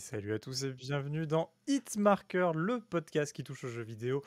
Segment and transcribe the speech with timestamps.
[0.00, 4.22] salut à tous et bienvenue dans Hitmarker, le podcast qui touche aux jeux vidéo.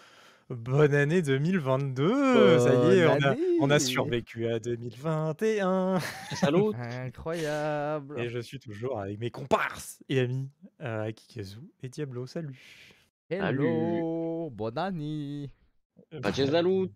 [0.51, 3.83] Bonne année 2022 Ça y est, Bonne on a, on a année.
[3.83, 5.99] survécu à 2021
[6.35, 6.75] Salut.
[6.75, 8.19] Incroyable.
[8.19, 10.51] Et je suis toujours avec mes comparses et amis,
[10.81, 12.59] euh, Akikazu et Diablo, salut.
[13.31, 14.51] Hello.
[14.51, 15.49] Bonne année.
[16.21, 16.89] Salut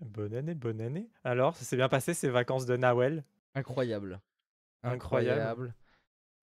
[0.00, 1.08] Bonne année, bonne année.
[1.22, 3.24] Alors, ça s'est bien passé ces vacances de Nawel?
[3.54, 4.20] Incroyable.
[4.82, 5.40] Incroyable.
[5.40, 5.74] Incroyable.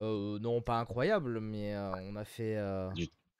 [0.01, 2.55] Euh, non, pas incroyable, mais euh, on a fait...
[2.57, 2.89] euh,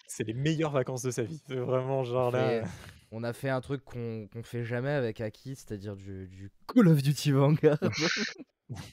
[0.07, 2.61] C'est les meilleures vacances de sa vie, c'est vraiment genre là...
[2.63, 2.63] fait-
[3.11, 6.87] on a fait un truc qu'on qu'on fait jamais avec Aki, c'est-à-dire du, du Call
[6.89, 7.77] of Duty Vanguard.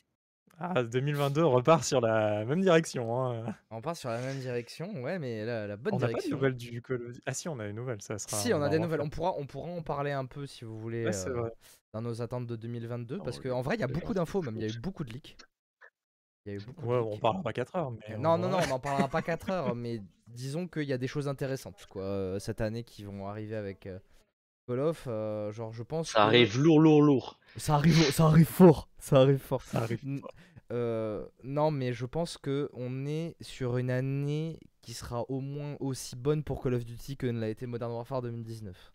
[0.57, 3.19] Ah, 2022 on repart sur la même direction.
[3.29, 3.57] Hein.
[3.73, 6.13] on part sur la même direction, ouais, mais la, la bonne On n'a pas de
[6.13, 6.37] direction.
[6.37, 7.21] nouvelles du Call of Duty.
[7.27, 8.37] Ah si, on a une nouvelle, ça sera...
[8.37, 9.01] Si, on a des nouvelles.
[9.01, 11.51] On pourra, on pourra en parler un peu si vous voulez Ouais, c'est euh, vrai.
[11.93, 13.19] dans nos attentes de 2022.
[13.19, 14.55] Parce Oh, qu'en vrai, il y a beaucoup d'infos, même.
[14.57, 15.37] Il y a eu beaucoup de leaks.
[16.47, 17.21] Il y a eu beaucoup de Ouais, on leaks.
[17.21, 18.17] parlera pas 4 heures, mais...
[18.17, 20.99] On Non, non, non, on n'en parlera pas 4 heures, mais disons qu'il y a
[20.99, 23.99] des choses intéressantes quoi, euh, cette année qui vont arriver avec euh,
[24.69, 25.05] Call of.
[25.07, 26.11] euh, genre, je pense.
[26.11, 27.39] Ça que- arrive lourd, lourd, lourd.
[27.57, 28.89] Ça arrive, ça arrive fort.
[28.99, 29.63] Ça arrive fort.
[29.63, 30.01] Ça arrive
[30.73, 35.77] euh, non, mais je pense que on est sur une année qui sera au moins
[35.81, 38.93] aussi bonne pour Call of Duty que ne l'a été Modern Warfare 2019.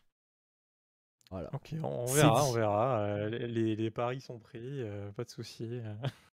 [1.31, 1.49] Voilà.
[1.53, 2.99] Ok, on on verra, on verra.
[3.01, 5.79] euh, les, les paris sont pris, euh, pas de soucis.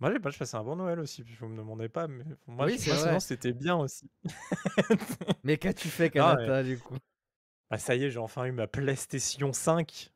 [0.00, 2.24] Moi, j'ai pas, je passais un bon Noël aussi, puis vous me demandez pas, mais
[2.46, 3.18] moi, Oui, je- c'est moi, vrai.
[3.20, 4.10] c'était bien aussi.
[5.42, 6.96] Mais qu'as-tu fait, Kanata, du coup?
[7.70, 10.10] Ah, ça y est, j'ai enfin eu ma PlayStation 5.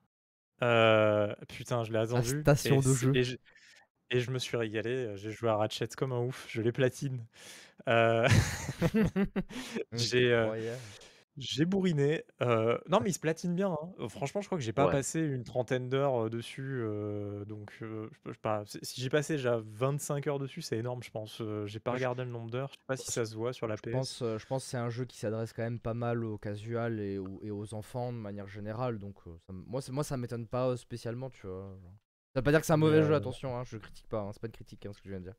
[0.62, 2.46] Euh, putain, je l'ai attendu.
[2.46, 3.18] station et de jeu.
[3.18, 3.36] Et je,
[4.10, 4.90] et je me suis régalé.
[4.90, 6.46] euh, J'ai joué à Ratchet comme un ouf.
[6.48, 7.26] Je l'ai platine.
[7.88, 8.28] Euh,
[9.92, 10.50] j'ai euh.
[11.36, 12.24] J'ai bourriné.
[12.40, 13.70] non, mais il se platine bien.
[13.72, 14.08] hein.
[14.08, 14.92] Franchement, je crois que j'ai pas Ouais.
[14.92, 16.82] passé une trentaine d'heures dessus.
[17.46, 18.62] donc, je, peux- je sais pas.
[18.66, 21.40] Si si j'ai passé déjà 25 heures dessus, c'est énorme, je pense.
[21.40, 22.68] Euh, j'ai pas Moi, je- regardé le nombre d'heures.
[22.68, 23.90] Je sais pas si ça se voit sur la Je PS.
[23.92, 27.00] pense, je pense que c'est un jeu qui s'adresse quand même pas mal aux casuals
[27.00, 28.98] et aux, et aux enfants de manière générale.
[28.98, 31.76] Donc, euh, ça moi, moi, ça m'étonne pas spécialement, tu vois.
[31.82, 31.92] genre.
[32.34, 34.18] Ça veut pas dire que c'est un Mais, mauvais jeu, attention, hein, je critique pas,
[34.20, 35.34] hein, c'est pas une critique hein, ce que je viens de dire.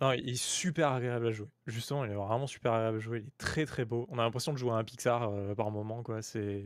[0.00, 1.48] Non, il est super agréable à jouer.
[1.66, 3.18] Justement, il est vraiment super agréable à jouer.
[3.18, 4.06] Il est très très beau.
[4.10, 6.22] On a l'impression de jouer à un Pixar euh, par moment, quoi.
[6.22, 6.62] C'est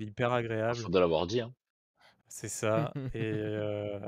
[0.00, 0.90] hyper agréable.
[0.90, 1.40] De l'avoir dit.
[1.40, 1.52] Hein.
[2.28, 2.92] C'est ça.
[3.14, 3.98] et, euh,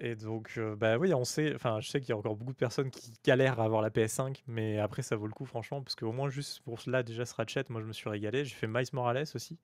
[0.00, 1.54] et donc, euh, bah oui, on sait.
[1.54, 3.90] Enfin, je sais qu'il y a encore beaucoup de personnes qui galèrent à avoir la
[3.90, 7.24] PS5, mais après, ça vaut le coup, franchement, parce qu'au moins, juste pour cela, déjà,
[7.24, 8.44] ce Ratchet, moi, je me suis régalé.
[8.44, 9.58] J'ai fait Miles Morales aussi.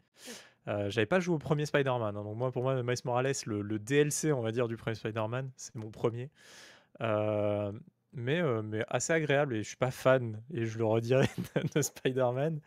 [0.69, 2.17] Euh, J'avais pas joué au premier Spider-Man.
[2.17, 4.95] hein, donc, moi, pour moi, Miles Morales, le, le DLC, on va dire, du premier
[4.95, 6.31] Spider-Man, c'est mon premier.
[7.01, 7.73] Euh,
[8.13, 11.63] mais, euh, mais assez agréable et je suis pas fan et je le redirai de,
[11.75, 12.61] de Spider-Man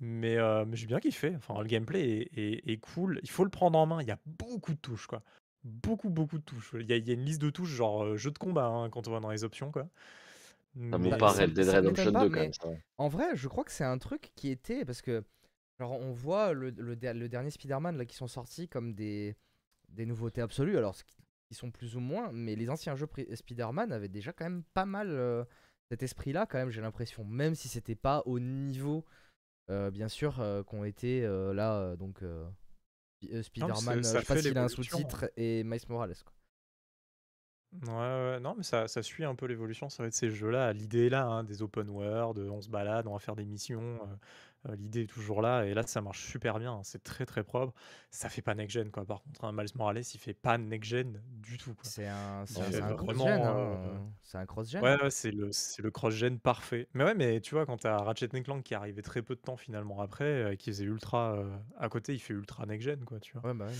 [0.00, 3.44] mais, euh, mais j'ai bien kiffé enfin le gameplay est, est- est cool il faut
[3.44, 5.22] le prendre en main il y a beaucoup de touches quoi
[5.64, 8.04] beaucoup beaucoup de touches il y a, il y a une liste de touches genre
[8.04, 9.88] euh, jeu de combat hein, quand on va dans les options quoi Ça
[10.76, 12.52] Mais, me Bah, paraît ça- Red Dead ça m'étonne Redemption pas, 2 quand mais- même.
[12.52, 12.68] Ça.
[12.98, 14.84] En vrai, je crois que c'est un truc qui était.
[14.84, 15.24] Parce que,
[15.80, 19.34] genre, on voit le, le, der- le dernier Spider-Man là, qui sont sortis comme des,
[19.88, 20.76] des nouveautés absolues.
[20.76, 21.16] Alors, ce qui,
[21.48, 22.30] qui sont plus ou moins.
[22.32, 25.44] Mais les anciens jeux Spider-Man avaient déjà quand même pas mal euh,
[25.90, 27.24] cet esprit-là, quand même, j'ai l'impression.
[27.24, 29.04] Même si c'était pas au niveau,
[29.70, 32.22] euh, bien sûr, euh, qu'ont été euh, là, donc.
[33.20, 36.14] Spi- Spider-Man, je sais pas fait s'il a un sous-titre, et Miles Morales.
[36.24, 36.32] Quoi.
[37.82, 40.72] Ouais, ouais, non, mais ça, ça suit un peu l'évolution, ça va être ces jeux-là.
[40.72, 43.98] L'idée est là, hein, des open world, on se balade, on va faire des missions.
[44.66, 46.72] Euh, l'idée est toujours là, et là, ça marche super bien.
[46.74, 47.74] hein, C'est très très propre.
[48.10, 49.04] Ça fait pas next-gen, quoi.
[49.04, 51.90] Par contre, un Miles Morales, il fait pas next-gen du tout, quoi.
[51.90, 53.44] C'est un, c'est Non, un- c'est un vraiment, cross-gen.
[53.44, 54.82] hein, euh, euh, C'est un cross-gen.
[54.82, 56.88] Ouais, ouais, c'est le, c'est le cross-gen parfait.
[56.94, 59.56] Mais ouais, mais tu vois, quand t'as Ratchet Clank qui arrivait très peu de temps
[59.56, 61.34] finalement après, euh, qui faisait ultra.
[61.34, 63.42] euh, à côté, il fait ultra next-gen, quoi, tu vois.
[63.42, 63.78] Ouais, bah ouais.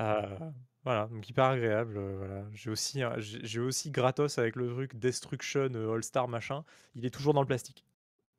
[0.00, 0.38] Euh,
[0.84, 1.96] voilà, donc hyper agréable.
[1.98, 2.44] euh, voilà.
[2.52, 6.64] J'ai aussi, un- j'ai j'ai aussi gratos avec le truc Destruction euh, All-Star machin.
[6.94, 7.84] Il est toujours dans le plastique.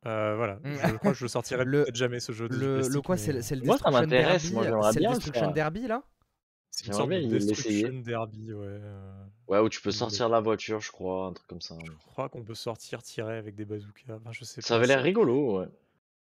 [0.07, 0.73] Euh, voilà, Mm.
[0.89, 3.33] je crois que je sortirai Le- peut-être jamais ce jeu de Le, quoi, c'est mais
[3.33, 5.51] le, c'est le Moi, ça Destruction m'intéresse, Derby, moi, j'aimerais c'est le bien le Destruction.
[5.51, 6.03] Derby là?
[6.71, 8.01] C'est une sorte bien de Destruction.
[8.03, 8.79] Derby, ouais.
[9.47, 11.75] Ouais, où tu peux sortir la voiture, je crois, un truc comme ça.
[11.85, 14.15] Je crois qu'on peut sortir tirer avec des bazookas.
[14.15, 15.67] Enfin, je sais Ça pas, avait l'air rigolo, ouais.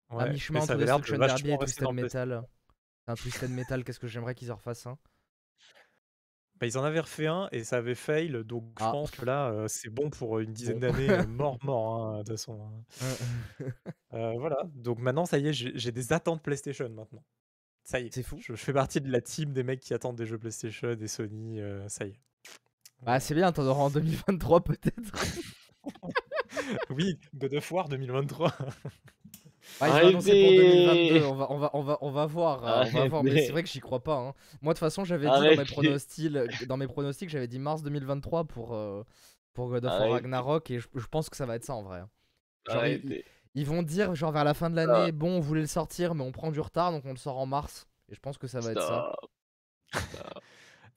[0.10, 1.92] À ouais, mi-chemin mais ça entre Destruction Derby et Twisted.
[1.94, 2.44] Metal.
[3.06, 4.98] C'est un Twisted Metal, qu'est-ce que j'aimerais qu'ils en refassent un
[6.60, 8.92] Bah, ils en avaient refait un et ça avait fail, donc je Ah.
[8.92, 10.92] pense que là, c'est bon pour une dizaine Bon.
[10.92, 12.60] d'années, mort, mort, hein, de toute façon.
[12.62, 13.06] hein.
[14.14, 17.24] Euh, voilà, donc maintenant, ça y est, j'ai j'ai des attentes PlayStation maintenant.
[17.84, 18.38] Ça y est, C'est fou.
[18.42, 21.08] je, je fais partie de la team des mecs qui attendent des jeux PlayStation, des
[21.08, 22.20] Sony, ça y est.
[23.04, 25.14] Bah c'est bien, t'en auras en 2023 peut-être.
[26.90, 28.52] Oui, God of War 2023.
[29.82, 30.50] Ah, ils annoncé pour
[30.90, 33.24] Arrêtez 2022, on va, on va, on va, on va voir, euh, on va voir,
[33.24, 34.16] mais c'est vrai que j'y crois pas.
[34.16, 34.34] hein.
[34.62, 37.82] Moi de toute façon j'avais dit dans mes pronostics, dans mes pronostics j'avais dit mars
[37.84, 39.04] 2023 pour, euh,
[39.54, 40.12] pour God of War.
[40.12, 42.00] Ragnarok et je, je pense que ça va être ça en vrai.
[42.00, 42.10] hein.
[42.70, 42.84] Genre,
[43.56, 44.86] ils, vont dire, genre vers la fin de Ah.
[44.86, 47.38] l'année, bon, on voulait le sortir, mais on prend du retard, donc on le sort
[47.38, 47.88] en mars.
[48.10, 49.16] Et je pense que ça va être ça.
[49.96, 50.44] Stop.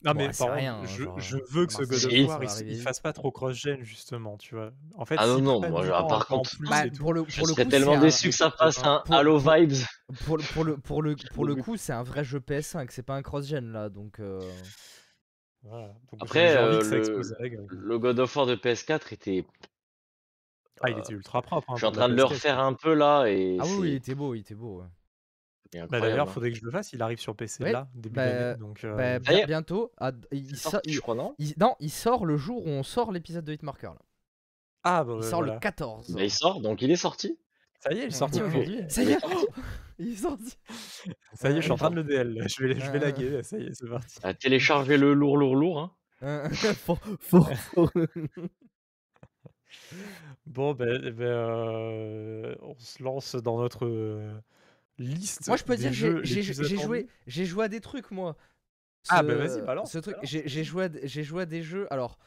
[0.04, 2.28] Non, Bon, mais par rien, contre, hein, je, genre, je veux que ce God of
[2.28, 4.72] War il, il fasse pas trop cross-gen, justement, tu vois.
[4.96, 7.64] En fait, Ah non, non, moi, genre, par contre- plus Bah, pour Je le serais
[7.64, 9.72] coup, tellement un- déçu que ça fasse un pour- Halo pour- Vibes.
[10.26, 13.02] Pour le, pour le, pour le, pour le coup, c'est un vrai jeu PS5, c'est
[13.04, 14.18] pas un cross-gen là, donc.
[14.18, 14.40] euh,
[15.62, 15.86] Voilà.
[15.86, 16.82] Donc, j'ai- Après, euh,
[17.70, 19.46] le, God of War de PS4 était.
[20.80, 21.70] Ah, il euh, était ultra propre.
[21.70, 22.28] hein, je suis en train de le PS4.
[22.30, 24.80] refaire un peu là et Ah oui, oui, il était beau, il était beau.
[24.80, 24.86] ouais.
[25.74, 26.00] Bah.
[26.00, 26.30] D'ailleurs, hein.
[26.32, 26.92] faudrait que je le fasse.
[26.92, 28.58] Il arrive sur PC Ouais, là, début bah, d'année.
[28.58, 29.90] Donc, euh, Bah, bientôt.
[29.98, 31.34] ah, il, sort- il- je crois, non?
[31.38, 33.86] il- non, il sort le jour où on sort l'épisode de Hitmarker.
[33.88, 33.98] Là.
[34.84, 35.54] Ah, bah Il sort voilà.
[35.54, 36.10] le 14.
[36.10, 37.38] Bah, Il sort, donc il est sorti.
[37.80, 38.46] Ça y est, il est sorti Ouais.
[38.48, 38.80] aujourd'hui.
[38.88, 39.18] Ça y est,
[39.98, 40.58] il est sorti.
[41.34, 42.48] Ça y est, je suis en train de Euh, le DL.
[42.48, 43.42] Je vais, je vais euh, laguer.
[43.42, 44.18] Ça y est, c'est parti.
[44.22, 45.78] À télécharger le lourd, lourd, lourd.
[45.80, 45.92] Hein.
[46.24, 47.88] Euh, faut- faut- faut-
[50.46, 54.32] Bon, ben, eh ben, euh, on se lance dans notre euh,
[55.02, 55.46] liste.
[55.46, 56.22] Moi, je peux dire, j'ai
[56.76, 58.36] joué, j'ai joué à des trucs moi.
[59.08, 61.86] Ah, bah, vas-y, balance, Ce truc, j'ai joué, j'ai joué à des jeux.
[61.92, 62.18] Alors,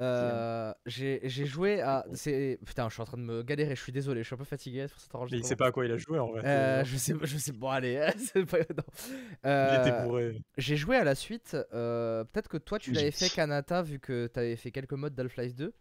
[0.00, 2.04] euh, j'ai joué à.
[2.14, 3.74] C'est putain, je suis en train de me galérer.
[3.74, 5.48] Je suis désolé, je suis un peu fatigué pour cet Mais il enregistrement.
[5.48, 6.38] sait pas à quoi il a joué en fait.
[6.40, 7.52] Euh, euh, je sais, je sais.
[7.52, 8.58] Bon, allez, c'est pas.
[8.58, 8.84] non.
[9.08, 9.14] il
[9.46, 10.42] Euh, était bourré.
[10.56, 11.56] J'ai joué à la suite.
[11.72, 15.54] euh, Peut-être que toi tu l'avais fait, Kanata, vu que t'avais fait quelques modes d'Half-Life
[15.54, 15.72] 2.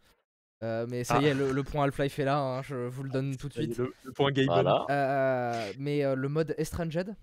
[0.63, 1.21] Euh, mais ça Ah.
[1.21, 3.53] y est, le, le point Half-Life est là, hein, je vous le donne tout de
[3.53, 3.77] suite.
[3.77, 4.47] Le, le point Gaben.
[4.47, 4.85] Voilà.
[4.89, 7.15] Euh, mais euh, le mode Estranged,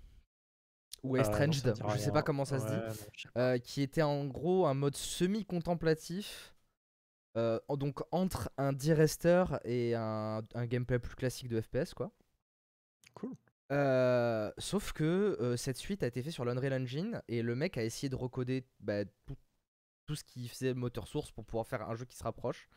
[1.03, 3.81] ou Euh, non, Estranged, dit je sais pas comment ça se dit, non, euh, qui
[3.81, 6.53] était en gros un mode semi-contemplatif.
[7.37, 12.11] euh, donc entre un D-Rester et un, un gameplay plus classique de FPS, quoi.
[13.15, 13.33] Cool.
[13.73, 15.03] Euh, sauf que
[15.41, 18.15] euh, cette suite a été faite sur l'Unreal Engine et le mec a essayé de
[18.15, 19.35] recoder bah, tout,
[20.05, 22.69] tout ce qui faisait moteur source pour pouvoir faire un jeu qui se rapproche.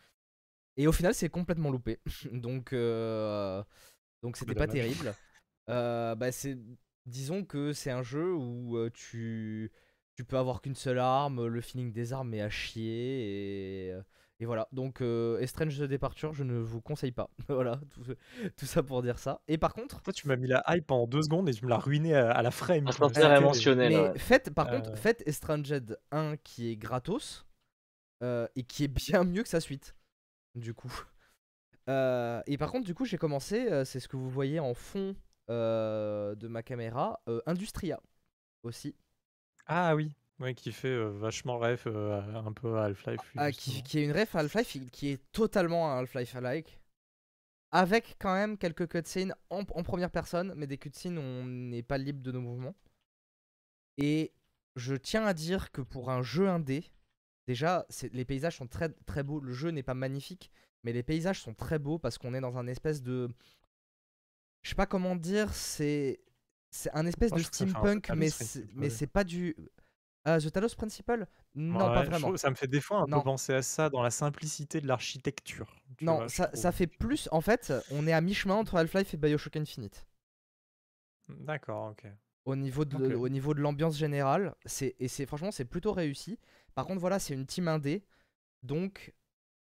[0.79, 1.99] Et au final, c'est complètement loupé.
[2.33, 3.63] donc, euh,
[4.23, 5.15] donc c'était pas terrible.
[5.69, 6.57] Euh, bah, c'est,
[7.05, 9.71] disons que c'est un jeu où euh, tu,
[10.15, 13.95] tu peux avoir qu'une seule arme, le feeling des armes est à chier et,
[14.41, 14.69] et voilà.
[14.73, 17.29] Donc, euh, Estrange the Departure, je ne vous conseille pas.
[17.49, 18.15] voilà, tout,
[18.57, 19.41] tout ça pour dire ça.
[19.49, 21.71] Et par contre, Toi, tu m'as mis la hype pendant deux secondes et tu me
[21.71, 22.89] l'as ruiné à, à la frame.
[22.93, 23.93] C'était- émotionnel.
[23.93, 24.19] Mais ouais.
[24.19, 27.47] faites, par contre, faites Estranged 1 qui est gratos
[28.23, 29.97] euh, et qui est bien mieux que sa suite,
[30.55, 30.93] du coup.
[31.89, 34.75] Euh, et par contre, du coup, j'ai commencé, euh, c'est ce que vous voyez en
[34.75, 35.17] fond
[35.49, 37.99] euh, de ma caméra, Industria
[38.63, 38.95] aussi,
[39.65, 40.13] Ah oui.
[40.39, 43.33] Ouais, qui fait vachement ref un peu à Half-Life.
[43.39, 46.79] Ah, qui, est une ref à Half-Life qui- est totalement un Half-Life-alike.
[47.71, 51.83] Avec quand même quelques cutscenes en, en première personne, mais des cutscenes où on n'est
[51.83, 52.75] pas libre de nos mouvements.
[53.97, 54.33] Et
[54.77, 56.85] je tiens à dire que pour un jeu indé,
[57.49, 59.41] déjà, les paysages sont très, très beaux.
[59.41, 60.53] Le jeu n'est pas magnifique,
[60.85, 63.29] mais les paysages sont très beaux parce qu'on est dans un espèce de.
[64.63, 66.21] Je sais pas comment dire, c'est.
[66.71, 69.57] C'est un espèce Moi, de steampunk, mais c'est, pas du.
[70.27, 72.37] Ah, The Talos Principle Non, Ouais, pas vraiment.
[72.37, 73.19] ça me fait des fois un Non.
[73.21, 75.75] peu penser à ça dans la simplicité de l'architecture.
[75.97, 77.27] tu Non, vois, ça, ça fait plus.
[77.33, 80.07] En fait, on est à mi-chemin entre Half-Life et Bioshock Infinite.
[81.29, 82.07] D'accord, ok.
[82.49, 83.15] Au niveau de, Ok.
[83.21, 86.39] au niveau de l'ambiance générale, c'est et c'est franchement c'est plutôt réussi.
[86.75, 88.05] Par contre, voilà, c'est une team indé,
[88.63, 89.13] donc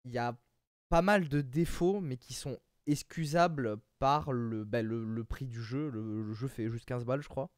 [0.05, 0.37] il y a
[0.89, 5.61] pas mal de défauts, mais qui sont excusables par le, bah, le, le prix du
[5.61, 5.89] jeu.
[5.89, 7.49] Le, le jeu fait juste 15 balles, je crois.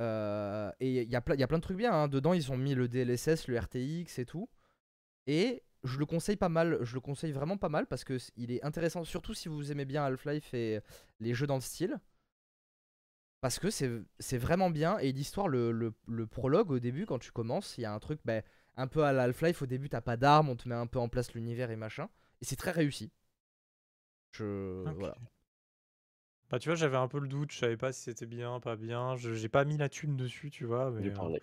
[0.00, 1.92] Euh, et il y, a plein- de trucs bien.
[1.92, 2.08] hein.
[2.08, 4.48] Dedans, ils ont mis le DLSS, le RTX et tout.
[5.26, 6.78] Et je le conseille pas mal.
[6.82, 9.84] Je le conseille vraiment pas mal parce que il est intéressant, surtout si vous aimez
[9.86, 10.80] bien Half-Life et
[11.20, 11.98] les jeux dans le style.
[13.42, 14.98] Parce que c'est c'est vraiment bien.
[14.98, 17.98] Et l'histoire, le, le- le prologue au début, quand tu commences, il y a un
[17.98, 18.42] truc bah,
[18.76, 19.62] un peu à la Half-Life.
[19.62, 22.08] Au début, t'as pas d'armes, on te met un peu en place l'univers et machin.
[22.42, 23.10] Et c'est très réussi.
[24.32, 24.82] Je.
[24.98, 25.14] Voilà.
[26.50, 28.76] Bah, tu vois, j'avais un peu le doute, je savais pas si c'était bien, pas
[28.76, 29.16] bien.
[29.16, 31.38] Je- J'ai pas mis la thune dessus, tu vois, mais, euh,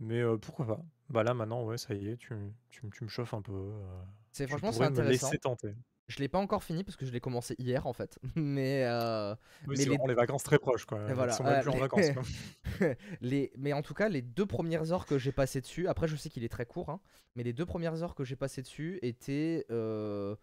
[0.00, 0.82] mais euh, pourquoi pas.
[1.10, 2.34] Bah là, maintenant, ouais, ça y est, tu,
[2.70, 3.52] tu, me- tu me chauffes un peu.
[3.52, 5.26] euh, C'est je franchement c'est pourrais me intéressant.
[5.26, 5.74] laisser tenter.
[6.10, 8.18] Je l'ai pas encore fini parce que je l'ai commencé hier en fait.
[8.36, 11.08] Mais euh, Oui, Mais c'est les- les vacances très proches, quoi.
[11.08, 12.22] Et voilà, Ils sont même plus en les- vacances, quoi.
[13.20, 16.16] les, mais en tout cas, les deux premières heures que j'ai passées dessus, après je
[16.16, 17.00] sais qu'il est très court, hein,
[17.36, 20.34] mais les deux premières heures que j'ai passées dessus étaient euh,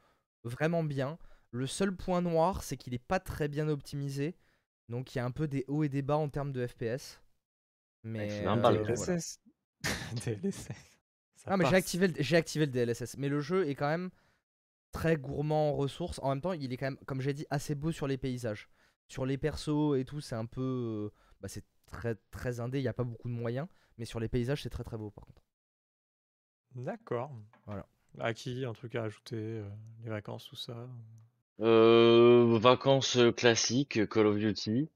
[0.46, 1.18] vraiment bien.
[1.52, 4.36] Le seul point noir, c'est qu'il est pas très bien optimisé,
[4.90, 7.22] donc il y a un peu des hauts et des bas en termes de FPS.
[8.04, 8.84] Mais un euh, voilà.
[8.84, 9.40] DLSS.
[10.26, 10.68] DLSS.
[11.36, 13.90] Ça Non mais j'ai activé, le, j'ai activé le DLSS, mais le jeu est quand
[13.90, 14.10] même
[14.92, 16.20] très gourmand en ressources.
[16.24, 18.70] En même temps, il est quand même, comme j'ai dit, assez beau sur les paysages.
[19.08, 20.62] Sur les persos et tout, c'est un peu...
[21.12, 23.68] euh, Bah, c'est très, très indé, il n'y a pas beaucoup de moyens.
[23.98, 25.42] Mais sur les paysages, c'est très très beau par contre.
[26.76, 27.32] D'accord.
[27.66, 27.86] Voilà.
[28.20, 29.70] À qui Un truc à ajouter euh,
[30.04, 30.88] Les vacances, tout ça?
[31.60, 34.90] Euh, vacances classiques, Call of Duty.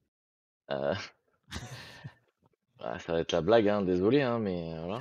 [0.71, 0.95] Euh,
[2.79, 4.99] ah, ça va être la blague, hein, désolé, hein, mais voilà.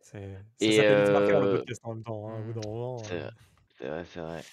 [0.00, 2.68] C'est ça Et vite marqueur le euh, podcast en même temps, hein, au bout d'un
[2.68, 3.02] moment,
[3.78, 4.44] c'est vrai, c'est vrai.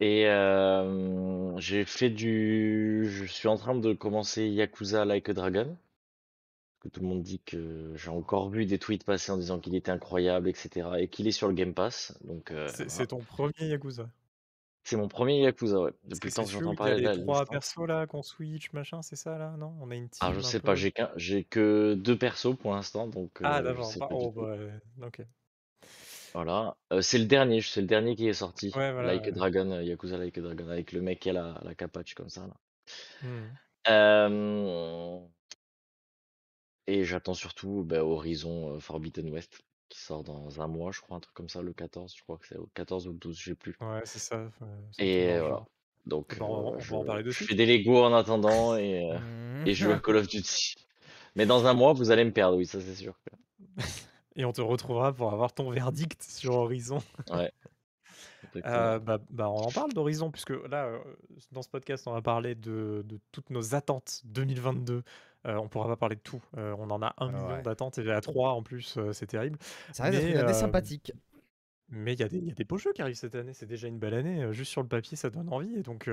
[0.00, 5.78] Et euh, j'ai fait du, je suis en train de commencer Yakuza Like a Dragon.
[6.80, 9.74] Que tout le monde dit que j'ai encore vu des tweets passer en disant qu'il
[9.74, 11.02] était incroyable, etc.
[11.02, 12.16] Et qu'il est sur le Game Pass.
[12.22, 13.06] Donc euh, c'est voilà.
[13.06, 14.10] c'est ton 1er Yakuza?
[14.84, 15.92] C'est mon premier Yakuza, ouais.
[16.04, 17.46] Depuis le temps que j'entends où il y a parler de les la 3 licence.
[17.46, 19.76] persos là qu'on switch machin, c'est ça là, non?
[19.80, 22.54] On a une Ah, team je un sais pas, j'ai qu'un, j'ai que deux persos
[22.58, 24.56] pour l'instant, donc Ah euh, je d'accord, sais pas pas du oh bah,
[25.02, 25.22] OK.
[26.36, 26.76] Voilà.
[26.92, 28.76] Euh, c'est le dernier, c'est le dernier qui est sorti.
[28.76, 29.32] Ouais, Like a.
[29.32, 32.28] Dragon, euh, Yakuza Like a Dragon, avec le mec qui a la, la capache comme
[32.28, 32.54] ça, là.
[33.22, 33.58] Mmh.
[33.88, 35.20] Euh,
[36.88, 41.20] Et j'attends surtout bah, Horizon Forbidden West, qui sort dans un mois, je crois, un
[41.20, 43.44] truc comme ça, le 14, je crois que c'est au 14 ou le 12, je
[43.50, 43.78] sais plus.
[43.80, 45.64] Ouais, c'est ça, enfin, c'est Et voilà.
[46.06, 47.56] Donc, on on je, va en parler de je fais suite.
[47.56, 49.66] des Lego en attendant et, Mmh.
[49.66, 50.74] et je joue à Call of Duty.
[51.36, 53.14] Mais dans un mois, vous allez me perdre, oui, ça c'est sûr.
[54.36, 56.98] Et on te retrouvera pour avoir ton verdict sur Horizon.
[57.30, 57.50] Ouais.
[58.64, 61.00] Heu, bah bah, on en parle d'Horizon puisque là, heu,
[61.52, 65.02] dans ce podcast, on va parler de de toutes nos attentes 2022.
[65.46, 66.42] Heu, on pourra pas parler de tout.
[66.56, 67.62] Heu, on en a 1 000 000 Ouais.
[67.62, 69.58] d'attentes et à 3 en plus, c'est terrible.
[69.92, 71.12] Ça Mais une année sympathique.
[71.88, 73.52] mais il y a des il y a des beaux jeux qui arrivent cette année.
[73.52, 76.08] C'est déjà une belle année, juste sur le papier, ça donne envie et donc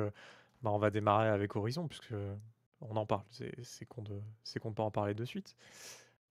[0.62, 2.14] bah, on va démarrer avec Horizon puisque
[2.82, 3.24] on en parle.
[3.32, 5.56] C'est con de c'est con de pas en parler de suite.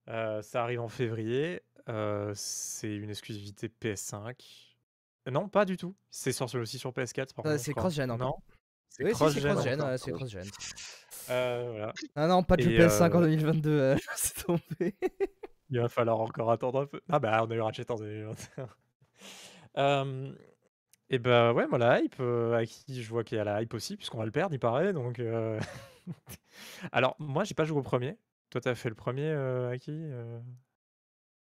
[0.07, 1.61] Ça arrive en février.
[2.33, 4.35] C'est une exclusivité PS5.
[5.31, 5.95] Non, pas du tout.
[6.09, 7.83] C'est sorti aussi sur PS4 par je c'est crois.
[7.83, 8.35] cross-gen Non?
[8.89, 9.89] C'est Oui, si, c'est cross-gen cross-gen, encore.
[9.91, 10.43] ouais, c'est cross-gen.
[11.29, 11.93] Heu, voilà.
[12.15, 14.95] Ah non, pas de Et PS5 en heu 2022, euh, c'est tombé.
[15.69, 17.01] Il va falloir encore attendre un peu.
[17.09, 18.67] Ah bah, on a eu Ratchet en 2021.
[19.75, 20.35] Hem
[21.09, 23.73] et bah, ouais, moi la hype, à qui je vois qu'il y a la hype
[23.73, 25.19] aussi puisqu'on va le perdre, il paraît donc
[26.91, 28.17] alors moi, j'ai pas joué au 1er.
[28.53, 30.39] Toi, tu as fait le 1er, heu, Aki, heu?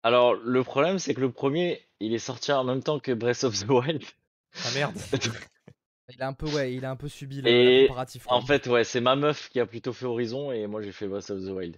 [0.02, 3.44] Alors, le problème, c'est que le premier, il est sorti en même temps que Breath
[3.44, 4.02] of the Wild.
[4.64, 4.96] Ah merde!
[6.08, 8.26] Il a un peu, ouais, il a un peu subi le, comparatif.
[8.30, 11.06] en fait, ouais, c'est ma meuf qui a plutôt fait Horizon et moi j'ai fait
[11.06, 11.76] Breath of the Wild.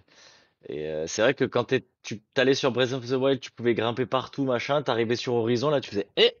[0.69, 3.51] Et euh, c'est vrai que quand t'es- tu t'allais sur Breath of the Wild, tu
[3.51, 6.31] pouvais grimper partout, machin, t'arrivais sur Horizon, là tu faisais Eh,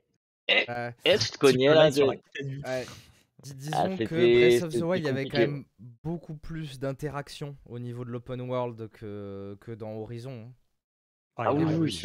[0.47, 0.65] eh,
[1.05, 1.91] eh, tu te cognais là.
[1.91, 2.01] tu-.
[2.65, 2.85] Ouais.
[3.43, 4.15] Dis- Ah, disons que
[4.49, 5.65] Breath of the Wild, il y avait quand même
[6.03, 10.31] beaucoup plus d'interaction au niveau de l'open world que, que dans Horizon.
[10.47, 10.53] hein.
[11.37, 12.01] Ah, Ah oui, oui,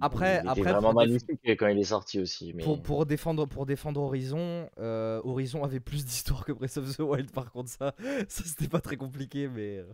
[0.00, 2.52] Après, il était après vraiment déf- magnifique quand il est sorti aussi.
[2.54, 2.64] Mais...
[2.64, 7.00] pour, pour défendre, pour défendre Horizon, euh, Horizon avait plus d'histoire que Breath of the
[7.00, 7.30] Wild.
[7.30, 7.94] Par contre, ça,
[8.28, 9.78] ça c'était pas très compliqué, mais.
[9.78, 9.84] euh,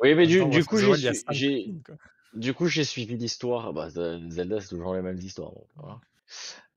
[0.00, 1.96] Oui, mais du, coup, j'ai Wild, il y a su- 5 j'ai films, quoi.
[2.34, 3.72] du coup j'ai suivi l'histoire.
[3.74, 5.50] Bah, Ze- Zelda, c'est toujours les mêmes histoires.
[5.52, 6.00] donc, voilà.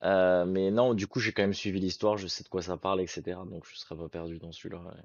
[0.03, 2.77] Euh, mais non, du coup, j'ai quand même suivi l'histoire, je sais de quoi ça
[2.77, 3.45] parle, etc.
[3.45, 4.81] Donc, je serais pas perdu dans celui-là.
[4.81, 5.01] ouais.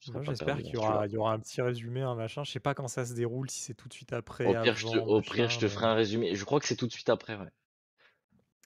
[0.00, 0.78] Je serais Moi, pas j'espère perdu qu'il y celui-là.
[0.78, 2.44] aura il y aura un petit résumé, un machin.
[2.44, 4.76] Je sais pas quand ça se déroule, si c'est tout de suite après, Au pire,
[4.76, 6.34] je te, avant, au pire, je machin, te mais ferai un résumé.
[6.34, 7.50] Je crois que c'est tout de suite après, ouais.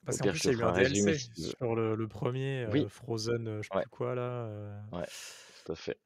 [0.04, 1.18] parce Au qu'en pire, plus, je il y a eu ferai un un résumé DLC
[1.18, 1.54] si tu veux.
[1.60, 4.72] sur le le 1er, Oui, heu, Frozen, heu, je sais ouais, plus quoi là, heu
[4.92, 5.08] ouais,
[5.64, 6.00] tout à fait.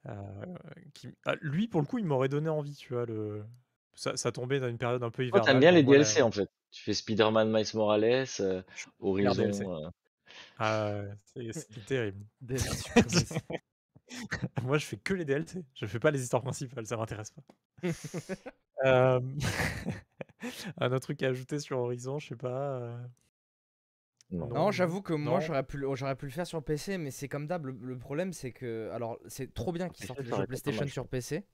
[0.94, 3.06] qui ah, lui, pour le coup, il m'aurait donné envie, tu vois?
[3.06, 3.44] Le
[3.94, 5.60] ça ça tombait dans une période un peu Toi, t'aimes hivernale.
[5.60, 6.48] bien les moi, la DLC en fait.
[6.74, 8.62] Tu fais Spider-Man, Miles Morales, euh.
[9.00, 9.50] Horizon.
[9.84, 9.88] euh,
[10.58, 11.02] Ah
[11.52, 12.26] c'est terrible.
[14.62, 15.64] Moi, je fais que les DLC.
[15.74, 17.42] Je fais pas les histoires principales, ça m'intéresse pas.
[20.78, 22.96] Un autre truc à ajouter sur Horizon, je sais pas, heu?
[24.30, 24.48] Non.
[24.48, 27.28] Non, j'avoue que moi j'aurais pu, le- j'aurais pu le faire sur PC, mais c'est
[27.28, 27.66] comme d'hab.
[27.66, 31.06] Le, le problème c'est que, alors c'est trop bien qu'ils sortent les jeux PlayStation sur
[31.08, 31.44] PC.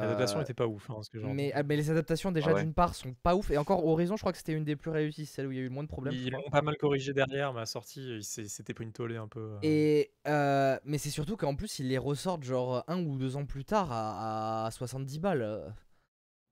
[0.00, 1.52] L'adaptation euh, était pas ouf, hein, ce que j'ai mais, entendu.
[1.54, 2.62] ah, mais les adaptations déjà Ah ouais.
[2.62, 4.90] d'une part sont pas ouf et encore Horizon je crois que c'était une des plus
[4.90, 6.14] réussies, celle où il y a eu le moins de problèmes.
[6.14, 9.16] Ils l'ont pas mal corrigé derrière, mais à sortie, il s'est c'était pris une tollée
[9.16, 13.02] un peu, heu Et euh, mais c'est surtout qu'en plus ils les ressortent genre un
[13.04, 15.42] ou deux ans plus tard à, à 70 balles.
[15.42, 15.68] euh.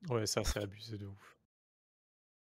[0.08, 1.36] ouais, ça, c'est abusé de ouf.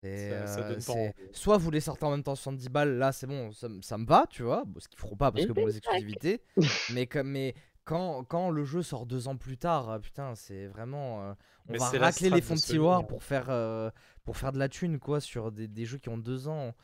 [0.02, 0.95] Ça ça euh, donne pas
[1.33, 4.07] soit vous les sortez en même temps 70 balles, là c'est bon, ça, ça me
[4.07, 6.43] va, tu vois, bon, ce qu'ils feront pas parce que bon les exclusivités,
[6.88, 7.55] mais comme mais
[7.87, 11.35] quand, quand le jeu sort deux ans plus tard, euh, putain c'est vraiment, euh,
[11.69, 13.05] on Mais va racler les fonds de tiroir hein.
[13.05, 13.90] pour faire euh,
[14.25, 16.75] pour faire de la thune quoi sur des, des jeux qui ont deux ans.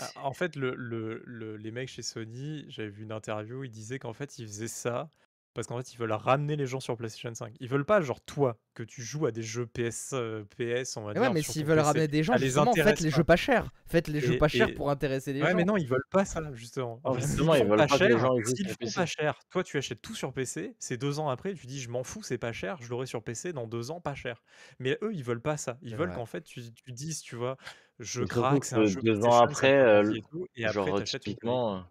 [0.00, 3.70] Ah, en fait, le le le les mecs chez Sony, j'avais vu une interview, ils
[3.70, 5.10] disaient qu'en fait, ils faisaient ça
[5.54, 7.54] parce qu'en fait, ils veulent ramener les gens sur PlayStation 5.
[7.60, 11.04] Ils veulent pas, genre toi, que tu joues à des jeux PS, heu, PS, on
[11.04, 11.80] va Mais ouais, dire, mais s'ils veulent PC.
[11.80, 13.72] ramener des gens, Ça les justement, faites les jeux pas chers.
[13.86, 15.54] Faites les jeux Et pas chers pour intéresser les ouais, gens.
[15.54, 17.00] mais non, ils veulent pas ça, justement.
[17.04, 18.68] En Non, fait, s'ils justement, ils font veulent pas pas que les cher gens ils
[18.80, 21.80] font pas cher, toi, tu achètes tout sur PC, c'est 2 ans après, tu dis:
[21.80, 24.42] «Je m'en fous, c'est pas cher, je l'aurai sur PC dans 2 ans, pas cher».
[24.80, 25.78] Mais eux, ils veulent pas ça.
[25.82, 27.56] Ils veulent qu'en fait, tu tu dises, tu vois?
[28.00, 30.16] je craque, c'est un que jeu 2 ans après, l
[30.56, 31.82] et genre, typiquement, heu,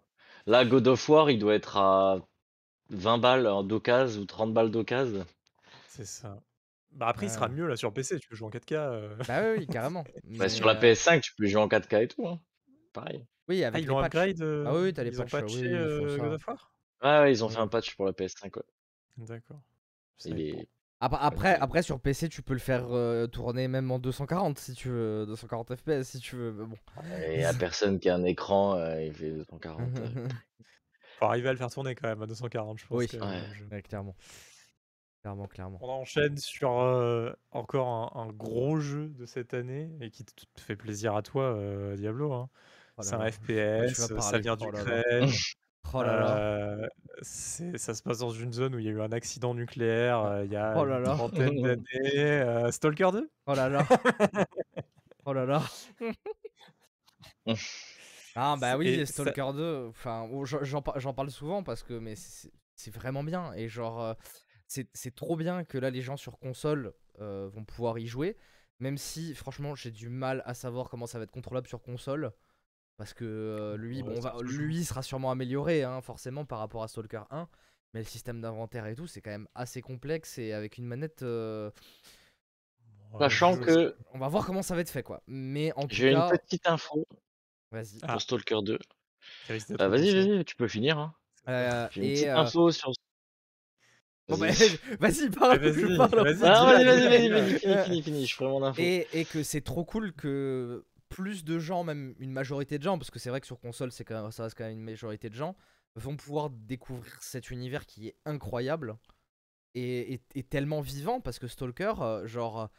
[0.46, 2.18] là, God of War, il doit être à
[2.90, 5.26] 20 balles en d'occasion ou 30 balles d'occasion.
[5.86, 6.42] C'est ça.
[6.92, 9.52] Bah, après, il sera mieux là sur PC, tu peux jouer en 4K, heu Bah,
[9.52, 10.06] oui, carrément.
[10.38, 12.40] Bah, sur Mais, la heu PS5, tu peux jouer en 4K et tout, hein.
[12.92, 13.26] Pareil.
[13.48, 14.30] Oui, Ah, avec ils patchs.
[14.30, 16.32] upgrade, Ah oui, oui, tu as les ils ont patchs, patché, oui, ils heu, God
[16.34, 16.72] of War?
[17.02, 18.62] Ouais, ouais, ils ont fait un patch pour la PS5, ouais.
[19.16, 19.62] D'accord.
[20.24, 20.68] Est
[21.00, 22.88] après après sur PC, tu peux le faire,
[23.30, 26.78] tourner même en 240 si tu veux, 240 FPS si tu veux, mais bon.
[27.26, 30.10] Et il y a personne qui a un écran, il fait 240, heu
[31.18, 33.20] Faut arriver à le faire tourner quand même à 240, je pense Oui.
[33.20, 33.48] Ouais.
[33.70, 34.14] Ouais, clairement.
[35.24, 35.80] Clairement, clairement.
[35.80, 40.32] On enchaîne sur, heu, encore un un gros jeu de cette année et qui te
[40.34, 42.50] te fait plaisir à toi, heu, Diablo, hein.
[42.96, 45.04] Oh C'est un FPS, ça vient Oh d'Ukraine,
[45.94, 46.42] Oh là là.
[46.42, 46.88] heu,
[47.22, 50.20] c'est ça se passe dans une zone où il y a eu un accident nucléaire,
[50.22, 51.14] Oh heu, il y a oh là une là.
[51.14, 53.30] trentaine d'années, Stalker 2?
[53.46, 53.86] Oh là là.
[55.26, 55.62] Oh là là.
[58.40, 61.64] Ah bah oui, et ça Stalker 2, enfin, oh, j'en j'en par j'en parle souvent
[61.64, 64.14] parce que mais c'est vraiment bien et genre, heu,
[64.68, 68.36] c'est c'est trop bien que là les gens sur console, heu, vont pouvoir y jouer.
[68.80, 72.32] Même si franchement j'ai du mal à savoir comment ça va être contrôlable sur console.
[72.98, 76.82] Parce que, heu, lui, Ouais, bon, va lui sera sûrement amélioré, hein, forcément par rapport
[76.84, 77.48] à Stalker 1.
[77.94, 81.22] Mais le système d'inventaire et tout, c'est quand même assez complexe et avec une manette,
[83.20, 85.22] Sachant je que on va voir comment ça va être fait, quoi.
[85.26, 87.06] Mais en tout j'ai une cas petite info
[87.72, 88.02] vas-y.
[88.06, 88.18] Ah.
[88.18, 88.78] pour Stalker 2.
[89.44, 91.14] qui risque d'être Heu, vas-y, vas-y, tu peux finir, hein.
[91.90, 92.92] J'ai une et petite heu info sur
[94.28, 94.78] bon bah, vas-y.
[95.00, 96.24] vas-y Eh parle, vas-y, parle.
[96.24, 98.92] vas-y, Ah dis-la, vas-y, vas-y, vas-y, fini, Heu fini, fini, je ferai mon info.
[98.92, 102.98] et et que c'est trop cool que plus de gens, même une majorité de gens,
[102.98, 104.84] parce que c'est vrai que sur console, c'est quand même ça reste quand même une
[104.84, 105.56] majorité de gens,
[105.96, 108.98] vont pouvoir découvrir cet univers qui est incroyable
[109.74, 112.70] et et et tellement vivant parce que Stalker, heu, genre,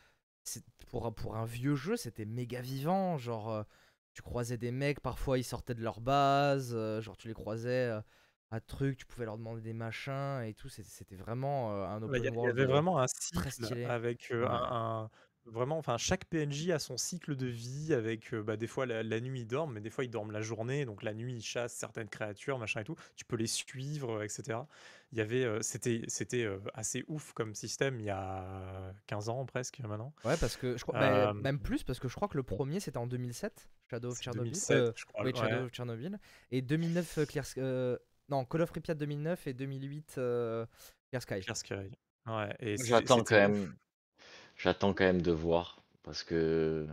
[0.45, 3.65] c'est pour un pour un vieux jeu, c'était méga vivant, genre,
[4.13, 7.89] tu croisais des mecs, parfois ils sortaient de leur base, heu, genre tu les croisais,
[7.91, 8.01] heu,
[8.51, 12.17] à trucs, tu pouvais leur demander des machins et tout, c'était vraiment, heu, un Bah,
[12.17, 13.91] il y open il y avait vraiment un très cycle stylé.
[13.91, 14.47] avec, Ouais.
[14.47, 15.09] un
[15.45, 19.03] vraiment enfin chaque PNJ a son cycle de vie avec, heu, bah, des fois la
[19.03, 21.41] la nuit ils dorment, mais des fois ils dorment la journée, donc la nuit ils
[21.43, 22.95] chassent certaines créatures, machin et tout.
[23.15, 24.67] Tu peux les suivre, heu, et cetera.
[25.11, 29.29] Il y avait, heu, c'était c'était, heu, assez ouf comme système il y a 15
[29.29, 30.13] ans presque maintenant.
[30.25, 32.43] Ouais, parce que je crois, bah, Hem, même plus, parce que je crois que le
[32.43, 34.51] premier c'était en 2007, Shadow of c'est Chernobyl.
[34.51, 35.65] 2007 Euh, je crois, oui, Shadow ouais.
[35.65, 36.19] of Chernobyl.
[36.51, 37.61] Et 2009, euh, Clear Sky.
[37.61, 37.97] euh,
[38.27, 40.65] non, Call of Pripyat 2009 et 2008, euh,
[41.09, 41.45] Clear Sky.
[41.45, 41.91] Clear Sky.
[42.27, 43.57] Ouais et c'est J'attends quand c'était ouf.
[43.59, 43.77] même
[44.59, 46.87] j'attends quand même de voir parce que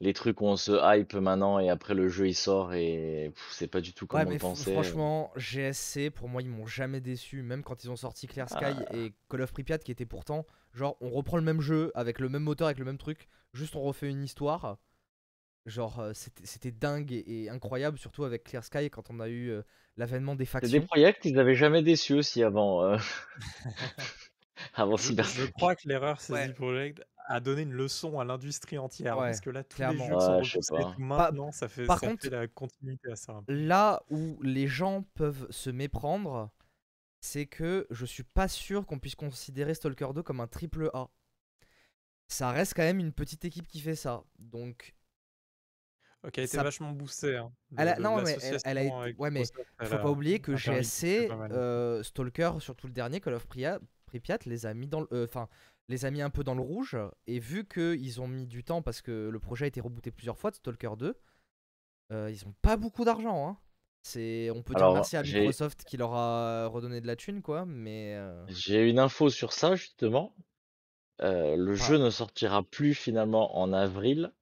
[0.00, 3.68] les trucs où on se hype maintenant et après le jeu il sort et c'est
[3.68, 4.72] pas du tout comme Ouais, on mais pensait.
[4.72, 7.42] franchement, GSC, pour moi, ils m'ont jamais déçu.
[7.42, 8.94] Même quand ils ont sorti Clear Sky Ah.
[8.94, 12.28] et Call of Pripyat, qui était pourtant, genre, on reprend le même jeu avec le
[12.28, 14.78] même moteur, avec le même truc, juste on refait une histoire.
[15.66, 19.50] Genre, euh, c'était dingue et, et incroyable, surtout avec Clear Sky quand on a eu
[19.50, 19.62] euh,
[19.96, 20.82] l'avènement des C'est des factions.
[20.82, 22.98] projets ils avaient jamais déçu aussi avant euh,
[24.74, 26.42] avant Je crois que l'erreur Ouais.
[26.46, 30.04] CD Projekt a donné une leçon à l'industrie entière Ouais, parce que là tous clairement.
[30.04, 32.46] les jeux sont Ouais, je sais repoussés maintenant ça fait par ça contre- fait la
[32.48, 33.52] continuité à ça un peu.
[33.52, 36.50] Là où les gens peuvent se méprendre,
[37.20, 41.08] c'est que je suis pas sûr qu'on puisse considérer Stalker 2 comme un triple A.
[42.28, 44.22] Ça reste quand même une petite équipe qui fait ça.
[44.38, 44.94] Donc,
[46.24, 47.52] OK, a été ça- vachement boosté hein.
[47.76, 49.16] elle a, non, mais elle, elle a été.
[49.18, 49.42] Ouais, mais
[49.80, 54.38] elle faut pas oublier que GSC, euh, Stalker, surtout le dernier, Call of Pripyat, Pripyat,
[54.46, 55.08] les a mis dans le.
[55.12, 55.48] euh, Enfin,
[55.88, 56.96] les a mis un peu dans le rouge.
[57.26, 60.38] Et vu qu'ils ont mis du temps parce que le projet a été rebooté plusieurs
[60.38, 61.14] fois de Stalker 2,
[62.12, 63.48] euh, ils ont pas beaucoup d'argent.
[63.48, 63.58] Hein.
[64.02, 67.42] C'est, on peut dire Alors, merci à Microsoft qui leur a redonné de la thune,
[67.42, 67.66] quoi.
[67.66, 68.14] Mais.
[68.14, 70.34] euh, J'ai une info sur ça justement.
[71.22, 71.74] Euh, le Ah.
[71.74, 74.32] jeu ne sortira plus finalement en avril,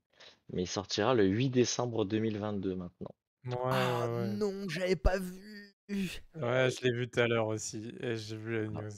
[0.52, 3.14] mais il sortira le 8 décembre 2022 maintenant.
[3.46, 5.70] Ouais, ah ouais, non, j'avais pas vu.
[5.88, 8.82] Ouais, je l'ai vu tout à l'heure aussi et j'ai vu la Ah.
[8.82, 8.90] news.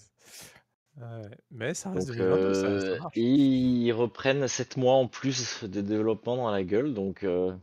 [0.96, 3.16] Ouais, mais ça reste Donc 2022, ça ça euh, marche.
[3.16, 7.54] ils reprennent 7 mois en plus de développement dans la gueule, donc euh,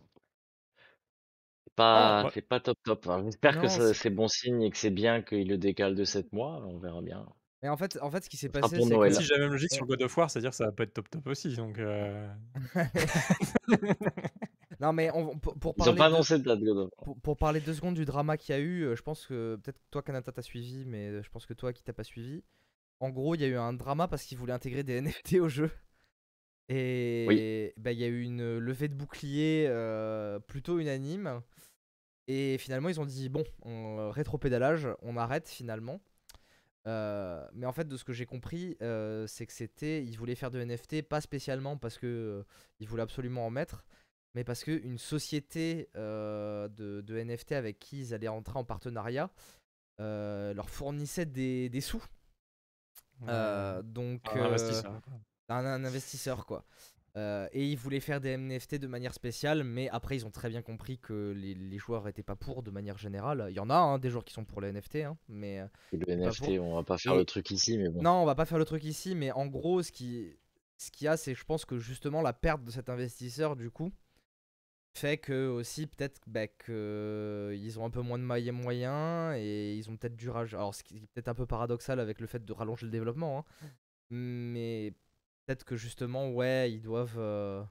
[1.66, 2.30] c'est pas ouais.
[2.34, 3.08] c'est pas top top.
[3.08, 5.58] Enfin, J'espère que Non, ça- c'est- c'est bon signe et que c'est bien qu'ils le
[5.58, 7.26] décalent de 7 mois, on verra bien.
[7.64, 9.12] Mais en fait, en fait, ce qui s'est sera passé, pour c'est Noël.
[9.14, 9.18] que.
[9.18, 10.94] Si j'ai la même logique sur God of War, c'est-à-dire que ça va pas être
[10.94, 12.30] top top aussi donc euh...
[14.80, 16.90] non, mais on- pour, pour Ils ont parler pas de- annoncé de date God of
[16.98, 17.06] War.
[17.06, 19.56] pour, pour parler deux secondes du drama qu'il y a eu, euh, je pense que
[19.64, 22.04] peut-être que toi, Kanata, t'as suivi, mais euh, je pense que toi qui t'as pas
[22.04, 22.44] suivi.
[23.00, 25.50] En gros, il y a eu un drama parce qu'ils voulaient intégrer des NFT au
[25.50, 25.72] jeu.
[26.70, 31.42] Et bah, il y a eu une levée de bouclier euh, plutôt unanime.
[32.28, 36.00] Et finalement, ils ont dit bon, on, rétropédalage, on arrête finalement.
[36.88, 40.36] Euh, mais en fait, de ce que j'ai compris, euh, c'est que c'était, ils voulaient
[40.36, 42.44] faire de NFT, pas spécialement parce que euh,
[42.80, 43.86] ils voulaient absolument en mettre,
[44.36, 49.30] mais parce qu'une société euh, de, de NFT avec qui ils allaient entrer en partenariat
[50.00, 52.04] euh, leur fournissait des, des sous.
[53.28, 55.14] Euh, donc, Un euh, investisseur, quoi.
[55.50, 56.66] un, un investisseur quoi.
[57.16, 60.50] Euh, et ils voulaient faire des NFT de manière spéciale, mais après ils ont très
[60.50, 63.46] bien compris que les, les joueurs étaient pas pour de manière générale.
[63.50, 66.06] Il y en a hein, des joueurs qui sont pour les NFT, hein, mais le
[66.16, 68.02] NFT, on va pas faire Et- le truc ici, mais bon.
[68.02, 69.14] non, on va pas faire le truc ici.
[69.14, 70.36] Mais en gros, ce qui,
[70.78, 73.70] ce qu'il y a, c'est je pense que justement la perte de cet investisseur du
[73.70, 73.92] coup
[74.96, 79.76] fait que aussi peut-être bah, que ils ont un peu moins de moyens moyens et
[79.78, 82.28] ils ont peut-être dû raj- alors ce qui est peut-être un peu paradoxal avec le
[82.28, 83.46] fait de rallonger le développement hein.
[84.12, 84.94] mais
[85.48, 87.64] peut-être que justement ouais ils doivent euh,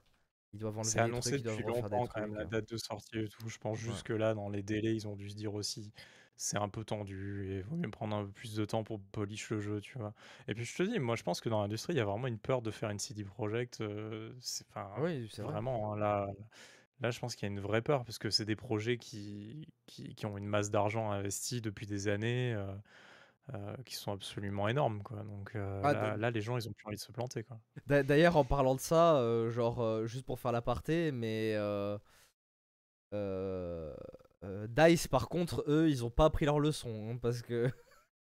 [0.53, 2.45] ils doivent enlever C'est annoncé trucs depuis longtemps quand même la hein.
[2.45, 3.47] date de sortie et tout.
[3.47, 3.93] Je pense Ouais.
[3.93, 5.93] juste que là, dans les délais, ils ont dû se dire aussi,
[6.35, 8.99] c'est un peu tendu et il vaut mieux prendre un peu plus de temps pour
[9.01, 10.13] polish le jeu, tu vois.
[10.47, 12.27] Et puis je te dis, moi je pense que dans l'industrie, il y a vraiment
[12.27, 13.79] une peur de faire une CD Projekt.
[13.81, 16.27] euh, c'est enfin oui c'est vrai vraiment hein, là,
[17.03, 19.67] là, je pense qu'il y a une vraie peur parce que c'est des projets qui,
[19.85, 22.53] qui, qui ont une masse d'argent investie depuis des années.
[22.53, 22.73] euh,
[23.53, 26.87] euh, qui sont absolument énormes quoi donc euh, Ah, là, les gens ils ont plus
[26.87, 31.11] envie de se planter quoi D'ailleurs, en parlant de ça, genre, juste pour faire l'aparté,
[31.11, 31.57] mais
[34.69, 37.69] Dice, par contre, eux, ils ont pas appris leur leçon, hein, parce que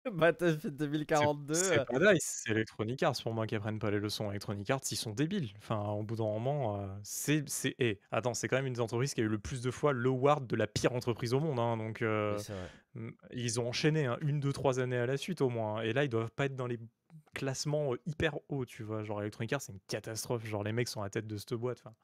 [0.14, 3.92] Battlefield C'est- 2042, euh, C'est pas Dice, c'est Electronic Arts pour moi qui apprennent pas
[3.92, 4.30] les leçons.
[4.30, 5.50] Electronic Arts, ils sont débiles.
[5.58, 7.48] Enfin, au bout d'un moment, euh, c'est.
[7.50, 9.72] c'est- eh, attends, c'est quand même une des entreprises qui a eu le plus de
[9.72, 11.60] fois l'award de la pire entreprise au monde.
[11.60, 12.38] hein, donc, euh,
[12.96, 15.78] oui, ils ont enchaîné hein, une, deux, trois années à la suite au moins.
[15.78, 16.80] hein, et là, ils doivent pas être dans les
[17.34, 19.04] classements euh, hyper hauts, tu vois.
[19.04, 20.46] Genre, Electronic Arts, c'est une catastrophe.
[20.46, 21.82] Genre, les mecs sont à la tête de cette boîte.
[21.84, 21.96] enfin.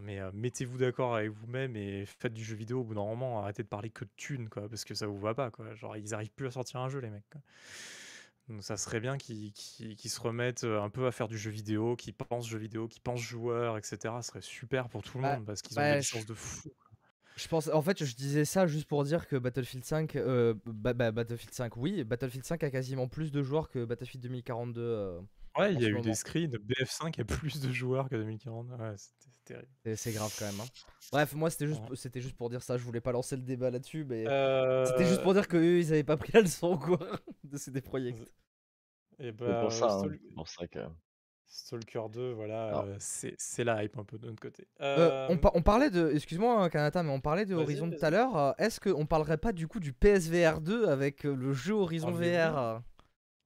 [0.00, 3.40] Mais euh, mettez-vous d'accord avec vous-même et faites du jeu vidéo au bout d'un moment.
[3.42, 5.74] Arrêtez de parler que de thunes, quoi, parce que ça vous va pas, quoi.
[5.74, 7.28] Genre, ils arrivent plus à sortir un jeu, les mecs.
[7.30, 7.40] quoi.
[8.48, 12.14] Donc ça serait bien qu'ils se remettent un peu à faire du jeu vidéo, qu'ils
[12.14, 13.98] pensent jeu vidéo, qu'ils pensent joueurs, etc.
[14.20, 16.26] Ce serait super pour tout le Bah, monde parce qu'ils ont bah, des je- licences
[16.26, 16.70] de fou.
[17.36, 20.92] Je pense, en fait, je disais ça juste pour dire que Battlefield 5, euh, bah,
[20.92, 24.80] bah, Battlefield 5, oui, Battlefield 5 a quasiment plus de joueurs que Battlefield 2042.
[24.82, 25.20] euh,
[25.58, 26.04] Ouais, il y a eu moment.
[26.04, 26.50] des screens.
[26.56, 28.68] BF5 a plus de joueurs que 2040.
[28.70, 29.96] Ouais, c'était terrible.
[29.96, 30.60] c'est- grave quand même.
[30.60, 30.64] hein.
[31.12, 31.96] Bref, moi, c'était juste, Ouais.
[31.96, 32.78] c'était juste pour dire ça.
[32.78, 35.78] Je voulais pas lancer le débat là-dessus, mais Euh, c'était juste pour dire que eux,
[35.80, 36.98] ils avaient pas pris la leçon, quoi,
[37.44, 38.10] de ces des projets.
[39.18, 40.78] Et C'est bah, pour ça, hein, pour ça que.
[41.54, 44.66] Stalker 2, voilà, euh, c'est c'est la hype un peu de notre côté.
[44.80, 47.90] Euh, on, Euh, par- on parlait de, excuse-moi hein, Kanata, mais on parlait de Horizon
[47.90, 48.34] tout à l'heure.
[48.38, 52.10] euh, Est-ce qu'on parlerait pas du coup du PSVR 2 avec euh, le jeu Horizon
[52.10, 52.78] VR euh?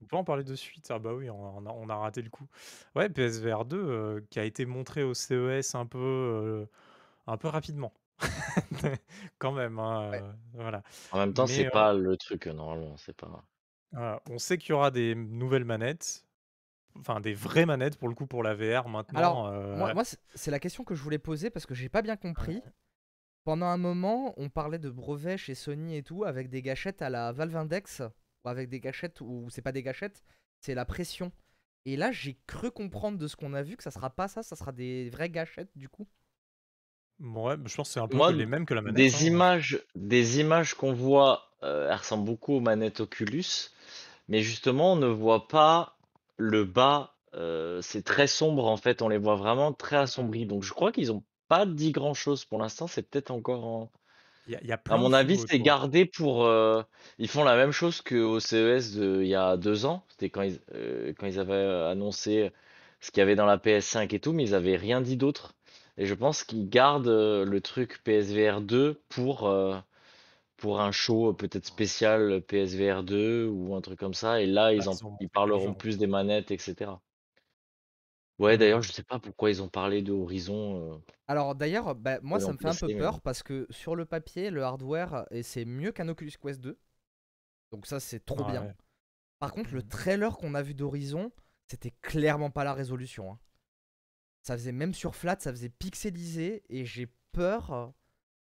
[0.03, 0.87] On peut en parler de suite.
[0.91, 2.47] Ah bah oui, on, a, on a raté le coup.
[2.95, 6.67] Ouais, PSVR 2 euh, qui a été montré au CES un peu, euh,
[7.27, 7.93] un peu rapidement.
[9.39, 10.23] Quand même, hein, Ouais.
[10.23, 10.83] euh, voilà.
[11.13, 12.97] En même temps, c'est pas le truc, normalement.
[12.97, 13.45] C'est pas.
[13.93, 16.27] Voilà, on sait qu'il y aura des nouvelles manettes,
[16.99, 19.19] enfin des vraies manettes pour le coup pour la VR maintenant.
[19.19, 20.03] Alors, Moi, moi,
[20.35, 22.63] c'est la question que je voulais poser parce que j'ai pas bien compris.
[23.45, 27.09] Pendant un moment, on parlait de brevets chez Sony et tout avec des gâchettes à
[27.11, 28.03] la Valve Index
[28.51, 30.23] avec des gâchettes où c'est pas des gâchettes,
[30.61, 31.33] c'est la pression.
[31.85, 34.43] Et là, j'ai cru comprendre de ce qu'on a vu que ça sera pas ça,
[34.43, 36.07] ça sera des vraies gâchettes du coup.
[37.21, 38.97] ouais, je pense que c'est un peu Moi, les mêmes que la manette.
[38.97, 39.29] Des hein.
[39.29, 43.71] images, des images qu'on voit, euh, elles ressemblent beaucoup aux manettes Oculus,
[44.29, 45.97] mais justement, on ne voit pas
[46.37, 47.15] le bas.
[47.35, 50.47] euh, c'est très sombre en fait, on les voit vraiment très assombris.
[50.47, 52.87] Donc, je crois qu'ils ont pas dit grand chose pour l'instant.
[52.87, 53.93] C'est peut-être encore en.
[54.47, 56.45] Y a, il y a À mon avis, c'est gardé pour.
[56.45, 56.83] euh,
[57.19, 60.05] Ils font la même chose qu'au CES de, il y a deux ans.
[60.09, 62.53] C'était quand ils, euh, quand ils avaient euh, annoncé
[63.01, 65.55] ce qu'il y avait dans la PS5 et tout, mais ils avaient rien dit d'autre.
[65.99, 69.77] Et je pense qu'ils gardent le truc PSVR 2 pour, euh,
[70.59, 74.41] pour un show peut-être spécial PSVR 2 ou un truc comme ça.
[74.43, 77.03] Et là, ils, Bah, en, ils montré ils parleront plus des manettes, etc.
[78.39, 80.95] Ouais, d'ailleurs, je sais pas pourquoi ils ont parlé de Horizon.
[80.95, 83.43] euh, Alors d'ailleurs, bah, moi Ils ça me fait un peu placé, mais peur parce
[83.45, 86.79] que sur le papier, le hardware, et c'est mieux qu'un Oculus Quest 2.
[87.73, 88.69] Donc ça c'est trop Ah bien.
[88.69, 88.75] ouais.
[89.41, 89.89] Par contre, le Mhm.
[89.89, 91.33] trailer qu'on a vu d'Horizon,
[91.69, 93.33] c'était clairement pas la résolution.
[93.33, 93.41] hein.
[94.43, 97.93] Ça faisait même sur flat, ça faisait pixelisé et j'ai peur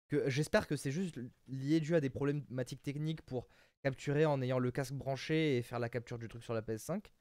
[0.09, 3.49] que j'espère que c'est juste lié dû à des problématiques techniques pour
[3.83, 7.13] capturer en ayant le casque branché et faire la capture du truc sur la PS5.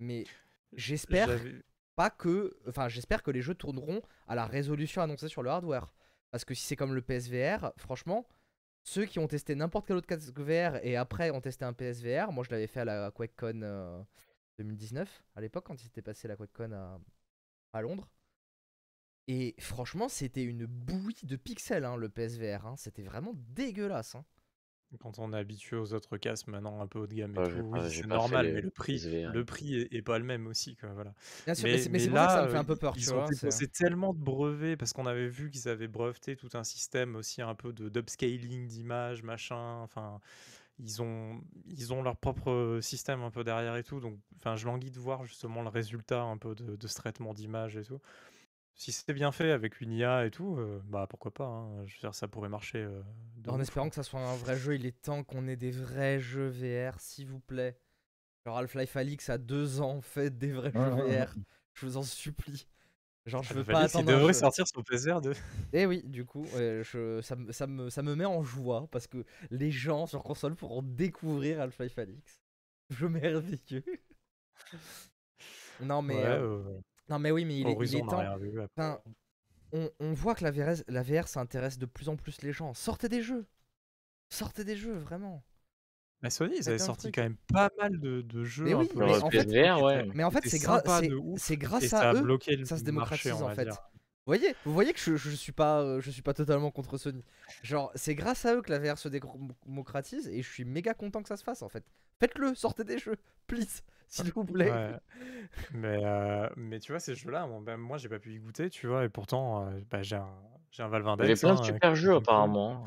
[0.00, 0.28] Mais
[0.74, 1.62] j'espère J'avais-
[1.96, 5.92] pas que enfin j'espère que les jeux tourneront à la résolution annoncée sur le hardware
[6.30, 8.26] parce que si c'est comme le PSVR, franchement,
[8.82, 12.30] ceux qui ont testé n'importe quel autre casque VR et après ont testé un PSVR,
[12.32, 14.02] moi je l'avais fait à la QuakeCon euh,
[14.58, 17.00] 2019 à l'époque quand il s'était passé la QuakeCon à,
[17.72, 18.08] à Londres.
[19.28, 22.76] Et franchement, c'était une bouillie de pixels hein, le PSVR, hein.
[22.76, 24.14] c'était vraiment dégueulasse.
[24.14, 24.24] hein.
[24.98, 27.44] Quand on est habitué aux autres casques maintenant un peu haut de gamme et Ouais,
[27.44, 29.32] tout, oui, c'est normal, les mais le prix, PSVR.
[29.32, 31.14] le prix est, est pas le même aussi, quoi, voilà.
[31.46, 32.76] Bien sûr, mais Mais, c'est mais pour ça que ça là, me fait un peu
[32.76, 33.30] peur, tu vois.
[33.32, 37.14] c'est- déposé tellement de brevets parce qu'on avait vu qu'ils avaient breveté tout un système
[37.16, 39.80] aussi un peu de d'upscaling d'images, machin.
[39.82, 40.20] Enfin,
[40.80, 44.00] ils ont, ils ont leur propre système un peu derrière et tout.
[44.00, 47.34] Donc, enfin, je languis de voir justement le résultat un peu de, de ce traitement
[47.34, 48.00] d'image et tout.
[48.76, 51.46] Si c'était bien fait avec une IA et tout, euh, bah pourquoi pas.
[51.46, 51.86] hein.
[51.86, 52.78] Je veux dire, ça pourrait marcher.
[52.78, 53.02] euh,
[53.48, 56.20] En espérant que ça soit un vrai jeu, il est temps qu'on ait des vrais
[56.20, 57.78] jeux VR, s'il vous plaît.
[58.46, 61.38] Genre Half-Life Alix a deux ans, faites des vrais jeux VR.
[61.74, 62.66] Je vous en supplie.
[63.26, 64.40] Genre, je veux pas il attendre un devrait jeu.
[64.40, 65.34] sortir sur PSVR 2.
[65.72, 68.88] Eh oui, du coup, euh, je, ça, me- ça, me, ça me met en joie
[68.90, 72.40] parce que les gens sur console pourront découvrir Half-Life Alix.
[72.90, 73.84] Jeu merveilleux.
[75.80, 78.36] non, mais, ouais, euh, euh, non, mais oui, mais il est, il temps.
[78.38, 78.60] vu.
[78.60, 79.00] Enfin,
[79.72, 82.52] on, on voit que la VR, la VR ça intéresse de plus en plus les
[82.52, 82.74] gens.
[82.74, 83.46] Sortez des jeux.
[84.28, 85.42] Sortez des jeux, vraiment.
[86.22, 87.14] Bah, Sony, ils avaient sorti truc.
[87.16, 90.06] quand même pas mal de, de jeux Mais un peu mais en fait- qui ouais.
[90.14, 93.64] Mais en fait, c'est grâce à eux le ça se démocratise en fait.
[93.64, 93.74] dire.
[93.74, 97.22] Vous voyez, vous voyez que je, je suis pas, je suis pas totalement contre Sony.
[97.62, 101.22] Genre, c'est grâce à eux que la VR se démocratise et je suis méga content
[101.22, 101.84] que ça se fasse en fait.
[102.18, 103.16] Faites-le, sortez des jeux,
[103.46, 104.70] please, s'il vous plaît.
[104.70, 104.98] Ouais.
[105.72, 108.70] Mais, euh, mais tu vois, ces jeux-là, moi, ben, moi j'ai pas pu y goûter,
[108.70, 110.34] tu vois, et pourtant, euh, bah, j'ai un,
[110.70, 112.14] j'ai un Valve Il y avait plein de hein, super jeux cool.
[112.14, 112.84] apparemment.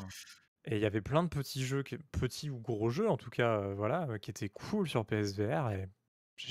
[0.65, 3.29] Et il y avait plein de petits jeux, qui- petits ou gros jeux en tout
[3.29, 5.89] cas, euh, voilà, qui étaient cool sur PSVR et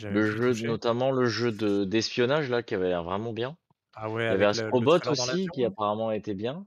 [0.08, 0.66] Le jeu, toucher.
[0.66, 3.56] notamment le jeu de d'espionnage là, qui avait l'air vraiment bien.
[3.94, 6.66] Ah ouais, Il y avait Astrobot aussi, qui apparemment était bien.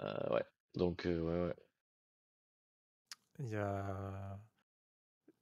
[0.00, 0.44] Euh, ouais.
[0.74, 1.54] Donc, euh, ouais, ouais.
[3.38, 4.38] Il y a...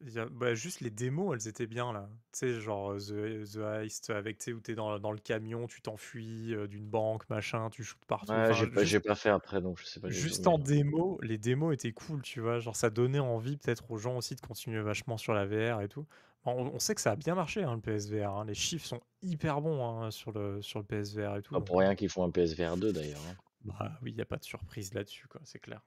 [0.01, 2.09] il y a- bah, juste les démos, elles étaient bien là.
[2.33, 5.19] Tu sais, genre euh, The, The Heist, avec, tu sais, où t'es dans, dans le
[5.19, 8.33] camion, tu t'enfuis euh, d'une banque, machin, tu shootes partout.
[8.33, 10.21] Ouais, Enfin, j'ai pas, j'ai pas fait après, donc je sais pas du tout.
[10.21, 12.59] juste mais- en démo, les démos étaient cool, tu vois.
[12.59, 15.89] Genre, ça donnait envie peut-être aux gens aussi de continuer vachement sur la VR et
[15.89, 16.07] tout.
[16.45, 18.31] Bon, on, on sait que ça a bien marché, hein, le PSVR.
[18.31, 18.45] hein.
[18.45, 21.55] Les chiffres sont hyper bons hein, sur, le, sur le PSVR et tout.
[21.55, 23.21] Pas donc, pour rien qu'ils font un PSVR 2 d'ailleurs.
[23.31, 23.37] hein.
[23.65, 25.41] bah oui, il n'y a pas de surprise là-dessus, quoi.
[25.45, 25.81] C'est clair.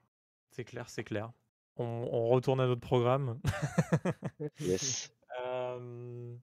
[0.52, 1.32] C'est clair, c'est clair.
[1.80, 3.40] On, on retourne à notre programme.
[4.60, 5.12] Yes.
[5.46, 6.36] Euh,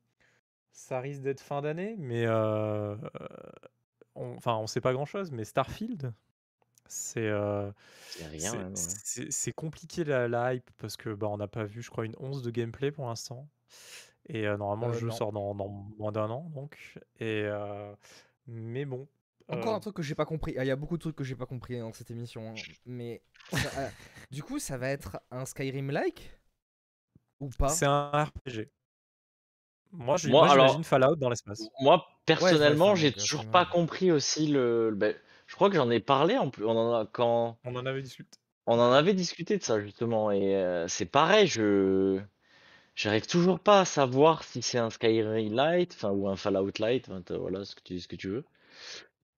[0.72, 2.96] ça risque d'être fin d'année, mais euh,
[4.14, 5.30] on, enfin, on sait pas grand-chose.
[5.32, 6.12] Mais Starfield,
[6.86, 7.70] c'est euh,
[8.08, 11.90] C'est rien, c'est- compliqué la, la hype parce que bah, on n'a pas vu, je
[11.90, 13.48] crois, une once de gameplay pour l'instant.
[14.28, 15.14] Et euh, normalement, le Euh, jeu non.
[15.14, 16.98] sort dans, dans moins d'un an, donc.
[17.20, 17.94] Et euh,
[18.46, 19.06] mais bon.
[19.48, 20.54] Encore euh, un truc que j'ai pas compris.
[20.58, 22.50] Ah, Il y a beaucoup de trucs que j'ai pas compris dans cette émission.
[22.50, 22.54] hein.
[22.84, 23.88] Mais ça- euh,
[24.30, 26.32] du coup, ça va être un Skyrim-like
[27.40, 27.68] ou pas?
[27.68, 28.68] C'est un RPG.
[29.92, 31.62] Moi, je- Moi, moi, alors- j'imagine Fallout dans l'espace.
[31.80, 34.92] Moi, personnellement, enfin, j'ai toujours pas compris aussi le.
[34.94, 35.14] ben,
[35.46, 36.64] je crois que j'en ai parlé en plus.
[36.64, 38.38] On en a quand On en avait discuté.
[38.66, 41.46] on en avait discuté de ça justement et euh, c'est pareil.
[41.46, 42.20] Je
[42.96, 47.08] j'arrive toujours pas à savoir si c'est un Skyrim Light, enfin ou un Fallout Light.
[47.30, 48.44] voilà ce que tu ce que tu veux.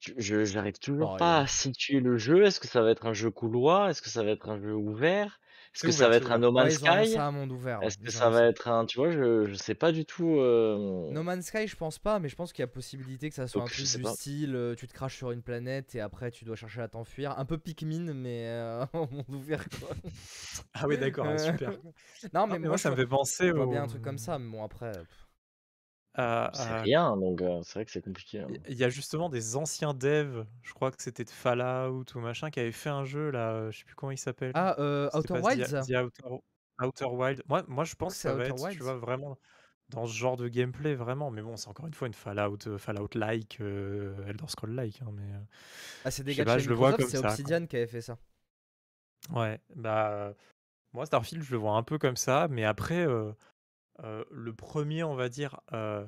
[0.01, 2.45] Je je- j'arrive toujours pas à situer le jeu.
[2.45, 3.89] Est-ce que ça va être un jeu couloir?
[3.89, 5.41] Est-ce que ça va être un jeu ouvert?
[5.75, 6.41] Est-ce C'est que ça ouvert, va c'est être un ouvert.
[6.41, 7.83] No Ouais, Man's ils ont annoncé Sky un monde ouvert.
[7.83, 7.87] ouais.
[7.87, 9.93] Est-ce que Ils ont ça va annoncé- être un, tu vois, je, je sais pas
[9.93, 10.39] du tout.
[10.39, 13.35] euh, No Man's Sky, je pense pas, mais je pense qu'il y a possibilité que
[13.35, 14.15] ça soit Donc, un je truc sais du pas.
[14.15, 17.39] style euh, tu te craches sur une planète et après tu dois chercher à t'enfuir.
[17.39, 19.89] Un peu Pikmin, mais euh, en monde ouvert quoi.
[20.75, 21.71] Ah oui, d'accord, ah, super.
[22.35, 23.71] non, Non, mais, mais moi, ça je me fait penser je vois au...
[23.71, 24.93] bien un truc comme ça, mais bon, après.
[24.93, 25.28] pff.
[26.18, 28.40] À- C'est à- rien, donc euh, c'est vrai que c'est compliqué.
[28.40, 28.59] hein.
[28.66, 32.50] Il y a justement des anciens devs, je crois que c'était de Fallout ou machin,
[32.50, 34.54] qui avaient fait un jeu là, euh, je sais plus comment il s'appelle.
[34.54, 35.74] Ah, euh, Outer The- Wilds?
[35.87, 36.40] The Outer,
[36.83, 37.42] Outer Wild.
[37.48, 38.85] Moi, moi, je pense que ça c'est va Outer être, tu Wilds.
[38.85, 39.38] vois, vraiment
[39.90, 41.31] dans ce genre de gameplay, vraiment.
[41.31, 45.02] Mais bon, c'est encore une fois une Fallout, Fallout-like, euh, Elder Scroll-like.
[45.02, 45.33] hein, mais
[46.04, 48.18] Ah, c'est des gars de Microsoft, c'est Obsidian qui avait fait ça.
[49.31, 50.35] ouais, bah,
[50.92, 52.48] moi, Starfield, je le vois un peu comme ça.
[52.50, 53.33] Mais après, euh,
[54.05, 56.05] euh, le premier, on va dire, euh,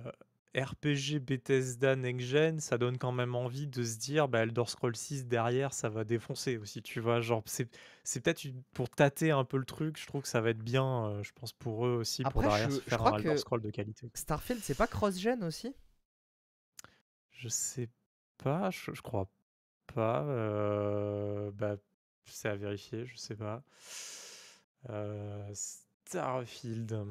[0.56, 4.96] RPG Bethesda Next Gen, ça donne quand même envie de se dire, bah, Elder Scrolls
[4.96, 7.20] 6 derrière, ça va défoncer aussi, tu vois.
[7.20, 7.68] Genre, c'est,
[8.04, 8.42] c'est peut-être
[8.74, 11.32] pour tâter un peu le truc, je trouve que ça va être bien, euh, je
[11.32, 14.10] pense, pour eux aussi, pour derrière je- se faire un Elder que- Scroll de qualité.
[14.14, 15.74] Starfield, c'est pas cross-gen aussi?
[17.32, 17.88] Je sais
[18.38, 19.28] pas, je, je crois
[19.94, 20.22] pas.
[20.24, 21.76] euh, bah,
[22.26, 23.62] c'est à vérifier, je sais pas.
[24.88, 27.06] Euh, Starfield.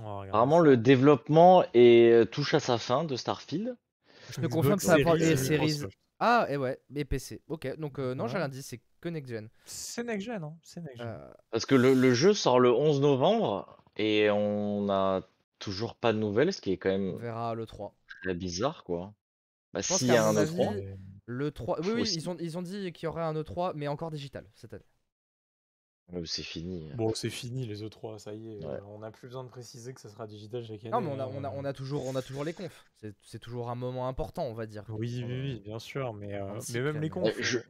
[0.00, 3.76] On Apparemment, le développement est, euh, touche à sa fin de Starfield.
[4.30, 5.80] Je te confirme que ça va prendre et séries.
[6.18, 7.42] Ah, et ouais, et PC.
[7.48, 8.38] Ok, donc euh, non, j'ai Ouais.
[8.40, 9.48] rien dit, c'est que next-gen.
[9.64, 11.08] C'est next gen, hein, c'est next gen.
[11.08, 15.22] Euh, Parce que le, le jeu sort le 11 novembre et on n'a
[15.58, 17.94] toujours pas de nouvelles, ce qui est quand on même verra le 3.
[18.22, 19.12] très bizarre, quoi.
[19.74, 21.80] Bah, s'il y a un mon E3, avis, Et- Le 3.
[21.80, 24.44] Oui, oui, ils ont, ils ont dit qu'il y aurait un E3, mais encore digital
[24.54, 24.84] cette année.
[26.24, 26.90] C'est fini.
[26.90, 26.94] hein.
[26.96, 28.58] Bon, c'est fini les E3, ça y est.
[28.64, 28.66] Ouais.
[28.66, 30.90] euh, on n'a plus besoin de préciser que ça sera digital chaque année.
[30.90, 32.84] Non, mais on a, hein, on a, on a toujours, on a toujours les confs.
[32.96, 34.84] C'est- C'est toujours un moment important, on va dire.
[34.90, 37.32] Oui, oui, oui, bien sûr, mais, euh, mais même les confs.
[37.40, 37.62] Je- euh,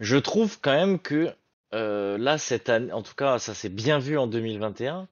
[0.00, 1.32] Je trouve quand même que
[1.74, 5.08] euh, là, cette année, en tout cas, ça s'est bien vu en 2021.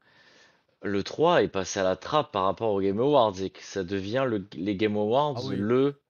[0.82, 3.82] Le 3 est passé à la trappe par rapport aux Game Awards et que ça
[3.82, 5.56] devient le, les Game Awards Ah oui.
[5.56, 6.00] le,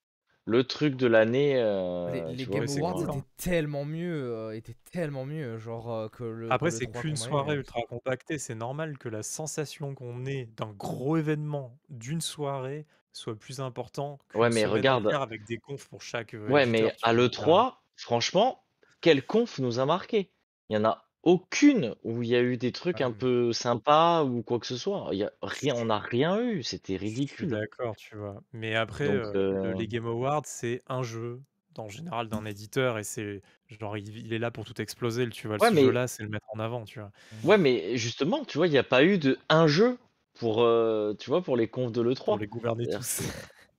[0.47, 1.57] le truc de l'année.
[1.59, 6.09] euh, Les, les vois, Game Awards étaient tellement mieux, euh, étaient tellement mieux, genre euh,
[6.09, 6.47] que le.
[6.53, 8.39] Après, que le c'est 3 qu'une soirée ultra compactée.
[8.39, 14.19] C'est normal que la sensation qu'on ait d'un gros événement, d'une soirée, soit plus important
[14.35, 15.07] Ouais, qu'une mais regarde.
[15.23, 17.15] avec des confs pour chaque Ouais, mais à vois.
[17.15, 18.65] l'E3, franchement,
[19.01, 20.33] quelle conf nous a marqué?
[20.69, 23.53] Il y en a aucune où il y a eu des trucs Ouais, un peu
[23.53, 25.09] sympas ou quoi que ce soit.
[25.13, 26.63] Il y a rien, on n'a rien eu.
[26.63, 27.49] C'était Je suis ridicule.
[27.49, 28.43] d'accord, tu vois.
[28.53, 31.43] Mais après, Donc, euh, le- euh, les Game Awards, c'est un jeu,
[31.77, 35.47] en général, d'un éditeur, et c'est genre, il, il est là pour tout exploser, tu
[35.49, 35.59] vois.
[35.59, 37.13] Ouais, Ce mais- jeu-là, c'est le mettre en avant, tu vois.
[37.43, 39.99] Ouais, mais justement, tu vois, il n'y a pas eu de un jeu
[40.35, 42.39] pour, euh, tu vois, pour les confs de Pour l'E3.
[42.39, 43.23] les gouverner C'est-à-dire tous.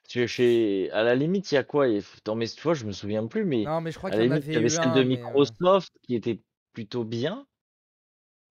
[0.09, 1.87] chez, à la limite, il y a quoi?
[1.87, 4.25] Attends, mais tu vois, je me souviens plus, mais Non, mais je crois à la
[4.25, 6.41] y en limite, il y avait celle de mais, euh, Microsoft qui était
[6.73, 7.47] plutôt bien.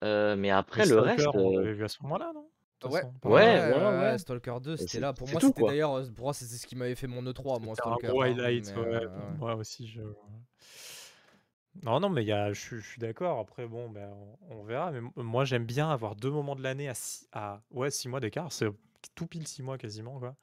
[0.04, 2.42] Euh, mais après, le reste, on euh, l'avait vu à ce moment-là, non?
[2.42, 4.18] De toute Ouais, ouais, Ouais, ouais.
[4.18, 5.12] Stalker 2, Et c'était là.
[5.12, 7.74] Pour moi, c'était d'ailleurs, pour moi, c'était ce qui m'avait fait mon E3, moi, un
[7.74, 8.08] Stalker.
[8.08, 8.34] hein, ouais.
[8.78, 9.36] euh.
[9.38, 10.00] Moi aussi, je...
[11.82, 13.38] Non, non, mais il y a, je, suis- je suis d'accord.
[13.38, 14.10] Après, bon, ben,
[14.50, 14.90] on, on verra.
[14.92, 18.20] Mais moi, j'aime bien avoir deux moments de l'année à, six, à ouais, six mois
[18.20, 18.50] d'écart.
[18.52, 18.68] C'est
[19.14, 20.36] tout pile six mois quasiment, quoi.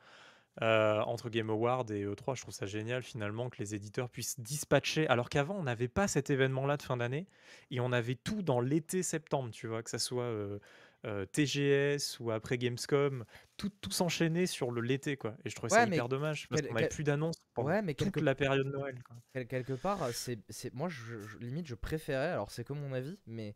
[0.62, 4.40] Euh, entre Game Award et E3, je trouve ça génial finalement que les éditeurs puissent
[4.40, 5.08] dispatcher.
[5.08, 7.28] Alors qu'avant, on n'avait pas cet événement-là de fin d'année
[7.72, 10.60] et on avait tout dans l'été septembre, tu vois, que ça soit euh,
[11.06, 13.26] euh, TGS ou après Gamescom,
[13.58, 15.36] tout, tout s'enchaînait sur le l'été, quoi.
[15.44, 17.82] Et je trouvais ça Ouais, mais hyper dommage parce qu'on n'avait plus d'annonces pendant Ouais,
[17.82, 19.02] mais toute la période de Noël.
[19.04, 19.16] quoi.
[19.50, 23.18] Quelque part, c'est, c'est, moi, je, je- limite, je préférais, alors c'est que mon avis,
[23.26, 23.56] mais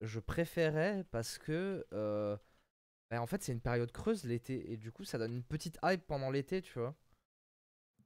[0.00, 1.86] je préférais parce que,
[3.10, 5.78] bah, en fait, c'est une période creuse l'été, et du coup, ça donne une petite
[5.84, 6.94] hype pendant l'été, tu vois.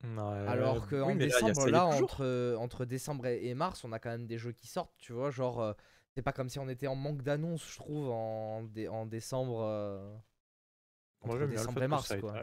[0.03, 2.11] Ouais, Alors oui, y a- décembre, là, toujours.
[2.11, 5.13] entre, entre décembre et, et mars, on a quand même des jeux qui sortent, tu
[5.15, 5.31] vois.
[5.31, 5.73] Genre, euh,
[6.15, 9.63] c'est pas comme si on était en manque d'annonces, je trouve, en, dé- en décembre.
[9.63, 10.15] euh,
[11.23, 12.35] entre décembre et que mars, quoi.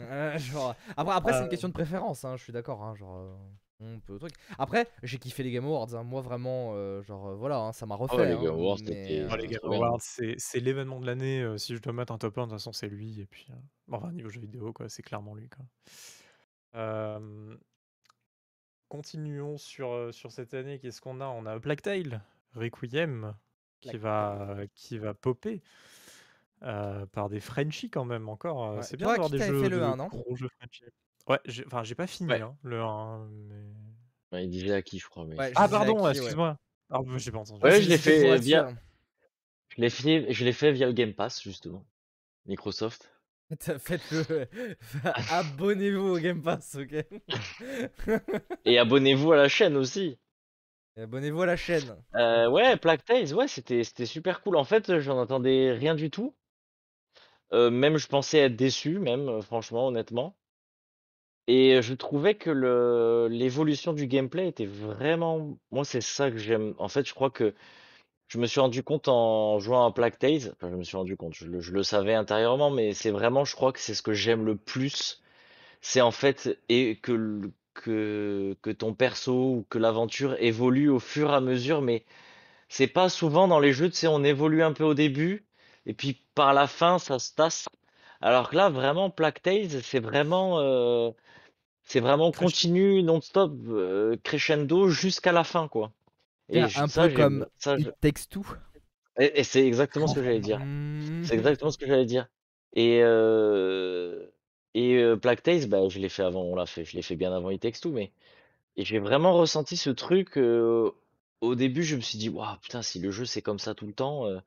[0.00, 1.48] Euh, genre, après, après c'est une Euh.
[1.48, 2.82] question de préférence, hein, je suis d'accord.
[2.82, 3.34] Hein, genre, euh,
[3.80, 4.32] on peut truc.
[4.58, 5.94] Après, j'ai kiffé les Game Awards.
[5.94, 8.26] hein, moi, vraiment, euh, genre, euh, voilà, hein, ça m'a refait.
[8.26, 9.72] les hein, Game Awards, mais, c'était- euh, Oh, les Euh, Game.
[9.72, 11.42] Awards, c'est l'événement de l'année.
[11.42, 13.20] euh, si je dois mettre un top 1, de toute façon, c'est lui.
[13.20, 13.54] Et puis, euh,
[13.86, 15.48] bon, enfin, niveau jeu vidéo, quoi, c'est clairement lui.
[15.48, 15.64] Quoi.
[16.74, 17.56] Euh,
[18.88, 20.78] continuons sur, euh, sur cette année.
[20.78, 21.26] Qu'est-ce qu'on a?
[21.26, 22.20] On a Black Tail,
[22.54, 23.34] Requiem,
[23.80, 25.62] qui Black va, qui va popper.
[26.62, 28.64] euh, par des Frenchies quand même encore.
[28.72, 28.82] euh, Ouais.
[28.82, 30.08] C'est bien d'avoir des jeux, fait le de 1, non?
[30.08, 30.84] gros jeux Frenchies.
[31.28, 32.40] Ouais, j'ai- enfin j'ai pas fini Ouais.
[32.40, 33.54] hein, le 1, mais...
[34.32, 35.24] Ouais, il disait à qui, je crois.
[35.26, 35.36] Mais...
[35.36, 36.24] Ouais, Ah pardon, à qui, ouais.
[36.24, 36.58] excuse-moi.
[36.90, 37.62] Ah, bah, j'ai pas entendu.
[37.62, 38.76] Ouais, je l'ai c'était pour fait être via- sûr.
[39.76, 41.86] Je l'ai fait, je l'ai fait via le Game Pass, justement.
[42.46, 43.10] Microsoft.
[43.60, 44.46] Faites-le.
[45.30, 46.94] Abonnez-vous au Game Pass, ok
[48.64, 50.18] Et abonnez-vous à la chaîne aussi.
[50.96, 51.96] Et Abonnez-vous à la chaîne.
[52.16, 54.56] Euh, ouais, Plague Tales, ouais, c'était c'était super cool.
[54.56, 56.34] En fait, j'en attendais rien du tout.
[57.52, 60.36] Euh, même je pensais être déçu, même, euh, franchement, honnêtement.
[61.48, 65.58] Et euh, je trouvais que le l'évolution du gameplay était vraiment.
[65.72, 66.74] Moi, c'est ça que j'aime.
[66.78, 67.54] En fait, je crois que
[68.28, 70.52] je me suis rendu compte en jouant à Plague Tales.
[70.54, 73.72] Enfin, je me suis rendu compte, je le, savais intérieurement, mais c'est vraiment, je crois
[73.72, 75.22] que c'est ce que j'aime le plus.
[75.80, 77.40] C'est en fait et que,
[77.74, 82.04] que, que ton perso ou que l'aventure évolue au fur et à mesure, mais
[82.68, 85.46] c'est pas souvent dans les jeux, tu sais, on évolue un peu au début,
[85.86, 87.68] et puis par la fin, ça se tasse.
[88.20, 91.10] Alors que là, vraiment, Plague Tales, c'est vraiment, euh,
[91.88, 95.90] c'est vraiment continu, non-stop, euh, crescendo jusqu'à la fin, quoi.
[96.50, 98.44] Et un peu comme ça, je- It Takes Two.
[99.18, 100.58] et, et c'est exactement ce que j'allais dire.
[100.58, 101.24] Mm.
[101.24, 102.28] C'est exactement ce que j'allais dire.
[102.74, 104.26] Et, euh,
[104.74, 107.16] et euh, Plague Tales, bah, je l'ai fait avant, on l'a fait, je l'ai fait
[107.16, 108.12] bien avant It Takes Two, mais
[108.76, 110.36] et j'ai vraiment ressenti ce truc.
[110.38, 110.90] euh,
[111.40, 113.86] au début, je me suis dit, waouh, putain, si le jeu c'est comme ça tout
[113.86, 114.26] le temps.
[114.26, 114.38] euh.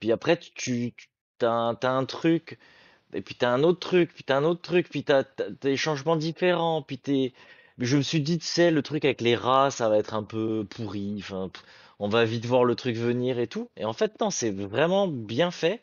[0.00, 1.08] Puis après, tu, tu
[1.38, 2.58] t'as un, t'as un truc,
[3.12, 5.76] et puis t'as un autre truc, puis t'as un autre truc, puis t'as, t'as des
[5.76, 7.32] changements différents, puis t'es.
[7.78, 10.14] Mais Je me suis dit, tu sais, le truc avec les rats, ça va être
[10.14, 11.16] un peu pourri.
[11.18, 11.62] Enfin, pff,
[11.98, 13.70] on va vite voir le truc venir et tout.
[13.76, 15.80] Et en fait, non, c'est vraiment bien fait.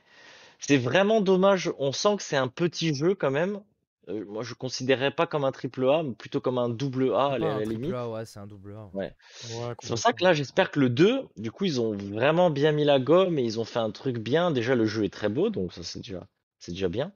[0.59, 1.71] C'est vraiment dommage.
[1.79, 3.61] On sent que c'est un petit jeu quand même.
[4.09, 7.25] Euh, moi, je considérerais pas comme un triple A, mais plutôt comme un double A
[7.25, 7.95] à C'est la, à un la triple limite.
[7.95, 8.89] A, ouais, c'est un double A.
[8.93, 9.13] Ouais.
[9.55, 12.49] Ouais, C'est pour ça que là, j'espère que le 2, du coup, ils ont vraiment
[12.49, 14.51] bien mis la gomme et ils ont fait un truc bien.
[14.51, 16.27] Déjà, le jeu est très beau, donc ça, c'est déjà,
[16.59, 17.13] c'est déjà bien.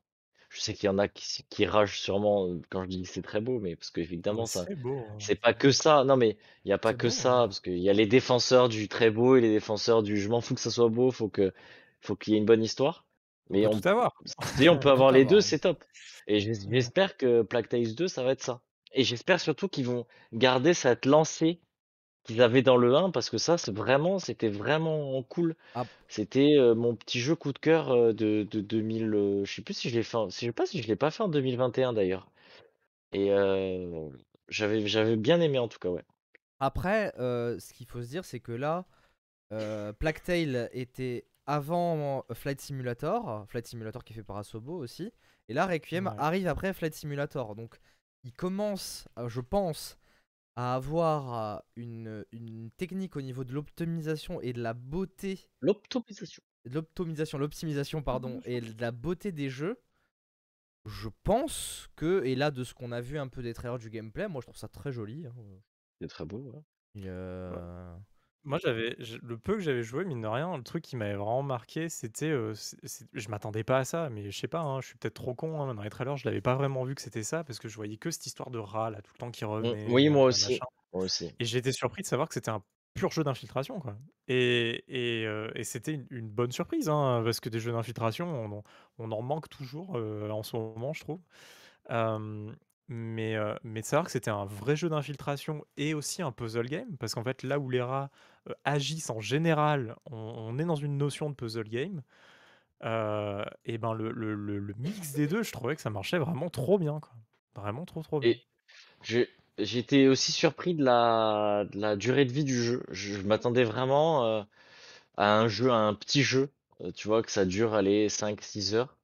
[0.49, 3.21] Je sais qu'il y en a qui, qui ragent sûrement euh, quand je dis c'est
[3.23, 5.07] très beau, mais parce qu'évidemment, ça, c'est beau.
[5.09, 5.17] hein.
[5.19, 6.03] c'est pas que ça.
[6.05, 7.47] Non, mais il n'y a pas C'est que beau, ça, hein.
[7.47, 10.41] parce qu'il y a les défenseurs du très beau et les défenseurs du je m'en
[10.41, 11.53] fous que ça soit beau, faut que,
[12.01, 13.05] faut qu'il y ait une bonne histoire.
[13.49, 14.13] On Mais peut on, tout avoir.
[14.41, 15.83] si on peut peut avoir tout les avoir, deux, c'est top.
[16.27, 18.61] Et j'es- j'espère que Plague Tale 2, ça va être ça.
[18.93, 21.61] Et j'espère surtout qu'ils vont garder cette lancée
[22.23, 25.55] qu'ils avaient dans le 1, parce que ça, c'est vraiment, c'était vraiment cool.
[25.75, 25.87] Ah.
[26.09, 29.13] C'était euh, mon petit jeu coup de cœur euh, de, de 2000.
[29.15, 30.95] euh, je sais plus si je l'ai fait, en- je sais pas si je l'ai
[30.97, 32.29] pas fait en 2021 d'ailleurs.
[33.13, 34.09] Et euh,
[34.49, 36.03] j'avais, j'avais bien aimé en tout cas, ouais.
[36.59, 38.85] Après, euh, ce qu'il faut se dire, c'est que là,
[39.53, 45.11] euh, Plague Tale était avant Flight Simulator, Flight Simulator qui est fait par Asobo aussi,
[45.49, 46.17] et là Requiem Ouais.
[46.17, 47.55] arrive après Flight Simulator.
[47.55, 47.79] Donc,
[48.23, 49.97] il commence, euh, je pense,
[50.55, 56.43] à avoir euh, une, une technique au niveau de l'optimisation et de la beauté, L'optimisation.
[56.65, 59.81] l'optimisation, l'optimisation pardon, et de la beauté des jeux.
[60.85, 63.89] Je pense que, et là de ce qu'on a vu un peu des trailers du
[63.89, 65.25] gameplay, moi je trouve ça très joli.
[65.25, 65.33] hein.
[66.01, 66.61] C'est très beau, ouais.
[66.95, 67.95] Et, euh,
[68.45, 71.15] Moi, j'avais je- le peu que j'avais joué, mine de rien, le truc qui m'avait
[71.15, 74.59] vraiment marqué, c'était, euh, c'est- c'est- je m'attendais pas à ça, mais je sais pas,
[74.61, 75.61] hein, je suis peut-être trop con.
[75.61, 77.75] hein, dans les trailers, je l'avais pas vraiment vu que c'était ça parce que je
[77.75, 79.93] voyais que cette histoire de rat là tout le temps qui revenait.
[79.93, 80.59] oui, moi aussi.
[80.59, 80.65] machin.
[80.93, 81.31] Moi aussi.
[81.39, 82.63] Et été surpris de savoir que c'était un
[82.95, 83.97] pur jeu d'infiltration, quoi.
[84.27, 88.59] Et, et, et c'était une, une bonne surprise, hein, parce que des jeux d'infiltration, on,
[88.59, 88.63] en-
[88.99, 91.21] on en manque toujours en ce moment, je trouve.
[92.87, 96.67] Mais, euh, mais de savoir que c'était un vrai jeu d'infiltration et aussi un puzzle
[96.67, 98.09] game, parce qu'en fait, là où les rats
[98.49, 102.01] euh, agissent en général, on, est dans une notion de puzzle game.
[102.83, 106.99] euh, et ben le, mix des deux, je trouvais que ça marchait vraiment trop bien.
[107.55, 108.33] Vraiment trop trop bien.
[109.59, 112.83] J'étais aussi surpris de la, durée de vie du jeu.
[112.89, 114.43] Je, m'attendais vraiment euh,
[115.15, 116.49] à un jeu, un petit jeu.
[116.95, 118.97] Tu vois, que ça dure, allez, 5-6 heures.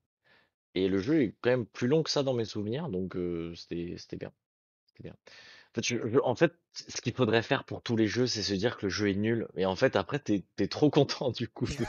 [0.76, 3.16] Et le jeu est quand même plus long que ça dans mes souvenirs, donc
[3.56, 4.32] c'était c'était bien.
[4.88, 5.14] C'était bien.
[5.14, 8.44] En fait, je- je- en fait, ce qu'il faudrait faire pour tous les jeux, c'est
[8.44, 9.48] se dire que le jeu est nul.
[9.58, 11.68] Et en fait, après, t'es trop content du coup.
[11.68, 11.88] de-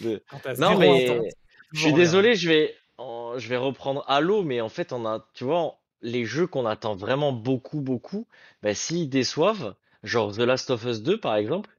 [0.00, 1.36] de- Quand t'as Non, mais attente,
[1.72, 2.04] je suis toujours bien.
[2.04, 5.78] désolé, je vais, en- je vais reprendre Halo, mais en fait, on a, tu vois,
[6.02, 8.26] les jeux qu'on attend vraiment beaucoup, beaucoup,
[8.62, 11.70] bah, s'ils déçoivent, genre The Last of Us 2, par exemple,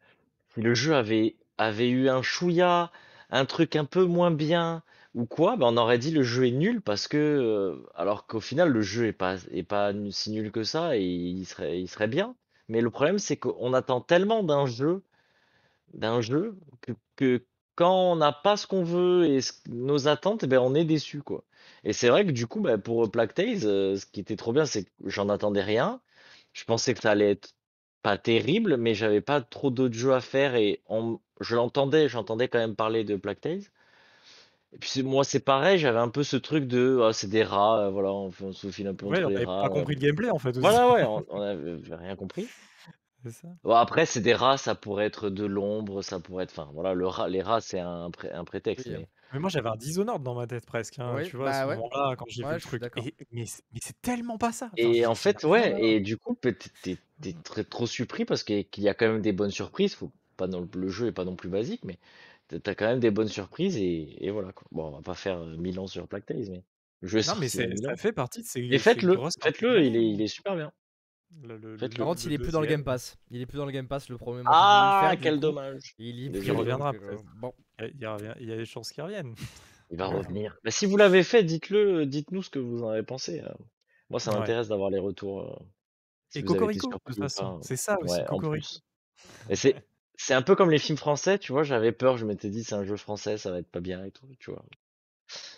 [0.53, 2.91] si le jeu avait, avait eu un chouïa,
[3.29, 4.83] un truc un peu moins bien,
[5.17, 8.39] ou quoi, bah, on aurait dit le jeu est nul parce que, euh, alors qu'au
[8.39, 11.87] final, le jeu est pas, est pas si nul que ça et il serait, il
[11.87, 12.35] serait bien.
[12.69, 15.03] Mais le problème, c'est qu'on attend tellement d'un jeu,
[15.93, 17.45] d'un jeu, que, que
[17.75, 19.39] quand on n'a pas ce qu'on veut et
[19.69, 21.43] nos attentes, eh ben, on est déçu, quoi.
[21.83, 24.53] Et c'est vrai que du coup, bah, pour Plague Tale, euh, ce qui était trop
[24.53, 26.01] bien, c'est que j'en attendais rien.
[26.53, 27.55] Je pensais que ça allait être
[28.03, 32.47] pas terrible, mais j'avais pas trop d'autres jeux à faire et on, je l'entendais, j'entendais
[32.49, 33.61] quand même parler de Plague Tale.
[34.73, 37.85] Et puis moi, c'est pareil, j'avais un peu ce truc de, ah, c'est des rats,
[37.87, 39.61] euh, voilà, on, on se faufile un peu Ouais, entre on les avait rats.
[39.61, 40.81] pas compris le gameplay en fait aussi.
[40.81, 42.51] Voilà, ouais, on, on avait rien compris.
[43.23, 43.57] C'est ça.
[43.63, 46.93] Bon, après, c'est des rats, ça pourrait être de l'ombre, ça pourrait être, enfin, voilà,
[46.95, 49.75] le rat, les rats, c'est un, pré- un prétexte, Oui, mais Mais moi j'avais un
[49.75, 51.79] Dishonored dans ma tête presque, hein, Oui, tu vois, à bah ce ouais.
[51.79, 52.91] moment-là, quand j'ai Ouais, vu le truc.
[52.95, 54.71] Et- mais c'est mais c'est tellement pas ça.
[54.75, 58.59] Enfin, Et en fait, ouais, et du coup, t'es très trop surpris parce qu'il y
[58.59, 59.95] a qu'il y a quand même des bonnes surprises.
[59.95, 61.99] Faut pas non, le jeu est pas non plus basique, mais
[62.47, 64.67] t'as quand même des bonnes surprises et, et voilà quoi.
[64.71, 66.63] Bon, on va pas faire euh, 1000 ans sur Plague Tale, mais
[67.03, 68.77] est Non, mais sorti il y a c'est- 1000 ça fait partie de ces, Et
[68.79, 70.71] faites-le, faites-le, il est, l'année, il est super bien.
[71.43, 71.75] Le, le-.
[71.77, 72.67] Par le- contre, il le est plus dans le.
[72.67, 73.17] Game Pass.
[73.31, 74.43] Il est plus dans le Game Pass, le premier.
[74.43, 75.93] Moi, Ah, faire, quel dommage.
[75.99, 76.45] Il plus.
[76.45, 77.17] Il reviendra donc, euh.
[77.35, 77.53] Bon.
[77.81, 79.35] Il, y a, il y y des chances qu'il revienne.
[79.91, 80.15] Il va Ouais.
[80.19, 80.57] revenir.
[80.63, 83.41] Bah, si vous l'avez fait, dites-le, dites-nous ce que vous en avez pensé.
[83.41, 83.49] euh.
[84.09, 84.39] Moi, ça Ouais.
[84.39, 85.41] m'intéresse d'avoir les retours.
[85.41, 85.55] euh,
[86.29, 87.57] si Et Cocorico, de toute ou façon.
[87.57, 87.59] pas.
[87.61, 88.67] C'est ça aussi, Ouais, Cocorico.
[89.49, 89.75] Et c'est,
[90.17, 92.75] c'est un peu comme les films français, tu vois, j'avais peur, je m'étais dit c'est
[92.75, 94.63] un jeu français, ça va être pas bien et tout, tu vois.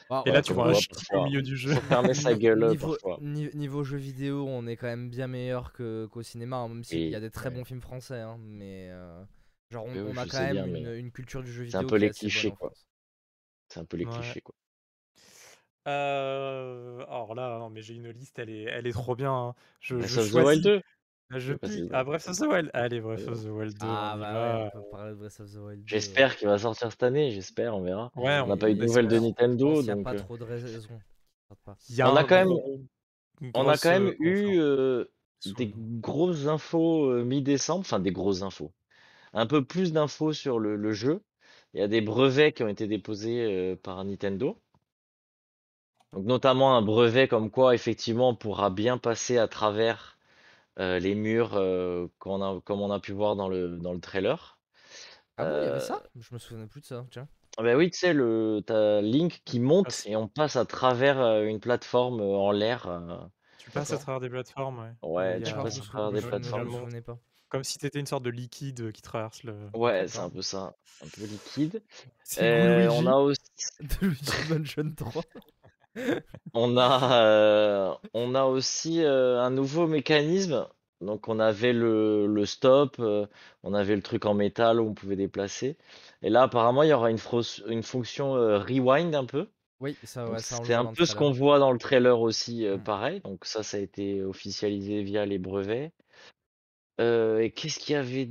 [0.10, 1.76] Ah, Et ouais, là, tu vois un chien au milieu du jeu.
[1.88, 6.58] Fermer sa gueule niveau, niveau jeux vidéo, on est quand même bien meilleur qu'au cinéma,
[6.58, 7.56] hein, même s'il y a des très ouais.
[7.56, 8.20] bons films français.
[8.20, 9.24] hein, mais euh,
[9.72, 11.84] genre, on, Oui, oui, on a quand même bien, une, culture du jeu c'est un
[11.84, 12.74] vidéo peu les clichés, quoi.
[13.70, 14.12] C'est un peu les Ouais.
[14.12, 14.56] clichés, quoi.
[15.88, 19.34] Euh, alors là, non, mais j'ai une liste, elle est, elle est trop bien.
[19.34, 19.56] hein.
[19.80, 20.64] Je, Breath je choisis.
[20.64, 20.82] 2.
[21.32, 21.90] Là, je pique.
[21.94, 22.72] Ah, Breath of the Wild.
[22.74, 24.58] Allez, Breath of the Wild 2, Ah, on bah va.
[24.58, 25.84] ouais, on peut parler de Breath of the Wild 2.
[25.86, 28.12] J'espère qu'il va sortir cette année, j'espère, on verra.
[28.16, 30.20] Ouais, On n'a pas eu de nouvelles de Nintendo, qu'il n'y a donc pas euh,
[30.20, 31.00] trop de raisons.
[31.90, 32.54] Il y a on a quand même,
[33.54, 35.06] on a quand même euh, eu euh,
[35.58, 38.72] des grosses infos euh, mi-décembre, enfin des grosses infos.
[39.34, 41.22] Un peu plus d'infos sur le, le jeu.
[41.74, 44.58] Il y a des brevets qui ont été déposés euh, par Nintendo.
[46.14, 50.19] Donc notamment un brevet comme quoi effectivement on pourra bien passer à travers euh,
[50.80, 54.60] les murs euh, a, comme on a pu voir dans le, dans le trailer.
[55.38, 57.28] Ah bon, il y avait Euh, ça Je me souvenais plus de ça, tiens.
[57.58, 60.66] Ah bah oui, tu sais, le tu Link qui monte Passe et on passe à
[60.66, 62.88] travers, une plateforme, en l'air,
[63.58, 64.94] tu passes à travers des plateformes, ouais.
[65.02, 67.02] Ouais, tu passes à travers des je plateformes.
[67.02, 67.20] pas.
[67.50, 70.42] comme si tu étais une sorte de liquide, qui traverse le Ouais, c'est un peu
[70.42, 71.84] ça, un peu liquide.
[72.40, 73.40] Heu, on a aussi
[73.82, 75.24] de Luigi Mansion 3.
[76.54, 80.68] On a, heu, on a aussi, heu, un nouveau mécanisme.
[81.02, 83.28] Donc on avait le le stop, heu,
[83.64, 85.78] on avait le truc en métal où on pouvait déplacer
[86.22, 89.48] et là apparemment il y aura une fonction, rewind un peu.
[89.82, 92.86] Oui, ça ouais, c'est un peu ce qu'on voit dans le trailer aussi, Mmh.
[92.86, 95.94] pareil, donc ça, ça a été officialisé via les brevets.
[97.00, 98.30] Et qu'est-ce qu'il y avait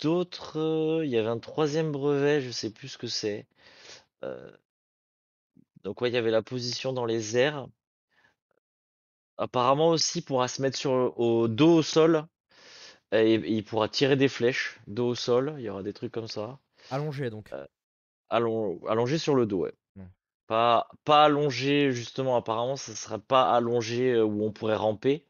[0.00, 1.00] d'autre?
[1.04, 3.46] Il y avait un troisième brevet, je sais plus ce que c'est.
[5.84, 7.66] Donc ouais, il y avait la position dans les airs.
[9.38, 12.26] Apparemment aussi, il pourra se mettre sur au dos au sol
[13.12, 16.28] et il pourra tirer des flèches dos au sol, il y aura des trucs comme
[16.28, 16.58] ça.
[16.90, 17.50] Allongé donc.
[18.28, 19.72] Allon allongé sur le dos, ouais.
[19.96, 20.04] Mmh.
[20.46, 25.26] Pas pas allongé justement, apparemment ça serait pas allongé, heu, où on pourrait ramper.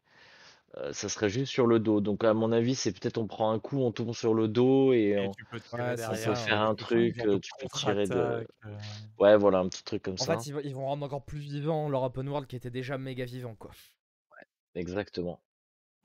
[0.77, 2.01] Heu, ça serait juste sur le dos.
[2.01, 4.93] Donc à mon avis, c'est peut-être on prend un coup, on tombe sur le dos
[4.93, 6.61] et et on tu peux Ouais, derrière, ça, heu, faire ouais.
[6.61, 8.77] un tu peux truc, heu, tu peux tirer de heu
[9.19, 10.45] ouais, voilà, un petit truc comme En ça.
[10.45, 13.55] fait, ils vont rendre encore plus vivant leur open world qui était déjà méga vivant,
[13.55, 13.71] quoi.
[14.75, 15.41] Exactement.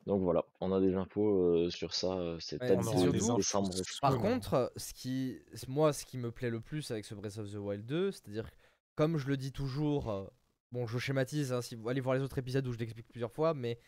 [0.07, 4.41] Donc voilà, on a des infos, sur ça, Ouais, c'est infos décembre, par hein.
[4.41, 5.39] contre, ce qui
[5.69, 8.51] moi, ce qui me plaît le plus avec ce Breath of the Wild 2, c'est-à-dire
[8.51, 8.57] que
[8.95, 10.31] comme je le dis toujours,
[10.73, 13.33] bon, je schématise, hein, si vous allez voir les autres épisodes où je l'explique plusieurs
[13.33, 13.79] fois, mais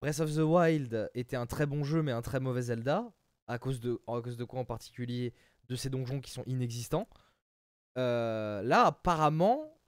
[0.00, 3.10] Breath of the Wild était un très bon jeu, mais un très mauvais Zelda,
[3.46, 5.34] à cause de à cause de quoi en particulier?
[5.68, 7.08] De ces donjons qui sont inexistants.
[7.96, 9.78] Heu, là, apparemment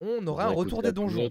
[0.00, 1.30] on Ça aurait un retour des donjons.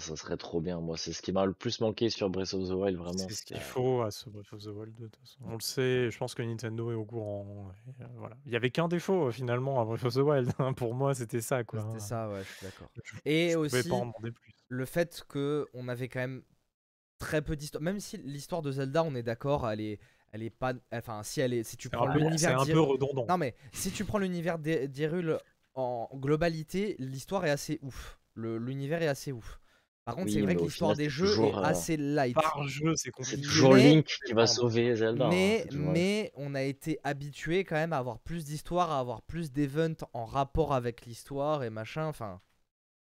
[0.00, 0.80] ça serait trop bien.
[0.80, 3.34] Moi, c'est ce qui m'a le plus manqué sur Breath of the Wild, vraiment, C'est
[3.34, 5.38] ce qu'il faut à ce Breath of the Wild 2 de toute façon.
[5.44, 8.36] On le sait, je pense que Nintendo est au courant et heu, voilà.
[8.46, 11.14] Il y avait qu'un défaut, heu, finalement à Breath of the Wild, hein, pour moi,
[11.14, 12.88] c'était ça, quoi, C'était ça, ouais, je suis d'accord.
[13.24, 14.52] Et je pouvais pas en aussi, plus.
[14.68, 16.42] le fait qu'on avait quand même
[17.18, 17.82] très peu d'histoire.
[17.82, 20.00] Même si l'histoire de Zelda, on est d'accord, elle est,
[20.32, 20.72] elle est pas.
[20.92, 22.88] Enfin, si elle est, si tu prends un peu c'est l'univers un peu d'Hyrule.
[22.90, 23.26] redondant.
[23.28, 25.38] Non mais si tu prends l'univers d'Hy- d'Hyrule
[25.74, 28.18] en globalité, l'histoire est assez ouf.
[28.34, 29.60] L'univers est assez ouf.
[30.04, 32.34] Par contre, c'est vrai que l'histoire des c'est jeux est toujours, heu, assez light.
[32.34, 35.68] Par jeu, c'est c'est compliqué toujours Mais- Link qui va sauver Zelda, hein, Mais, c'est
[35.68, 39.50] toujours mais on a été habitué quand même à avoir plus d'histoire, à avoir plus
[39.52, 42.06] d'events en rapport avec l'histoire et machin.
[42.06, 42.40] Enfin,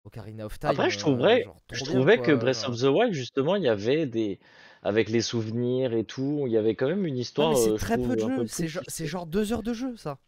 [0.05, 0.71] Ocarina of Time.
[0.71, 2.71] Après, je euh, trouverais genre, je bien, trouvais que Breath genre.
[2.71, 4.41] of the Wild, justement, il y avait des
[4.83, 7.77] avec les souvenirs et tout, il y avait quand même une histoire, mais c'est je
[7.77, 8.47] très peu de jeu.
[8.47, 10.19] C'est genre, c'est genre deux heures de jeu, ça.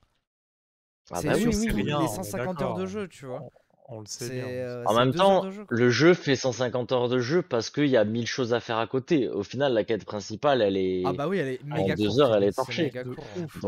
[1.11, 1.83] Ah c'est bah sur oui, oui, c'est oui.
[1.85, 3.43] les on est 150 heures de jeu, tu vois.
[3.91, 5.67] On le sait bien, euh, En même deux temps, jeu.
[5.69, 8.79] le jeu fait 150 heures de jeu parce qu'il y a 1000 choses à faire
[8.79, 9.29] à côté.
[9.29, 12.05] Au final, la quête principale, elle Ah est bah oui, elle est en méga 2
[12.07, 12.21] courte.
[12.21, 12.91] heures, elle est torchée.
[13.05, 13.15] De hein.
[13.37, 13.61] ouf.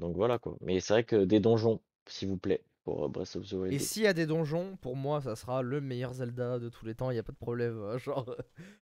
[0.00, 0.56] Donc voilà, quoi.
[0.62, 3.74] Mais c'est vrai que des donjons, s'il vous plaît, pour, heu, Breath of the Wild
[3.74, 3.84] Et 2.
[3.84, 6.94] s'il y a des donjons, pour moi, ça sera le meilleur Zelda de tous les
[6.94, 7.10] temps.
[7.10, 7.78] Il y a pas de problème.
[7.78, 8.34] euh, Genre,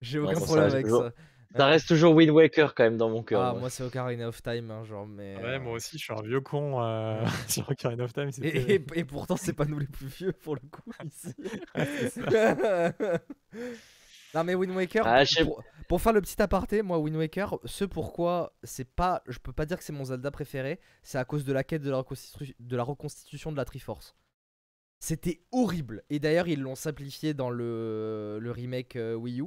[0.01, 1.13] j'ai aucun problème avec toujours ça.
[1.55, 3.59] Ça reste toujours Wind Waker quand même dans mon cœur, Ah, moi.
[3.61, 5.35] moi, c'est Ocarina of Time, hein, genre, mais.
[5.37, 7.25] Ouais, moi euh, aussi, je suis un vieux con, Mm.
[7.47, 10.31] sur Ocarina of Time, Et, c'était et, et pourtant, c'est pas nous les plus vieux
[10.33, 11.33] pour le coup ici.
[14.35, 17.85] Non, mais Wind Waker, Ah, pour, pour faire le petit aparté, moi, Wind Waker, ce
[17.85, 19.21] pourquoi c'est pas.
[19.27, 21.83] Je peux pas dire que c'est mon Zelda préféré, c'est à cause de la quête
[21.83, 24.15] de la, reconstitu- de la reconstitution de la Triforce.
[24.99, 26.01] C'était horrible.
[26.09, 29.45] Et d'ailleurs, ils l'ont simplifié dans le, le remake euh, Wii U.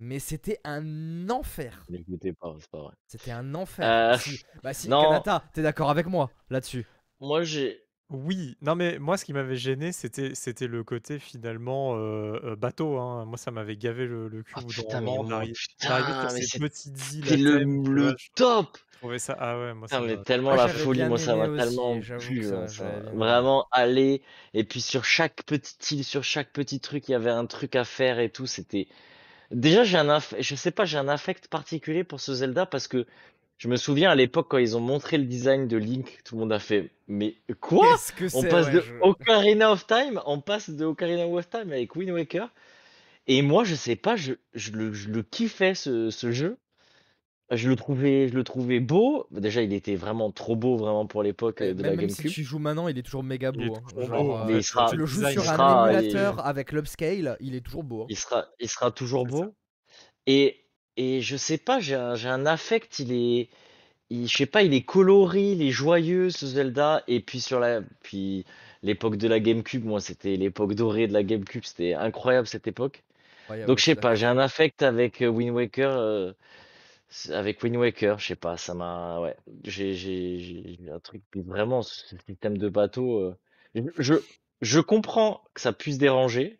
[0.00, 1.84] Mais c'était un enfer.
[1.88, 2.94] N'écoutez pas, c'est pas vrai.
[3.06, 3.88] C'était un enfer.
[3.88, 4.96] Euh, Si- Bah si, non.
[4.96, 6.86] Kanata, t'es d'accord avec moi là-dessus?
[7.20, 11.94] Moi, j'ai Oui, non mais moi ce qui m'avait gêné c'était c'était le côté finalement,
[11.96, 13.24] heu heu, bateau, hein.
[13.26, 15.54] Moi ça m'avait gavé le le cul oh putain, mais d'arriver
[16.04, 18.78] putain, mais ces c'est petites îles c'était à le top!
[18.92, 21.18] je trouvais ça ah ouais, moi ça Putain, mais m'a tellement Moi, la folie, moi
[21.18, 23.00] ça m'a tellement plu, ça, hein, ça.
[23.12, 24.22] Vraiment aller
[24.54, 27.74] et puis sur chaque petite île, sur chaque petit truc, il y avait un truc
[27.76, 28.88] à faire et tout, c'était
[29.50, 32.88] déjà j'ai un aff je sais pas, j'ai un affect particulier pour ce Zelda parce
[32.88, 33.06] que
[33.58, 36.40] je me souviens à l'époque quand ils ont montré le design de Link, tout le
[36.40, 37.86] monde a fait: «Mais quoi?
[37.92, 41.48] Qu'est-ce que On passe ouais, de je- Ocarina of Time on passe de Ocarina of
[41.50, 42.48] Time avec Wind Waker»
[43.26, 46.56] et moi je sais pas, je je le je le kiffais ce ce jeu.
[47.52, 49.26] Je le trouvais je le trouvais beau.
[49.32, 52.22] Déjà, il était vraiment trop beau, vraiment pour l'époque, heu, de même, la même si
[52.22, 52.32] GameCube.
[52.32, 53.74] tu joues maintenant, il est toujours méga beau.
[53.74, 54.04] hein.
[54.06, 57.60] Genre, euh, il sera tu le joues sur un sera émulateur avec l'upscale, il est
[57.60, 58.02] toujours beau.
[58.02, 58.06] hein.
[58.08, 59.28] il sera il sera toujours ça.
[59.30, 59.54] beau
[60.26, 60.64] et
[60.96, 63.48] et je sais pas, j'ai un affect, il est
[64.10, 67.58] il je sais pas, il est coloré, il est joyeux ce Zelda et puis sur
[67.60, 68.44] la puis
[68.82, 73.02] l'époque de la GameCube, moi, c'était l'époque dorée de la GameCube, c'était incroyable cette époque.
[73.44, 76.34] Incroyable, Donc je sais pas, j'ai un affect avec, Wind Waker,
[77.10, 79.20] c'est- avec Wind Waker, je sais pas, ça m'a.
[79.20, 81.22] Ouais, j'ai j'ai- j'ai j'ai un truc.
[81.30, 83.18] puis Vraiment, ce système de bateau.
[83.18, 83.36] euh,
[83.98, 84.14] je,
[84.62, 86.58] je, comprends que ça puisse déranger,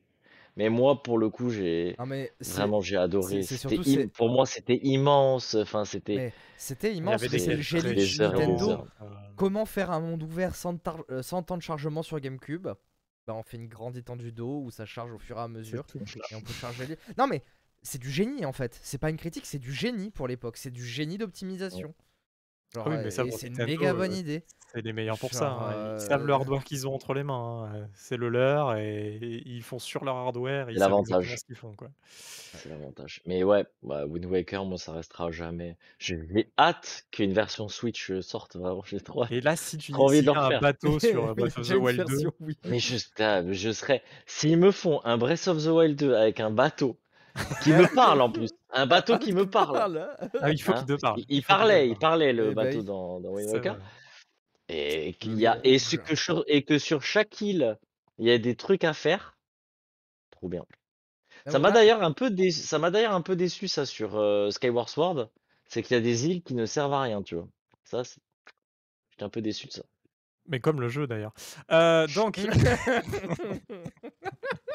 [0.57, 1.97] mais moi, pour le coup, j'ai.
[1.99, 2.53] Non, mais c'est.
[2.59, 3.43] Vraiment, j'ai adoré.
[3.43, 5.55] c'est C'était surtout, im- c'est- Pour moi, c'était immense.
[5.55, 6.17] Enfin, c'était.
[6.17, 8.35] Mais c'était Il y immense, avait mais des c'est le des- génie des de heures
[8.35, 8.71] et des Nintendo.
[8.71, 8.87] heures.
[9.03, 12.65] Euh, Comment faire un monde ouvert sans, tar- euh, sans temps de chargement sur GameCube
[13.27, 15.87] bah, On fait une grande étendue d'eau où ça charge au fur et à mesure
[15.87, 15.99] tout.
[15.99, 16.99] et on peut charger les.
[17.17, 17.43] Non, mais
[17.83, 18.79] c'est du génie en fait.
[18.83, 20.57] C'est pas une critique, c'est du génie pour l'époque.
[20.57, 21.95] C'est du génie d'optimisation.
[22.77, 24.45] Ah oui, euh, c'est une méga bonne euh, idée.
[24.73, 25.51] C'est les meilleurs pour Genre, ça.
[25.51, 25.73] hein.
[25.73, 27.69] euh, Ils savent le hardware qu'ils ont entre les mains.
[27.75, 27.89] hein.
[27.95, 30.71] C'est le leur et et ils font sur leur hardware.
[30.71, 31.41] Ils C'est l'avantage.
[31.43, 33.27] C'est.
[33.27, 35.77] Mais ouais, bah, Wind Waker, moi, ça restera jamais.
[35.99, 38.83] J'ai hâte qu'une version Switch euh, sorte, vraiment.
[38.87, 39.25] J'ai trop.
[39.31, 41.69] Et là, si tu envie de y le a un bateau sur euh, Breath of
[41.69, 42.57] the Wild 2, version, oui.
[42.67, 44.03] Mais je, ah, je serais.
[44.27, 46.97] S'ils me font un Breath of the Wild 2 avec un bateau
[47.63, 50.09] qui me parle en plus, un bateau qui me parle.
[50.41, 51.21] Ah, il faut hein, qu'il te parle.
[51.21, 53.49] Il, il faut qu'il te parlait, il parlait le Eh bah bateau dans, dans Wind
[53.49, 53.77] vrai.
[54.69, 56.07] Et qu'il Le y a lion et, ce rouge.
[56.07, 57.79] que sur, et que sur chaque île,
[58.19, 59.37] il y a des trucs à faire.
[60.31, 60.65] Trop bien.
[61.47, 64.51] Ça m'a d'ailleurs un peu déçu, ça m'a d'ailleurs un peu déçu ça sur euh,
[64.51, 65.29] Skyward Sword,
[65.67, 67.49] c'est qu'il y a des îles qui ne servent à rien, tu vois.
[67.85, 68.21] Ça, c'est-
[69.11, 69.83] j'étais un peu déçu de ça.
[70.49, 71.33] Mais comme le jeu d'ailleurs.
[71.71, 72.39] Euh, donc,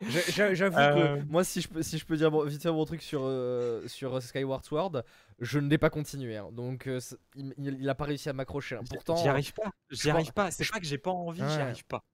[0.00, 1.16] J'avoue Euh.
[1.22, 3.86] que moi, si je peux, si je peux dire vite fait mon truc sur, euh,
[3.88, 5.02] sur euh, Skyward Sword,
[5.40, 6.36] je ne l'ai pas continué.
[6.36, 6.48] hein.
[6.52, 7.00] Donc, euh,
[7.36, 8.76] il, a pas réussi à m'accrocher.
[8.76, 8.82] hein.
[8.90, 9.70] Pourtant, j'y arrive pas.
[9.90, 10.50] J'y arrive pas.
[10.50, 12.04] C'est pas que j'ai pas envie, j'y arrive pas.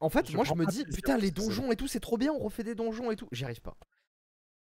[0.00, 2.16] en fait, je moi, je me dis, plaisir putain, les donjons et tout, c'est trop
[2.18, 3.28] bien, on refait des donjons et tout.
[3.32, 3.76] J'y arrive pas.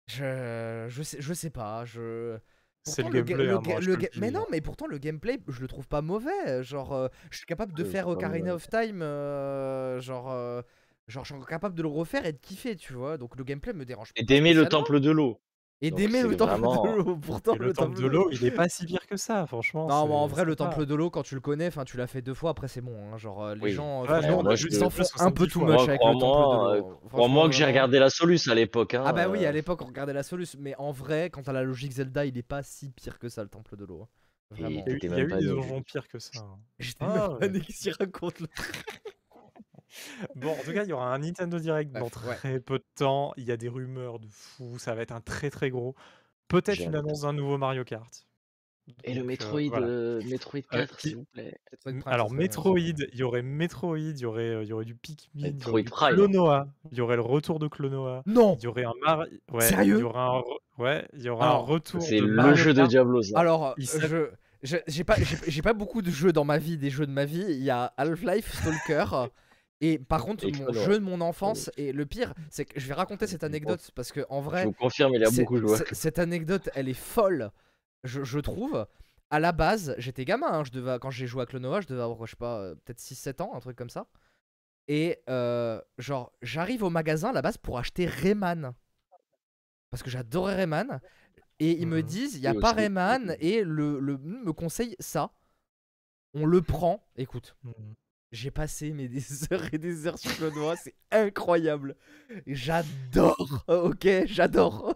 [0.07, 1.85] Je, je sais, je sais pas.
[1.85, 2.37] Je.
[2.83, 3.45] C'est le ga- gameplay.
[3.45, 5.37] le hein, ga- moi, je le te le ga- mais non, mais pourtant le gameplay,
[5.47, 6.63] je le trouve pas mauvais.
[6.63, 10.61] Genre, euh, je suis capable de faire Ocarina of Time, euh, genre, euh,
[11.09, 13.17] genre, je suis capable de le refaire et de kiffer, tu vois.
[13.17, 15.39] Donc le gameplay me dérange Et pas d'aimer le temple de l'eau.
[15.81, 17.15] Et d'aimer le temple vraiment- de l'eau.
[17.15, 19.87] Pourtant, Et le temple de l'eau, il est pas si pire que ça, franchement.
[19.87, 21.95] Non, mais en vrai, le pas- temple de l'eau, quand tu le connais, enfin, tu
[21.95, 22.97] l'as fait deux fois, après c'est bon.
[23.13, 23.17] hein.
[23.17, 23.71] Genre, euh, les Oui.
[23.71, 26.75] gens, non, moi, s'en font un peu 70 too much Moi, avec le temple de
[26.75, 26.99] euh, l'eau.
[27.09, 28.93] Crois-moi que j'ai regardé la Solus à l'époque.
[28.93, 31.53] Hein, Ah bah oui, à l'époque on regardait la Solus, mais en vrai, quand t'as
[31.53, 34.01] la logique Zelda, il est pas si pire que ça, le temple de l'eau.
[34.03, 34.07] hein.
[34.57, 34.69] Et Vraiment.
[34.69, 36.19] Il y a eu, T'étais il y a même eu pas des donjons pires que
[36.19, 36.31] ça.
[36.39, 36.57] hein.
[36.79, 37.49] J'étais Ah, même pas ouais.
[37.51, 38.47] né qui raconte le
[40.35, 42.35] Bon, en tout cas, il y aura un Nintendo Direct dans Bref, ouais.
[42.35, 43.33] très peu de temps.
[43.37, 44.77] Il y a des rumeurs de fou.
[44.79, 45.95] Ça va être un très très gros.
[46.47, 48.25] Peut-être une annonce d'un nouveau Mario Kart.
[49.03, 49.85] Et le euh, Metroid, voilà.
[49.85, 51.55] euh, Metroid 4, qui- s'il vous plaît.
[52.07, 55.27] Alors Metroid, il y aurait Metroid, il y aurait, euh, il y aurait du Pikmin,
[55.35, 56.15] il y Metroid aurait du Prime.
[56.15, 59.25] Clonoa, il y aurait le retour de Clonoa, Non il y aurait un Mar...
[59.51, 62.33] ouais, Sérieux il y aura un, ouais, il y aura Alors, un retour C'est le
[62.33, 62.83] Mario jeu de.
[62.87, 63.37] Diablo, ça.
[63.39, 64.31] Alors, Il euh,
[64.63, 64.67] je.
[64.75, 65.17] je- J'ai pas,
[65.47, 67.45] j'ai pas beaucoup de jeux dans ma vie, des jeux de ma vie.
[67.47, 69.27] Il y a Half-Life, Stalker.
[69.81, 72.87] Et par contre, Et mon jeu de mon enfance, et le pire, c'est que je
[72.87, 75.77] vais raconter cette anecdote parce que en Je vrai, vous confirme, il a beaucoup joué.
[75.93, 77.51] Cette anecdote, elle est folle,
[78.03, 78.85] je, je trouve.
[79.31, 82.01] À la base, j'étais gamin, hein, je devais, quand j'ai joué à Clonoa, je devais
[82.01, 84.07] avoir, je sais pas, euh, peut-être 6-7 ans, un truc comme ça.
[84.87, 88.73] Et euh, genre, j'arrive au magasin à la base pour acheter Rayman.
[89.91, 90.99] Parce que j'adorais Rayman.
[91.59, 92.07] Et ils me Mhm.
[92.07, 92.77] disent, il n'y a Oui, pas aussi.
[92.77, 95.31] Rayman, et le, le me conseille ça.
[96.33, 97.03] On le prend.
[97.17, 97.95] Écoute, Mhm.
[98.31, 99.21] J'ai passé mais des
[99.53, 101.95] heures et des heures sur Clonoa, c'est incroyable.
[102.47, 104.93] J'adore, ok, j'adore.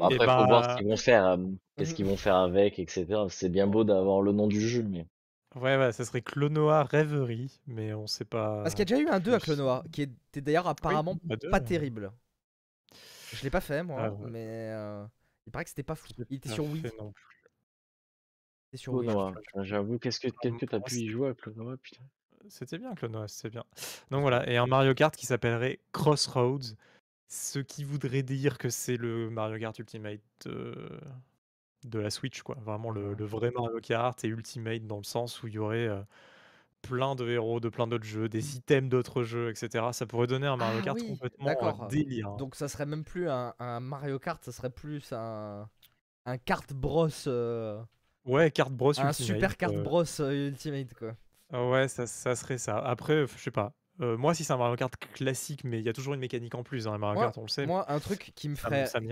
[0.00, 1.36] Après, Et faut bah- voir ce qu'ils vont faire, euh,
[1.76, 3.06] qu'est-ce qu'ils vont faire avec, etc.
[3.28, 5.06] C'est bien beau d'avoir le nom du jeu, mais
[5.56, 8.62] Ouais, ouais, ça serait Clonoa Rêverie, mais on sait pas.
[8.62, 9.40] Parce qu'il y a déjà eu un 2 à.
[9.40, 11.64] Clonoa, qui était d'ailleurs apparemment deux, pas ouais.
[11.64, 12.12] terrible.
[13.32, 14.30] Je l'ai pas fait moi, Ah ouais.
[14.30, 15.04] mais euh,
[15.46, 16.08] il paraît que c'était pas fou.
[16.28, 16.82] Il était sur Wii.
[16.82, 17.24] fait non plus.
[18.72, 18.92] Était sur.
[18.92, 22.02] Clonoa, j'avoue, qu'est-ce que qu'est-ce que t'as moi, pu c'est- y jouer avec Clonoa, putain.
[22.48, 23.64] C'était bien Clonoa, c'était bien.
[24.10, 26.74] Donc voilà, et un Mario Kart qui s'appellerait Crossroads,
[27.28, 31.00] ce qui voudrait dire que c'est le Mario Kart Ultimate euh,
[31.84, 32.56] de la Switch, quoi.
[32.60, 35.86] Vraiment le, le vrai Mario Kart et Ultimate dans le sens où il y aurait
[35.88, 36.00] euh,
[36.82, 39.92] plein de héros de plein d'autres jeux, des items d'autres jeux, etc.
[39.92, 42.28] Ça pourrait donner un Mario Ah Kart oui, complètement délire.
[42.30, 42.36] hein.
[42.38, 45.68] Donc ça serait même plus un, un Mario Kart, ça serait plus un
[46.26, 47.82] un Kart Bros, euh,
[48.24, 49.14] Ouais, Kart Bros un Ultimate.
[49.14, 51.16] super Kart euh, Bros euh, Ultimate quoi.
[51.70, 52.78] ouais, ça, ça serait ça.
[52.78, 53.72] Après, je sais pas.
[54.00, 56.54] Euh, moi, si c'est un Mario Kart classique, mais il y a toujours une mécanique
[56.54, 57.66] en plus dans les Mario Moi- Kart, on le sait.
[57.66, 59.08] Moi, un truc qui me ferait, ça qui-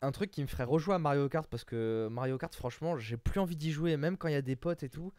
[0.00, 3.16] un truc qui me ferait rejouer à Mario Kart parce que Mario Kart, franchement, j'ai
[3.18, 5.12] plus envie d'y jouer, même quand il y a des potes et tout.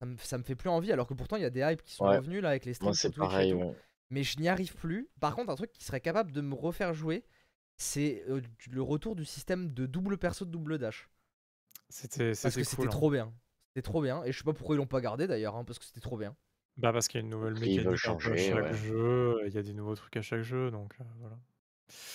[0.00, 1.82] Ça me, ça me fait plus envie, alors que pourtant il y a des hypes
[1.82, 2.18] qui sont Ouais.
[2.18, 3.58] revenus là avec les streams Moi, et pareil, tout.
[3.58, 3.74] ouais.
[4.10, 5.08] Mais je n'y arrive plus.
[5.20, 7.24] Par contre, un truc qui serait capable de me refaire jouer,
[7.78, 11.08] c'est euh, le retour du système de double perso de double dash.
[11.90, 12.86] C'était Parce que c'était cool.
[12.86, 12.90] hein.
[12.90, 13.32] trop bien.
[13.68, 14.22] C'était trop bien.
[14.24, 16.16] Et je sais pas pourquoi ils l'ont pas gardé d'ailleurs, hein, parce que c'était trop
[16.16, 16.36] bien.
[16.76, 18.74] Bah parce qu'il y a une nouvelle veulent mécanique peu à changer, chaque ouais.
[18.74, 21.38] jeu, il y a des nouveaux trucs à chaque jeu, donc euh, voilà.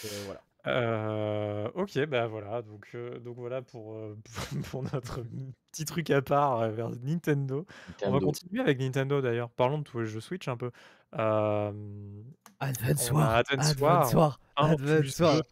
[0.03, 0.41] Et voilà.
[0.65, 4.17] Heu, OK, bah, voilà, donc heu, donc voilà pour, heu,
[4.71, 5.21] pour notre
[5.71, 7.65] petit truc à part, heu, vers Nintendo.
[8.01, 8.25] On va Nintendo.
[8.27, 9.49] continuer avec Nintendo d'ailleurs.
[9.51, 10.71] Parlons de tous les jeux Switch un peu.
[11.13, 12.23] Hem,
[12.59, 15.43] Advance War, Advance War War, 1 plus Advance 2 War.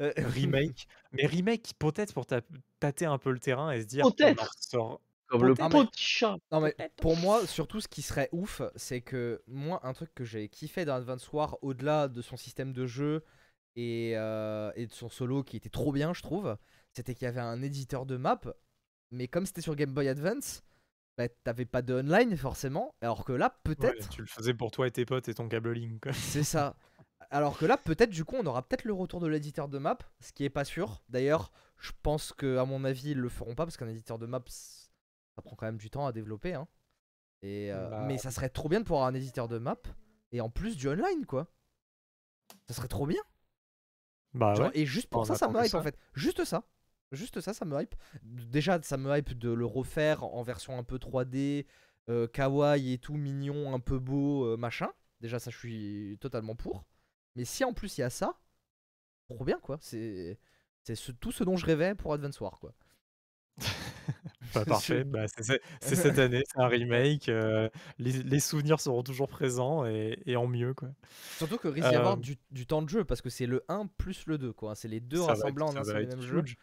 [0.00, 2.26] Heu, remake, mais remake peut-être pour
[2.80, 4.54] tâter un peu le terrain et se dire: «On en Peut-être!
[4.56, 6.36] ressort» Comme le Non mais peut-être, petit chat.
[6.52, 10.24] non mais pour moi, surtout ce qui serait ouf, c'est que moi, un truc que
[10.24, 13.24] j'ai kiffé dans Advance War, au-delà de son système de jeu
[13.76, 16.56] et, heu, et de son solo qui était trop bien, je trouve,
[16.94, 18.40] c'était qu'il y avait un éditeur de map,
[19.12, 20.62] mais comme c'était sur Game Boy Advance,
[21.18, 24.70] bah, tu pas de online forcément, alors que là, Ouais, peut-être, tu le faisais pour
[24.70, 26.12] toi et tes potes et ton câble Link, quoi.
[26.12, 26.76] c'est ça.
[27.30, 29.98] Alors que là, peut-être, du coup, on aura peut-être le retour de l'éditeur de map,
[30.20, 31.02] ce qui est pas sûr.
[31.08, 34.26] D'ailleurs, je pense que, à mon avis, ils le feront pas parce qu'un éditeur de
[34.26, 36.54] map, ça prend quand même du temps à développer.
[36.54, 36.66] Hein.
[37.42, 39.76] Et, euh, Bah, mais ça serait trop bien de pouvoir avoir un éditeur de map
[40.32, 41.46] et en plus du online, quoi.
[42.66, 43.20] Ça serait trop bien.
[44.32, 44.72] bah, Genre, ouais.
[44.78, 45.78] et juste pour on ça, ça me hype ça.
[45.78, 45.98] en fait.
[46.14, 46.64] Juste ça.
[47.12, 47.94] Juste ça, ça me hype.
[48.22, 51.66] Déjà, ça me hype de le refaire en version un peu 3D,
[52.08, 54.90] euh, kawaii et tout, mignon, un peu beau, euh, machin.
[55.20, 56.84] Déjà, ça, je suis totalement pour.
[57.36, 58.40] Mais si en plus il y a ça,
[59.30, 59.78] trop bien quoi.
[59.82, 60.38] C'est
[60.84, 62.74] c'est ce- tout ce dont je rêvais pour Advance War quoi.
[64.54, 68.80] Bah, parfait, bah, c'est c'est c'est cette année, c'est un remake, heu, les les souvenirs
[68.80, 70.90] seront toujours présents et et en mieux, quoi.
[71.36, 73.64] Surtout que risque d'y avoir Hem, du, du temps de jeu parce que c'est le
[73.68, 74.74] 1 plus le 2 quoi.
[74.74, 76.44] C'est les deux être en ça un seul même jeu.
[76.44, 76.56] huge.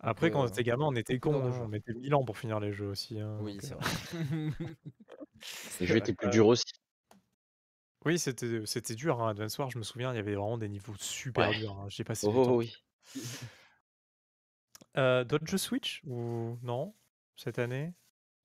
[0.00, 1.64] Après, quand on euh, était gamin, on était hein, jeu.
[1.64, 3.90] on mettait 1000 ans pour finir les jeux aussi, hein, Oui, donc c'est heu, vrai.
[5.80, 6.62] Les jeux étaient plus durs aussi.
[8.04, 10.68] Oui, c'était c'était dur, hein, Advance Wars, je me souviens, il y avait vraiment des
[10.68, 11.54] niveaux super Ouais.
[11.54, 12.58] durs, hein, j'y ai passé Oh, du oh, temps.
[12.58, 12.74] oui.
[14.96, 16.94] Heu, d'autres jeux Switch ou non,
[17.36, 17.94] cette année?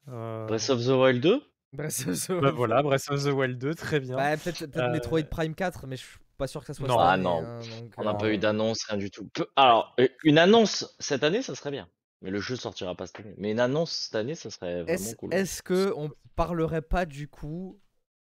[0.07, 0.13] Heu,
[0.47, 1.39] Breath of the Wild 2
[1.73, 2.55] Breath of the bah, Wild.
[2.55, 4.17] voilà, Breath of the Wild 2, très bien.
[4.17, 6.89] Bah, peut-être peut Heu, Metroid Prime 4, mais je suis pas sûr que ça soit
[6.89, 7.17] non, cette Ah année.
[7.17, 9.29] non, hein, donc, on n'a pas eu d'annonce, rien du tout.
[9.33, 11.89] Peu- Alors, une annonce cette année, ça serait bien.
[12.21, 13.35] Mais le jeu sortira pas cette année.
[13.37, 15.31] Mais une annonce cette année, ça serait vraiment Est-ce cool.
[15.31, 17.79] est-ce que on parlerait pas du coup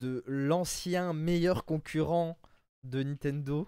[0.01, 2.37] de l'ancien meilleur concurrent
[2.83, 3.67] de Nintendo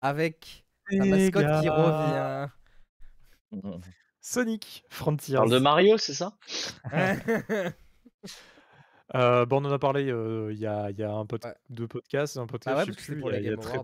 [0.00, 2.48] avec sa mascotte qui revient.
[4.20, 5.48] Sonic Frontiers.
[5.48, 6.36] de Mario, c'est ça?
[9.14, 11.44] Heu, bah, on en a parlé, heu, il y a il y a un pod
[11.44, 11.54] Ouais.
[11.70, 13.50] 2 podcasts, un podcast, Bah ouais, je sais plus, pour il y a les il
[13.50, 13.78] y a Game très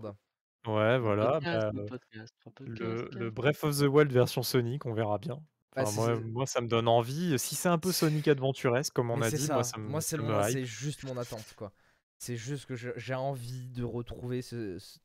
[0.69, 3.29] ouais, voilà, Podcast, bah, le podcast, podcast, le.
[3.29, 5.41] Breath of the Wild version Sonic, on verra bien.
[5.75, 7.37] Bah, Enfin, moi ça me donne envie.
[7.39, 9.77] Si c'est un peu Sonic Adventuresque, comme on Mais a dit, moi, ça.
[9.77, 10.51] me Moi, c'est me hype.
[10.51, 11.71] c'est juste mon attente, quoi.
[12.19, 14.99] C'est juste que j'ai envie de retrouver ce- ce-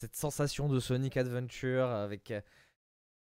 [0.00, 2.40] cette sensation de Sonic Adventure avec, euh,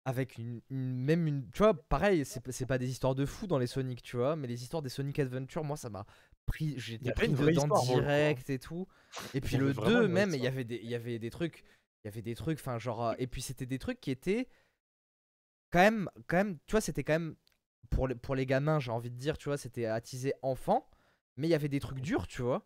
[0.06, 1.50] avec une, une- même une.
[1.52, 4.48] Tu vois, pareil, c'est pas- des histoires de fou dans les Sonic, tu vois, mais
[4.48, 6.06] les histoires des Sonic Adventure, moi, ça m'a
[6.46, 6.74] pris.
[6.78, 7.86] J'étais pris dedans histoire hein.
[7.86, 8.88] direct et tout.
[9.34, 11.20] Et puis le vraiment 2, une vraie même, il y avait des, il y avait
[11.20, 11.64] des trucs.
[12.04, 13.08] Il y avait des trucs, enfin, genre.
[13.10, 14.48] euh, Et puis c'était des trucs qui étaient.
[15.72, 17.36] Quand même, quand même, tu vois, c'était quand même.
[17.90, 20.88] Pour les, pour les gamins, j'ai envie de dire, tu vois, c'était attisé enfant.
[21.38, 22.66] Mais il y avait des trucs durs, tu vois.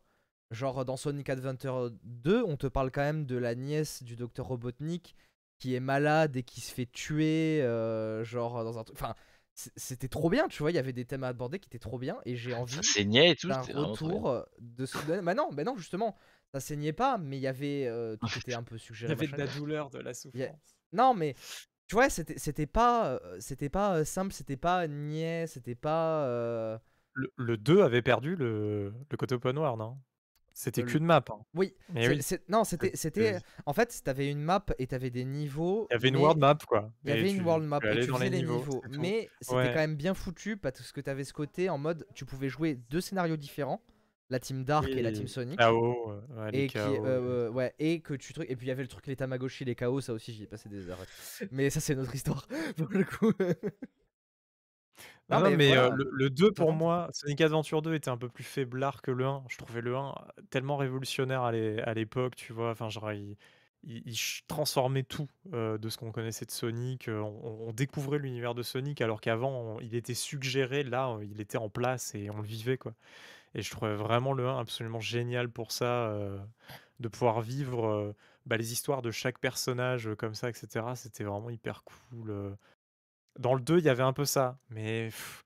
[0.51, 4.47] Genre dans Sonic Adventure 2, on te parle quand même de la nièce du docteur
[4.47, 5.15] Robotnik
[5.59, 8.97] qui est malade et qui se fait tuer, euh, genre dans un truc.
[8.99, 9.15] Enfin,
[9.55, 10.71] c'était trop bien, tu vois.
[10.71, 12.81] Il y avait des thèmes à aborder qui étaient trop bien et j'ai envie Ça
[12.83, 13.47] saignait et tout.
[13.47, 14.97] d'un retour de ce.
[15.21, 16.17] Bah non, bah non, justement,
[16.53, 17.87] ça saignait pas, mais il y avait.
[17.87, 19.13] euh, tout était un peu Il suggéré.
[19.13, 20.75] y avait de la douleur, de la Il a- souffrance.
[20.91, 21.33] Non, mais
[21.87, 26.25] tu vois, c'était c'était pas, euh, c'était pas euh, simple, c'était pas niais, c'était pas.
[26.27, 26.77] euh,
[27.13, 29.99] Le le 2 avait perdu le le côté open world, non?
[30.53, 31.45] C'était Euh, le- qu'une map, hein.
[31.55, 35.89] Oui, Mais oui, non, c'était, c'était, en fait, t'avais une map et t'avais des niveaux.
[35.89, 36.91] il y avait une mais world map, quoi.
[37.03, 39.69] Il y avait une tu world map tu et tu faisais les niveaux, mais c'était
[39.69, 39.71] Ouais.
[39.71, 43.01] quand même bien foutu parce que t'avais ce côté en mode, tu pouvais jouer deux
[43.01, 43.81] scénarios différents,
[44.29, 45.59] la team Dark et la team Sonic.
[45.59, 46.21] KO, euh,
[46.51, 48.83] ouais, Et qui, KO, euh, ouais, et que tu truc, et puis il y avait
[48.83, 51.03] le truc les Tamagotchi, les KO, ça aussi j'y ai passé des heures.
[51.51, 52.47] Mais ça c'est notre histoire
[52.77, 53.33] pour le coup.
[55.29, 55.87] Non, non, mais, voilà.
[55.87, 59.09] heu, le le 2 pour moi, Sonic Adventure 2 était un peu plus faiblard que
[59.11, 59.43] le 1.
[59.49, 60.13] Je trouvais le 1
[60.49, 62.71] tellement révolutionnaire à l'é à l'époque, tu vois?
[62.71, 63.37] Enfin, genre, il
[63.83, 68.53] il il ch transformait tout, de ce qu'on connaissait de Sonic, on on découvrait l'univers
[68.53, 72.47] de Sonic alors qu'avant, il était suggéré, là, il était en place et on le
[72.47, 72.93] vivait, quoi.
[73.55, 76.39] Et je trouvais vraiment le 1 absolument génial pour ça, heu,
[76.99, 80.95] de pouvoir vivre, heu, bah, les histoires de chaque personnage, heu, comme ça et cetera.
[80.95, 82.57] C'était vraiment hyper cool.
[83.39, 85.43] Dans le 2, il y avait un peu ça, mais pff,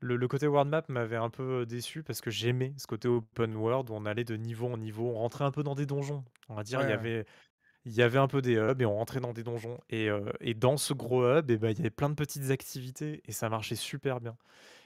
[0.00, 3.56] le le côté world map m'avait un peu, déçu parce que j'aimais ce côté open
[3.56, 6.24] world où on allait de niveau en niveau, on rentrait un peu dans des donjons.
[6.48, 7.26] On va dire, il y avait
[7.86, 10.10] il y avait un peu des hubs et on rentrait dans des donjons et
[10.56, 13.48] dans ce gros hub et bah, il y avait plein de petites activités et ça
[13.50, 14.36] marchait super bien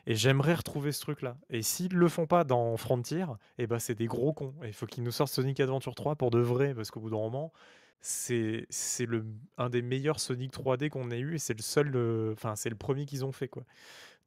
[0.07, 3.25] et j'aimerais retrouver ce truc-là et s'ils le font pas dans Frontier
[3.59, 6.17] et bah, c'est des gros cons et il faut qu'ils nous sortent Sonic Adventure 3
[6.17, 7.53] pour de vrai parce qu'au bout d'un moment,
[8.01, 9.25] c'est c'est le
[9.59, 12.71] un des meilleurs Sonic 3D qu'on ait eu et c'est le seul, euh, enfin c'est
[12.71, 13.65] le premier qu'ils ont fait quoi.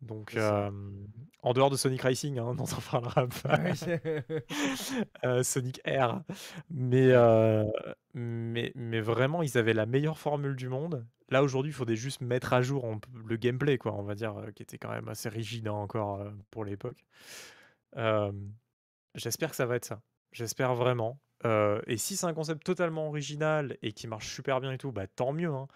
[0.01, 0.69] Donc euh,
[1.41, 3.73] en dehors de Sonic Racing, hein, on parlera après.
[5.23, 6.21] Euh, Sonic Air.
[6.69, 7.63] Mais, euh,
[8.13, 11.05] mais, mais vraiment, ils avaient la meilleure formule du monde.
[11.29, 14.37] Là, aujourd'hui, il faudrait juste mettre à jour on le gameplay, quoi, on va dire,
[14.37, 17.03] euh, qui était quand même assez rigide hein, encore euh, pour l'époque.
[17.97, 18.31] Euh,
[19.15, 20.01] J'espère que ça va être ça.
[20.33, 21.19] J'espère vraiment.
[21.45, 24.91] Euh, et si c'est un concept totalement original et qui marche super bien et tout,
[24.91, 25.53] bah tant mieux.
[25.53, 25.67] hein.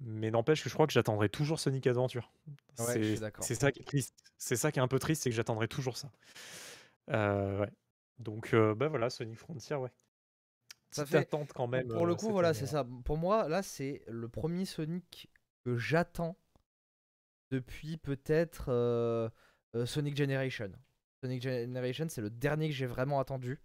[0.00, 2.32] Mais n'empêche que je crois que j'attendrai toujours Sonic Adventure.
[2.78, 4.14] Ouais, C'est ça qui est triste.
[4.38, 6.10] C'est ça qui est un peu triste, c'est que j'attendrai toujours ça.
[7.08, 7.70] Ouais.
[8.18, 9.90] Donc, bah voilà, Sonic Frontier, ouais.
[10.90, 11.88] Ça Petite fait- attente quand même.
[11.88, 12.84] Pour le euh, coup, voilà, c'est ça.
[13.04, 15.30] Pour moi, là, c'est le premier Sonic
[15.64, 16.36] que j'attends
[17.50, 19.28] depuis peut-être euh,
[19.76, 20.72] euh, Sonic Generation.
[21.22, 23.60] Sonic Generation, c'est le dernier que j'ai vraiment attendu.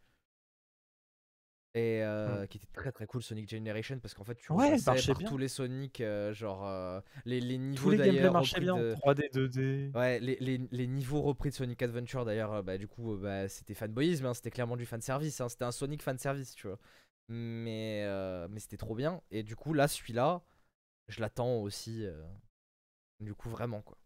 [1.78, 4.56] Et euh, qui était très très cool Sonic Generation parce qu'en fait tu Hmm.
[4.56, 5.28] Ouais, marchait par bien.
[5.28, 6.02] tous les Sonic
[6.32, 8.78] genre les, les Tous niveaux les gameplays d'ailleurs marchaient bien.
[8.78, 9.92] de- 3D, 2D.
[9.94, 13.74] Ouais, les, les, les niveaux repris de Sonic Adventure d'ailleurs, bah, du coup, bah, c'était
[13.74, 16.80] fanboyisme, hein, c'était clairement du fanservice, hein, c'était un Sonic fanservice, tu vois.
[17.28, 19.22] Mais, euh, mais c'était trop bien.
[19.32, 20.42] Et du coup, là, celui-là,
[21.08, 22.06] je l'attends aussi.
[22.06, 22.24] euh,
[23.20, 23.98] du coup, vraiment, quoi.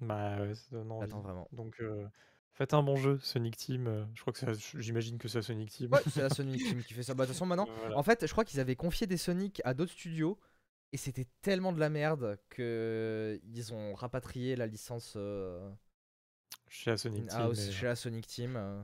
[0.00, 1.06] Bah ouais, ça donne envie.
[1.06, 1.48] J'attends vraiment.
[1.52, 2.06] Donc, euh,
[2.52, 3.86] faites un bon jeu, Sonic Team.
[3.86, 5.90] euh, je crois que c'est- j'imagine que c'est Sonic Team.
[5.92, 7.14] Ouais, c'est la Sonic Team qui fait ça.
[7.14, 7.96] Bah, de toute façon, maintenant, voilà.
[7.98, 10.38] en fait, je crois qu'ils avaient confié des Sonic à d'autres studios.
[10.92, 15.68] Et c'était tellement de la merde que ils ont rapatrié la licence euh,
[16.68, 17.40] Chez la Sonic Team.
[17.40, 18.54] à- aussi mais- chez la Sonic Team.
[18.56, 18.80] euh.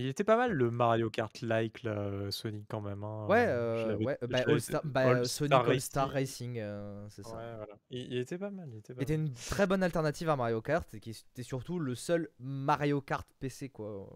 [0.00, 3.02] Il était pas mal le Mario Kart-like, là, euh, Sonic, quand même.
[3.02, 5.80] hein, Ouais, euh, euh, ouais, bah, l'avais- All Star- bah, All euh, Star Sonic All
[5.80, 6.50] Star Racing.
[6.52, 7.36] Racing, euh, c'est ça.
[7.36, 7.74] Ouais, voilà.
[7.90, 8.68] Il, il était pas mal.
[8.72, 9.10] Il était pas mal.
[9.12, 13.28] une très bonne alternative à Mario Kart et qui était surtout le seul Mario Kart
[13.40, 14.08] PC quoi.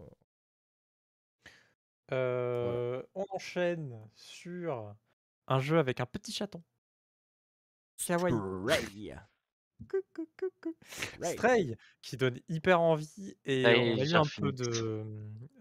[2.11, 4.95] Euh, On enchaîne sur
[5.47, 6.63] un jeu avec un petit chaton.
[8.05, 9.15] Kawaii.
[11.21, 11.75] Stray.
[12.01, 14.51] Qui donne hyper envie et Ah, on a eu un fini.
[14.51, 15.03] peu de,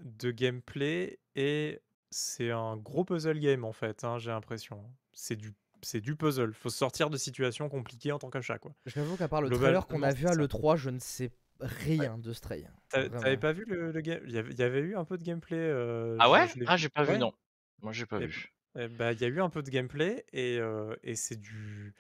[0.05, 4.83] de gameplay et c'est un gros puzzle game en fait, hein, j'ai l'impression.
[5.13, 5.53] C'est du,
[5.83, 6.53] c'est du puzzle.
[6.53, 8.73] Faut sortir de situations compliquées en tant qu'achat quoi.
[8.87, 10.43] J'avoue qu'à part le Globalement, trailer qu'on a vu à c'est ça.
[10.43, 12.67] l'E3, je ne sais rien de Stray.
[12.91, 15.17] T'avais pas vu le, le game il y, avait, il y avait eu un peu
[15.17, 15.57] de gameplay.
[15.59, 16.47] euh, Ah ouais?
[16.49, 17.33] je Ah, j'ai pas vu, non.
[17.81, 18.53] Moi, j'ai pas Et- vu.
[18.79, 21.95] Eh bah, il y a eu un peu de gameplay et, euh, et c'est du.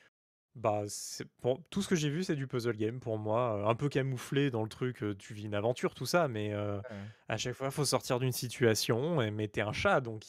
[0.54, 0.82] Bah,
[1.40, 3.56] pour- tout ce que j'ai vu, c'est du puzzle game pour moi.
[3.56, 6.52] euh, Un peu camouflé dans le truc, euh, tu vis une aventure, tout ça, mais
[6.52, 6.96] euh, Ouais.
[7.28, 9.22] à chaque fois, il faut sortir d'une situation.
[9.22, 10.24] Et, mais t'es un chat, donc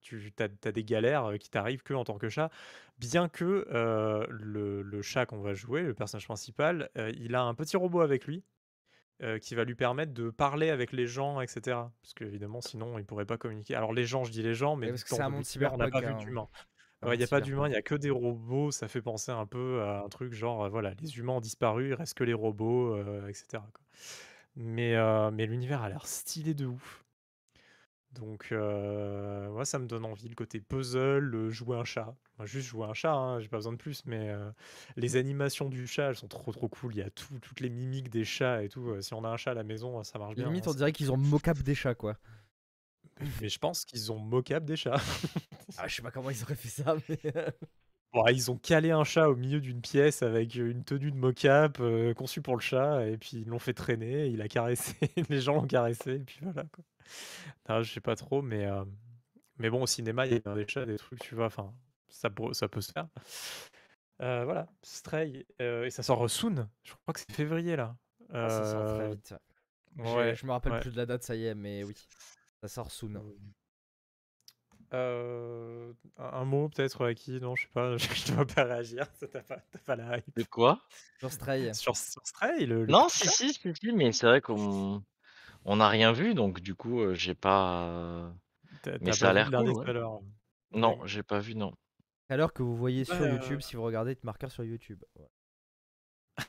[0.00, 2.50] tu as, des galères qui t'arrivent que en tant que chat.
[2.98, 7.54] Bien que euh, le, le chat qu'on va jouer, le personnage principal, il a un
[7.54, 8.42] petit robot avec lui.
[9.42, 11.60] qui va lui permettre de parler avec les gens, etc.
[12.00, 13.74] Parce qu'évidemment, sinon, il pourrait pas communiquer.
[13.74, 15.74] Alors, les gens, je dis les gens, mais Ouais, parce que c'est un monde multivers,
[15.74, 16.48] on n'a pas vu hein.
[17.02, 18.70] Ouais, il monde n'y a pas d'humains, il n'y a que des robots.
[18.70, 21.94] Ça fait penser un peu à un truc genre, voilà, les humains ont disparu, il
[21.94, 23.70] reste que les robots, euh, etc.
[23.72, 23.82] quoi.
[24.56, 27.04] Mais, euh, mais l'univers a l'air stylé de ouf.
[28.12, 30.28] Donc, euh, ça me donne envie.
[30.28, 32.16] Le côté puzzle, jouer un chat.
[32.42, 34.04] Juste jouer un chat, hein, j'ai pas besoin de plus.
[34.04, 34.50] Mais euh,
[34.96, 36.94] les animations du chat, elles sont trop trop cool.
[36.94, 38.88] Il y a tout- toutes les mimiques des chats et tout.
[38.90, 40.48] Euh, Si on a un chat à la maison, ça marche bien.
[40.48, 42.16] Limite, hein, on dirait qu'ils ont mocap des chats quoi.
[43.40, 45.00] Mais je pense qu'ils ont mocap des chats.
[45.78, 47.18] Ah, je sais pas comment ils auraient fait ça, mais.
[48.12, 51.78] Bon, ils ont calé un chat au milieu d'une pièce avec une tenue de mocap
[51.78, 54.96] euh, conçue pour le chat, et puis ils l'ont fait traîner, il a caressé,
[55.28, 56.84] les gens l'ont caressé, et puis voilà quoi.
[57.68, 58.84] Non, je sais pas trop, mais, euh,
[59.58, 61.72] mais bon, au cinéma, il y a bien des chats, des trucs, tu vois, enfin,
[62.08, 63.06] ça, peut- ça peut se faire.
[64.20, 67.96] Euh, voilà, Stray, euh, et ça sort soon, je crois que c'est février là.
[68.32, 69.34] Ah, ça sort très Euh, vite.
[69.98, 70.34] ouais.
[70.34, 70.80] Je me rappelle ouais.
[70.80, 71.94] plus de la date, ça y est, mais oui.
[72.60, 73.22] Ça sort soon.
[74.92, 77.40] Euh, un mot peut-être à qui?
[77.40, 80.36] Non, je sais pas, je ne dois pas réagir, t'as pas, t'as pas la hype.
[80.36, 80.80] De quoi?
[81.20, 81.72] Sur Stray.
[81.74, 85.04] Sur, sur Stray, le, le Non, si, si, si, si, mais c'est vrai qu'on
[85.64, 88.32] on n'a rien vu, donc du coup, euh, j'ai pas.
[88.82, 89.84] T'as Mais t'as ça pas a vu l'air le dernier cool, ouais.
[89.84, 90.18] trailer
[90.72, 91.08] Non, Ouais.
[91.08, 91.72] j'ai pas vu, non.
[92.28, 95.02] L'heure que vous voyez sur Ouais, YouTube, si vous regardez le marqueur sur YouTube.
[95.16, 95.26] Ouais.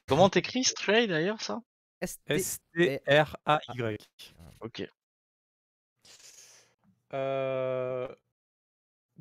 [0.08, 1.62] Comment t'écris Stray d'ailleurs, ça?
[2.04, 2.20] ST.
[2.28, 3.98] S-T-R-A-Y.
[4.62, 4.88] Ok.
[7.14, 8.08] Euh,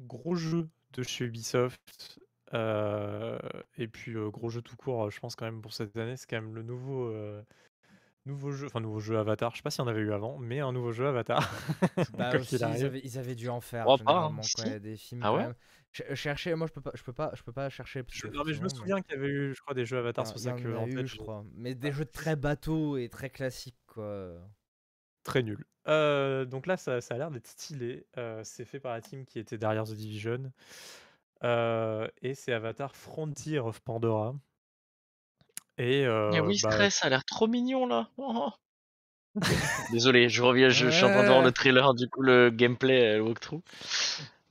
[0.01, 2.19] gros jeu de chez Ubisoft.
[2.55, 3.39] euh,
[3.77, 6.17] et puis euh, gros jeu tout court, euh, je pense quand même pour cette année,
[6.17, 7.43] c'est quand même le nouveau, euh,
[8.27, 9.53] nouveau jeu, enfin nouveau jeu Avatar.
[9.53, 11.41] Je sais pas s'il y en avait eu avant, mais un nouveau jeu Avatar.
[12.17, 14.63] Bah Quoi aussi, ils avaient, ils avaient dû en faire pas, si.
[14.63, 15.55] a des films Ah quand ouais même.
[15.93, 18.03] Ch- chercher, moi je peux pas, je peux pas, je peux pas chercher.
[18.13, 20.27] Je, non mais je me souviens qu'il y avait eu, je crois, des jeux Avatar.
[20.27, 21.45] y ça en que a eu, je crois.
[21.55, 24.35] Mais des jeux très bateaux et très classiques quoi.
[25.23, 25.65] très nul.
[25.89, 28.07] Euh, donc là, ça, ça a l'air d'être stylé.
[28.19, 30.53] Euh, c'est fait par la team qui était derrière The Division.
[31.45, 34.35] Euh, et c'est Avatar Frontier of Pandora.
[35.79, 38.11] Et euh, oui, bah, stress, ça a l'air trop mignon là.
[38.19, 38.51] Oh.
[39.93, 42.51] Désolé, je reviens, je, je suis en train de voir le trailer, du coup le
[42.51, 43.63] gameplay, le walkthrough.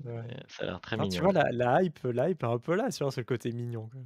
[0.06, 0.24] ouais.
[0.48, 1.32] Ça a l'air très Non, tu mignon.
[1.32, 3.90] vois, la, la hype, la hype est un peu là, c'est le côté mignon.
[3.90, 4.02] quoi.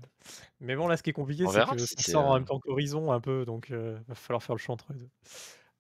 [0.59, 2.45] Mais bon, là, ce qui est compliqué, c'est que si ça sort en euh, même
[2.45, 5.09] temps qu'Horizon un peu, donc euh, va falloir faire le choix entre les deux.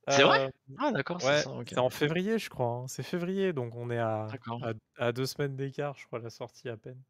[0.09, 0.47] C'est vrai?
[0.47, 0.49] Euh,
[0.79, 1.43] Ah d'accord, c'est Ouais,
[1.77, 2.67] en février, je crois.
[2.67, 2.87] hein.
[2.87, 4.25] C'est février, donc on est à,
[4.61, 7.01] à, à deux semaines d'écart, je crois, la sortie à peine.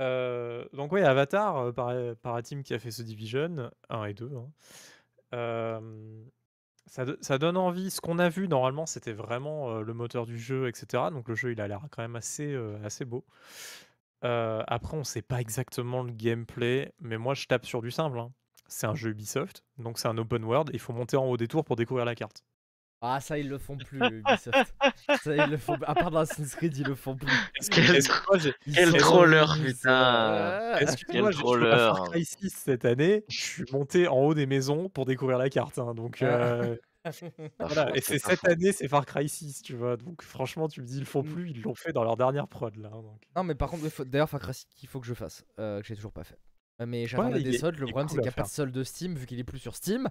[0.00, 1.92] Euh, donc oui, Avatar, euh, par,
[2.22, 4.30] par team qui a fait ce Division 1 et 2.
[4.36, 4.50] hein.
[5.34, 6.24] Euh,
[6.86, 7.90] ça, ça donne envie.
[7.90, 11.10] Ce qu'on a vu, normalement, c'était vraiment le moteur du jeu, etc.
[11.10, 13.24] Donc le jeu, il a l'air quand même assez, euh, assez beau.
[14.22, 18.18] Après, on sait pas exactement le gameplay, mais moi, je tape sur du simple.
[18.18, 18.32] hein.
[18.68, 20.70] C'est un jeu Ubisoft, donc c'est un open world.
[20.74, 22.44] Il faut monter en haut des tours pour découvrir la carte.
[23.00, 24.74] Ah, ça, ils le font plus, Ubisoft.
[25.22, 27.28] ça, ils le font À part dans Assassin's Creed, ils le font plus.
[27.60, 29.72] Est-ce Quel est-ce que moi, j'ai- Quel troller, putain.
[29.74, 30.80] ça.
[30.82, 32.10] Excuse-moi, Quel j'ai joué à Far troller.
[32.10, 35.78] Cry 6 cette année, je suis monté en haut des maisons pour découvrir la carte.
[35.78, 37.10] hein, donc euh, Ah,
[37.60, 39.96] voilà, et c'est cette année, c'est Far Cry 6, tu vois.
[39.96, 42.48] Donc franchement, tu me dis, ils le font plus, ils l'ont fait dans leur dernière
[42.48, 42.90] prod là.
[42.92, 43.22] hein, donc.
[43.36, 45.44] Non, mais par contre, il faut- d'ailleurs, Far Cry Six, il faut que je fasse,
[45.60, 46.36] euh, que j'ai toujours pas fait.
[46.86, 47.78] Mais j'attendais des soldes.
[47.78, 49.58] Le problème, c'est qu'il n'y a pas de solde de Steam, vu qu'il est plus
[49.58, 50.08] sur Steam.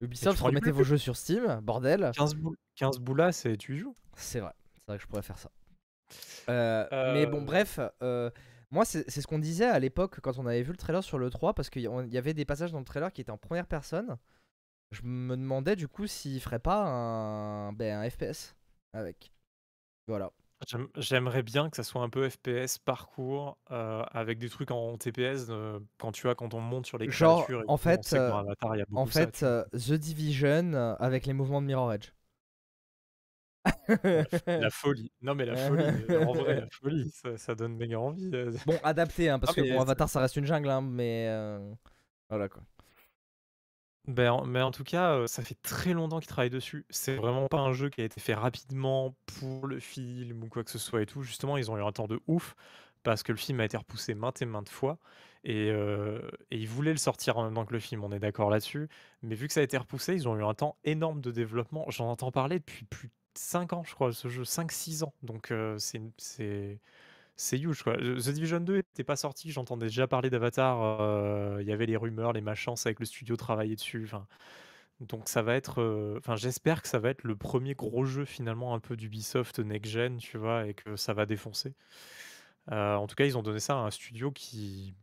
[0.00, 2.12] Ubisoft, remettez vos jeux sur Steam, bordel.
[2.16, 3.96] 15, boules, 15 boulas, et tu y joues.
[4.16, 5.50] C'est vrai, c'est vrai que je pourrais faire ça.
[6.48, 8.30] Euh, Mais bon, Euh, bref, euh,
[8.70, 11.18] moi, c'est c'est ce qu'on disait à l'époque quand on avait vu le trailer sur
[11.18, 13.38] le 3, parce qu'il y y avait des passages dans le trailer qui étaient en
[13.38, 14.16] première personne.
[14.90, 18.56] Je me demandais du coup s'il ferait pas un, ben, un FPS
[18.94, 19.32] avec.
[20.06, 20.32] Voilà.
[20.66, 24.96] J'aime- J'aimerais bien que ça soit un peu FPS parcours euh, avec des trucs en
[24.98, 27.62] TPS euh, quand tu vois quand on monte sur les Genre, créatures.
[27.64, 29.30] et en tout, fait, on sait que dans Avatar, il y a beaucoup En ça,
[29.30, 29.52] fait, tu vois?
[29.52, 32.10] euh, The Division euh, avec les mouvements de Mirror Edge.
[34.56, 35.10] La folie.
[35.22, 38.30] Non mais la folie, euh, en vrai, la folie, ça, ça donne méga envie.
[38.34, 38.52] euh.
[38.64, 41.26] Bon, adapté, hein, parce que mais bon, c'est- Avatar, ça reste une jungle, hein, mais
[41.28, 41.74] euh,
[42.28, 42.62] voilà quoi.
[44.08, 46.86] Ben, en- mais en tout cas, ça fait très longtemps qu'ils travaillent dessus.
[46.90, 50.64] C'est vraiment pas un jeu qui a été fait rapidement pour le film ou quoi
[50.64, 51.22] que ce soit et tout.
[51.22, 52.56] Justement, ils ont eu un temps de ouf
[53.02, 54.98] parce que le film a été repoussé maintes et maintes fois
[55.44, 55.70] et,
[56.50, 58.88] ils voulaient le sortir en même temps que le film, on est d'accord là-dessus.
[59.22, 61.84] Mais vu que ça a été repoussé, ils ont eu un temps énorme de développement.
[61.90, 65.14] J'en entends parler depuis plus de 5 ans, je crois, ce jeu, 5-6 ans.
[65.22, 66.80] Donc c'est c'est
[67.38, 67.96] c'est huge quoi.
[67.96, 71.96] The Division 2 n'était pas sorti, j'entendais déjà parler d'Avatar, euh, il y avait les
[71.96, 74.10] rumeurs, les machins, avec le studio travailler dessus.
[75.00, 78.24] Donc ça va être, euh, enfin j'espère que ça va être le premier gros jeu
[78.24, 81.74] finalement un peu d'Ubisoft next gen, tu vois, et que ça va défoncer.
[82.72, 84.94] Euh, en tout cas, ils ont donné ça à un studio qui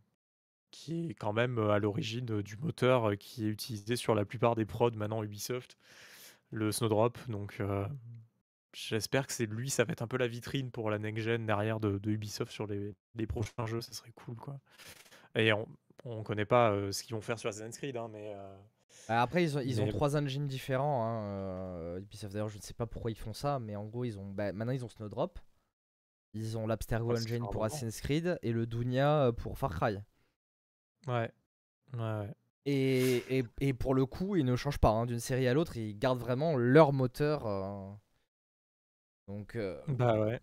[0.71, 4.65] qui est quand même à l'origine du moteur qui est utilisé sur la plupart des
[4.65, 5.77] prods maintenant Ubisoft,
[6.51, 7.17] le Snowdrop.
[7.29, 7.61] Donc
[8.75, 11.45] j'espère que c'est lui, ça va être un peu la vitrine pour la next gen
[11.45, 14.59] derrière de, de Ubisoft sur les, les prochains jeux, ça serait cool quoi.
[15.35, 15.67] Et on,
[16.03, 18.55] on connaît pas euh, ce qu'ils vont faire sur Assassin's Creed, hein, mais euh,
[19.09, 21.03] Euh, Après, ils ont, ils ont Mais trois engines différents.
[21.05, 24.03] Hein, euh, Ubisoft, d'ailleurs, je ne sais pas pourquoi ils font ça, mais en gros,
[24.03, 25.39] ils ont, bah, maintenant, ils ont Snowdrop.
[26.33, 27.63] Ils ont l'Abstergo c'est Engine pour.
[27.65, 29.97] Assassin's Creed et le Dunia pour Far Cry.
[31.07, 31.31] ouais.
[31.93, 32.33] Ouais, ouais.
[32.65, 35.77] Et, et, et pour le coup, ils ne changent pas hein, d'une série à l'autre,
[35.77, 37.45] ils gardent vraiment leur moteur.
[39.27, 40.39] Donc, euh, Bah ouais.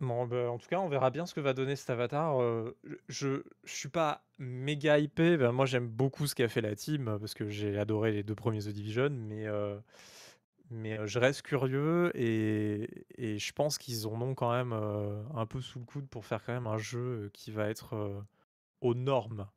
[0.00, 2.38] Bon, bah, en tout cas, on verra bien ce que va donner cet avatar.
[2.42, 2.76] euh,
[3.08, 5.38] je, je suis pas méga hypé.
[5.38, 8.22] bah, moi, j'aime beaucoup ce qu'a fait la team euh, parce que j'ai adoré les
[8.22, 9.78] deux premiers The Division, mais, euh,
[10.70, 15.46] mais je reste curieux et, et je pense qu'ils en ont quand même euh, un
[15.46, 18.24] peu sous le coude pour faire quand même un jeu qui va être
[18.82, 19.48] aux normes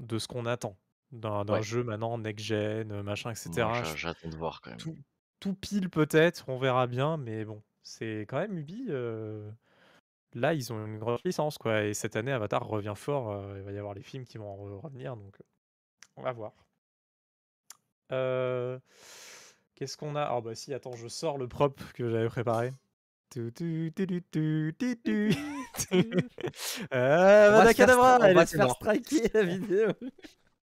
[0.00, 0.78] de ce qu'on attend
[1.12, 1.62] d'un Ouais.
[1.62, 3.96] jeu maintenant next-gen, machin, etc.
[3.96, 4.78] J'attends de voir quand même.
[4.78, 4.96] tout,
[5.40, 8.86] tout pile peut-être, on verra bien, mais bon, c'est quand même Ubi.
[8.90, 9.50] euh,
[10.34, 11.84] là, ils ont une grosse licence, quoi.
[11.84, 13.32] Et cette année, Avatar revient fort.
[13.32, 15.44] euh, il va y avoir les films qui vont en re- revenir, donc euh,
[16.16, 16.52] on va voir.
[18.12, 18.78] Euh,
[19.74, 20.22] Qu'est-ce qu'on a?
[20.24, 22.72] Ah bah si, attends, je sors le prop que j'avais préparé.
[26.94, 27.56] Euh, on
[28.22, 29.88] elle va se faire striker la vidéo.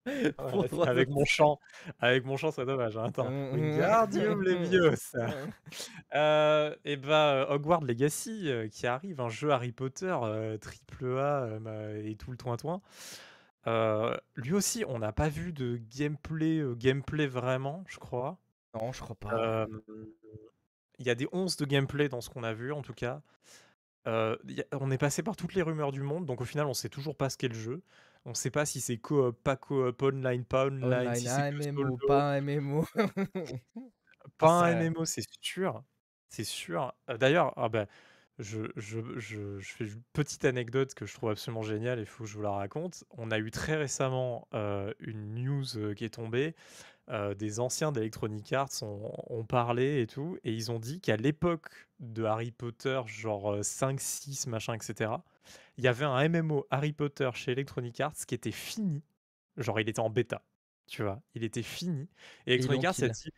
[0.06, 1.58] Ouais, trois avec mon chant,
[2.00, 2.96] avec mon chant, c'est dommage.
[2.96, 3.52] hein, Attends, Mm, mm.
[3.54, 5.26] Wingardium Leviosa.
[6.14, 11.18] Euh, et bah, euh, Hogwarts Legacy euh, qui arrive, un jeu Harry Potter euh, triple
[11.18, 11.48] A
[12.04, 12.80] et tout le toin-toin.
[14.36, 18.38] Lui aussi, on n'a pas vu de gameplay, gameplay vraiment, je crois.
[18.74, 19.66] Non, je crois pas.
[21.00, 23.20] Il y a des 11 de gameplay dans ce qu'on a vu, en tout cas.
[24.06, 24.36] A-
[24.72, 27.16] on est passé par toutes les rumeurs du monde, donc au final, on sait toujours
[27.16, 27.82] pas ce qu'est le jeu.
[28.26, 31.52] On sait pas si c'est coop, pas coop, online, pas online, Online, si c'est un
[31.52, 32.86] MMO, pas un MMO.
[34.38, 35.84] pas un MMO, c'est sûr.
[36.30, 36.92] C'est sûr.
[37.10, 37.86] Euh, D'ailleurs, ah bah,
[38.38, 42.06] je, je, je, je fais une petite anecdote que je trouve absolument géniale et il
[42.06, 43.04] faut que je vous la raconte.
[43.10, 46.54] On a eu très récemment euh, une news euh, qui est tombée.
[47.10, 51.16] Euh, des anciens d'Electronic Arts ont, ont parlé et tout, et ils ont dit qu'à
[51.16, 51.68] l'époque
[52.00, 55.12] de Harry Potter, genre euh, 5, 6, machin, etc.,
[55.76, 59.02] il y avait un MMO Harry Potter chez Electronic Arts qui était fini.
[59.56, 60.42] Genre, il était en bêta,
[60.86, 61.20] tu vois.
[61.34, 62.08] Il était fini.
[62.46, 63.30] Et Electronic Arts a dit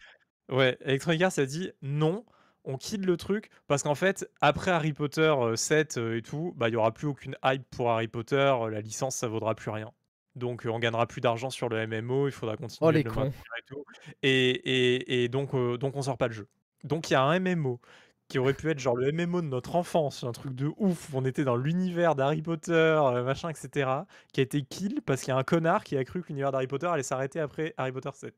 [0.49, 2.25] Ouais, Electronic Arts a dit non,
[2.65, 6.53] on quitte le truc parce qu'en fait, après Harry Potter euh, 7 euh, et tout,
[6.57, 9.55] bah il y aura plus aucune hype pour Harry Potter, euh, la licence ça vaudra
[9.55, 9.93] plus rien.
[10.37, 13.09] Donc euh, on gagnera plus d'argent sur le MMO, il faudra continuer Oh les de
[13.09, 13.85] le maintenir et tout.
[14.23, 16.47] Et, et, et donc, euh, donc on sort pas le jeu.
[16.85, 17.81] Donc il y a un MMO
[18.29, 21.19] qui aurait pu être genre le MMO de notre enfance, un truc de ouf, où
[21.19, 23.89] on était dans l'univers d'Harry Potter, euh, machin, etc.,
[24.33, 26.51] qui a été kill parce qu'il y a un connard qui a cru que l'univers
[26.51, 28.35] d'Harry Potter allait s'arrêter après Harry Potter 7.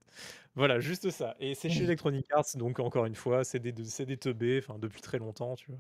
[0.59, 1.37] Voilà, juste ça.
[1.39, 4.77] Et c'est chez Electronic Arts, donc encore une fois, c'est des, c'est des teubés, enfin
[4.79, 5.79] depuis très longtemps, tu vois.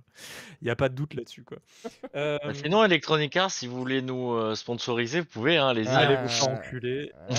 [0.62, 1.58] Il n'y a pas de doute là-dessus, quoi.
[2.14, 5.88] Euh, Bah, sinon, Electronic Arts, si vous voulez nous euh, sponsoriser, vous pouvez, hein, allez-y.
[5.88, 6.22] allez hein.
[6.22, 7.12] vous faire Euh, enculer.
[7.30, 7.34] Euh,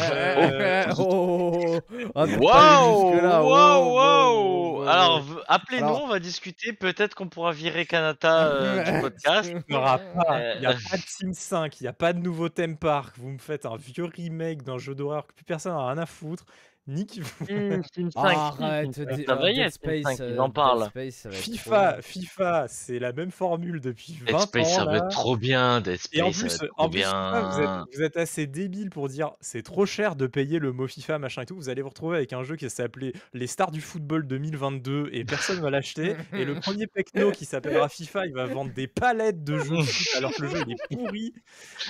[0.89, 4.87] Euh, oh, oh, oh, oh, Waouh, waouh, Wow, wow, waouh.
[4.89, 6.73] Alors, v- appelez-nous, Alors- on va discuter.
[6.73, 9.49] Peut-être qu'on pourra virer Kanata euh, du podcast.
[9.53, 10.73] Il n'y aura pas, il y a Euh.
[10.91, 13.15] pas de Team 5, il n'y a pas de nouveau theme park.
[13.17, 16.05] Vous me faites un vieux remake d'un jeu d'horreur que plus personne n'a rien à
[16.05, 16.43] foutre.
[16.89, 17.45] Nique-vous.
[17.45, 20.17] Team, Team 5, Arrête, Team Dead- 5, ça va y Dead être, Team 5, Space,
[20.19, 20.85] ils euh, en Dead parlent.
[20.89, 21.97] Space, FIFA.
[22.01, 24.75] FIFA, c'est la même formule depuis 20 Dead Space, ans.
[24.75, 25.81] ça va être trop bien.
[25.81, 27.81] Dead Et en Space, ça plus, va être en plus FIFA, vous, bien.
[27.83, 31.19] êtes, vous êtes assez débile pour dire c'est trop cher de payer le mot FIFA,
[31.19, 31.55] machin et tout.
[31.55, 35.23] Vous allez vous retrouver avec un jeu qui s'appelait Les Stars du Football 2022 et
[35.25, 36.15] personne va l'acheter.
[36.33, 39.75] Et le premier Pecno qui s'appellera FIFA, il va vendre des palettes de jeux
[40.17, 41.33] alors que le jeu il est pourri.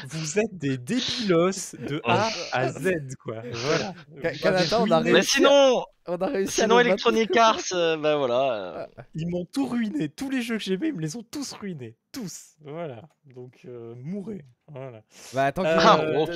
[0.08, 2.92] Vous êtes des débilos de A à Z,
[3.24, 3.42] quoi.
[3.54, 3.94] Voilà.
[4.42, 5.20] Canada, on a ruiné.
[5.20, 6.80] Mais sinon, On a réussi sinon.
[6.80, 8.90] Electronic Arts, euh, bah voilà.
[9.16, 10.10] Ils m'ont tout ruiné.
[10.10, 11.96] Tous les jeux que j'aimais, ils me les ont tous ruinés.
[12.12, 12.56] Tous.
[12.62, 13.08] Voilà.
[13.26, 14.44] Donc, euh, mourrez.
[14.68, 15.04] Voilà.
[15.34, 16.30] Bah, tant qu'ils Ah, Euh, ok,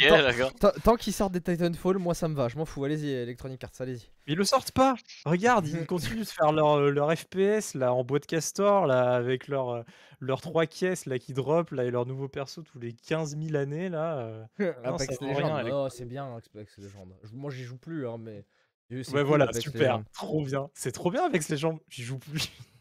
[0.84, 2.48] tant- sortent des Titanfall, moi ça me va.
[2.48, 2.84] Je m'en fous.
[2.86, 4.12] Allez-y, Electronic Arts, allez-y.
[4.28, 4.96] Mais ils le sortent pas.
[5.26, 9.48] Regarde, ils continuent de faire leur, euh, leur FPS là en boîte castor là avec
[9.48, 9.84] leur euh,
[10.20, 13.56] leurs trois caisses là qui drop là et leur nouveau perso tous les 15 000
[13.56, 14.48] années là.
[14.60, 15.64] Non, Apex Legends.
[15.72, 17.08] Oh, c'est bien Apex Legends.
[17.24, 18.46] Je- Moi j'y joue plus, hein, mais.
[18.90, 20.70] c'est Ouais cool, voilà, Apex super, trop bien.
[20.76, 21.80] C'est trop bien avec ces gens.
[21.90, 22.52] J'y joue plus.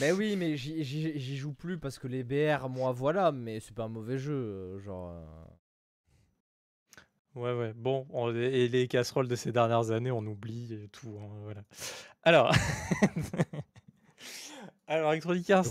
[0.00, 3.84] Mais oui, mais j'y- joue plus parce que les BR, moi voilà, mais c'est pas
[3.84, 4.32] un mauvais jeu.
[4.34, 5.10] euh, Genre.
[5.10, 5.24] euh,
[7.34, 7.72] Ouais ouais.
[7.74, 11.18] Bon, on- et les casseroles de ces dernières années, on oublie et tout.
[11.20, 11.62] hein, voilà.
[12.22, 12.50] Alors.
[14.86, 15.64] Alors, Electronic Arts,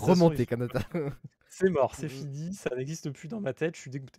[0.48, 0.80] Canada.
[1.54, 2.08] C'est mort, c'est Mhm.
[2.08, 4.18] fini, ça n'existe plus dans ma tête, je suis dégoûté.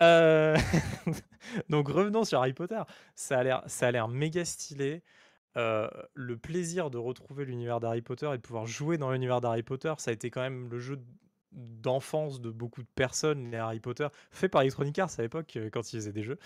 [0.00, 0.56] Euh,
[1.68, 2.80] Donc revenons sur Harry Potter,
[3.14, 5.02] ça a l'air, ça a l'air méga stylé.
[5.58, 9.62] Euh, le plaisir de retrouver l'univers d'Harry Potter et de pouvoir jouer dans l'univers d'Harry
[9.62, 10.98] Potter, ça a été quand même le jeu
[11.52, 15.68] d'enfance de beaucoup de personnes, les Harry Potter, fait par Electronic Arts à l'époque euh,
[15.70, 16.38] quand ils faisaient des jeux.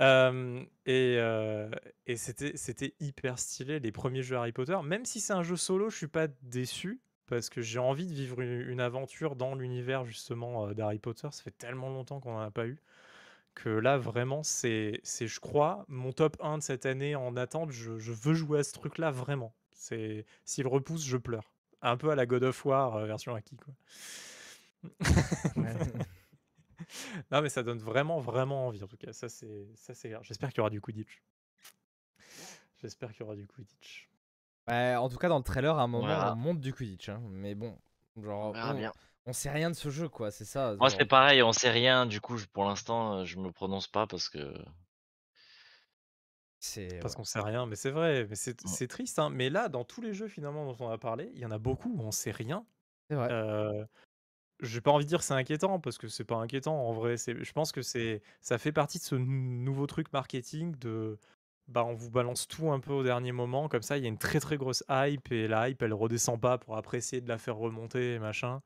[0.00, 5.56] Euh, et c'était, hyper stylé les premiers jeux Harry Potter, même si c'est un jeu
[5.56, 9.54] solo, je suis pas déçu parce que j'ai envie de vivre une, une aventure dans
[9.54, 11.28] l'univers justement d'Harry Potter.
[11.30, 12.78] Ça fait tellement longtemps qu'on n'en a pas eu
[13.62, 17.70] que là vraiment c'est, c'est je crois mon top 1 de cette année en attente.
[17.70, 19.52] Je, je veux jouer à ce truc-là vraiment.
[19.72, 21.52] C'est s'il repousse, je pleure.
[21.82, 23.74] Un peu à la God of War euh, version acquis quoi.
[25.56, 25.74] Ouais.
[27.30, 29.12] Non mais ça donne vraiment vraiment envie en tout cas.
[29.12, 30.22] Ça c'est ça c'est clair.
[30.22, 31.22] J'espère qu'il y aura du Quidditch.
[32.80, 34.08] J'espère qu'il y aura du Quidditch.
[34.68, 36.32] En tout cas, dans le trailer, à un moment, Voilà.
[36.32, 37.08] on monte du Quidditch.
[37.08, 37.76] hein, Mais bon,
[38.22, 38.92] genre, On verra on, bien.
[39.28, 40.30] On sait rien de ce jeu, quoi.
[40.30, 40.74] C'est ça.
[40.78, 42.06] Moi, c'est pareil, on sait rien.
[42.06, 44.52] Du coup, je- pour l'instant, euh, je me prononce pas parce que.
[46.60, 46.98] C'est.
[47.00, 48.70] Parce qu'on sait rien, mais c'est vrai, mais c'est Ouais.
[48.70, 49.18] c'est triste.
[49.18, 49.30] hein.
[49.30, 51.58] Mais là, dans tous les jeux finalement dont on a parlé, il y en a
[51.58, 52.66] beaucoup où on sait rien.
[53.08, 53.28] C'est vrai.
[53.30, 53.84] Euh,
[54.60, 57.16] j'ai pas envie de dire que c'est inquiétant parce que c'est pas inquiétant en vrai.
[57.16, 61.18] C'est, je pense que c'est, ça fait partie de ce nou- nouveau truc marketing de,
[61.68, 63.96] bah on vous balance tout un peu au dernier moment comme ça.
[63.98, 66.76] Il y a une très très grosse hype et la hype elle redescend pas pour
[66.76, 68.62] après essayer de la faire remonter et machin.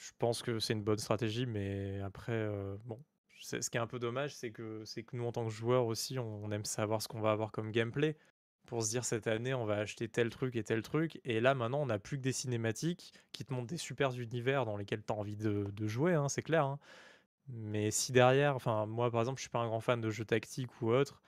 [0.00, 2.98] Je pense que c'est une bonne stratégie, mais après euh, bon,
[3.38, 5.84] ce qui est un peu dommage, c'est que c'est que nous en tant que joueurs
[5.84, 8.16] aussi, on, aime savoir ce qu'on va avoir comme gameplay
[8.64, 11.20] pour se dire cette année on va acheter tel truc et tel truc.
[11.24, 14.64] Et là maintenant on n'a plus que des cinématiques qui te montrent des super univers
[14.64, 16.64] dans lesquels tu as envie de, jouer, hein, c'est clair.
[16.64, 16.78] hein.
[17.48, 20.24] Mais si derrière, enfin moi par exemple je suis pas un grand fan de jeux
[20.24, 21.22] tactiques ou autre,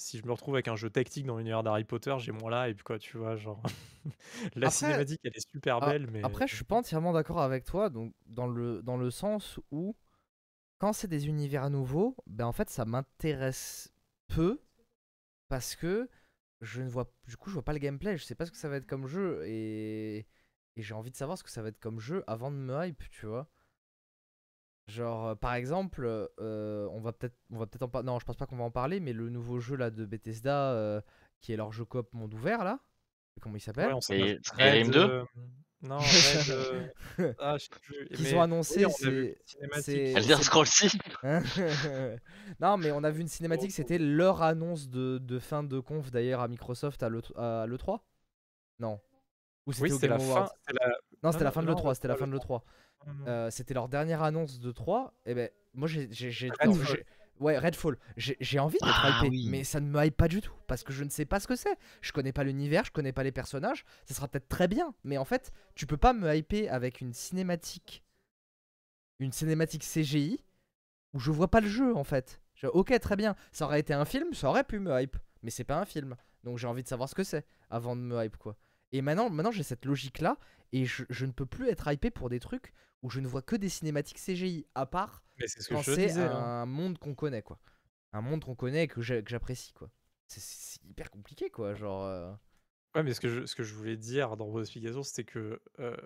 [0.00, 2.68] si je me retrouve avec un jeu tactique dans l'univers d'Harry Potter, j'ai moins là
[2.68, 3.60] et puis quoi tu vois genre
[4.54, 7.40] la Après- cinématique elle est super Ah, belle mais Après, je suis pas entièrement d'accord
[7.40, 9.96] avec toi, donc dans le, dans le sens où
[10.78, 13.92] quand c'est des univers nouveaux, ben en fait ça m'intéresse
[14.28, 14.60] peu
[15.48, 16.08] parce que
[16.60, 18.16] je ne vois, du coup, je vois pas le gameplay.
[18.16, 20.18] Je sais pas ce que ça va être comme jeu et,
[20.76, 22.84] et j'ai envie de savoir ce que ça va être comme jeu avant de me
[22.86, 23.48] hype, tu vois.
[24.88, 26.04] Genre, euh, par exemple,
[26.40, 28.06] euh, on va peut-être, on va peut-être en parler.
[28.06, 30.72] Non, je pense pas qu'on va en parler, mais le nouveau jeu là de Bethesda,
[30.72, 31.00] euh,
[31.40, 32.80] qui est leur jeu coop monde ouvert là,
[33.42, 33.86] comment il s'appelle?
[33.92, 34.00] Ouais, pas.
[34.42, 35.00] Skyrim Red, 2?
[35.00, 35.24] euh,
[35.82, 36.88] Non, Red, euh,
[37.38, 38.08] ah, je sais plus.
[38.08, 39.38] Qu'ils Mais ont annoncé, oui, c'est-
[39.82, 41.42] c'est- Elder c'est- Scrolls 6 Hein
[42.60, 46.10] non, mais on a vu une cinématique, c'était leur annonce de, de fin de conf
[46.10, 48.00] d'ailleurs à Microsoft à l'E3
[48.78, 48.98] Non.
[49.66, 50.48] Ou c'était Oui, Game la Awards?
[50.48, 50.54] fin.
[50.66, 52.62] c'était la- Non, c'était la fin de non, l'E3, c'était la fin de l'E3.
[53.06, 53.26] non, non.
[53.26, 55.14] Euh, c'était leur dernière annonce de 3.
[55.26, 56.50] Et ben, moi j'ai.
[56.60, 57.04] Redfall.
[57.40, 57.96] Ouais, Redfall.
[58.16, 59.46] J'ai j'ai envie d'être Ah hypé, oui.
[59.48, 60.52] mais ça ne me hype pas du tout.
[60.66, 61.76] Parce que je ne sais pas ce que c'est.
[62.00, 63.84] Je connais pas l'univers, je connais pas les personnages.
[64.06, 67.12] Ça sera peut-être très bien, mais en fait, tu peux pas me hyper avec une
[67.12, 68.02] cinématique.
[69.20, 70.44] Une cinématique CGI
[71.14, 72.40] où je vois pas le jeu en fait.
[72.54, 73.34] Je- ok, très bien.
[73.52, 75.16] Ça aurait été un film, ça aurait pu me hype.
[75.42, 76.16] Mais c'est pas un film.
[76.44, 78.56] Donc j'ai envie de savoir ce que c'est avant de me hype quoi.
[78.92, 80.36] Et maintenant, maintenant j'ai cette logique là
[80.72, 82.72] et je, je ne peux plus être hypé pour des trucs
[83.02, 86.30] où je ne vois que des cinématiques CGI à part Mais ce quand c'est hein.
[86.32, 87.58] un monde qu'on connaît quoi.
[88.12, 89.90] Un monde qu'on connaît et que j'apprécie quoi.
[90.26, 92.04] C'est- hyper compliqué quoi, genre.
[92.04, 92.32] euh,
[92.94, 95.60] Ouais, mais ce que je, ce que je voulais dire dans vos explications, c'était que
[95.78, 95.96] euh,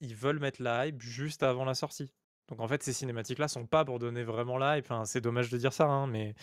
[0.00, 2.12] ils veulent mettre la hype juste avant la sortie.
[2.48, 4.84] Donc en fait, ces cinématiques-là sont pas pour donner vraiment la hype.
[4.86, 6.34] Enfin, c'est dommage de dire ça, hein, mais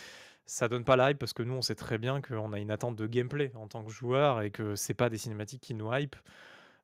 [0.45, 2.71] ça donne pas la hype parce que nous, on sait très bien qu'on a une
[2.71, 5.91] attente de gameplay en tant que joueur et que c'est pas des cinématiques qui nous
[5.93, 6.15] hype.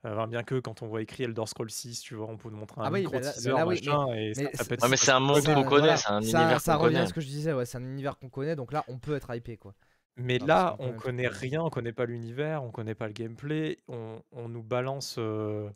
[0.05, 2.49] Euh, enfin, bien que quand on voit écrit Elder Scrolls 6, tu vois, on peut
[2.49, 4.33] nous montrer un Ah oui, micro bah là- teaser, bah là, oui, machin, et mais
[4.33, 6.83] ça, c'est- Ouais, mais un monde qu'on connaît, voilà, c'est un ça, univers ça qu'on
[6.83, 7.09] revient à connaît.
[7.09, 9.33] ce que je disais, ouais, c'est un univers qu'on connaît, donc là on peut être
[9.35, 9.73] hypé quoi.
[10.15, 14.21] Mais là, on connaît rien, on connaît pas l'univers, on connaît pas le gameplay, on,
[14.31, 15.69] on nous balance euh,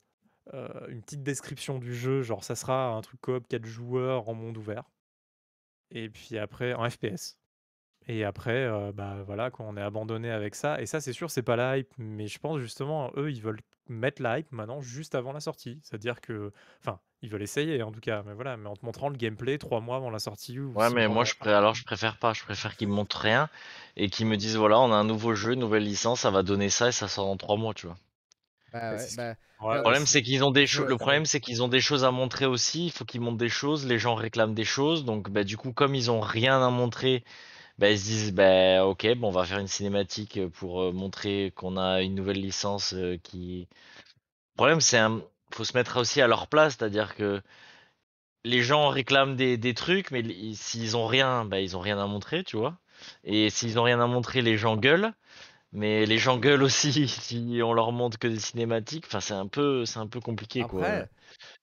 [0.53, 4.33] euh, une petite description du jeu, genre ça sera un truc coop 4 joueurs en
[4.35, 4.83] monde ouvert.
[5.91, 7.37] Et puis après, en FPS.
[8.11, 10.81] Et après, euh, bah voilà, quoi, on est abandonné avec ça.
[10.81, 11.89] Et ça, c'est sûr, c'est pas la hype.
[11.97, 15.79] Mais je pense justement, eux, ils veulent mettre la hype maintenant juste avant la sortie.
[15.83, 16.51] C'est-à-dire que,
[16.81, 19.57] enfin, ils veulent essayer en tout cas, mais voilà, mais en te montrant le gameplay
[19.57, 20.59] trois mois avant la sortie.
[20.59, 21.51] Ou Ouais, mais moi, je pré...
[21.53, 22.33] alors je préfère pas.
[22.33, 23.49] Je préfère qu'ils me montrent rien
[23.97, 26.43] et qu'ils me disent voilà, on a un nouveau jeu, une nouvelle licence, ça va
[26.43, 27.97] donner ça et ça sort dans trois mois, tu vois.
[28.73, 30.67] Bah Ouais, ouais, c'est ce bah, Ouais, Le problème, c'est- c'est qu'ils ont des je-
[30.67, 30.87] choses.
[30.89, 32.85] Le problème, c'est qu'ils ont des choses à montrer aussi.
[32.87, 33.85] Il faut qu'ils montrent des choses.
[33.85, 35.05] Les gens réclament des choses.
[35.05, 37.23] Donc, bah, du coup, comme ils ont rien à montrer,
[37.77, 41.51] bah, ils se disent, bah, ok, bon, on va faire une cinématique pour euh, montrer
[41.55, 43.67] qu'on a une nouvelle licence euh, qui.
[44.53, 45.21] Le problème, c'est un.
[45.53, 47.41] Faut se mettre aussi à leur place, c'est-à-dire que
[48.43, 50.23] les gens réclament des, des trucs, mais
[50.53, 52.77] s'ils ont rien, bah, ils ont rien à montrer, tu vois.
[53.23, 55.13] Et s'ils ont rien à montrer, les gens gueulent.
[55.73, 59.05] Mais les gens gueulent aussi si on leur montre que des cinématiques.
[59.07, 61.05] Enfin, c'est un peu, c'est un peu compliqué, quoi.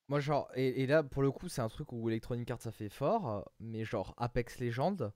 [0.07, 2.89] Moi genre, et, là pour le coup c'est un truc où Electronic Arts ça fait
[2.89, 5.11] fort, mais genre Apex Legends,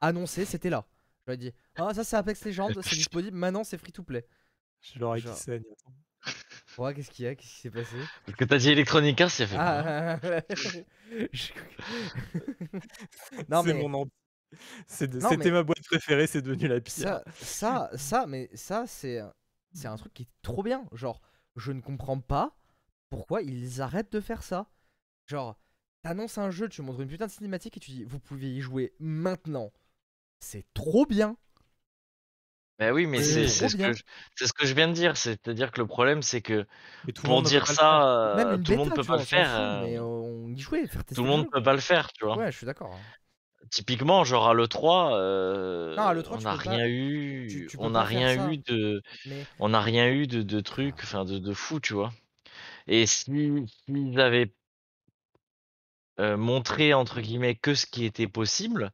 [0.00, 0.84] annoncé c'était là.
[1.26, 4.02] Je leur ai dit, ah ça c'est Apex Legends, c'est disponible, maintenant c'est free to
[4.02, 4.26] play.
[4.80, 5.62] J'ai l'oreille qui Genre- saigne.
[5.72, 5.94] attends.
[6.82, 7.34] Ouais, qu'est-ce qu'il y a?
[7.34, 7.96] Qu'est-ce qui s'est passé?
[8.26, 10.18] Parce que t'as dit Electronic Arts, ça fait quoi Ah,
[11.32, 11.52] je-
[13.48, 14.12] Non C'est mais mon anti-
[14.86, 16.92] c'est de- Non, C'était mais- ma boîte préférée, c'est devenu la pire.
[16.92, 19.20] ça, ça, ça, mais ça c'est
[19.72, 20.86] c'est un truc qui est trop bien.
[20.92, 21.20] Genre,
[21.56, 22.56] je ne comprends pas
[23.10, 24.66] pourquoi ils arrêtent de faire ça.
[25.26, 25.56] Genre,
[26.02, 28.60] t'annonces un jeu, tu montres une putain de cinématique et tu dis vous pouvez y
[28.60, 29.72] jouer maintenant.
[30.40, 31.36] C'est trop bien.
[32.78, 33.58] Bah oui, mais C'est ce
[34.46, 35.16] ce que je viens de dire.
[35.16, 36.66] C'est-à-dire que le problème, c'est que
[37.24, 39.48] pour dire ça, tout le bêta, monde peut pas le faire.
[39.48, 42.10] fout, mais on y jouait, faire tester Tout le monde jeu, peut pas le faire,
[42.14, 42.36] tu vois.
[42.38, 42.94] Ouais, je suis d'accord.
[42.94, 43.00] hein.
[43.70, 47.76] Typiquement, genre à l'E3, euh, Non, à l'E3, on n'a pas- rien eu, tu- tu
[47.76, 48.50] peux on n'a rien ça.
[48.50, 51.92] eu de, Mais on n'a rien eu de, de trucs, enfin de, de fou, tu
[51.94, 52.12] vois.
[52.88, 53.24] Et si
[53.86, 54.52] s'ils avaient
[56.18, 58.92] euh, montré entre guillemets que ce qui était possible,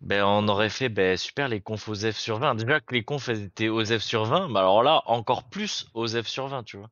[0.00, 2.54] ben on aurait fait ben super les confs aux F sur 20.
[2.56, 6.08] Déjà que les confs étaient aux F sur 20, mais alors là encore plus aux
[6.08, 6.90] F sur 20, tu vois.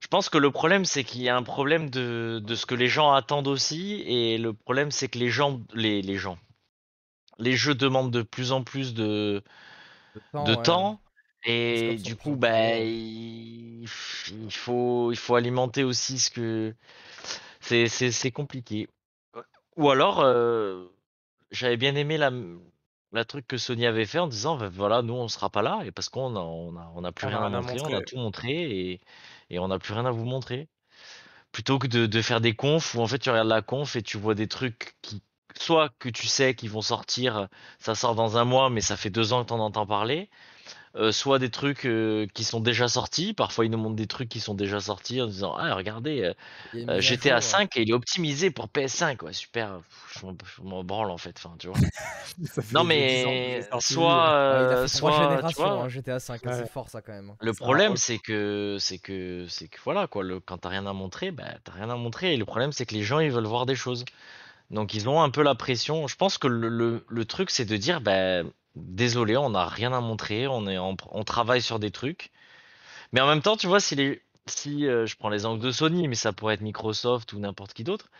[0.00, 2.74] Je pense que le problème c'est qu'il y a un problème de, de ce que
[2.74, 6.38] les gens attendent aussi, et le problème c'est que les gens, les, les gens,
[7.38, 9.42] les jeux demandent de plus en plus de,
[10.32, 10.62] temps, de ouais.
[10.62, 11.02] temps.
[11.74, 12.80] Les Et du coup, en plus bah, gros.
[12.80, 16.74] il, il faut, il faut alimenter aussi ce que
[17.62, 18.88] c'est, c'est, c'est compliqué.
[19.76, 20.86] Ou alors, euh,
[21.50, 22.30] j'avais bien aimé la,
[23.12, 25.82] la truc que Sony avait fait en disant, bah, voilà, nous on sera pas là
[25.84, 28.02] et parce qu'on a, on a, on a plus On rien à montrer, on a
[28.02, 28.50] tout montré
[28.92, 29.00] et,
[29.50, 30.68] et on n'a plus rien à vous montrer.
[31.52, 34.02] Plutôt que de, de faire des confs où en fait tu regardes la conf et
[34.02, 35.22] tu vois des trucs qui,
[35.58, 37.48] soit que tu sais qu'ils vont sortir,
[37.78, 40.30] ça sort dans un mois, mais ça fait deux ans que t'en entends parler
[40.96, 43.32] euh, soit des trucs euh, qui sont déjà sortis.
[43.34, 46.34] Parfois, ils nous montrent des trucs qui sont déjà sortis en disant Ah, regardez, euh,
[46.74, 49.22] euh, GTA jour, 5 et il est optimisé pour PS5.
[49.22, 49.80] Ouais, super.
[49.88, 50.22] Pff,
[50.56, 51.34] Je m'en- branle en fait.
[51.38, 51.76] Enfin, tu vois.
[52.72, 55.82] Non, 10 ans qu'il est mais soit, Ouais, il a euh, soit, tu générations, vois,
[55.84, 56.52] hein, GTA 5, Ouais.
[56.52, 57.30] c'est fort ça quand même.
[57.30, 57.36] hein.
[57.40, 60.22] le Ça problème, c'est que, c'est que, c'est que voilà quoi.
[60.22, 62.34] Le, quand t'as rien à montrer, bah t'as rien à montrer.
[62.34, 64.04] Et le problème, c'est que les gens, ils veulent voir des choses.
[64.70, 66.06] Donc ils ont un peu la pression.
[66.06, 68.42] Je pense que le, le, le truc, c'est de dire, bah,
[68.76, 72.30] désolé, on n'a rien à montrer, on est en- on travaille sur des trucs.
[73.12, 75.70] Mais en même temps, tu vois, si les, si euh, je prends les angles de
[75.72, 78.10] Sony, mais ça pourrait être Microsoft ou n'importe qui d'autre,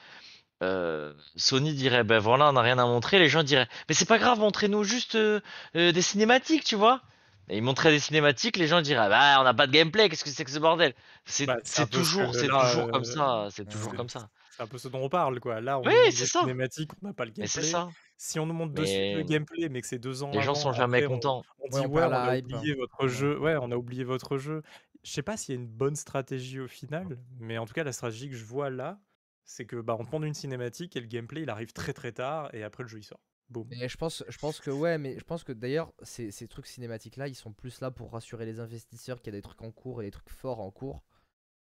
[0.63, 3.19] euh, Sony dirait, ben voilà, on n'a rien à montrer.
[3.19, 5.41] Les gens diraient, mais c'est pas grave, montrez-nous juste euh,
[5.75, 7.03] des cinématiques, tu vois.
[7.49, 10.25] Et ils montraient des cinématiques, les gens diraient, bah on n'a pas de gameplay, qu'est-ce
[10.25, 10.95] que c'est que ce bordel?
[11.27, 11.59] C'est Bah,
[11.91, 14.29] toujours, c'est toujours comme ça, c'est toujours comme ça.
[14.51, 15.61] C'est un peu ce dont on parle, quoi.
[15.61, 16.41] Là, on Oui, c'est des ça.
[16.41, 17.73] cinématiques, on n'a pas le Mais c'est gameplay.
[17.73, 17.89] ça.
[18.25, 20.53] Si on nous montre de suite le gameplay, mais que c'est deux ans les gens
[20.53, 21.43] avant, sont jamais après contents.
[21.59, 22.45] on dit Ouais, on ouais, on a hype.
[22.45, 23.37] oublié votre jeu.
[23.37, 24.63] Ouais, on a oublié votre jeu.
[25.03, 27.83] Je sais pas s'il y a une bonne stratégie au final, mais en tout cas,
[27.83, 29.01] la stratégie que je vois là,
[29.45, 32.13] c'est que bah, on te montre une cinématique et le gameplay il arrive très très
[32.13, 33.19] tard et après le jeu il sort.
[33.51, 33.67] Boum.
[33.71, 36.69] Mais je pense, je pense que ouais, mais je pense que d'ailleurs ces, ces trucs
[36.69, 39.61] cinématiques là, ils sont plus là pour rassurer les investisseurs qu'il y a des trucs
[39.63, 41.03] en cours et des trucs forts en cours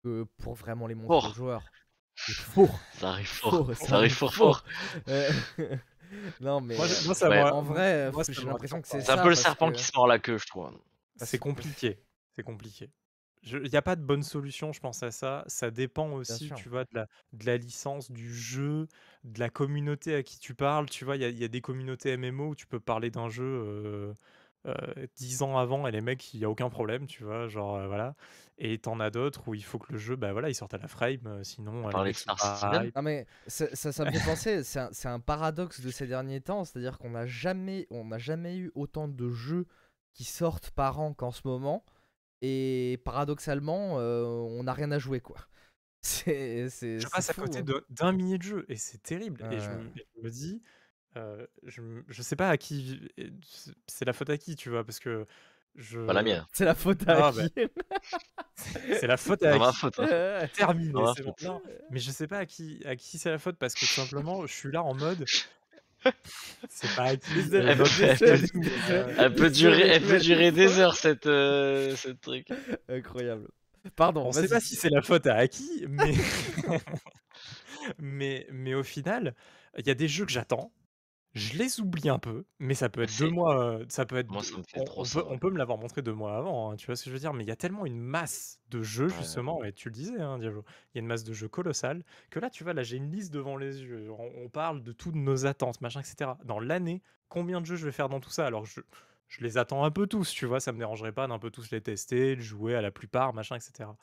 [0.03, 1.25] que pour vraiment les montrer Fort.
[1.25, 1.63] aux joueurs.
[2.15, 2.79] Fort.
[2.93, 4.65] Ça arrive Fort, fort, ça ça arrive arrive fort fort.
[4.65, 4.65] fort.
[6.15, 7.41] Euh, non mais Moi, ça Ouais.
[7.41, 9.83] en vrai, moi, ça j'ai l'impression que c'est C'est un peu le serpent que- qui
[9.83, 10.71] se mord la queue, je trouve.
[11.17, 11.99] c'est compliqué.
[12.35, 12.89] C'est compliqué.
[13.47, 15.43] Il n'y a pas de bonne solution, je pense à ça.
[15.45, 18.87] Ça dépend aussi, tu vois, de la, de la licence, du jeu,
[19.23, 20.89] de la communauté à qui tu parles.
[20.89, 23.11] Tu vois, il y a, il y a des communautés MMO où tu peux parler
[23.11, 24.13] d'un jeu euh,
[24.65, 27.75] euh, 10 ans avant et les mecs, il n'y a aucun problème, tu vois, genre,
[27.75, 28.15] euh, voilà.
[28.57, 30.77] Et t'en as d'autres où il faut que le jeu, bah voilà, il sorte à
[30.77, 32.13] la frame, euh, sinon euh, les.
[32.95, 36.07] Non mais ça, ça, ça me fait penser, c'est un, c'est un paradoxe de ces
[36.07, 39.67] derniers temps, c'est-à-dire qu'on n'a jamais, on n'a jamais eu autant de jeux
[40.13, 41.83] qui sortent par an qu'en ce moment,
[42.41, 45.37] et paradoxalement, euh, on n'a rien à jouer quoi.
[46.01, 47.81] C'est, c'est, Je passe à côté hein.
[47.89, 49.41] d'un millier de jeux et c'est terrible.
[49.51, 50.61] Et je, me- je me dis,
[51.17, 53.01] euh, je, je sais pas à qui,
[53.87, 55.25] c'est- la faute à qui, tu vois, parce que
[55.75, 55.99] je.
[56.05, 56.45] Pas la mienne.
[56.51, 57.53] C'est la faute à Ah, qui?
[58.99, 59.77] C'est la faute C'est à ma qui?
[59.77, 59.99] faute.
[59.99, 60.47] hein.
[60.55, 61.13] Terminé, bon.
[61.13, 61.41] faute.
[61.43, 61.61] Non,
[61.91, 64.45] mais je sais pas à qui, à qui c'est la faute parce que tout simplement,
[64.45, 65.25] je suis là en mode.
[66.69, 67.33] C'est pas à qui.
[67.33, 67.65] Désolé,
[69.17, 72.47] Elle peut- durer, elle peut durer des heures cette, euh, cette truc.
[72.87, 73.47] Incroyable.
[73.95, 76.13] Pardon, On sait pas si c'est la faute à qui, mais...
[77.99, 79.35] mais mais au final,
[79.77, 80.71] il y a des jeux que j'attends.
[81.35, 83.59] Je les oublie un peu, mais ça peut être deux C'est- mois.
[83.59, 84.29] euh, Ça peut être.
[84.29, 85.37] Moi, deux- ça me fait on, trop on ça, peut, on ouais.
[85.37, 86.71] peut me l'avoir montré deux mois avant.
[86.71, 88.61] hein, tu vois ce que je veux dire Mais il y a tellement une masse
[88.69, 89.11] de jeux Ouais.
[89.11, 90.37] justement, et tu le disais, hein.
[90.39, 93.11] Il y a une masse de jeux colossale que là, tu vois, là, j'ai une
[93.11, 94.09] liste devant les yeux.
[94.11, 96.37] On, on parle de toutes nos attentes, machin, etc.
[96.45, 98.45] Dans l'année, combien de jeux je vais faire dans tout ça?
[98.47, 98.79] Alors je
[99.27, 101.71] je les attends un peu tous, tu vois, ça me dérangerait pas d'un peu tous
[101.71, 103.97] les tester, de jouer à la plupart, machin, etc.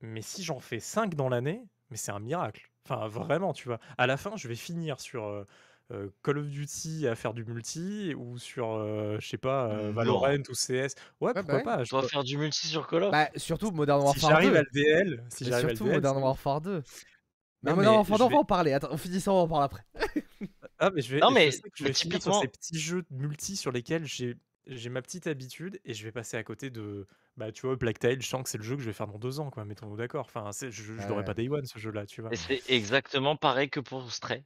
[0.00, 2.70] Mais si j'en fais 5 dans l'année, mais c'est un miracle.
[2.88, 3.78] Enfin, vraiment, tu vois.
[3.98, 5.44] À la fin, je vais finir sur euh,
[5.92, 9.86] euh, Call of Duty à faire du multi ou sur, euh, je sais pas, euh,
[9.88, 9.92] Non.
[9.92, 10.94] Valorant ou CS.
[11.20, 11.62] Ouais, bah pourquoi ouais.
[11.62, 11.84] pas.
[11.84, 14.56] je peux- faire du multi sur Call of Bah, surtout Modern Si Warfare j'arrive 2.
[14.56, 16.18] à le DL, si Mais j'arrive à le surtout DL, Modern.
[16.22, 16.82] Warfare 2.
[17.62, 18.72] Mais Non, Modern mais Warfare je 2, on va en parler.
[18.72, 19.84] Attends, on finit ça, on en parle après.
[20.78, 22.40] Ah, mais je vais, Non, je mais- sais que je mais vais finir sur typiquement-
[22.40, 24.36] ces petits jeux multi sur lesquels j'ai
[24.66, 27.06] j'ai ma petite habitude et je vais passer à côté de
[27.36, 29.06] bah tu vois Black Tail je sens que c'est le jeu que je vais faire
[29.06, 31.24] dans deux ans quoi mettons-nous d'accord enfin je, je l'aurais Ouais.
[31.24, 34.42] pas day one ce jeu là tu vois Et c'est exactement pareil que pour Stray.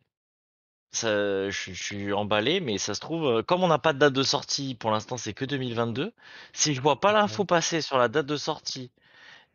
[0.91, 1.09] Ça,
[1.51, 4.15] je, je suis emballé, mais ça se trouve, euh, comme on n'a pas de date
[4.15, 6.13] de sortie, pour l'instant c'est que 2022,
[6.53, 8.91] si je vois pas l'info passer sur la date de sortie,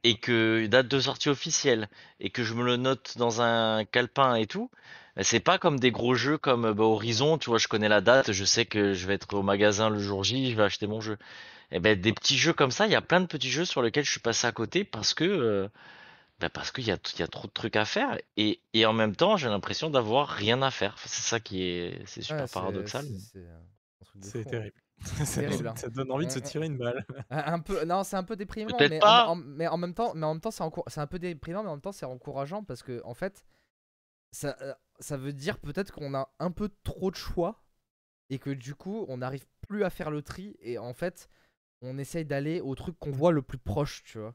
[0.04, 1.90] et que date de sortie officielle,
[2.20, 4.70] et que je me le note dans un calepin et tout,
[5.16, 8.02] bah, c'est pas comme des gros jeux comme bah, Horizon, tu vois, je connais la
[8.02, 10.88] date, je sais que je vais être au magasin le jour J, je vais acheter
[10.88, 11.18] mon jeu.
[11.72, 13.82] Et ben des petits jeux comme ça, il y a plein de petits jeux sur
[13.82, 15.68] lesquels je suis passé à côté parce que euh,
[16.44, 18.86] bah, parce qu'il y a, il y a trop de trucs à faire et, et
[18.86, 20.94] en même temps j'ai l'impression d'avoir rien à faire.
[20.96, 23.06] Enfin, C'est ça qui est c'est super Ouais, c'est- paradoxal.
[23.06, 24.76] c'est- C'est un truc de c'est fou, terrible
[25.26, 25.76] ça, Terrible, donne- hein.
[25.76, 28.36] ça donne envie de se tirer une balle Un un peu, non, c'est un peu
[28.36, 29.28] déprimant, Peut-être mais, pas.
[29.28, 31.20] En, en- mais en même temps, mais en même temps, c'est encour- c'est un peu
[31.20, 33.46] déprimant, mais en même temps, c'est encourageant parce que en fait,
[34.32, 37.64] ça, euh, ça veut dire peut-être qu'on a un peu trop de choix
[38.30, 41.30] et que du coup, on n'arrive plus à faire le tri et en fait,
[41.82, 44.34] on essaye d'aller au truc qu'on voit le plus proche, tu vois.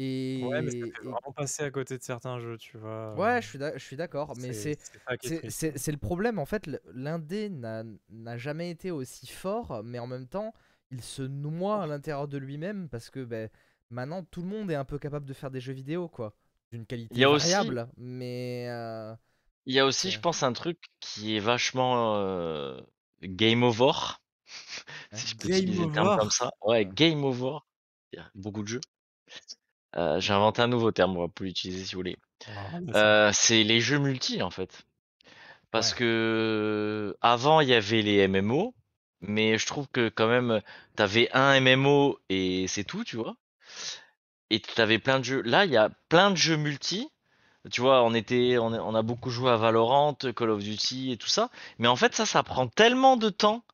[0.00, 3.14] Et, ouais mais ça fait et- vraiment passer à côté de certains jeux tu vois
[3.16, 4.78] ouais, je suis d'ac- je suis d'accord, mais c'est
[5.92, 6.70] le problème en fait.
[6.94, 10.54] L'indé n'a jamais été aussi fort, mais en même temps,
[10.90, 13.50] il se noie à l'intérieur de lui-même parce que ben,
[13.90, 16.32] maintenant tout le monde est un peu capable de faire des jeux vidéo, quoi,
[16.70, 17.88] d'une qualité Il y a aussi- variable.
[17.96, 19.14] Mais euh,
[19.66, 20.12] Il y a aussi, Ouais.
[20.12, 22.80] je pense, un truc qui est vachement euh,
[23.22, 23.90] game over.
[25.12, 26.30] si je peux Game utiliser le terme comme over?
[26.30, 26.50] ça.
[26.62, 27.58] Ouais, game over.
[28.12, 28.80] Il y a beaucoup de jeux.
[29.98, 32.16] Euh, j'ai inventé un nouveau terme, on va plus l'utiliser si vous voulez.
[32.46, 32.98] Ah, bah.
[32.98, 34.84] Euh, c'est les jeux multi en fait.
[35.70, 35.98] Parce Ouais.
[35.98, 38.74] que avant il y avait les MMO,
[39.20, 40.62] mais je trouve que quand même
[40.96, 43.36] t'avais un MMO et c'est tout, tu vois.
[44.50, 45.42] Et t'avais plein de jeux.
[45.42, 47.10] Là, il y a plein de jeux multi.
[47.70, 51.12] Tu vois, on était, on a, on a beaucoup joué à Valorant, Call of Duty
[51.12, 51.50] et tout ça.
[51.78, 53.64] Mais en fait, ça, ça prend tellement de temps.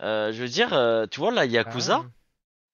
[0.00, 2.06] Euh, je veux dire, euh, tu vois, là, Ah Yakuza, ouais.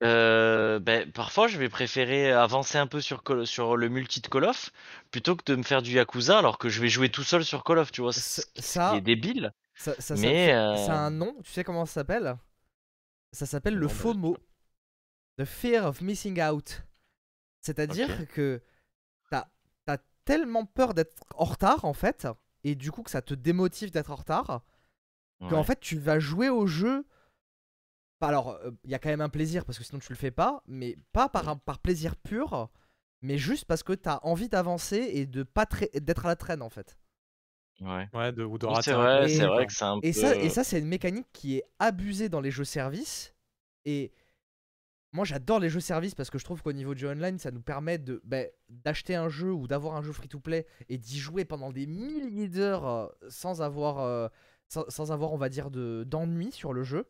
[0.05, 4.45] Euh, ben, parfois, je vais préférer avancer un peu sur, sur le multi de Call
[4.45, 4.71] of
[5.11, 7.65] plutôt que de me faire du Yakuza alors que je vais jouer tout seul sur
[7.65, 8.13] Call of, tu vois.
[8.13, 9.53] Ce- Ce ce qui est Ça, débile.
[9.75, 12.37] ça, ça, Mais, ça- ça a euh, un nom, tu sais comment ça s'appelle?
[13.33, 14.37] Ça s'appelle le sais FOMO.
[15.39, 16.83] The Fear of Missing Out.
[17.61, 18.63] C'est-à-dire que
[19.31, 19.47] t'as
[19.87, 22.29] as tellement peur d'être en retard en fait,
[22.63, 24.63] et du coup que ça te démotive d'être en retard,
[25.49, 25.65] qu'en Ouais.
[25.65, 27.05] fait tu vas jouer au jeu.
[28.21, 30.63] Alors, il y a quand même un plaisir parce que sinon tu le fais pas,
[30.67, 32.71] mais pas par, un- par plaisir pur,
[33.21, 36.63] mais juste parce que t'as envie d'avancer et de pas tra- d'être à la traîne
[36.63, 36.99] en fait.
[37.81, 38.09] Ouais.
[38.15, 40.21] Ouais, de, ou de rater c'est vrai, c'est Et- vrai que c'est un Et peu.
[40.21, 43.35] ça, et ça c'est une mécanique qui est abusée dans les jeux services.
[43.85, 44.13] Et
[45.13, 47.51] moi, j'adore les jeux services parce que je trouve qu'au niveau du jeu online, ça
[47.51, 51.45] nous permet de ben, d'acheter un jeu ou d'avoir un jeu free-to-play et d'y jouer
[51.45, 54.29] pendant des milliers d'heures euh, sans avoir, euh,
[54.69, 57.07] sans, sans avoir, on va dire, de d'ennui sur le jeu.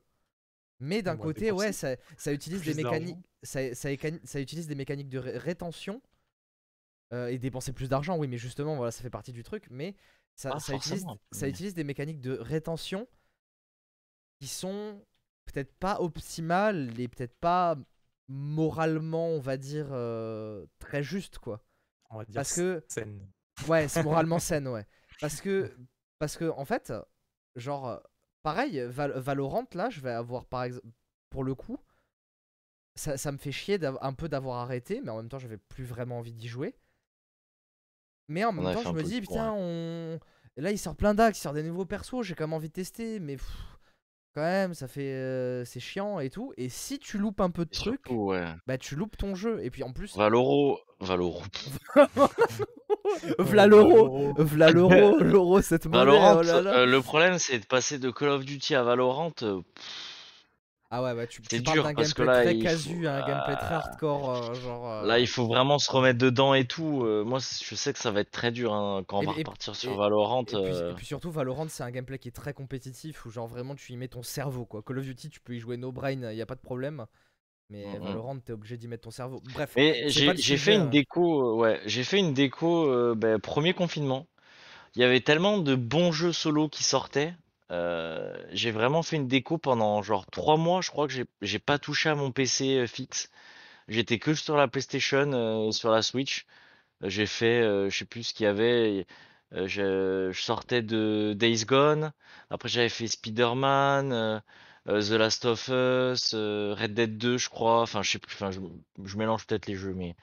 [0.81, 4.67] Mais d'un va côté, ouais, ça, ça utilise des mécaniques, ça, ça, éca- ça utilise
[4.67, 6.03] des mécaniques de ré- rétention
[7.13, 8.17] euh, et dépenser plus d'argent.
[8.19, 9.67] Oui, mais justement, voilà, ça fait partie du truc.
[9.71, 9.95] Mais
[10.35, 13.07] ça, ça utilise, ça des mécaniques de rétention
[14.41, 15.05] qui sont
[15.47, 17.77] peut-être pas optimales et peut-être pas
[18.29, 21.63] moralement, on va dire, euh, très justes, quoi.
[22.11, 23.21] On va dire Parce que, scène.
[23.69, 24.87] ouais, c'est moralement saine, ouais.
[25.21, 25.77] Parce que,
[26.19, 26.93] parce que, en fait,
[27.57, 28.03] genre,
[28.45, 30.87] pareil, Val- Valorant, là, je vais avoir, par exemple,
[31.31, 31.79] pour le coup,
[32.97, 35.85] ça, ça me fait chier un peu d'avoir arrêté, mais en même temps, j'avais plus
[35.85, 36.75] vraiment envie d'y jouer.
[38.29, 40.19] Mais en même temps, je me dis, putain, on...
[40.57, 42.73] là, il sort plein d'axes, il sort des nouveaux persos, j'ai quand même envie de
[42.73, 43.79] tester, mais pff,
[44.35, 45.15] quand même, ça fait.
[45.15, 46.53] euh, c'est chiant et tout.
[46.57, 48.55] Et si tu loupes un peu de Et trucs, surtout, ouais.
[48.67, 49.63] bah tu loupes ton jeu.
[49.65, 50.81] Et puis en plus, Valoro.
[51.01, 51.43] Valoro.
[53.39, 56.75] v'là l'euro, v'là l'euro, l'euro, cette monnaie, Valorant, oh là là.
[56.79, 59.33] euh, le problème c'est de passer de Call of Duty à Valorant.
[59.43, 59.61] euh,
[60.91, 62.63] Ah ouais, ouais, tu, tu c'est parles dur, d'un parce que gameplay là, très il
[62.63, 63.77] casu, faut- un gameplay très Ah.
[63.79, 64.89] hardcore, euh, genre.
[64.91, 67.03] euh, Là, il faut vraiment se remettre dedans et tout.
[67.05, 69.27] euh, moi, c- je sais que ça va être très dur hein, quand on Et-
[69.27, 70.43] va et- repartir sur et- Valorant.
[70.43, 73.31] Et puis, euh, et puis surtout, Valorant, c'est un gameplay qui est très compétitif où,
[73.31, 74.83] genre, vraiment, tu y mets ton cerveau, quoi.
[74.87, 77.07] Call of Duty, tu peux y jouer no brain, il a pas de problème.
[77.71, 78.01] Mais Mhm.
[78.01, 79.41] Valorant, t'es obligé d'y mettre ton cerveau.
[79.41, 83.75] Bref, Mais j'ai fait une déco, euh, ouais, j'ai fait une déco euh, ben, premier
[83.75, 84.27] confinement.
[84.97, 87.35] Il y avait tellement de bons jeux solo qui sortaient.
[87.73, 90.81] euh, j'ai vraiment fait une déco pendant genre trois mois.
[90.83, 93.31] Je crois que j'ai pas touché à mon PC euh, fixe.
[93.89, 96.47] J'étais que sur la PlayStation, euh, sur la Switch.
[97.03, 99.07] Euh, J'ai fait, euh, je sais plus ce qu'il y avait.
[99.53, 102.13] euh, je, je sortais de Days Gone.
[102.51, 104.41] Après, j'avais fait Spider-Man, euh, euh,
[104.87, 107.83] The Last of Us, euh, Red Dead 2, je crois.
[107.83, 108.35] Enfin, je sais plus.
[108.35, 110.15] Enfin, je, mélange peut-être les jeux, mais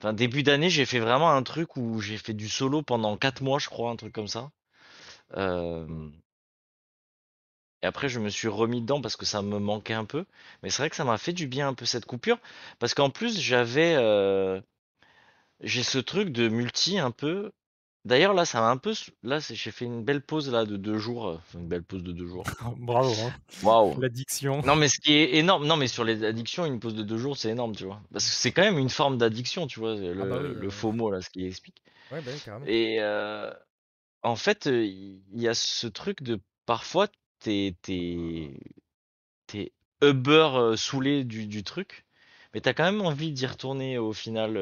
[0.00, 3.42] enfin, début d'année, j'ai fait vraiment un truc où j'ai fait du solo pendant 4
[3.42, 4.50] mois, je crois, un truc comme ça.
[5.36, 6.10] Euh,
[7.82, 10.24] Et après, je me suis remis dedans parce que ça me manquait un peu.
[10.62, 12.38] Mais c'est vrai que ça m'a fait du bien un peu cette coupure.
[12.78, 13.94] Parce qu'en plus, j'avais.
[13.96, 14.60] euh,
[15.60, 17.50] J'ai ce truc de multi un peu.
[18.06, 18.94] D'ailleurs, là, ça m'a un peu.
[19.22, 21.28] Là, j'ai fait une belle pause là de deux jours.
[21.28, 22.44] euh, Enfin, une belle pause de deux jours.
[22.78, 23.32] Bravo, hein.
[23.62, 24.00] Waouh!
[24.00, 24.62] L'addiction.
[24.62, 27.18] Non, mais ce qui est énorme, non, mais sur les addictions, une pause de deux
[27.18, 28.00] jours, c'est énorme, tu vois.
[28.12, 30.66] Parce que c'est quand même une forme d'addiction, tu vois, le, Ah bah oui, le
[30.68, 30.70] euh.
[30.70, 31.82] FOMO, là, ce qu'il explique.
[32.10, 32.64] Ouais, bah carrément.
[32.66, 33.52] Et euh,
[34.22, 37.06] en fait, euh, il y, a ce truc de parfois,
[37.38, 38.58] t'es, t'es,
[39.46, 39.72] t'es
[40.02, 42.06] Uber euh, saoulé du, du truc,
[42.54, 44.56] mais t'as quand même envie d'y retourner au final.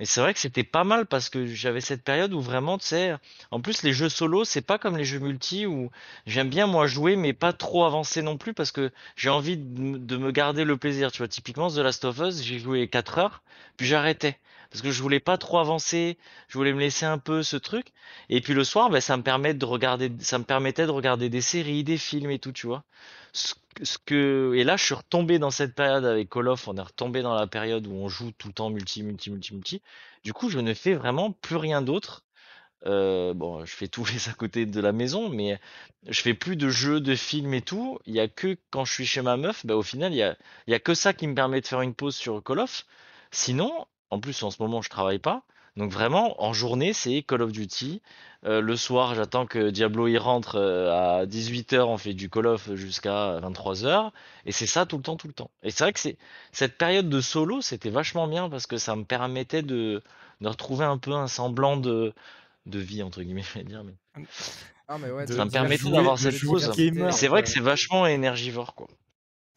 [0.00, 2.86] Et c'est vrai que c'était pas mal parce que j'avais cette période où vraiment, tu
[2.86, 3.14] sais,
[3.50, 5.90] en plus les jeux solo, c'est pas comme les jeux multi où
[6.26, 10.16] j'aime bien moi jouer mais pas trop avancer non plus parce que j'ai envie de
[10.16, 11.12] me garder le plaisir.
[11.12, 13.42] Tu vois, typiquement The Last of Us, j'ai joué 4 heures,
[13.76, 14.38] puis j'arrêtais
[14.70, 16.18] parce que je voulais pas trop avancer,
[16.48, 17.88] je voulais me laisser un peu ce truc.
[18.28, 21.28] Et puis le soir, ben, ça me permet de regarder, ça me permettait de regarder
[21.28, 22.84] des séries, des films et tout, tu vois.
[23.32, 26.76] Ce, ce que, et là, je suis retombé dans cette période avec Call of, on
[26.76, 29.82] est retombé dans la période où on joue tout le temps multi, multi, multi, multi.
[30.24, 32.24] Du coup, je ne fais vraiment plus rien d'autre.
[32.86, 35.60] Euh, bon, je fais tous les à côté de la maison, mais
[36.06, 37.98] je fais plus de jeux, de films et tout.
[38.06, 40.22] Il y a que quand je suis chez ma meuf, bah, au final, il y
[40.22, 40.36] a,
[40.66, 42.86] il y a que ça qui me permet de faire une pause sur Call of.
[43.32, 45.42] Sinon, en plus, en ce moment, je travaille pas.
[45.76, 48.02] Donc vraiment, en journée, c'est Call of Duty.
[48.44, 52.46] Euh, le soir, j'attends que Diablo y rentre euh, à 18h, on fait du Call
[52.48, 54.10] of jusqu'à 23h.
[54.46, 55.50] Et c'est ça tout le temps, tout le temps.
[55.62, 56.16] Et c'est vrai que c'est
[56.50, 60.02] cette période de solo, c'était vachement bien parce que ça me permettait de,
[60.40, 62.12] de retrouver un peu un semblant de,
[62.66, 63.84] de vie, entre guillemets, je vais dire.
[63.84, 64.24] Mais...
[64.88, 66.72] Ah, mais ouais, De- Ça me permettait d'avoir cette pause.
[67.12, 68.88] c'est vrai que c'est vachement énergivore, quoi.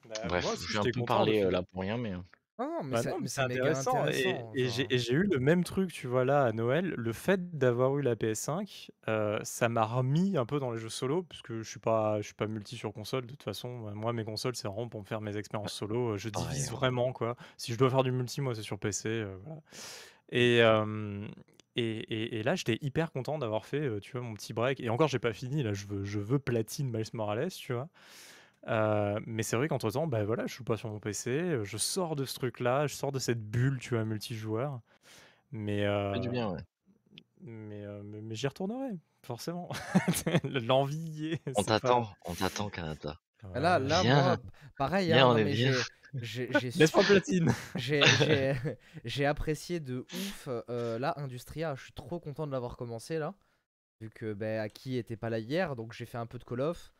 [0.07, 2.13] Bah, Bref, moi aussi, j'ai un peu content de parlé euh, là pour rien, mais.
[2.59, 4.05] Non, non, mais, Bah ça- non, mais mais c'est c'est méga intéressant.
[4.07, 4.53] Et, intéressant.
[4.53, 4.93] et j'ai genre.
[4.93, 6.93] et j'ai eu le même truc, tu vois, là, à Noël.
[6.97, 10.89] Le fait d'avoir eu la PS5, euh, ça m'a remis un peu dans les jeux
[10.89, 13.23] solo, parce que je suis pas, je suis pas multi sur console.
[13.25, 16.13] De toute façon, Euh, moi, mes consoles, c'est vraiment pour me faire mes expériences solo.
[16.13, 17.35] Euh, Je Pareil, divise vraiment, quoi.
[17.57, 19.09] Si je dois faire du multi, moi, c'est sur PC.
[19.09, 19.61] euh, voilà.
[20.31, 21.27] Et, euh,
[21.75, 24.79] et, et- et là, j'étais hyper content d'avoir fait, euh, tu vois, mon petit break.
[24.81, 25.63] Et encore, j'ai pas fini.
[25.63, 27.89] Là, je veux, je veux platine Miles Morales, tu vois.
[28.67, 31.63] Euh, mais c'est vrai qu'entre temps, bah voilà, je joue pas sur mon PC, euh,
[31.65, 34.79] je sors de ce truc-là, je sors de cette bulle, tu vois, multijoueur.
[35.51, 36.59] Mais, Ça fait du euh, bien, ouais.
[37.41, 38.91] mais, euh, mais, mais j'y retournerai,
[39.23, 39.69] forcément.
[40.43, 41.37] L'envie.
[41.55, 43.19] On pas- t'attend, on t'attend, Kanata.
[43.53, 44.37] Ah, Là, là moi,
[44.77, 45.73] pareil, hein, on est mais bien.
[45.73, 45.83] j'ai-
[46.21, 47.51] j'ai j'ai Laisse-moi platine.
[47.75, 48.55] j'ai- j'ai-
[49.03, 51.75] j'ai apprécié de ouf euh, là Industria.
[51.75, 53.33] Je suis trop content de l'avoir commencé là,
[54.01, 56.61] vu que ben, Aki était pas là hier, donc j'ai fait un peu de Call
[56.61, 56.93] of.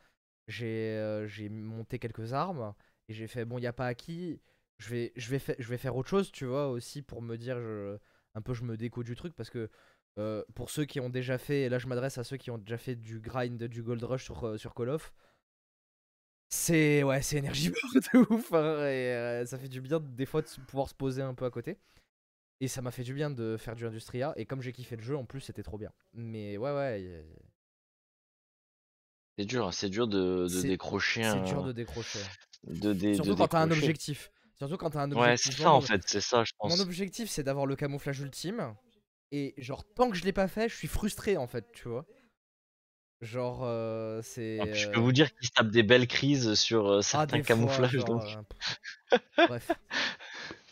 [0.48, 2.74] J'ai euh, monté quelques armes
[3.10, 4.40] et j'ai fait bon, il y a pas Aki.
[4.80, 7.57] Je vais je vais je vais faire autre chose, tu vois, aussi pour me dire
[8.36, 9.70] un peu je me déco du truc parce que
[10.20, 12.57] euh, pour ceux qui ont déjà fait, et là je m'adresse à ceux qui ont
[12.57, 15.14] déjà fait du grind, du gold rush sur, euh, sur Call of.
[16.49, 20.41] C'est ouais, c'est énergivore de ouf hein, et euh, ça fait du bien des fois
[20.41, 21.80] de pouvoir se poser un peu à côté.
[22.61, 25.03] Et ça m'a fait du bien de faire du Industria et comme j'ai kiffé le
[25.03, 25.91] jeu en plus, c'était trop bien.
[26.14, 27.26] Mais ouais ouais,
[29.38, 31.43] C'est dur, c'est dur de, de C'est- décrocher c'est un.
[31.45, 32.19] dur de décrocher.
[32.68, 34.31] de Surtout quand t'as un objectif.
[34.57, 35.57] Surtout quand t'as un Ouais, objectif.
[35.57, 36.81] c'est Moi, ça en mon- fait, c'est ça, je Mon pense.
[36.81, 38.76] objectif c'est d'avoir le camouflage ultime
[39.31, 42.05] et genre tant que je l'ai pas fait, je suis frustré en fait, tu vois.
[43.22, 46.53] Genre euh, c'est Donc, je euh, peux vous dire qu'il se tape des belles crises
[46.55, 47.91] sur euh, ah, certains fois, camouflages.
[47.91, 48.22] genre, donc.
[48.22, 49.72] euh, Bref.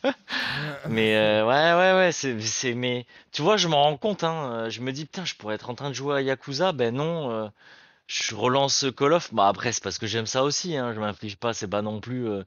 [0.89, 4.65] Mais euh, ouais, ouais, ouais, c'est, c'est, mais tu vois, je m'en rends compte, hein.
[4.65, 6.71] euh, Je me dis, putain, je pourrais être en train de jouer à Yakuza.
[6.71, 7.47] Ben non, euh,
[8.11, 9.33] je relance Call of.
[9.33, 10.93] Bah après, c'est parce que j'aime ça aussi, hein.
[10.93, 12.27] Je m'inflige pas, c'est pas non plus.
[12.27, 12.43] euh,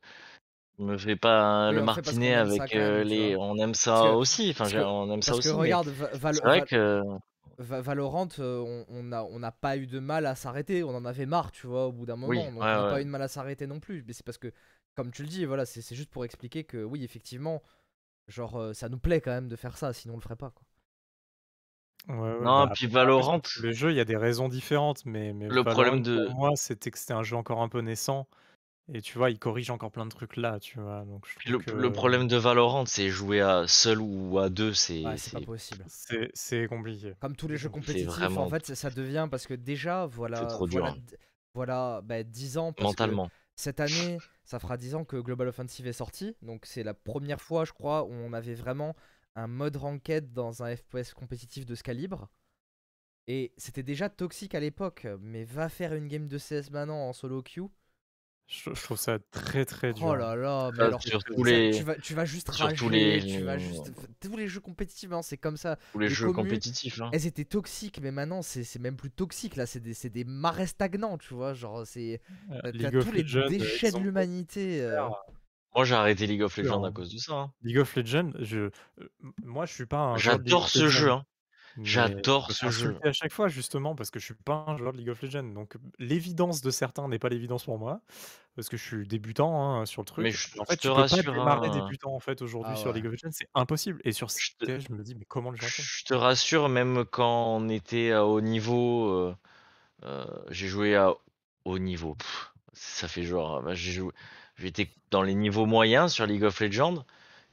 [0.79, 3.37] je me fais pas Oui, le martinet avec même, euh, les.
[3.37, 4.51] On aime ça que- aussi.
[4.51, 5.49] Enfin, que- on aime ça Parce aussi.
[5.49, 7.03] que mais regarde, Va- Val- c'est vrai Val- que.
[7.59, 10.95] Va- Valorant, euh, on on a, on n'a pas eu de mal à s'arrêter, on
[10.95, 12.29] en avait marre, tu vois, au bout d'un moment.
[12.31, 14.03] Oui, donc ouais, on n'a pas eu de mal à s'arrêter non plus.
[14.07, 14.53] Mais c'est parce que,
[14.97, 17.63] comme tu le dis, voilà, c'est c'est juste pour expliquer que oui, effectivement,
[18.29, 20.51] genre, euh, ça nous plaît quand même de faire ça, sinon on le ferait pas.
[20.51, 20.65] Quoi.
[22.09, 23.41] Ouais, ouais, Non, bah, puis Valorant.
[23.63, 26.35] les jeux, il y a des raisons différentes, mais, mais Le Valorant, problème de- pour
[26.35, 28.27] moi, c'était que c'était un jeu encore un peu naissant.
[28.93, 31.05] Et tu vois, il corrige encore plein de trucs là, tu vois.
[31.07, 35.03] Donc je le, le problème de Valorant, c'est jouer à seul ou à deux, c'est.
[35.03, 35.85] Ouais, c'est possible.
[35.89, 37.15] c'est c'est compliqué.
[37.21, 40.67] Comme tous les jeux compétitifs, vraiment- en fait, ça- devient parce que déjà, voilà, trop
[40.69, 41.17] dur, voilà, hein.
[41.55, 42.75] voilà bah, 10 ans.
[42.75, 43.31] Parce que mentalement.
[43.57, 46.37] cette année, ça fera 10 ans que Global Offensive est sorti.
[46.43, 48.95] Donc c'est la première fois, je crois, où on avait vraiment
[49.37, 52.29] un mode ranked dans un FPS compétitif de ce calibre.
[53.27, 57.13] Et c'était déjà toxique à l'époque, mais va faire une game de CS maintenant en
[57.13, 57.63] solo queue.
[58.47, 60.05] Je, je trouve ça très très dur.
[60.05, 62.67] Oh là là, mais Ça, alors sur tous les, tu, vas, tu vas juste sur
[62.67, 63.91] rager, tous les- tu vas juste...
[64.21, 65.79] Tous les jeux compétitifs, hein, c'est comme ça.
[65.93, 67.01] tous les les jeux compétitifs.
[67.01, 67.09] Hein.
[67.15, 69.57] Elles étaient toxiques, mais maintenant c'est c'est même plus toxique.
[69.57, 71.55] Là, c'est des, c'est des marais stagnants, tu vois.
[71.55, 72.21] Genre, c'est.
[72.51, 74.83] Euh, T'as tous les Legends, déchets de l'humanité.
[74.83, 75.09] euh.
[75.75, 76.93] Moi, j'ai arrêté League of Legends à hein.
[76.93, 77.35] cause de ça.
[77.35, 77.53] hein.
[77.63, 78.71] League of Legends, je,
[79.43, 81.11] moi je suis pas un J'adore ce jeu.
[81.11, 81.25] Hein.
[81.77, 82.99] mais J'adore je ce jeu.
[83.03, 85.43] à chaque fois justement parce que je suis pas un joueur de League of Legends.
[85.53, 88.01] Donc l'évidence de certains n'est pas l'évidence pour moi
[88.55, 90.23] parce que je suis débutant hein, sur le truc.
[90.23, 92.41] Mais je, en je fait, te tu peux pas rassure, démarrer hein, débutant en fait
[92.43, 92.95] aujourd'hui Ah sur ouais.
[92.95, 94.01] League of Legends, c'est impossible.
[94.05, 97.05] Et sur Je te- je me dis mais comment les gens je te rassure, même
[97.07, 99.37] quand on était à haut niveau, euh,
[100.05, 101.15] euh, j'ai joué à
[101.65, 102.15] haut niveau.
[102.17, 104.13] Pff, ça fait genre, bah, j'ai joué,
[104.59, 107.05] j'étais dans les niveaux moyens sur League of Legends.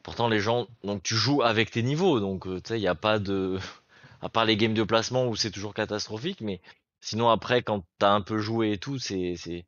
[0.03, 2.87] Pourtant, les gens, donc tu joues avec tes niveaux, donc euh, tu sais, il n'y
[2.87, 3.59] a pas de,
[4.21, 6.61] à part les games de placement où c'est toujours catastrophique, mais
[7.01, 9.65] sinon après, quand t'as un peu joué et tout, c'est, c'est,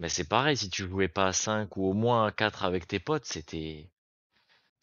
[0.00, 0.56] mais c'est pareil.
[0.56, 3.88] Si tu jouais pas à 5 ou au moins à 4 avec tes potes, c'était,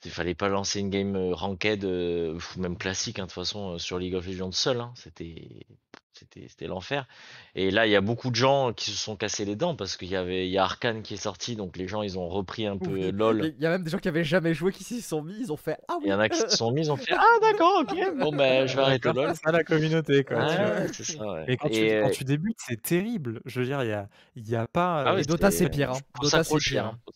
[0.05, 3.75] il fallait pas lancer une game euh, ranked euh, même classique hein, de toute façon
[3.75, 4.79] euh, sur League of Legends seul.
[4.81, 4.93] hein.
[4.95, 5.65] C'était
[6.13, 7.07] c'était c'était l'enfer.
[7.55, 9.95] Et là, il y a beaucoup de gens qui se sont cassés les dents parce
[9.97, 12.27] qu'il y avait il y a Arkane qui est sorti, donc les gens ils ont
[12.27, 13.53] repris un peu Oui, LOL.
[13.57, 15.51] Il y a même des gens qui avaient jamais joué qui s'y sont mis, ils
[15.51, 17.13] ont fait Ah oui Il y en a qui se sont mis, ils ont fait
[17.15, 19.29] ah d'accord ok bon ben je vais arrêter LOL.
[19.35, 20.37] C'est ça la communauté quoi.
[20.37, 20.65] Ouais, tu vois.
[20.81, 21.25] ouais, c'est ça.
[21.33, 21.45] Ouais.
[21.47, 23.41] Et quand, tu, Et, quand tu débutes, c'est terrible.
[23.45, 25.03] Je veux dire, il y a, il y a pas.
[25.05, 25.91] ah euh, oui, Et Dota c'est- pire.
[25.91, 25.99] Hein.
[26.21, 26.85] Dota c'est pire.
[26.85, 27.11] hein, hein.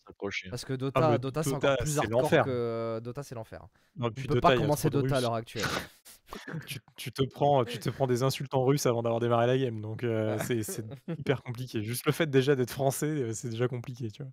[0.50, 2.44] Parce que Ah, Dota, Dota c'est encore plus hardcore l'enfer.
[2.44, 3.60] que Dota, c'est l'enfer.
[4.00, 5.64] Peux Dota, pas commencer Dota à l'heure actuelle.
[6.66, 9.58] Tu, tu te prends, tu te prends des insultes en russe avant d'avoir démarré la
[9.58, 10.84] game, donc euh, c'est c'est
[11.18, 11.82] hyper compliqué.
[11.82, 14.32] Juste le fait déjà d'être français, c'est déjà compliqué, tu vois.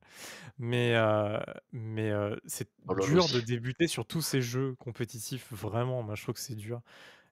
[0.59, 1.39] Mais, euh,
[1.73, 6.03] mais euh, c'est Oh dur de débuter sur tous ces jeux compétitifs, vraiment.
[6.03, 6.81] Moi, je trouve que c'est dur.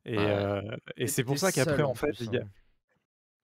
[0.06, 0.62] Et, Ouais.
[0.98, 2.50] et Et c'est pour ça qu'après, en fait, plus, il y a, hein.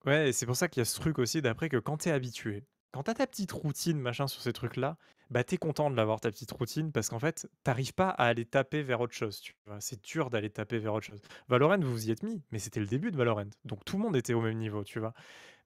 [0.06, 2.12] Ouais, et c'est pour ça qu'il y a ce truc aussi d'après que quand t'es
[2.12, 4.98] habitué, quand t'as ta petite routine, machin, sur ces trucs-là,
[5.30, 8.46] bah t'es content de l'avoir ta petite routine parce qu'en fait, t'arrives pas à aller
[8.46, 9.78] taper vers autre chose, tu vois.
[9.80, 11.22] C'est dur d'aller taper vers autre chose.
[11.48, 13.50] Valorant, vous vous y êtes mis, mais c'était le début de Valorant.
[13.66, 15.14] Donc tout le monde était au même niveau, tu vois.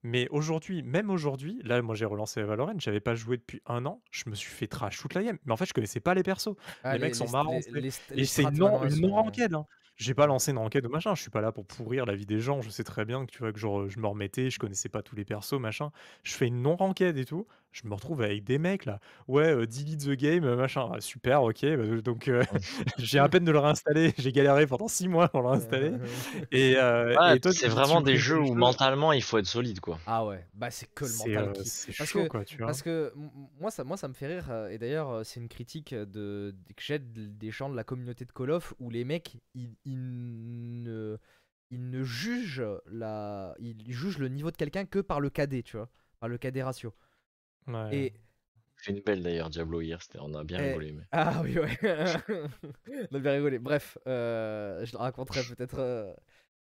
[0.02, 4.02] Mais aujourd'hui, même aujourd'hui, là, moi j'ai relancé Valorant, j'avais pas joué depuis un an,
[4.10, 5.38] je me suis fait trash toute la game.
[5.44, 6.56] Mais en fait, je connaissais pas les persos.
[6.82, 9.66] Ah, les mecs sont marrants, tu Et c'est une maintenant, non, non-ranked, hein.
[9.96, 12.24] J'ai pas lancé une ranked ou machin, je suis pas là pour pourrir la vie
[12.24, 14.58] des gens, je sais très bien que tu vois que genre je me remettais, je
[14.58, 15.90] connaissais pas tous les persos, machin.
[16.22, 19.00] Je fais une non-ranked et tout, je me retrouve avec des mecs là.
[19.28, 20.88] Ouais, euh, delete the game, euh, machin.
[20.92, 21.64] Ah, super, ok.
[21.64, 22.42] bah, donc euh,
[22.98, 25.92] j'ai à peine de le réinstaller, j'ai galéré pendant 6 mois pour le réinstaller.
[26.52, 29.80] Et, euh, Ouais, et toi, c'est vraiment des jeux où mentalement il faut être solide
[29.80, 29.98] quoi.
[30.06, 31.64] Ah ouais, bah c'est que le mental euh, qui.
[31.64, 32.72] c'est Parce chaud que, quoi, tu vois?
[32.72, 33.12] parce que
[33.60, 36.04] moi ça, moi ça me fait rire euh, et d'ailleurs euh, c'est une critique de,
[36.04, 39.36] de- que j'ai de- des gens de la communauté de Call of où les mecs
[39.54, 41.18] ils, ils ne
[41.70, 45.76] ils ne jugent la ils jugent le niveau de quelqu'un que par le KD, tu
[45.76, 46.94] vois, par le KD ratio.
[47.74, 47.96] Ouais.
[47.96, 48.12] Et
[48.78, 50.92] J'ai fait une belle d'ailleurs Diablo hier, c'était- on a bien Eh, rigolé.
[50.92, 51.04] Mais...
[51.12, 51.78] Ah oui, ouais.
[53.12, 53.58] On a bien rigolé.
[53.58, 56.12] Bref, euh, je le raconterai peut-être euh,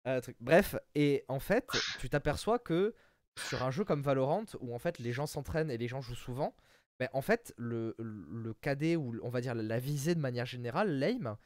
[0.06, 0.36] un truc.
[0.40, 1.68] Bref, et en fait,
[2.00, 2.96] tu t'aperçois que
[3.38, 6.16] sur un jeu comme Valorant, où en fait les gens s'entraînent et les gens jouent
[6.16, 6.56] souvent,
[7.00, 10.98] ben, en fait, le, le KD, ou on va dire la visée de manière générale,
[10.98, 11.38] l'aim,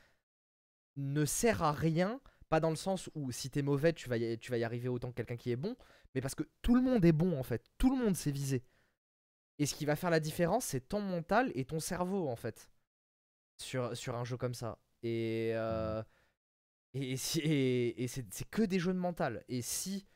[0.96, 2.22] ne sert à rien.
[2.50, 4.90] Pas dans le sens où si t'es mauvais, tu vas, y, tu vas y arriver
[4.90, 5.76] autant que quelqu'un qui est bon,
[6.14, 7.64] mais parce que tout le monde est bon en fait.
[7.78, 8.64] Tout le monde sait viser.
[9.62, 12.70] Et ce qui va faire la différence, c'est ton mental et ton cerveau, en fait,
[13.58, 14.80] sur, sur un jeu comme ça.
[15.04, 16.02] Et, euh,
[16.94, 19.44] et, si- et, et c'est c'est que des jeux de mental.
[19.50, 20.08] Et si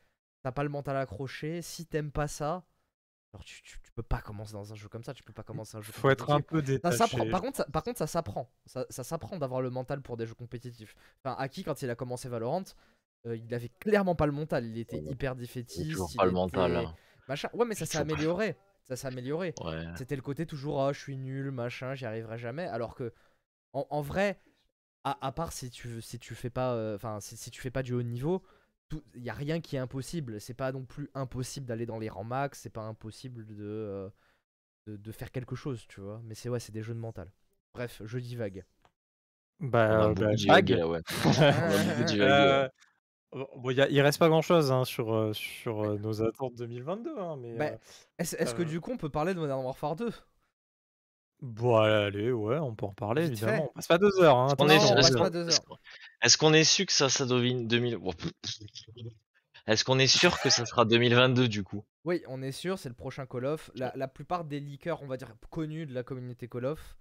[0.42, 2.66] t'as pas le mental accroché, si t'aimes pas ça,
[3.32, 5.42] alors tu, tu, tu peux pas commencer dans un jeu comme ça, tu peux pas
[5.42, 7.30] commencer un jeu Faut être un peu Ça détaché.
[7.30, 8.50] Par contre, ça, par contre, ça s'apprend.
[8.64, 10.94] Ça, ça s'apprend d'avoir le mental pour des jeux compétitifs.
[11.22, 12.64] Enfin, Aki, quand il a commencé Valorant,
[13.26, 14.64] euh, il avait clairement pas le mental.
[14.66, 15.90] Il était hyper défaitiste.
[15.92, 16.76] toujours il pas le mental.
[16.76, 16.94] hein.
[17.28, 17.48] Machin.
[17.54, 18.56] Ouais, mais ça s'est amélioré.
[18.88, 19.54] Ça s'est amélioré.
[19.62, 19.84] Ouais.
[19.96, 22.66] C'était le côté toujours ah je suis nul machin j'y arriverai jamais.
[22.66, 23.12] Alors que
[23.72, 24.40] en, en vrai
[25.04, 27.70] à, à part si tu si tu fais pas euh, enfin si, si tu fais
[27.70, 28.42] pas du haut niveau
[29.14, 30.40] il y a rien qui est impossible.
[30.40, 34.08] C'est pas non plus impossible d'aller dans les rangs max c'est pas impossible de, euh,
[34.86, 36.20] de de faire quelque chose tu vois.
[36.24, 37.32] Mais c'est ouais c'est des jeux de mental.
[37.74, 38.64] Bref je divague
[39.60, 41.00] Bah, beaucoup bah, là, ouais.
[43.32, 46.54] Bon, il y a- il reste pas grand chose sur, euh, sur euh, nos attentes
[46.54, 47.54] 2022, hein, mais.
[47.56, 47.76] Bah, euh,
[48.18, 50.10] est-ce est-ce que du coup on peut parler de Modern Warfare 2
[51.42, 53.44] Bon, allez, ouais, on peut en parler Vite fait.
[53.46, 53.68] évidemment.
[53.70, 54.54] On passe pas deux heures, hein.
[54.58, 55.78] On est Non, sûr- on est-ce passe qu'on- pas deux est-ce heures.
[56.22, 58.32] Est-ce qu'on est su que ça, ça devine 2000 Oh, pff.
[59.66, 61.84] Est-ce qu'on est sûr que ça sera 2022 du coup?
[62.04, 63.70] Oui, on est sûr, c'est le prochain Call of.
[63.74, 66.96] La, la plupart des leakers, on va dire, connus de la communauté Call of,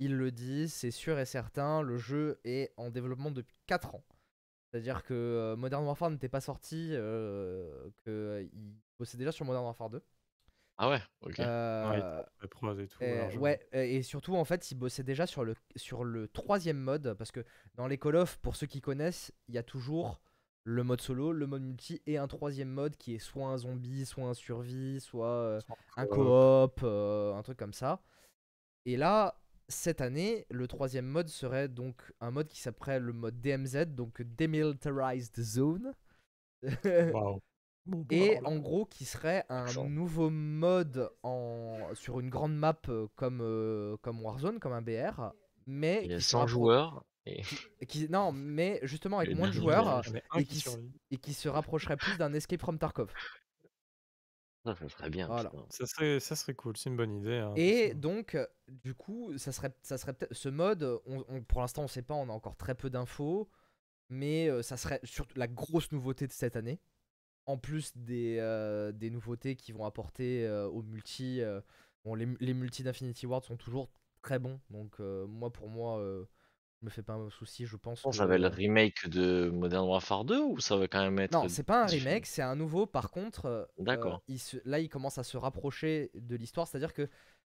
[0.00, 4.04] ils le disent, c'est sûr et certain, le jeu est en développement depuis 4 ans.
[4.72, 8.50] C'est-à-dire que euh, Modern Warfare n'était pas sorti, euh, qu'il
[8.98, 10.02] bossait déjà sur Modern Warfare 2.
[10.78, 11.38] Ah ouais, ok.
[11.40, 11.98] Euh, Ouais,
[12.80, 13.04] et tout.
[13.04, 13.42] euh, largement.
[13.42, 17.14] ouais, euh, et surtout en fait, il bossait déjà sur le, sur le troisième mode,
[17.18, 17.44] parce que
[17.74, 20.20] dans les Call of, pour ceux qui connaissent, il y a toujours
[20.64, 24.06] le mode solo, le mode multi et un troisième mode qui est soit un zombie,
[24.06, 25.60] soit un survie, soit euh,
[25.96, 28.00] un coop, euh, un truc comme ça.
[28.86, 29.36] Et là,
[29.68, 34.22] cette année, le troisième mode serait donc un mode qui s'appelle le mode DMZ, donc
[34.22, 35.92] Demilitarized Zone.
[38.10, 41.78] Et en gros, qui serait un nouveau mode en...
[41.94, 45.32] sur une grande map euh, comme, euh, comme Warzone, comme un BR.
[45.66, 47.04] Mais Il y a qui 100 sera pro- joueurs.
[47.26, 47.42] Et...
[47.88, 50.02] qui- Non, mais justement avec moins de joueurs
[50.48, 50.60] qui
[51.10, 53.12] et qui se rapprocherait plus d'un Escape from Tarkov.
[54.64, 55.26] Ça, ça serait bien.
[55.28, 55.52] Voilà.
[55.70, 57.38] Ça serait, ça serait cool, c'est une bonne idée.
[57.38, 60.82] hein, Et donc, euh, du coup, ça serait, ça serait peut-être ce mode.
[61.06, 63.50] on- on- pour l'instant, on sait pas, on a encore très peu d'infos,
[64.10, 66.80] mais euh, ça serait surtout la grosse nouveauté de cette année.
[67.46, 71.42] En plus des, euh, des nouveautés qui vont apporter euh, au multi.
[71.42, 71.60] euh,
[72.04, 73.90] bon, les, les multi d'Infinity Ward sont toujours
[74.22, 76.26] très bons, donc euh, moi, pour moi, euh,
[76.82, 78.02] je me fais pas un souci, je pense.
[78.02, 81.30] Que- être le remake de Modern Warfare 2 ou ça va quand même être.
[81.32, 82.86] Non, c'est pas un remake, c'est un nouveau.
[82.86, 84.14] Par contre, euh, D'accord.
[84.16, 86.66] euh, il se- là, ils commencent à se rapprocher de l'histoire.
[86.66, 87.08] C'est-à-dire que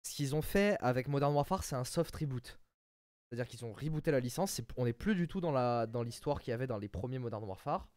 [0.03, 2.59] ce qu'ils ont fait avec Modern Warfare, c'est un soft reboot.
[3.31, 4.51] C'est-à-dire qu'ils ont rebooté la licence.
[4.53, 6.89] c'est- On n'est plus du tout dans la dans l'histoire qu'il y avait dans les
[6.89, 7.89] premiers Modern Warfare,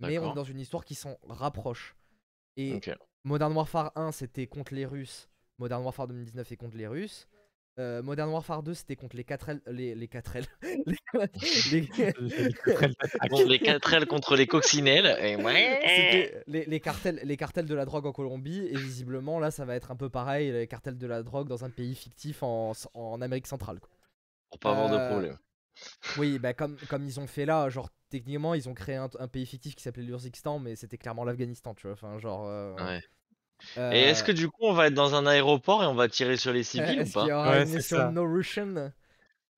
[0.00, 1.96] mais on est dans une histoire qui s'en rapproche.
[2.56, 2.74] Et.
[3.24, 5.28] Modern Warfare 1, c'était contre les Russes.
[5.58, 7.26] Modern Warfare 2019 est contre les Russes.
[7.78, 9.60] Euh, Modern Warfare 2, c'était contre les 4L.
[9.66, 10.44] Les, les 4L.
[11.70, 11.80] les,
[13.46, 15.16] les 4L contre les coccinelles.
[15.20, 15.78] Et ouais.
[15.82, 18.66] c'était les, les cartels, les cartels de la drogue en Colombie.
[18.66, 20.50] Et visiblement, là, ça va être un peu pareil.
[20.50, 23.78] Les cartels de la drogue dans un pays fictif en, en Amérique centrale.
[23.80, 23.90] quoi.
[24.50, 25.38] Pour pas avoir de Euh, problème.
[26.18, 29.28] Oui, bah comme, comme ils ont fait là, genre techniquement ils ont créé un, un
[29.28, 31.92] pays fictif qui s'appelait l'Urzikistan, mais c'était clairement l'Afghanistan, tu vois.
[31.92, 32.46] Enfin, genre.
[32.48, 33.00] euh, Ouais.
[33.76, 36.08] Euh, Et est-ce que du coup on va être dans un aéroport et on va
[36.08, 38.10] tirer sur les civils ou est-ce pas qu'il y aura Ouais, une mission ça.
[38.10, 38.92] No Russian?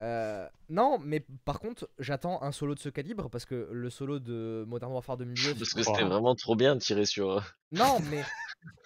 [0.02, 4.18] Euh, Non, mais par contre, j'attends un solo de ce calibre parce que le solo
[4.18, 5.55] de Modern Warfare 2002.
[5.55, 7.31] Parce que c'était vraiment trop bien de tirer sur.
[7.31, 7.40] euh,
[7.72, 8.22] Non, mais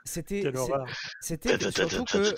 [0.05, 0.43] c'était
[1.20, 2.35] c'était surtout que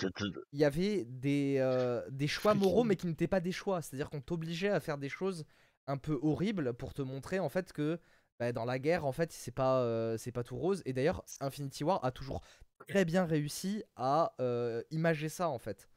[0.53, 3.81] il y avait des, euh, des choix moraux mais qui n'étaient pas des choix.
[3.81, 5.45] C'est-à-dire qu'on t'obligeait à faire des choses
[5.87, 7.99] un peu horribles pour te montrer en fait que
[8.39, 10.81] bah, dans la guerre en fait c'est pas, euh, pas tout rose.
[10.85, 12.41] Et d'ailleurs Infinity War a toujours
[12.87, 15.89] très bien réussi à euh, imager ça en fait.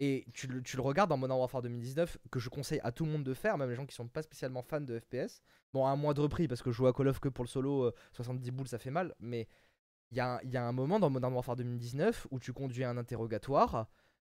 [0.00, 3.04] Et tu le, tu le regardes dans Modern Warfare 2019 que je conseille à tout
[3.04, 5.40] le monde de faire, même les gens qui sont pas spécialement fans de FPS.
[5.72, 7.84] Bon à un moindre prix parce que jouer à Call of que pour le solo
[7.84, 9.48] euh, 70 boules ça fait mal, mais
[10.10, 12.96] il y a, y a un moment dans Modern Warfare 2019 où tu conduis un
[12.96, 13.88] interrogatoire,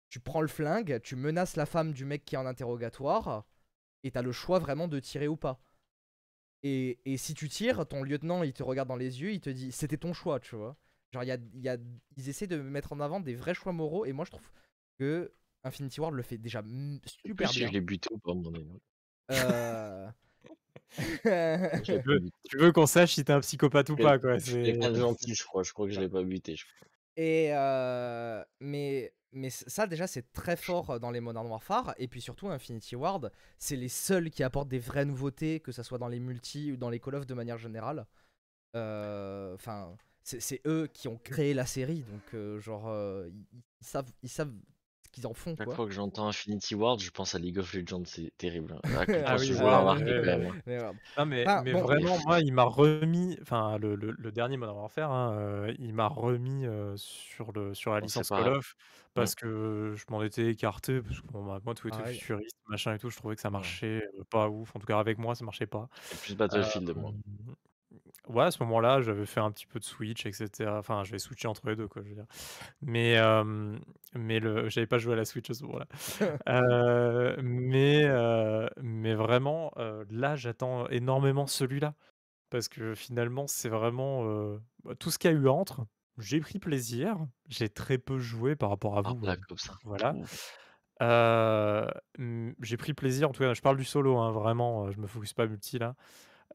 [0.09, 3.45] tu prends le flingue, tu menaces la femme du mec qui est en interrogatoire,
[4.03, 5.61] et t'as le choix vraiment de tirer ou pas.
[6.63, 9.49] Et, et si tu tires, ton lieutenant il te regarde dans les yeux, il te
[9.49, 10.75] dit c'était ton choix, tu vois.
[11.13, 11.77] Genre, il y a, y a-
[12.17, 14.47] ils essaient de mettre en avant des vrais choix moraux, et moi je trouve
[14.99, 15.31] que
[15.63, 17.67] Infinity Ward le fait déjà Je sais plus super si bien.
[17.67, 18.09] je l'ai buté.
[19.31, 20.07] Euh.
[22.49, 24.39] Tu veux qu'on sache si t'es un psychopathe ou pas, quoi.
[24.39, 25.63] C'est- gentil, je crois.
[25.63, 26.55] Je crois que je l'ai pas buté.
[26.55, 26.87] je crois.
[27.21, 27.51] Et
[28.61, 32.95] mais mais ça déjà c'est très fort dans les Modern Warfare et puis surtout Infinity
[32.95, 33.29] Ward
[33.59, 36.77] c'est les seuls qui apportent des vraies nouveautés que ça soit dans les multi ou
[36.77, 38.07] dans les Call of de manière générale.
[38.73, 42.89] Enfin c'est eux qui ont créé la série donc genre
[43.27, 44.53] ils, savent ils savent
[45.19, 45.73] qu'ils en font Chaque quoi.
[45.73, 48.03] fois que j'entends Infinity Ward, je pense à League of Legends.
[48.05, 48.79] C'est terrible.
[49.25, 49.97] Ah oui, ouais, ouais,
[50.37, 50.53] ouais.
[50.65, 50.93] Mais voilà.
[51.17, 51.83] Non, mais, Ah, mais bon.
[51.83, 55.93] vraiment, moi, il m'a remis, enfin, le, le- le dernier Modern Warfare, hein, euh, il
[55.93, 58.75] m'a remis euh, sur, le, sur la Bon, licence Call of
[59.13, 61.01] parce que je m'en étais écarté.
[61.01, 62.21] Parce que bon, bah, moi, tout était Pareil.
[62.21, 64.75] futuriste, machin et tout, je trouvais que ça marchait euh, pas ouf.
[64.75, 65.89] En tout cas, avec moi, ça marchait pas.
[66.01, 67.15] C'est plus Battlefield, moi.
[68.27, 70.77] Ouais, à ce moment-là, j'avais fait un petit peu de Switch, etc.
[70.77, 72.25] Enfin, j'avais switché entre les deux, quoi, je veux dire.
[72.81, 73.77] Mais, euh,
[74.15, 75.87] mais le, j'avais pas joué à la Switch à ce moment-là.
[76.49, 79.71] Euh, mais, euh, mais vraiment,
[80.09, 81.95] là, j'attends énormément celui-là.
[82.49, 84.57] Parce que finalement, c'est vraiment
[84.99, 85.85] tout ce qu'il y a eu entre.
[86.17, 87.17] J'ai pris plaisir.
[87.47, 89.25] J'ai très peu joué par rapport à Ah, vous.
[89.25, 89.75] Euh, Ops, hein.
[89.83, 90.15] Voilà.
[92.61, 95.33] J'ai pris plaisir, en tout cas, je parle du solo, hein, vraiment, je me focus
[95.33, 95.95] pas multi là.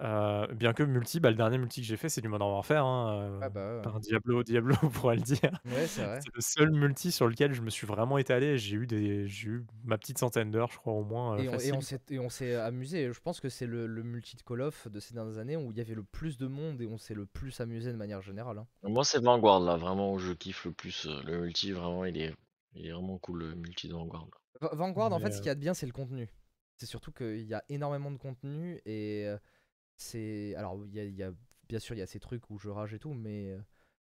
[0.00, 2.84] Euh, bien que multi, bah, le dernier multi que j'ai fait, c'est du Modern Warfare,
[2.86, 3.90] hein, Ah euh, bah ouais.
[3.90, 5.60] par Diablo, Diablo, on pourrait le dire.
[5.64, 6.24] Ouais c'est vrai.
[6.24, 8.58] C'est le seul multi sur lequel je me suis vraiment étalé.
[8.58, 11.38] J'ai eu des, j'ai eu ma petite centaine d'heures, je crois au moins.
[11.40, 11.72] euh, Et on, et facile.
[11.72, 13.12] on s'est et on s'est amusé.
[13.12, 15.70] Je pense que c'est le, le multi de Call of de ces dernières années où
[15.72, 18.20] il y avait le plus de monde et on s'est le plus amusé de manière
[18.22, 18.58] générale.
[18.58, 18.66] hein.
[18.84, 21.06] Moi, c'est Vanguard, là, vraiment, où je kiffe le plus.
[21.06, 22.32] euh, Le multi, vraiment, il est,
[22.74, 24.28] il est vraiment cool, le multi de Vanguard.
[24.60, 26.28] Va- Vanguard, en Mais, fait, ce euh, qu'il y a de bien, c'est le contenu.
[26.76, 29.38] C'est surtout qu'il y a énormément de contenu et euh,
[29.96, 30.54] c'est.
[30.56, 31.32] Alors, il y a,
[31.68, 33.58] bien sûr, il y a ces trucs où je rage et tout, mais euh,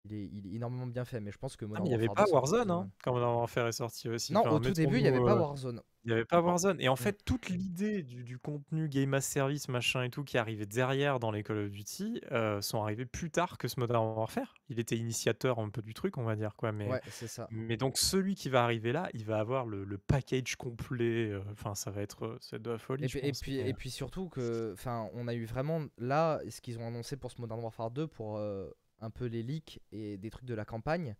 [0.05, 1.19] il, est, il est énormément bien fait.
[1.19, 2.71] Mais je pense que Ah, Modern mais il n'y avait Warfare pas 2, c'est Warzone,
[2.71, 4.33] hein, quand Modern Warfare est sorti aussi.
[4.33, 5.81] Non, Enfin, au tout début, il n'y avait pas euh, Warzone.
[6.03, 6.39] Il n'y avait pas.
[6.39, 6.79] Warzone.
[6.79, 10.37] Et en fait, toute l'idée du, du contenu Game as Service, machin et tout, qui
[10.37, 14.05] arrivait derrière dans les Call of Duty, euh, sont arrivés plus tard que ce Modern
[14.15, 14.53] Warfare.
[14.69, 16.55] Il était initiateur un peu du truc, on va dire.
[16.55, 16.71] quoi.
[16.71, 17.47] Mais, Ouais, c'est ça.
[17.51, 21.29] mais donc, celui qui va arriver là, il va avoir le, le package complet.
[21.31, 23.03] euh, Enfin, ça va être c'est de la folie.
[23.03, 25.81] Et je puis, et, puis, mais- et puis surtout que, enfin, on a eu vraiment
[25.97, 28.69] là ce qu'ils ont annoncé pour ce Modern Warfare 2 pour euh,
[28.99, 31.15] un peu les leaks et des trucs de la campagne.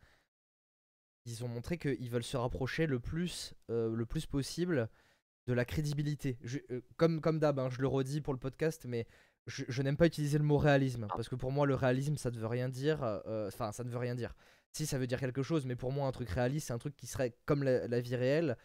[1.26, 4.90] Ils ont montré qu'ils veulent se rapprocher le plus, euh, le plus possible
[5.48, 6.38] de la crédibilité.
[6.42, 9.06] Je- euh, comme comme d'hab, hein, je le redis pour le podcast, mais
[9.46, 12.32] je, je n'aime pas utiliser le mot réalisme parce que pour moi le réalisme ça
[12.32, 13.04] ne veut rien dire.
[13.04, 14.36] euh, Enfin, ça ne veut rien dire.
[14.74, 16.96] Si ça veut dire quelque chose, mais pour moi un truc réaliste c'est un truc
[16.96, 18.58] qui serait comme la, la vie réelle,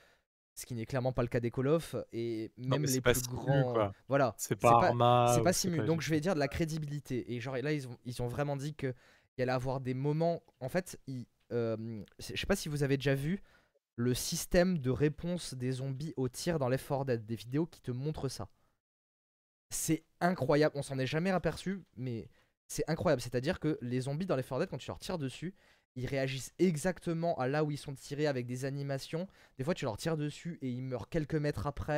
[0.55, 3.13] ce qui n'est clairement pas le cas des Call of et même les c'est pas
[3.13, 3.73] plus grands.
[3.73, 3.93] quoi.
[4.09, 5.77] Voilà, C'est pas pas- c'est ou pas simu.
[5.79, 7.33] pas- Donc je vais dire de la crédibilité.
[7.33, 8.95] Et genre là ils ont, ils ont vraiment dit que
[9.39, 10.43] il allait avoir des moments.
[10.61, 13.41] En fait, ils, euh, c'est- je sais pas si vous avez déjà vu
[13.97, 17.81] le système de réponse des zombies au tir dans Left 4 Dead, des vidéos qui
[17.81, 18.49] te montrent ça.
[19.71, 20.75] C'est incroyable.
[20.77, 22.29] On s'en est jamais aperçu, mais
[22.67, 23.23] c'est incroyable.
[23.23, 25.55] C'est-à-dire que les zombies dans Left 4 Dead, quand tu leur tires dessus,
[25.97, 29.29] ils réagissent exactement à là où ils sont tirés avec des animations.
[29.59, 31.93] Des fois, tu leur tires dessus et ils meurent quelques mètres après.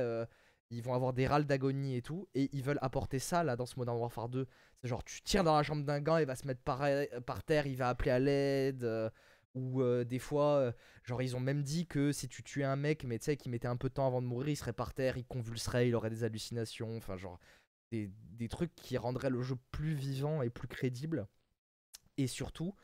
[0.00, 0.24] euh,
[0.70, 2.28] ils vont avoir des râles d'agonie et tout.
[2.34, 4.46] Et ils veulent apporter ça là dans ce Modern Warfare 2.
[4.82, 6.82] C'est genre, tu tires dans la jambe d'un gars, il va se mettre par,
[7.26, 8.84] par terre, il va appeler à l'aide.
[8.84, 9.10] euh,
[9.54, 10.72] Ou euh, des fois, euh,
[11.04, 13.48] genre ils ont même dit que si tu tuais un mec, mais tu sais, qui
[13.50, 15.94] mettait un peu de temps avant de mourir, il serait par terre, il convulserait, il
[15.94, 17.38] aurait des hallucinations, enfin genre
[17.92, 21.26] des, des trucs qui rendraient le jeu plus vivant et plus crédible.
[22.16, 22.74] Et surtout,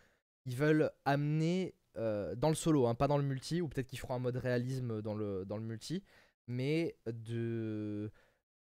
[0.47, 3.99] ils veulent amener euh, dans le solo, hein, pas dans le multi, ou peut-être qu'ils
[3.99, 6.03] feront un mode réalisme dans le, dans le multi,
[6.47, 8.11] mais de,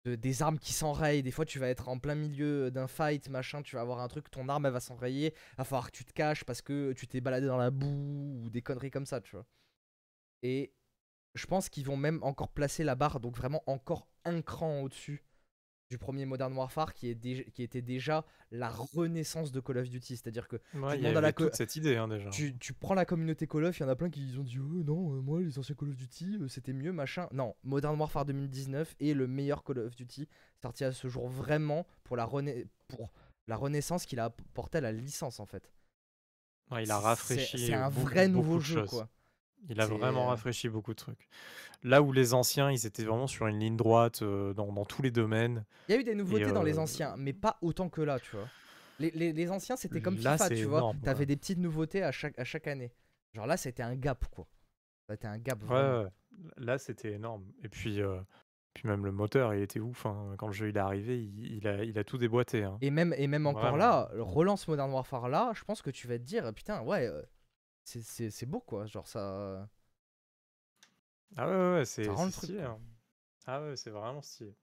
[0.06, 1.24] de- des armes qui s'enrayent.
[1.24, 4.08] Des fois, tu vas être en plein milieu d'un fight, machin, tu vas avoir un
[4.08, 7.08] truc, ton arme elle va s'enrayer, va falloir que tu te caches parce que tu
[7.08, 9.46] t'es baladé dans la boue ou des conneries comme ça, tu vois.
[10.44, 10.74] Et
[11.36, 15.24] je pense qu'ils vont même encore placer la barre, donc vraiment encore un cran au-dessus
[15.90, 20.18] du premier Modern Warfare qui, est qui était déjà la renaissance de Call of Duty.
[20.18, 22.30] C'est-à-dire que Ouais, y à la toute cette idée hein, déjà.
[22.30, 24.60] tu, tu prends la communauté Call of, il y en a plein qui ont dit
[24.60, 27.28] oh, non, euh, moi les anciens Call of Duty euh, c'était mieux, machin.
[27.32, 30.28] Non, Modern Warfare 2019 est le meilleur Call of Duty
[30.62, 32.54] sorti à ce jour vraiment pour la, rena-
[32.88, 33.12] pour
[33.48, 35.72] la renaissance qu'il a apporté à la licence en fait.
[36.70, 37.66] Ouais, il a rafraîchi.
[37.66, 39.10] C'est un vrai beaucoup nouveau jeu quoi.
[39.68, 41.28] Il a vraiment euh, rafraîchi beaucoup de trucs.
[41.84, 45.02] Là où les anciens, ils étaient vraiment sur une ligne droite euh, dans, dans tous
[45.02, 45.66] les domaines.
[45.88, 48.20] Il y a eu des nouveautés dans les euh, anciens, mais pas autant que là,
[48.20, 48.48] tu vois.
[49.00, 50.92] Les, les- les anciens c'était comme Là, FIFA, tu vois.
[51.04, 51.26] T'avais ouais.
[51.26, 52.92] des petites nouveautés à chaque, à chaque année.
[53.34, 54.48] Genre là c'était un gap quoi.
[55.10, 56.04] C'était un gap Ouais, vraiment.
[56.04, 56.10] ouais,
[56.58, 57.44] là, c'était énorme.
[57.64, 58.20] Et puis, euh,
[58.74, 60.06] puis même le moteur, il était ouf.
[60.06, 60.36] hein.
[60.38, 62.64] Quand le jeu il est arrivé, il, il a, il a tout déboîté.
[62.64, 62.78] hein.
[62.82, 63.78] Et même, et même encore Vraiment.
[63.78, 67.10] là, relance Modern Warfare là, je pense que tu vas te dire, putain, ouais,
[67.84, 68.86] c'est- c'est c'est beau quoi.
[68.86, 69.68] Genre ça.
[71.38, 72.62] Ah ouais, ouais, ouais, c'est stylé.
[72.62, 72.80] hein.
[73.46, 74.56] Ah ouais, c'est vraiment stylé.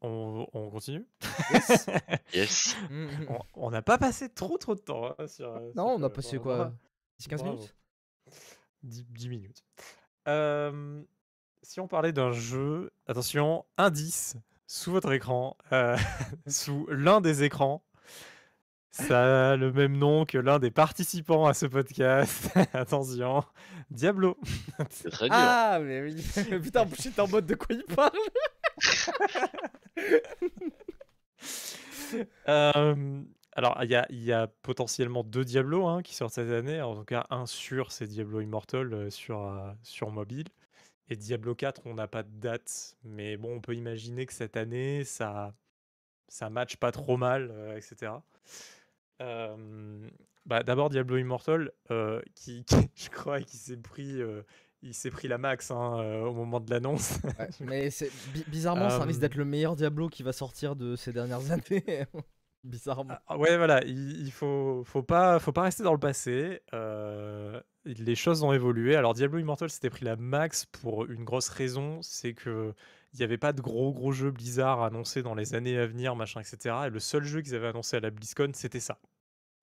[0.00, 1.06] On, on continue?
[1.52, 1.86] Yes.
[2.34, 2.76] Yes.
[2.90, 3.38] Mm, mm.
[3.54, 5.48] On- n'a pas passé trop trop de temps hein, sur.
[5.48, 6.72] euh, Non, sur on a passé quoi
[7.20, 7.56] 10-15 Bravo.
[7.56, 7.74] minutes?
[8.82, 9.64] 10, 10 minutes.
[10.28, 11.02] Euh,
[11.62, 14.36] si on parlait d'un jeu, attention, indice
[14.66, 15.96] sous votre écran, euh,
[16.46, 17.82] sous l'un des écrans.
[18.96, 22.48] Ça a le même nom que l'un des participants à ce podcast.
[22.72, 23.42] Attention,
[23.90, 24.38] Diablo.
[24.88, 25.36] C'est très dur.
[25.36, 26.24] Ah, mais oui.
[26.62, 28.12] putain, j'étais en mode de quoi il parle
[32.48, 33.22] Euh,
[33.56, 36.80] alors, il y a, il y a potentiellement deux Diablo hein, qui sortent cette année.
[36.80, 40.46] En tout cas, un sur, c'est Diablo Immortal euh, sur, euh, sur mobile.
[41.08, 42.96] Et Diablo 4, on n'a pas de date.
[43.02, 45.52] Mais bon, on peut imaginer que cette année, ça,
[46.28, 48.12] ça match pas trop mal, euh, etc.
[50.46, 54.42] Bah, D'abord, Diablo Immortal, euh, qui, qui- je crois qu'il s'est pris, euh,
[54.82, 57.18] il s'est pris la max hein, euh, au moment de l'annonce.
[57.38, 57.88] Ouais, Mais
[58.48, 62.04] bizarrement, ça risque d'être le meilleur Diablo qui va sortir de ces dernières années.
[62.64, 63.14] bizarrement.
[63.26, 66.60] Ah, ouais, voilà, il, il faut, faut pas, faut pas rester dans le passé.
[66.74, 68.96] euh, les choses ont évolué.
[68.96, 72.74] Alors, Diablo Immortal s'était pris la max pour une grosse raison, c'est que
[73.12, 76.16] il n'y avait pas de gros gros jeux Blizzard annoncés dans les années à venir,
[76.16, 76.74] machin, etc.
[76.86, 78.98] Et le seul jeu qu'ils avaient annoncé à la BlizzCon, c'était ça,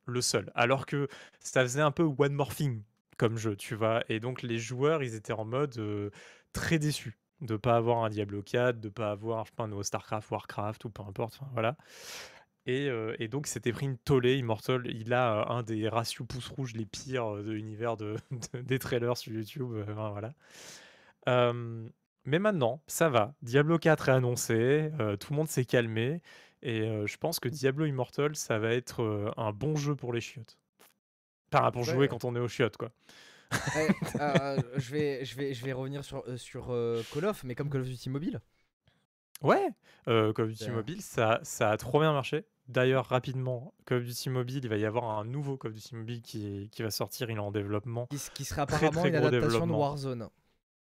[0.06, 0.52] le seul.
[0.56, 1.07] Alors que
[1.40, 2.82] ça faisait un peu one more thing
[3.18, 4.03] comme jeu, tu vois.
[4.10, 6.10] Et donc les joueurs, ils étaient en mode euh,
[6.53, 10.30] très déçus de pas avoir un Diablo 4, de pas avoir, je sais pas, StarCraft,
[10.32, 11.40] Warcraft ou peu importe.
[11.53, 11.76] voilà.
[12.68, 14.38] Et, euh, et donc, c'était pris une tollée.
[14.38, 18.18] Immortal, il a euh, un des ratios pouces rouges les pires de l'univers de,
[18.53, 19.73] de- des trailers sur YouTube.
[19.88, 20.34] voilà.
[22.26, 23.34] Mais maintenant, ça va.
[23.41, 26.22] Diablo 4 est annoncé, tout le monde s'est calmé.
[26.64, 30.14] Et euh, je pense que Diablo Immortal, ça va être euh, un bon jeu pour
[30.14, 30.58] les chiottes.
[31.54, 31.94] Enfin, pour Ouais.
[31.94, 32.92] jouer quand on est aux chiottes, quoi.
[33.76, 33.88] Eh,
[34.22, 36.68] euh, je, vais, je, vais, je vais revenir sur, sur
[37.14, 38.40] Call of, mais comme Call of Duty Mobile.
[39.42, 39.70] Ouais,
[40.06, 42.46] Call of Duty Mobile, ça, ça a trop bien marché.
[42.68, 45.96] D'ailleurs, rapidement, Call of Duty Mobile, il va y avoir un nouveau Call of Duty
[45.96, 48.06] Mobile qui, qui va sortir, il est en développement.
[48.08, 49.74] Qui, qui sera apparemment très une adaptation de.
[49.74, 50.30] Warzone.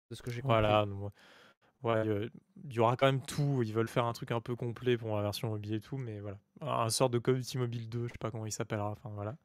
[0.10, 0.56] De ce que j'ai compris.
[0.60, 1.14] Voilà, donc,
[1.84, 2.30] ouais, euh,
[2.66, 3.62] il y aura quand même tout.
[3.64, 6.20] Ils veulent faire un truc un peu complet pour la version mobile et tout, mais
[6.20, 6.38] voilà.
[6.62, 9.36] Un sort de Call of Mobile 2, je sais pas comment il s'appellera, enfin voilà.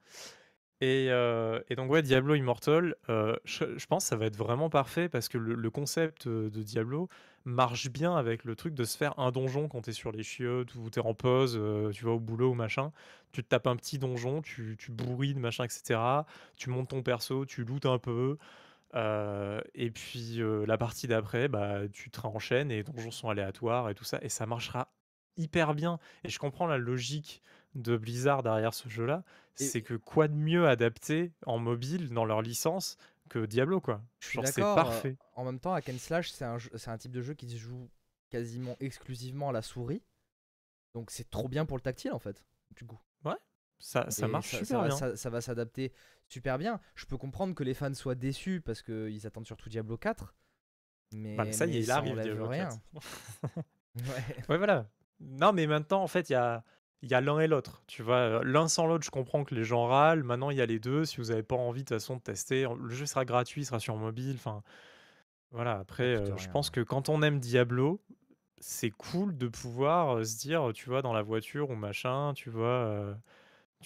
[0.83, 4.69] Et, euh, et donc, ouais, Diablo Immortal, euh, je, pense que ça va être vraiment
[4.69, 7.09] parfait parce que le, concept de Diablo
[7.47, 10.75] marche bien avec le truc de se faire un donjon quand t'es sur les chiottes
[10.75, 11.59] ou t'es en pause,
[11.95, 12.93] tu vas au boulot ou machin.
[13.33, 15.99] Tu te tapes un petit donjon, tu, tu bourrines, machin, etc.
[16.57, 18.37] Tu montes ton perso, tu lootes un peu.
[18.95, 23.29] Euh, et puis euh, la partie d'après, bah, tu te réenchaînes et les donjons sont
[23.29, 24.19] aléatoires et tout ça.
[24.23, 24.93] Et ça marchera
[25.37, 25.99] hyper bien.
[26.25, 27.43] Et je comprends la logique
[27.75, 29.23] de Blizzard derrière ce jeu-là.
[29.59, 32.97] Et- C'est que quoi de mieux adapté en mobile dans leur licence
[33.29, 34.03] que Diablo, quoi.
[34.21, 34.79] Je suis Genre, c'est d'accord.
[34.79, 35.17] euh, parfait.
[35.35, 37.51] En même temps, Hack and Slash, c'est un, jeu- c'est un type de jeu qui
[37.51, 37.91] se joue
[38.31, 40.03] quasiment exclusivement à la souris.
[40.95, 42.45] Donc c'est trop bien pour le tactile en fait,
[42.77, 42.99] du coup.
[43.79, 44.97] Ça, ça marche ça, super va, bien.
[44.97, 45.93] ça- ça va s'adapter
[46.29, 46.81] super bien.
[46.95, 50.35] Je peux comprendre que les fans soient déçus parce qu'ils attendent surtout Diablo 4.
[51.13, 52.69] Mais, Bah, mais ça y est, il arrive, Diablo rien.
[52.69, 52.79] 4.
[53.97, 54.37] Ouais.
[54.51, 54.87] Ouais, voilà.
[55.21, 56.63] Non, mais maintenant, en fait, il y a,
[57.01, 58.45] il y a l'un et l'autre, tu vois?
[58.45, 60.23] l'un sans l'autre, je comprends que les gens râlent.
[60.23, 61.07] Maintenant, il y a les 2.
[61.07, 63.65] Si vous avez pas envie de toute façon de tester, le jeu sera gratuit, il
[63.65, 64.63] sera sur mobile, enfin,
[65.51, 65.79] voilà.
[65.79, 68.03] Après, je pense que quand on aime Diablo,
[68.59, 73.17] c'est cool de pouvoir, se dire, tu vois, dans la voiture ou machin, tu vois,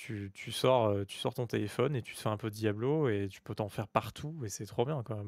[0.01, 3.09] tu tu sors, tu sors ton téléphone et tu te fais un peu de Diablo
[3.09, 5.23] et tu peux t'en faire partout et c'est trop bien, quoi.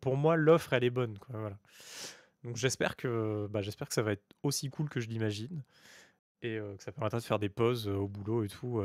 [0.00, 1.58] pour moi, l'offre, elle est bonne, quoi, voilà.
[2.44, 5.64] Donc j'espère que, bah, j'espère que ça va être aussi cool que je l'imagine
[6.42, 8.82] et que ça permettra de faire des pauses, au boulot et tout,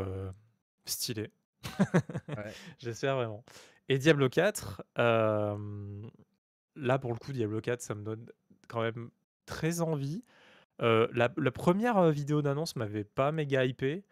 [0.86, 1.30] stylé.
[2.80, 3.44] J'espère vraiment
[3.90, 8.26] et Diablo 4, là, pour le coup, Diablo 4, ça me donne
[8.68, 9.10] quand même
[9.46, 10.24] très envie.
[10.80, 14.04] la la 1 vidéo d'annonce m'avait pas méga hypé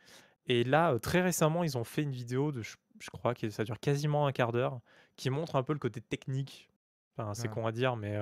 [0.47, 3.79] et là, très récemment, ils ont fait une vidéo de je crois que ça dure
[3.79, 4.79] quasiment un quart d'heure,
[5.15, 6.69] qui montre un peu le côté technique.
[7.17, 8.17] Enfin, c'est con à dire, mais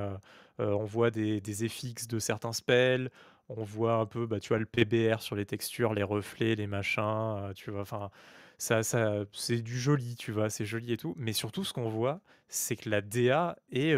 [0.57, 3.09] on voit des des FX de certains spells,
[3.49, 6.67] on voit un peu, bah, tu vois, le PBR sur les textures, les reflets, les
[6.67, 7.81] machins, tu vois?
[7.81, 8.09] Enfin,
[8.57, 10.49] ça ça c'est du joli, tu vois?
[10.49, 13.95] C'est joli et tout, mais surtout ce qu'on voit, c'est que la DA est,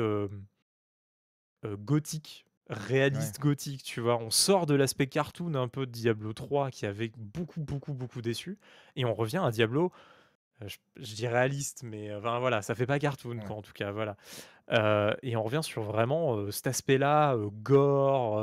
[1.64, 4.18] gothique, réaliste gothique, tu vois?
[4.18, 8.22] On sort de l'aspect cartoon un peu de Diablo 3 qui avait beaucoup, beaucoup, beaucoup
[8.22, 8.57] déçu
[8.95, 9.91] et on revient à Diablo,
[10.61, 14.15] je dis réaliste, mais enfin voilà, ça fait pas cartoon quoi, en tout cas, voilà.
[15.22, 18.41] et on revient sur vraiment, cet aspect-là, gore,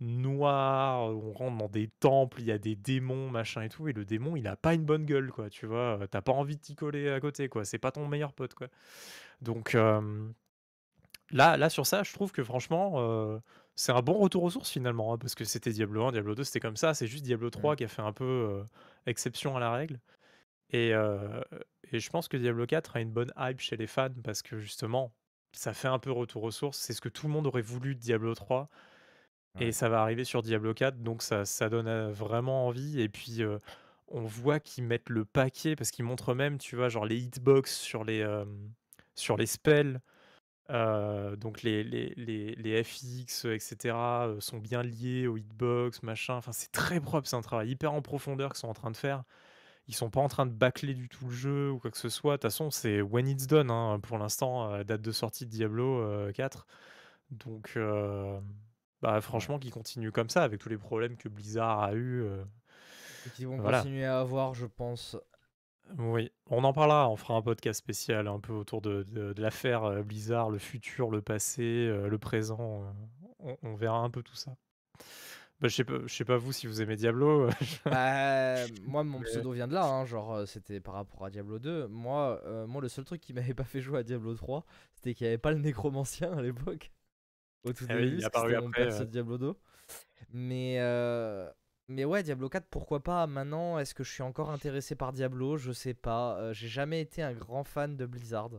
[0.00, 3.92] noir, on rentre dans des temples, il y a des démons, machin et tout et
[3.92, 5.98] le démon, il a pas une bonne gueule quoi, tu vois?
[6.10, 8.68] t'as pas envie de t'y coller à côté quoi, c'est pas ton meilleur pote quoi.
[9.40, 9.76] Donc
[11.30, 13.40] là là sur ça, je trouve que franchement,
[13.74, 16.44] c'est un bon retour aux sources finalement, hein, parce que c'était Diablo 1, Diablo 2,
[16.44, 17.76] c'était comme ça, c'est juste Diablo 3 mmh.
[17.76, 18.62] qui a fait un peu,
[19.06, 20.00] exception à la règle.
[20.70, 20.92] Et
[21.92, 24.58] et je pense que Diablo 4 a une bonne hype chez les fans parce que
[24.58, 25.12] justement,
[25.52, 26.78] ça fait un peu retour aux sources.
[26.78, 28.68] C'est ce que tout le monde aurait voulu de Diablo 3
[29.58, 33.00] et ça va arriver sur Diablo 4, donc ça ça donne, vraiment envie.
[33.00, 33.42] Et puis,
[34.08, 37.74] on voit qu'ils mettent le paquet parce qu'ils montrent même, tu vois, genre les hitbox
[37.74, 38.26] sur les,
[39.14, 40.00] sur les spells,
[40.68, 46.34] donc les les les les FX et cetera, sont bien liés aux hitbox, machin.
[46.34, 48.96] Enfin, c'est très propre, c'est un travail hyper en profondeur qu'ils sont en train de
[48.96, 49.24] faire.
[49.88, 52.08] Ils sont pas en train de bâcler du tout le jeu ou quoi que ce
[52.08, 52.32] soit.
[52.32, 56.32] De toute façon, c'est when it's done, hein, pour l'instant, date de sortie de Diablo
[56.32, 56.66] 4.
[57.30, 57.78] Donc,
[59.00, 62.24] bah, franchement, qu'ils continuent comme ça avec tous les problèmes que Blizzard a eu.
[63.26, 65.16] Et qu'ils vont continuer à avoir, je pense.
[65.98, 70.04] Oui, on en parlera, on fera un podcast spécial un peu autour de, de, l'affaire
[70.04, 72.84] Blizzard, le futur, le passé, le présent.
[73.62, 74.56] on verra un peu tout ça.
[75.60, 77.48] Bah, je sais pas, je sais pas vous si vous aimez Diablo.
[77.86, 78.56] Bah,
[78.86, 81.86] moi, mon pseudo vient de là, hein, genre euh, c'était par rapport à Diablo 2.
[81.88, 84.64] Moi, euh, moi, le seul truc qui m'avait pas fait jouer à Diablo 3,
[84.94, 86.92] c'était qu'il n'y avait pas le nécromancien à l'époque.
[87.64, 89.54] Au tout ah début, c'était mon perso de Diablo 2.
[90.32, 91.50] Mais, euh,
[91.88, 93.26] mais ouais, Diablo 4, pourquoi pas?
[93.26, 95.56] Maintenant, est-ce que je suis encore intéressé par Diablo?
[95.56, 96.52] Je sais pas.
[96.52, 98.50] J'ai jamais été un grand fan de Blizzard.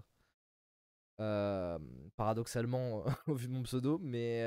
[2.15, 4.43] paradoxalement, au vu de mon pseudo, mais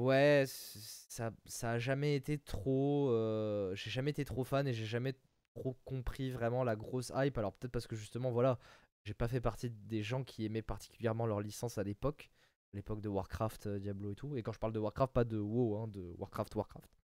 [0.00, 3.10] Ouais, ça, ça a jamais été trop.
[3.10, 5.14] Euh, j'ai jamais été trop fan et j'ai jamais
[5.54, 7.36] trop compris vraiment la grosse hype.
[7.36, 8.58] Alors peut-être parce que justement, voilà,
[9.04, 12.30] j'ai pas fait partie des gens qui aimaient particulièrement leur licence à l'époque,
[12.72, 14.36] l'époque de Warcraft, euh, Diablo et tout.
[14.36, 16.99] Et quand je parle de Warcraft, pas de WoW, hein, de Warcraft, Warcraft.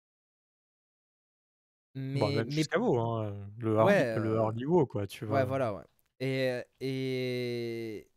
[1.95, 5.83] Mais, même mais jusqu'à WoW, hein, le euh, WoW, quoi, tu ouais, voilà, ouais.
[6.19, 8.07] Et, et,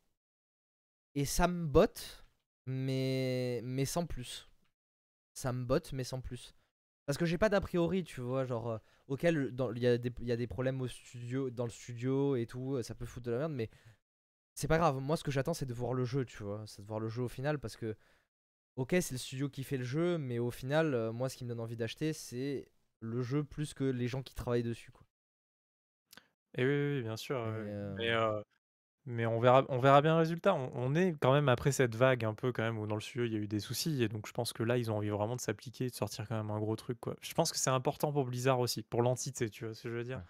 [1.15, 2.27] et ça me botte,
[2.67, 4.49] mais, mais sans plus
[5.39, 6.55] ça me botte, mais sans plus.
[7.07, 10.13] Parce que j'ai pas d'a priori, tu vois, genre, euh, auquel il y, a des,
[10.21, 13.27] y a des problèmes au studio, dans le studio et tout, euh, ça peut foutre
[13.27, 13.71] de la merde, mais
[14.55, 14.99] c'est pas grave.
[15.01, 17.09] Moi, ce que j'attends, c'est de voir le jeu, tu vois, c'est de voir le
[17.09, 17.97] jeu au final, parce que,
[18.77, 21.45] ok, c'est le studio qui fait le jeu, mais au final, euh, moi, ce qui
[21.45, 22.69] me donne envie d'acheter, c'est
[23.01, 25.07] le jeu plus que les gens qui travaillent dessus, quoi.
[26.57, 27.45] Et oui, oui, bien sûr.
[27.97, 28.15] Mais
[29.09, 30.55] mais on verra, on verra bien le résultat.
[30.55, 33.25] On, est quand même après cette vague un peu quand même où dans le studio
[33.25, 35.09] il y a eu des soucis et donc je pense que là ils ont envie
[35.09, 37.17] vraiment de s'appliquer, de sortir quand même un gros truc quoi.
[37.23, 39.95] Je pense que c'est important pour Blizzard aussi, pour l'entité, tu vois ce que je
[39.95, 40.23] veux dire?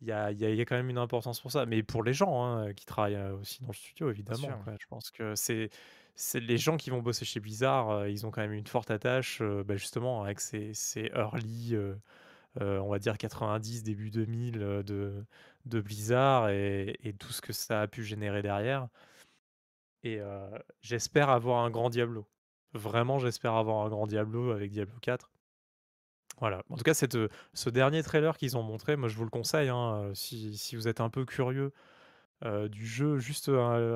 [0.00, 2.12] Il y a, il y a, quand même une importance pour ça, mais pour les
[2.12, 4.48] gens hein, qui travaillent euh, aussi dans le studio évidemment.
[4.78, 5.70] Je pense que c'est
[6.18, 8.90] c'est les gens qui vont bosser chez Blizzard, euh, ils ont quand même une forte
[8.90, 11.76] attache euh, bah, justement avec ces, ces early,
[12.60, 14.52] on va dire 90, début 2000
[14.84, 15.24] de
[15.66, 18.88] de Blizzard et, tout ce que ça a pu générer derrière.
[20.02, 20.20] Et
[20.80, 22.26] j'espère avoir un grand Diablo.
[22.72, 25.30] Vraiment, j'espère avoir un grand Diablo avec Diablo 4.
[26.40, 26.62] Voilà.
[26.70, 27.18] En tout cas, cette,
[27.54, 30.88] ce dernier trailer qu'ils ont montré, moi je vous le conseille, hein, si, si, vous
[30.88, 31.72] êtes un peu curieux
[32.42, 33.50] du jeu, juste,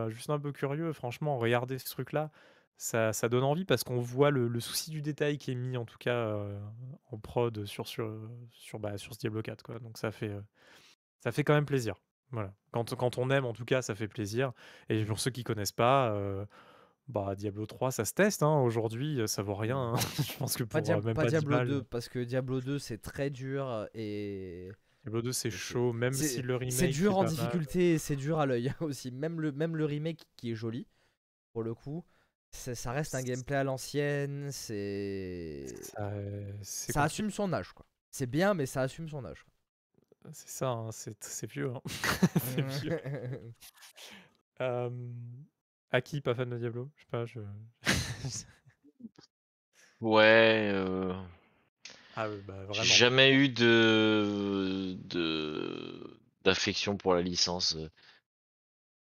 [0.09, 2.31] juste un peu curieux, franchement, regardez ce truc-là.
[2.77, 5.77] ça ça donne envie parce qu'on voit le le souci du détail qui est mis
[5.77, 6.59] en tout cas, heu,
[7.13, 8.11] en prod sur sur,
[8.51, 10.33] sur, bah, sur ce Diablo 4 quoi, donc ça fait,
[11.21, 11.97] ça fait quand même plaisir.
[12.33, 12.55] Voilà.
[12.73, 14.53] Quand quand on aime en tout cas, ça fait plaisir
[14.89, 16.15] et pour ceux qui connaissent pas,
[17.09, 19.97] bah, Diablo 3 ça se teste, hein, aujourd'hui, ça vaut rien, hein.
[20.33, 22.09] Je pense que Pas pour, Dia heu, même pas pas 10 Diablo balles 2 parce
[22.09, 24.71] que Diablo 2 c'est très dur et
[25.03, 27.95] Diablo 2 c'est c'est chaud, même si c'est le c'est remake dur est en difficulté
[27.95, 29.11] et c'est dur à l'œil aussi.
[29.11, 30.87] Même le même le remake qui est joli,
[31.53, 32.05] pour le coup,
[32.51, 36.13] c'est ça reste un gameplay à l'ancienne, c'est Ça,
[36.63, 37.87] c'est assume son âge, quoi.
[38.11, 39.45] C'est bien, mais ça assume son âge.
[40.33, 41.81] C'est ça, hein, c'est c'est vieux, hein.
[42.55, 43.01] C'est vieux.
[44.61, 45.45] Hem,
[45.91, 46.91] Aki, pas fan de Diablo?
[46.97, 47.41] Je sais pas, je
[50.01, 51.15] Ouais, heu
[52.15, 57.77] Ah oui, bah, j'ai jamais eu de de d'affection pour la licence,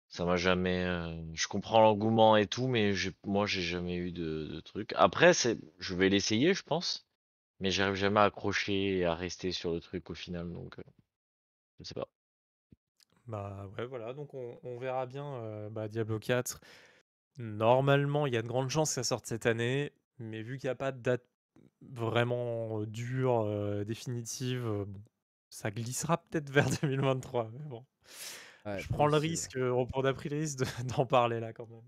[0.08, 4.12] ça m'a jamais, heu je comprends l'engouement et tout, mais j'ai moi j'ai jamais eu
[4.12, 4.94] de de truc.
[4.96, 7.06] Après c'est je vais l'essayer, je pense,
[7.62, 10.84] mais j'arrive jamais à accrocher et à rester sur le truc au final, donc heu,
[11.80, 12.10] je sais pas.
[13.28, 16.60] Bah, ouais, voilà, donc on on verra bien, heu, bah, Diablo 4.
[17.40, 20.68] Normalement, il y a de grandes chances que ça sorte cette année, mais vu qu'il
[20.68, 21.24] y a pas de date
[21.82, 25.04] vraiment, dure, heu, définitive, bon,
[25.50, 27.86] ça glissera peut-être vers 2023, mais bon.
[28.66, 30.66] Ouais, Je prends le risque, heu, on prend a pris le risque de
[30.96, 31.84] d'en parler là quand même.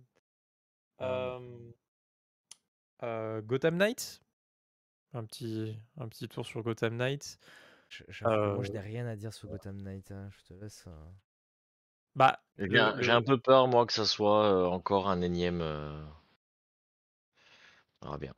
[3.02, 4.22] Heu, Gotham Knights?
[5.14, 7.40] Un petit un petit tour sur Gotham Knights.
[7.90, 8.04] Je
[8.52, 10.92] moi n'ai rien à dire sur Gotham Knight, hein, je te laisse, heu
[12.16, 15.22] Bah, J'ai le un j'ai un le peu peur moi que ça soit, encore un
[15.22, 15.62] énième,
[18.02, 18.34] on verra bien.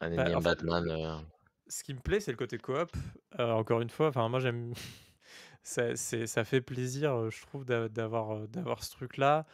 [0.00, 1.24] Un bah, énième Batman, heu
[1.68, 2.90] ce qui me plaît, c'est le côté coop.
[3.38, 4.72] Heu, encore une fois, enfin moi j'aime
[5.62, 9.46] ça ça fait plaisir, heu, je trouve d'a d'avoir, d'avoir ce truc-là.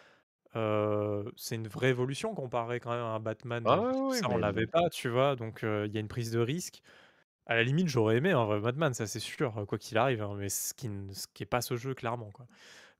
[1.37, 4.39] C'est une vraie évolution comparé quand même à un Batman, ah oui, ça on mais
[4.39, 5.37] l'avait pas, tu vois?
[5.37, 6.83] Donc il y a une prise de risque.
[7.47, 10.35] À la limite, j'aurais aimé un vrai Batman, ça c'est sûr, quoi qu'il arrive, hein,
[10.39, 12.49] mais ce qui n ce qui est pas ce jeu clairement, quoi.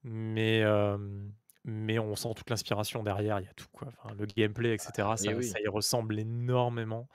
[0.05, 0.65] Mais
[1.65, 3.89] mais on sent toute l'inspiration derrière, il y a tout, quoi.
[3.89, 4.93] Enfin, le gameplay et ah
[5.35, 5.57] oui.
[5.57, 7.09] ça y ressemble énormément.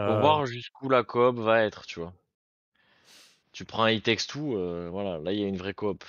[0.00, 2.14] Faut Heu, voir jusqu'où la coop va être, tu vois?
[3.52, 6.04] Tu prends un It Takes Two, heu, voilà, là il y a une vraie coop.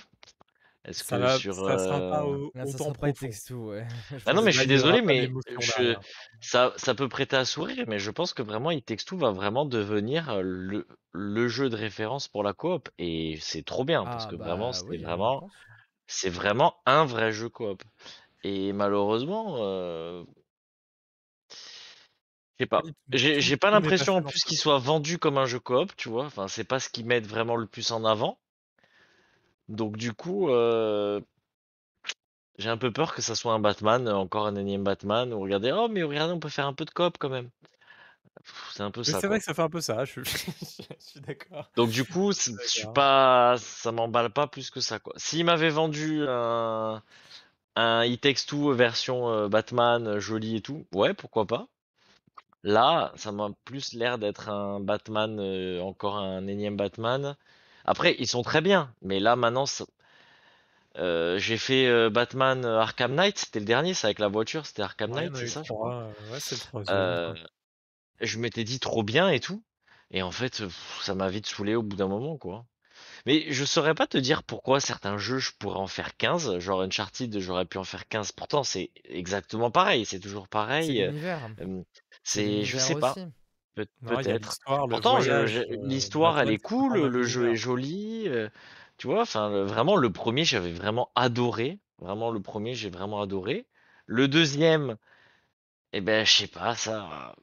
[0.85, 3.19] Est-ce que va sur, ça sera pas Là, ça autant sera pas It profond?
[3.19, 3.87] Takes Two, ouais.
[4.25, 5.29] Bah non, mais je suis désolé, mais
[5.59, 5.97] je
[6.41, 9.31] ça ça peut prêter à sourire, mais je pense que vraiment It Takes Two va
[9.31, 14.25] vraiment devenir, le le jeu de référence pour la coop et c'est trop bien parce
[14.25, 15.53] Ah que vraiment bah c'est oui, vraiment pense.
[16.07, 17.83] c'est vraiment un vrai jeu coop
[18.43, 20.25] et malheureusement, heu
[22.59, 22.83] je sais pas.
[23.11, 26.25] J'ai pas l'impression en plus qu'il soit vendu comme un jeu coop, tu vois?
[26.25, 28.39] Enfin, c'est pas ce qu'ils mettent vraiment le plus en avant.
[29.67, 31.23] Donc du coup, heu
[32.57, 35.39] j'ai un peu peur que ça soit un Batman, heu, encore un énième Batman où
[35.41, 37.51] regardez: «Oh mais regardez, on peut faire un peu de coop quand même».
[38.73, 40.21] C'est un peu Mais ça, c'est vrai que ça fait un peu ça, je suis
[40.99, 41.69] je suis d'accord.
[41.75, 45.13] Donc du coup, Je suis pas ça m'emballe pas plus que ça, quoi.
[45.17, 47.03] S'il m'avait vendu un
[47.77, 51.67] un It Takes Two version, heu, Batman, joli et tout, ouais, pourquoi pas.
[52.63, 57.35] Là, ça m'a plus l'air d'être un Batman, heu, encore un énième Batman.
[57.85, 59.85] Après, ils sont très bien, mais là maintenant ça
[60.97, 64.81] heu, j'ai fait, heu, Batman, Arkham Knight, c'était le dernier, c'est avec la voiture, c'était
[64.83, 65.93] Arkham Ouais, il y en Knight, a c'est eu ça, je crois?
[65.93, 67.37] 3, heu, ouais, c'est le 3e, Heu, quoi.
[68.21, 69.63] je m'étais dit: «Trop bien» et tout
[70.11, 70.63] et en fait,
[71.03, 72.65] ça m'a vite saoulé au bout d'un moment, quoi.
[73.27, 76.81] Mais je saurais pas te dire pourquoi certains jeux, je pourrais en faire 15, genre
[76.81, 78.31] Uncharted, j'aurais pu en faire 15.
[78.33, 80.47] Pourtant, c'est exactement pareil, c'est toujours
[80.79, 81.49] C'est pareil, l'univers.
[82.25, 83.19] C'est je sais pas,
[84.05, 84.57] peut-être.
[84.89, 88.49] Pourtant, je voyage, je heu, l'histoire, elle est cool, le jeu est joli, heu,
[88.97, 89.21] tu vois?
[89.23, 93.67] Enfin, vraiment le 1er, j'avais vraiment adoré, vraiment le 1er, j'ai vraiment adoré.
[94.07, 94.97] Le 2e,
[95.93, 97.35] et beh, je sais pas, ça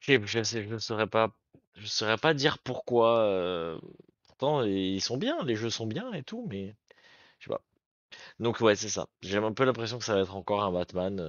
[0.00, 1.30] je sais je sais je saurais pas
[1.76, 3.80] je saurais pas dire pourquoi, heu,
[4.28, 6.74] pourtant ils sont bien, les jeux sont bien et tout, mais
[7.40, 7.62] je sais pas.
[8.40, 9.08] Donc ouais, c'est ça.
[9.22, 11.20] J'ai un peu l'impression que ça va être encore un Batman,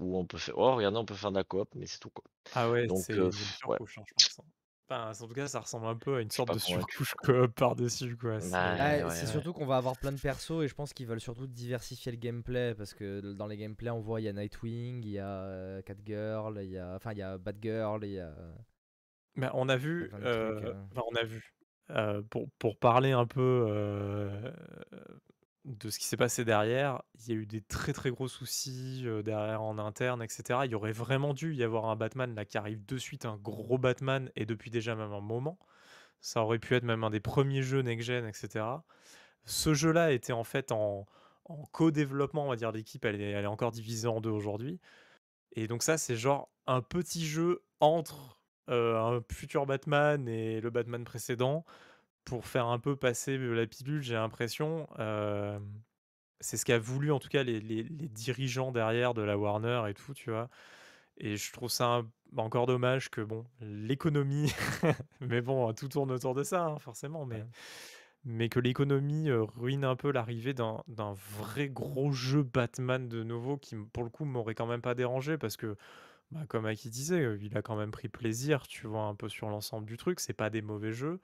[0.00, 2.10] où on peut faire: «Oh regardez, on peut faire de la coop», mais c'est tout,
[2.10, 2.24] quoi.
[2.52, 3.30] Ah ouais, Donc c'est
[3.66, 4.44] ouais, surcouche, hein, je pense, hein.
[4.88, 8.16] Enfin, en tout cas, ça ressemble un peu à une sorte de surcouche coop par-dessus,
[8.16, 9.26] quoi, c'est Ouais, Ouais, ouais, c'est ouais.
[9.26, 12.16] surtout qu'on va avoir plein de persos et je pense qu'ils veulent surtout diversifier le
[12.18, 15.28] gameplay parce que dans les gameplays on voit il y a Nightwing, il y a
[15.44, 18.34] euh, Catgirl, il y a enfin il y a Batgirl, il y a,
[19.36, 20.18] Bah, on a vu, trucs.
[20.22, 20.84] heu, euh.
[20.90, 21.54] enfin, on a vu,
[22.30, 23.40] pour pour parler un peu,
[25.64, 29.02] de ce qui s'est passé derrière, il y a eu des très, très gros soucis,
[29.06, 30.66] heu, derrière en interne et cetera.
[30.66, 33.36] Il y aurait vraiment dû y avoir un Batman, là, qui arrive de suite, un
[33.36, 35.58] gros Batman et depuis déjà même un moment.
[36.20, 38.84] Ça aurait pu être même un des premiers jeux next gen et cetera.
[39.46, 41.06] Ce jeu-là était en fait en
[41.46, 42.72] en co-développement, on va dire.
[42.72, 44.80] L'équipe, elle est encore divisée en 2 aujourd'hui.
[45.52, 51.04] Et donc ça, c'est genre un petit jeu entre un futur Batman et le Batman
[51.04, 51.64] précédent
[52.24, 54.86] pour faire un peu passer la pilule, j'ai l'impression.
[56.40, 59.94] c'est ce qu'a voulu en tout cas les, les, dirigeants derrière de la Warner et
[59.94, 60.48] tout, tu vois?
[61.18, 62.02] Et je trouve ça
[62.32, 64.52] bah, encore dommage que bon, l'économie,
[65.20, 67.44] mais bon, tout tourne autour de ça, hein, forcément, mais,
[68.24, 73.76] mais que l'économie ruine un peu l'arrivée d'un vrai gros jeu Batman de nouveau qui,
[73.92, 75.76] pour le coup, m'aurait quand même pas dérangé parce que
[76.30, 79.48] bah, comme Aki disait, il a quand même pris plaisir, tu vois, un peu sur
[79.48, 80.20] l'ensemble du truc.
[80.20, 81.20] C'est pas des mauvais jeux.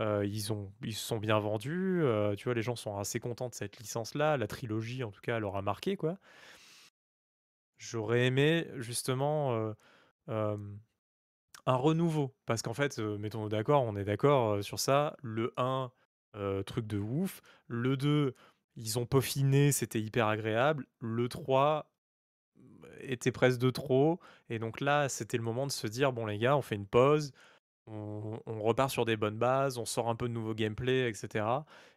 [0.00, 2.02] Ils, ont, ils se sont bien vendus.
[2.36, 4.36] tu vois, les gens sont assez contents de cette licence-là.
[4.36, 6.18] La trilogie, en tout cas, leur a marqué, quoi.
[7.78, 9.74] J'aurais aimé, justement,
[10.28, 10.56] un
[11.66, 12.34] renouveau.
[12.46, 15.16] Parce qu'en fait, mettons-nous d'accord, on est d'accord sur ça.
[15.22, 15.90] Le 1,
[16.66, 17.40] truc de ouf.
[17.66, 18.34] Le 2,
[18.76, 20.86] ils ont peaufiné, c'était hyper agréable.
[21.00, 21.90] Le 3,
[23.00, 24.20] était presque de trop.
[24.48, 26.86] Et donc là, c'était le moment de se dire bon, les gars, on fait une
[26.86, 27.32] pause,
[27.88, 31.44] on, repart sur des bonnes bases, on sort un peu de nouveau gameplay, etc.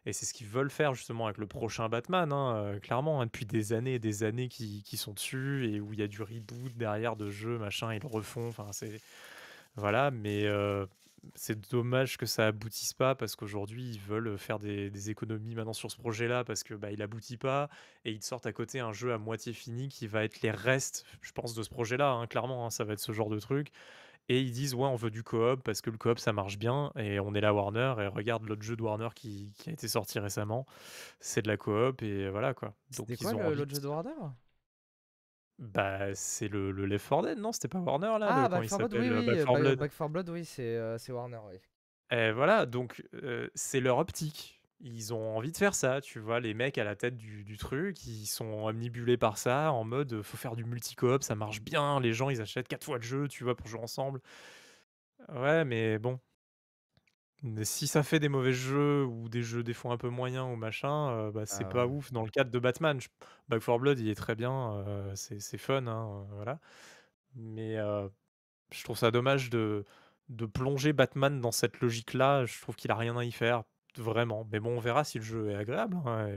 [0.06, 3.26] Et c'est ce qu'ils veulent faire justement avec le prochain Batman, hein, euh, clairement, hein,
[3.26, 6.22] depuis des années et des années qui, sont dessus et où il y a du
[6.22, 8.50] reboot derrière de jeux, machin, ils le refont.
[9.76, 10.86] Voilà, mais euh,
[11.34, 15.90] c'est dommage que ça aboutisse pas parce qu'aujourd'hui ils veulent faire des, économies maintenant sur
[15.90, 17.68] ce projet-là parce que bah, il aboutit pas
[18.04, 21.04] et ils sortent à côté un jeu à moitié fini qui va être les restes,
[21.22, 22.10] je pense, de ce projet-là.
[22.12, 23.70] Hein, clairement, ça va être ce genre de truc.
[24.30, 26.92] Et ils disent ouais, on veut du coop parce que le coop ça marche bien
[26.94, 30.20] et on est la Warner et regarde l'autre jeu de Warner qui, a été sorti
[30.20, 30.66] récemment,
[31.18, 32.72] c'est de la coop et voilà quoi.
[32.96, 34.14] Donc ils quoi l'autre jeu de Warner?
[35.58, 37.50] Bah, c'est le, le Left 4 Dead, non?
[37.50, 39.26] C'était pas Warner là Ah, Back 4 Blood, oui, oui.
[39.26, 41.56] Back 4 Blood, Back 4 Blood, oui, c'est euh, Warner, oui.
[42.16, 44.59] Et voilà, donc euh, c'est leur optique.
[44.82, 47.58] Ils ont envie de faire ça, tu vois, les mecs à la tête du, du
[47.58, 52.00] truc, ils sont omnibulés par ça, en mode faut faire du multi-coop, ça marche bien,
[52.00, 54.20] les gens ils achètent 4 fois le jeu, tu vois, pour jouer ensemble.
[55.28, 56.20] Ouais, mais bon,
[57.62, 60.56] si ça fait des mauvais jeux ou des jeux des fois un peu moyens ou
[60.56, 62.12] machin, euh, bah, c'est pas ouf.
[62.12, 62.98] Dans le cadre de Batman,
[63.48, 66.60] Back 4 Blood, il est très bien, euh, c'est fun, hein, euh, voilà.
[67.36, 67.76] Mais
[68.72, 69.84] je trouve ça dommage de,
[70.28, 72.44] de plonger Batman dans cette logique-là.
[72.46, 73.64] Je trouve qu'il a rien à y faire,
[73.98, 74.46] vraiment.
[74.50, 75.96] Mais bon, on verra si le jeu est agréable.
[76.06, 76.28] Hein,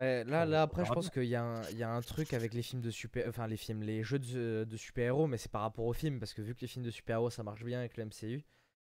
[0.00, 2.52] eh, là, là, après, je pense qu'il y, a un- y a un truc avec
[2.52, 5.62] les films de super, enfin les films, les jeux de, de super-héros, mais c'est par
[5.62, 7.96] rapport aux films, parce que vu que les films de super-héros ça marche bien avec
[7.96, 8.44] le MCU,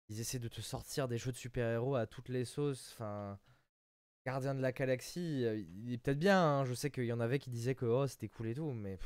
[0.09, 2.93] ils essaient de te sortir des jeux de super-héros à toutes les sauces.
[2.95, 3.39] Enfin,
[4.27, 6.43] Gardien de la Galaxie, euh, il est peut-être bien.
[6.43, 6.65] Hein.
[6.65, 8.99] Je sais qu'il y en avait qui disaient que oh, c'était cool et tout, mais.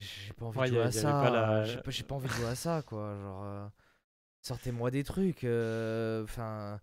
[0.00, 1.64] J'ai pas envie de jouer à ça.
[1.64, 3.14] J'ai pas, envie de jouer à ça, quoi.
[3.20, 3.68] Genre, euh,
[4.42, 5.44] sortez-moi des trucs.
[5.44, 6.80] Euh, enfin,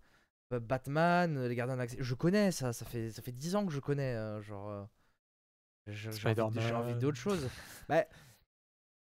[0.50, 2.04] Batman, les Gardiens de la Galaxie.
[2.04, 2.72] Je connais ça.
[2.72, 4.14] Ça fait ça fait 10 ans que je connais.
[4.42, 4.88] genre,
[5.86, 6.08] j'ai
[6.42, 7.48] envie, envie d'autre chose.
[7.88, 8.04] bah,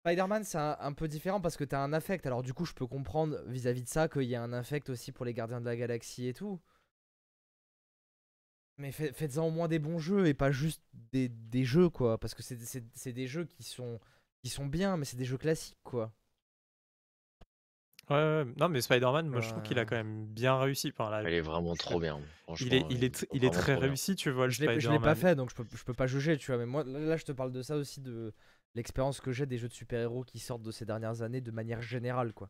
[0.05, 2.25] Spider-Man, c'est un, peu différent parce que t'as un affect.
[2.25, 5.13] Alors, du coup, je peux comprendre vis-à-vis de ça qu'il y a un affect aussi
[5.13, 6.59] pour les gardiens de la galaxie et tout.
[8.77, 12.17] Mais faites-en au moins des bons jeux et pas juste des, jeux, quoi.
[12.17, 13.99] Parce que c'est des jeux qui sont,
[14.41, 16.11] qui sont bien, mais c'est des jeux classiques, quoi.
[18.09, 20.91] Ouais, ouais, non, mais Spider-Man, moi je trouve qu'il a quand même bien réussi.
[20.95, 22.19] Enfin, là, il est vraiment trop bien.
[22.59, 24.45] Il est, il est, il est très réussi, tu vois.
[24.45, 26.57] Le je l'ai pas fait, donc je peux, je peux pas juger, tu vois.
[26.57, 28.33] Mais moi, là, je te parle de ça aussi, de,
[28.75, 31.81] l'expérience que j'ai des jeux de super-héros qui sortent de ces dernières années de manière
[31.81, 32.49] générale, quoi.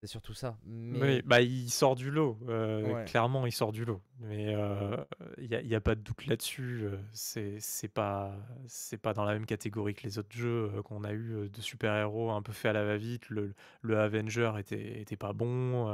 [0.00, 0.56] C'est surtout ça.
[0.64, 1.00] Mais...
[1.00, 2.38] Oui, bah il sort du lot.
[2.48, 4.00] Euh, clairement, il sort du lot.
[4.20, 6.84] Mais il euh, n'y a, pas de doute là-dessus.
[6.84, 8.34] Euh, c'est pas
[8.66, 12.30] c'est pas dans la même catégorie que les autres jeux qu'on a eu de super-héros
[12.30, 13.28] un peu fait à la va-vite.
[13.28, 13.52] Le,
[13.82, 15.88] le, Avenger était, était pas bon.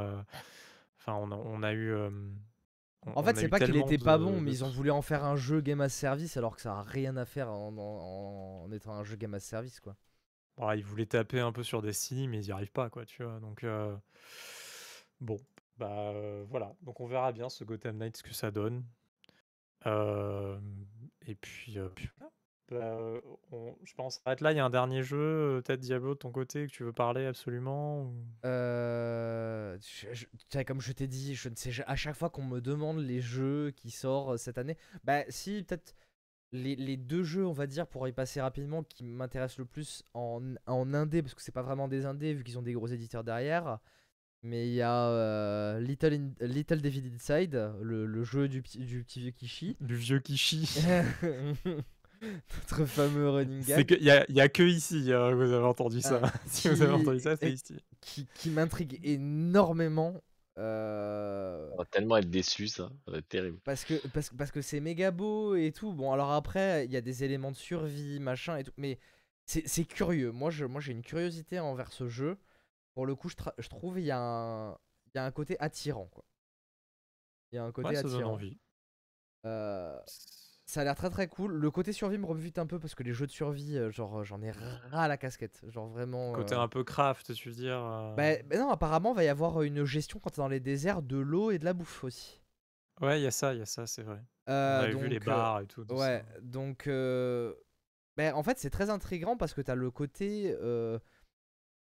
[0.97, 1.93] Enfin, on a, on a eu
[3.15, 5.35] en fait, c'est pas qu'il était pas bon, mais ils ont voulu en faire un
[5.35, 9.15] jeu Game as Service alors que ça a rien à faire en, étant un jeu
[9.15, 9.95] Game as Service, quoi.
[10.57, 13.23] Bah, ils voulaient taper un peu sur Destiny, mais ils y arrivent pas, quoi, tu
[13.23, 13.39] vois.
[13.39, 13.95] Donc, euh,
[15.21, 15.37] bon,
[15.77, 16.73] bah euh, voilà.
[16.81, 18.83] Donc, on verra bien ce Gotham Knight, ce que ça donne.
[19.85, 20.57] Euh,
[21.27, 21.77] et puis,
[22.71, 22.97] bah,
[23.83, 24.19] je pense.
[24.25, 26.83] Arrête là, il y a un dernier jeu, peut-être Diablo de ton côté, que tu
[26.83, 28.11] veux parler absolument
[28.41, 29.79] Comme
[30.81, 33.91] je t'ai dit, je ne sais, à chaque fois qu'on me demande les jeux qui
[33.91, 35.93] sortent cette année, bah si, peut-être
[36.51, 40.03] les, les, deux jeux, on va dire, pour y passer rapidement, qui m'intéressent le plus
[40.13, 42.87] en, en indé, parce que c'est pas vraiment des indés, vu qu'ils ont des gros
[42.87, 43.79] éditeurs derrière.
[44.43, 49.31] Mais il y a Little, Little David Inside, le, le jeu du, du petit vieux
[49.31, 49.77] Kishi.
[49.81, 50.69] Du vieux Kishi.
[52.21, 53.97] Notre fameux running gag.
[53.99, 56.19] Il n'y a, a, que ici hein, vous avez entendu ça.
[56.23, 57.75] Ah, si vous avez entendu ça, c'est ici.
[58.01, 60.21] Qui, qui m'intrigue énormément.
[60.57, 61.69] Euh...
[61.73, 62.89] On va tellement être déçu, ça.
[63.05, 63.59] Ça va être terrible.
[63.63, 65.93] Parce que c'est parce, parce que méga beau et tout.
[65.93, 68.73] Bon, alors après, il y a des éléments de survie, machin et tout.
[68.77, 68.99] Mais
[69.45, 70.31] c'est c'est curieux.
[70.31, 72.37] Moi, je, moi, j'ai une curiosité envers ce jeu.
[72.93, 75.31] Pour le coup, je, tra- je trouve il y, a un- il y a un
[75.31, 76.25] côté attirant, quoi.
[77.51, 78.33] Il y a un côté Ouais, ça donne attirant.
[78.33, 78.57] envie.
[79.45, 79.99] Euh,
[80.67, 81.53] ça a l'air très très cool.
[81.53, 84.23] Le côté survie me rebute un peu parce que les jeux de survie, euh, genre,
[84.25, 85.61] j'en ai ras à la casquette.
[85.69, 86.33] Genre vraiment.
[86.33, 87.77] Côté euh, un peu craft, tu veux dire.
[87.83, 91.01] euh, Bah, bah non, apparemment, va y avoir une gestion quand t'es dans les déserts
[91.01, 92.41] de l'eau et de la bouffe aussi.
[93.01, 94.19] Ouais, il y a ça, il y a ça, c'est vrai.
[94.47, 95.85] On Euh, avait vu les donc, euh, bars et tout.
[95.85, 97.53] tout Ouais, donc euh,
[98.15, 100.97] ben, en fait c'est très intriguant parce que t'as le côté euh,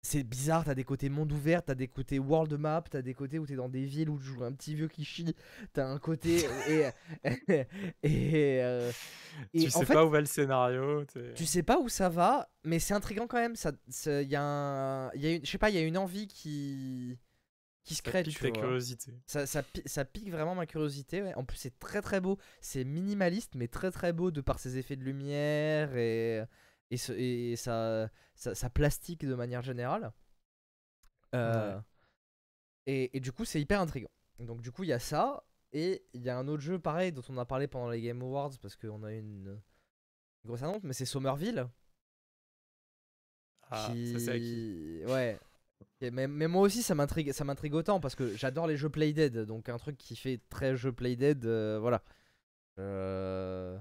[0.06, 3.40] c'est bizarre, t'as des côtés monde ouvert, t'as des côtés world map, t'as des côtés
[3.40, 5.36] où t'es dans des villes où tu joues un petit vieux qui chie,
[5.74, 6.86] t'as un côté et
[8.04, 8.92] et, euh,
[9.54, 11.04] et Tu en sais fait, pas où va le scénario.
[11.36, 13.56] tu sais pas où ça va, mais c'est intriguant quand même.
[13.56, 15.98] Ça, ça- y a un, y a une, je sais pas, il y a une
[15.98, 17.18] envie qui
[17.84, 18.58] qui se ça crée, pique tu ta vois.
[18.60, 19.14] curiosité.
[19.28, 21.22] Ça, ça, pi- ça pique vraiment ma curiosité.
[21.22, 21.36] ouais.
[21.36, 22.40] En plus, c'est très très beau.
[22.60, 26.42] C'est minimaliste, mais très très beau de par ses effets de lumière et,
[26.96, 30.12] et, ce- et sa, sa, sa plastique de manière générale.
[31.36, 31.80] Euh,
[32.88, 34.10] et, et du coup, c'est hyper intriguant.
[34.40, 35.44] Donc, du coup, il y a ça.
[35.74, 38.22] Et il y a un autre jeu pareil dont on a parlé pendant les Game
[38.22, 41.68] Awards parce qu'on a eu une, une grosse annonce, mais c'est Somerville.
[43.70, 44.40] Ah, ça c'est acquis.
[44.40, 45.06] qui...
[45.12, 45.40] Ouais.
[46.02, 49.40] Mais, mais moi aussi ça m'intrigue ça m'intrigue autant parce que j'adore les jeux Playdead
[49.40, 52.04] donc un truc qui fait très jeu Playdead euh, voilà
[52.80, 53.78] Euh,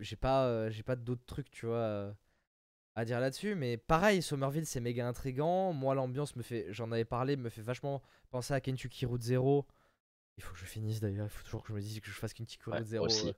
[0.00, 2.12] j'ai pas euh, j'ai pas d'autres trucs tu vois euh,
[2.94, 7.04] à dire là-dessus mais pareil Somerville c'est méga intrigant moi l'ambiance me fait j'en avais
[7.04, 9.66] parlé me fait vachement penser à Kentucky Route Zero
[10.36, 12.12] il faut que je finisse d'ailleurs il faut toujours que je me dise que je
[12.12, 13.34] fasse Kentucky Ouais, Route Zero moi aussi.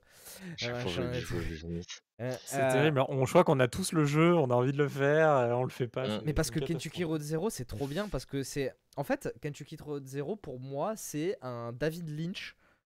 [2.21, 3.03] euh, C'est euh, terrible.
[3.09, 5.51] On, je crois qu'on a tous le jeu, on a envie de le faire, et
[5.51, 6.07] on le fait pas.
[6.07, 6.19] Mm.
[6.19, 7.03] c'est Mais parce une que Kentucky.
[7.03, 8.71] Road Zero, c'est trop bien parce que c'est.
[8.97, 12.55] En fait, Kentucky Road Zero, pour moi, c'est un David Lynch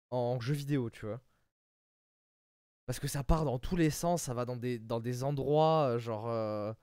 [0.09, 1.21] en jeu vidéo, tu vois.
[2.85, 5.87] Parce que ça part dans tous les sens, ça va dans des, dans des endroits,
[5.91, 6.29] euh, genre.
[6.29, 6.73] euh,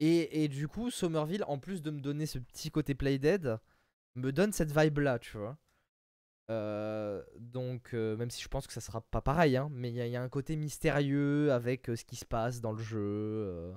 [0.00, 3.58] Et, et du coup, Somerville, en plus de me donner ce petit côté Playdead,
[4.16, 5.58] me donne cette vibe-là, tu vois.
[6.50, 9.94] Euh, donc, euh, même si je pense que ça sera pas pareil, hein, mais il
[9.96, 12.82] y, a- il y a un côté mystérieux avec ce qui se passe dans le
[12.82, 13.72] jeu.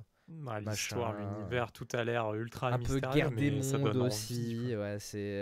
[0.71, 4.07] L'histoire, l'univers, tout a l'air ultra un peu mystérieux, guerre des mais ça mondes envie,
[4.07, 4.75] aussi.
[4.75, 5.37] ouais, c'est.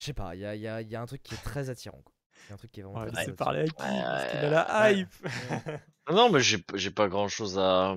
[0.00, 1.42] Je sais pas, il y a, y a- il y a un truc qui est
[1.42, 2.02] très attirant.
[2.02, 2.12] quoi.
[2.44, 3.72] Il y a un truc qui est vraiment très, très parler attirant.
[3.72, 3.74] qui
[4.10, 4.92] Parce qu'il a Ouais, la ouais.
[4.92, 5.08] hype
[6.10, 7.96] Non, mais j'ai j'ai pas grand chose à,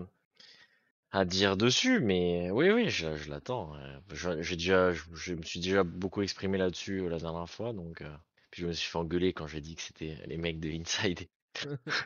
[1.11, 3.75] à dire dessus, mais oui, oui, je, je l'attends.
[3.75, 7.49] euh, je- J'ai déjà, je, je me suis déjà beaucoup exprimé là-dessus euh, la dernière
[7.49, 8.09] fois, donc euh,
[8.51, 11.27] puis je me suis fait engueuler quand j'ai dit que c'était les mecs de Inside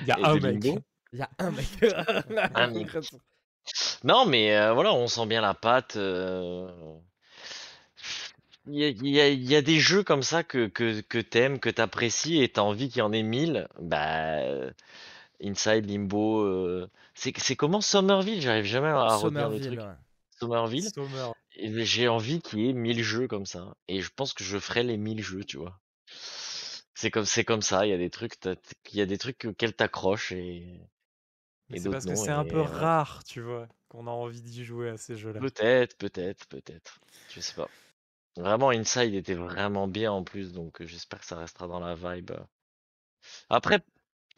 [0.00, 0.64] Il y a et un de mec.
[0.64, 0.78] Limbo.
[1.12, 1.66] Il y a un mec.
[2.54, 2.88] Un mec.
[4.04, 5.96] Non, mais euh, voilà, on sent bien la patte.
[5.96, 6.68] euh,
[8.72, 12.42] Il y a, y y des jeux comme ça que, que, que t'aimes, que t'apprécies
[12.42, 13.68] et t'as envie qu'il y en ait mille.
[13.80, 14.38] Bah,
[15.42, 16.42] Inside, Limbo.
[16.42, 18.40] euh, C'est c'est comment Somerville?
[18.40, 19.80] J'arrive jamais à retenir le Somerville, truc.
[19.80, 19.94] ouais.
[20.38, 20.92] Somerville?
[20.94, 21.32] Sommer.
[21.56, 23.74] Et j'ai envie qu'il y ait 1000 jeux comme ça.
[23.88, 25.80] Et je pense que je ferai les 1000 jeux, tu vois.
[26.94, 28.54] C'est comme, c'est comme ça, il y a des trucs, t'as-
[28.92, 30.80] il y a des trucs auxquels t'accroches et,
[31.70, 32.16] Mais et c'est d'autres parce que non.
[32.16, 32.60] c'est un et peu voilà.
[32.60, 35.40] rare, tu vois, qu'on a envie d'y jouer à ces jeux-là.
[35.40, 37.00] Peut-être, peut-être, peut-être.
[37.26, 37.68] Je sais pas.
[38.40, 42.32] Vraiment, Inside était vraiment bien en plus, donc j'espère que ça restera dans la vibe.
[43.50, 43.80] Après,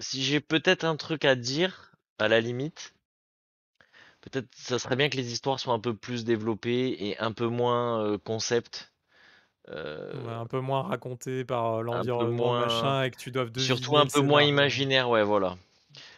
[0.00, 2.94] si j'ai peut-être un truc à dire, à la limite,
[4.22, 7.46] peut-être ça serait bien que les histoires soient un peu plus développées et un peu
[7.46, 8.92] moins euh, concept.
[9.68, 13.66] Euh, Ouais, un peu moins raconté par l'environnement, moins- machin, et que tu doives deviner
[13.74, 15.56] surtout un peu moins imaginaire, ouais, voilà.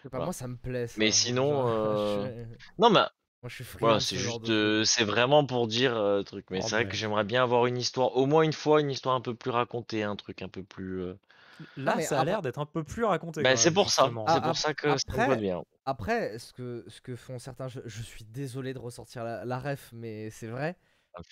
[0.02, 0.24] Pas, Voilà.
[0.26, 0.86] moi ça me plaît.
[0.86, 0.94] ça.
[0.98, 2.26] Mais sinon, Genre, euh,
[2.58, 3.00] je- Non, mais
[3.44, 4.86] Moi je suis friand voilà, de c'est ce genre juste, de euh, truc.
[4.86, 6.46] c'est vraiment pour dire euh, truc.
[6.50, 8.90] Mais Oh, c'est vrai que j'aimerais bien avoir une histoire, au moins une fois, une
[8.90, 11.02] histoire un peu plus racontée, un truc un peu plus.
[11.02, 11.14] euh,
[11.76, 13.42] Là, mais ça a après- l'air d'être un peu plus raconté.
[13.42, 14.04] Bah, c'est même, pour ça.
[14.04, 14.24] justement.
[14.26, 15.62] C'est Ah, pour ça que ça me après- bien.
[15.84, 19.58] Après, ce que, ce que font certains jeux, je suis désolé de ressortir la, la
[19.58, 20.74] ref, mais c'est vrai.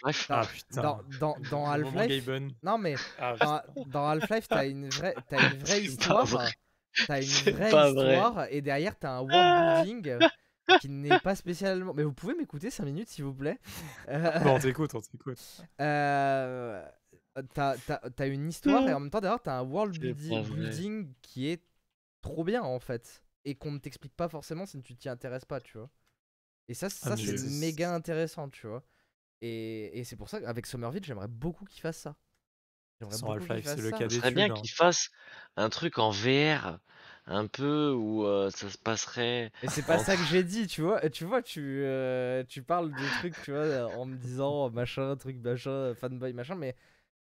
[0.03, 0.27] Bref.
[0.29, 0.83] Ah Dans- putain.
[0.83, 2.53] Dans, dans, dans Le moment Half-Life, Gaben.
[2.63, 6.27] non mais Ah, dans, dans Half-Life, t'as une vraie, t'as une vraie C'est pas histoire.
[6.27, 6.51] vrai.
[7.07, 8.13] T'as une C'est vraie pas vrai.
[8.13, 10.19] histoire et derrière t'as un world building
[10.81, 11.93] qui n'est pas spécialement.
[11.95, 13.59] Mais vous pouvez m'écouter 5 minutes s'il vous plaît.
[14.09, 15.39] Euh, Bon, on t'écoute, on t'écoute.
[15.81, 16.85] euh,
[17.55, 21.49] t'as, t'as- t'as une histoire et en même temps derrière t'as un world building, qui
[21.49, 21.63] est
[22.21, 25.61] trop bien en fait et qu'on ne t'explique pas forcément si tu t'y intéresses pas,
[25.61, 25.91] tu vois.
[26.69, 28.85] Et ça, ça mais c'est méga intéressant, tu vois.
[29.41, 32.15] Et, et c'est pour ça qu'avec Somerville, j'aimerais beaucoup qu'il fasse ça.
[33.01, 33.17] J'aimerais
[33.57, 33.97] qu'il fasse ça.
[34.35, 34.73] bien d'étude.
[34.81, 34.85] hein.
[34.87, 35.11] fassent
[35.57, 36.79] un truc en VR,
[37.27, 39.53] un peu où euh, ça se passerait.
[39.63, 41.09] Et c'est pas ça que j'ai dit, tu vois.
[41.11, 45.37] Tu vois, tu, euh, tu parles de trucs, tu vois, en me disant machin, truc,
[45.37, 46.75] machin, fanboy, machin, mais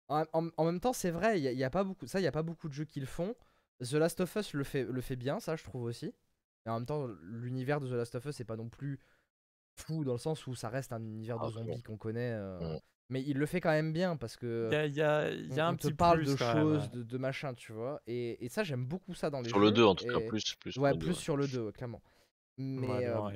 [0.09, 2.27] en, en- en même temps, c'est vrai, il y, a- pas beaucoup, ça, il y
[2.27, 3.35] a pas beaucoup de jeux qui le font.
[3.81, 6.13] The Last of Us le fait, le fait bien, ça, je trouve aussi.
[6.65, 8.99] Et en même temps, l'univers de The Last of Us, c'est pas non plus
[9.75, 11.59] fou dans le sens où ça reste un univers Ah, de bon.
[11.59, 12.33] zombies qu'on connaît.
[12.33, 12.79] euh, Mm.
[13.11, 15.31] Mais il le fait quand même bien parce que Il y a, il y a-
[15.31, 16.89] il y a on, un on te petit parle plus de même, choses, ouais.
[16.89, 18.01] de, de machin, tu vois.
[18.05, 19.65] Et, et ça, j'aime beaucoup ça dans les Sur jeux.
[19.65, 20.55] le 2, en tout cas, plus.
[20.59, 21.19] plus Ouais, le 2, plus ouais.
[21.21, 22.01] sur le 2, ouais, clairement.
[22.57, 23.29] Mais, Ouais, euh, non,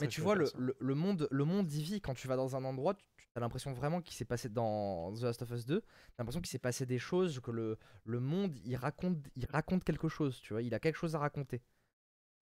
[0.00, 0.44] mais tu vois, le
[0.78, 3.02] le, monde, le monde y vit quand tu vas dans un endroit, tu
[3.34, 5.80] as l'impression vraiment qu'il s'est passé dans The Last of Us 2.
[5.80, 5.86] T'as
[6.18, 10.08] l'impression qu'il s'est passé des choses, que le, le monde, il raconte, il raconte quelque
[10.08, 10.62] chose, tu vois.
[10.62, 11.62] Il a quelque chose à raconter.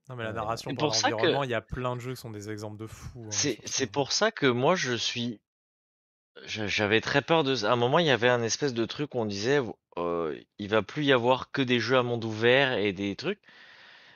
[0.09, 1.95] Non, mais la Euh, narration C'est par pour ça que- l'environnement, il y a plein
[1.95, 3.24] de jeux qui sont des exemples de fous.
[3.27, 5.40] hein, C'est pour ça que moi je suis.
[6.47, 7.65] J'avais très peur de.
[7.65, 9.60] À un moment, il y avait un espèce de truc où on disait
[9.98, 13.40] euh, il va plus y avoir que des jeux à monde ouvert et des trucs.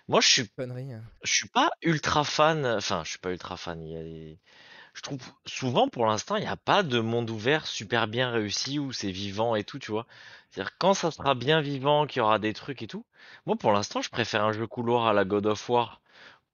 [0.08, 0.92] Moi, je suis, Connerie.
[0.92, 1.02] hein.
[1.24, 2.66] je suis pas ultra fan.
[2.66, 3.82] Enfin, je suis pas ultra fan.
[3.86, 4.38] Il y a des-
[4.94, 8.78] Je trouve souvent pour l'instant, il n'y a pas de monde ouvert super bien réussi
[8.78, 10.06] où c'est vivant et tout, tu vois.
[10.50, 13.06] C'est-à-dire quand ça sera bien vivant, qu'il y aura des trucs et tout.
[13.46, 16.01] Moi, pour l'instant, je préfère un jeu couloir à la God of War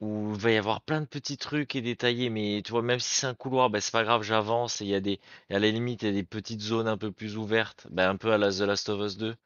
[0.01, 3.01] où il va y avoir plein de petits trucs et détaillés, mais tu vois, même
[3.01, 5.21] si c'est un couloir, ben, c'est pas grave, j'avance et il y a des,
[5.51, 8.11] et à la limite, il y a des petites zones un peu plus ouvertes, ben,
[8.11, 9.37] un peu à la The Last of Us 2,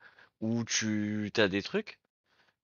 [0.41, 1.99] où tu as des trucs,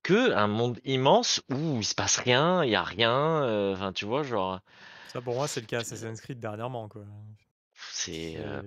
[0.03, 3.13] que un monde immense où il se passe rien, il y a rien,
[3.45, 4.61] euh, enfin, tu vois, genre,
[5.13, 6.89] Ça, pour moi, c'est le cas Assassin's Creed dernièrement.
[6.89, 7.03] Quoi.
[7.91, 8.63] c'est, euh,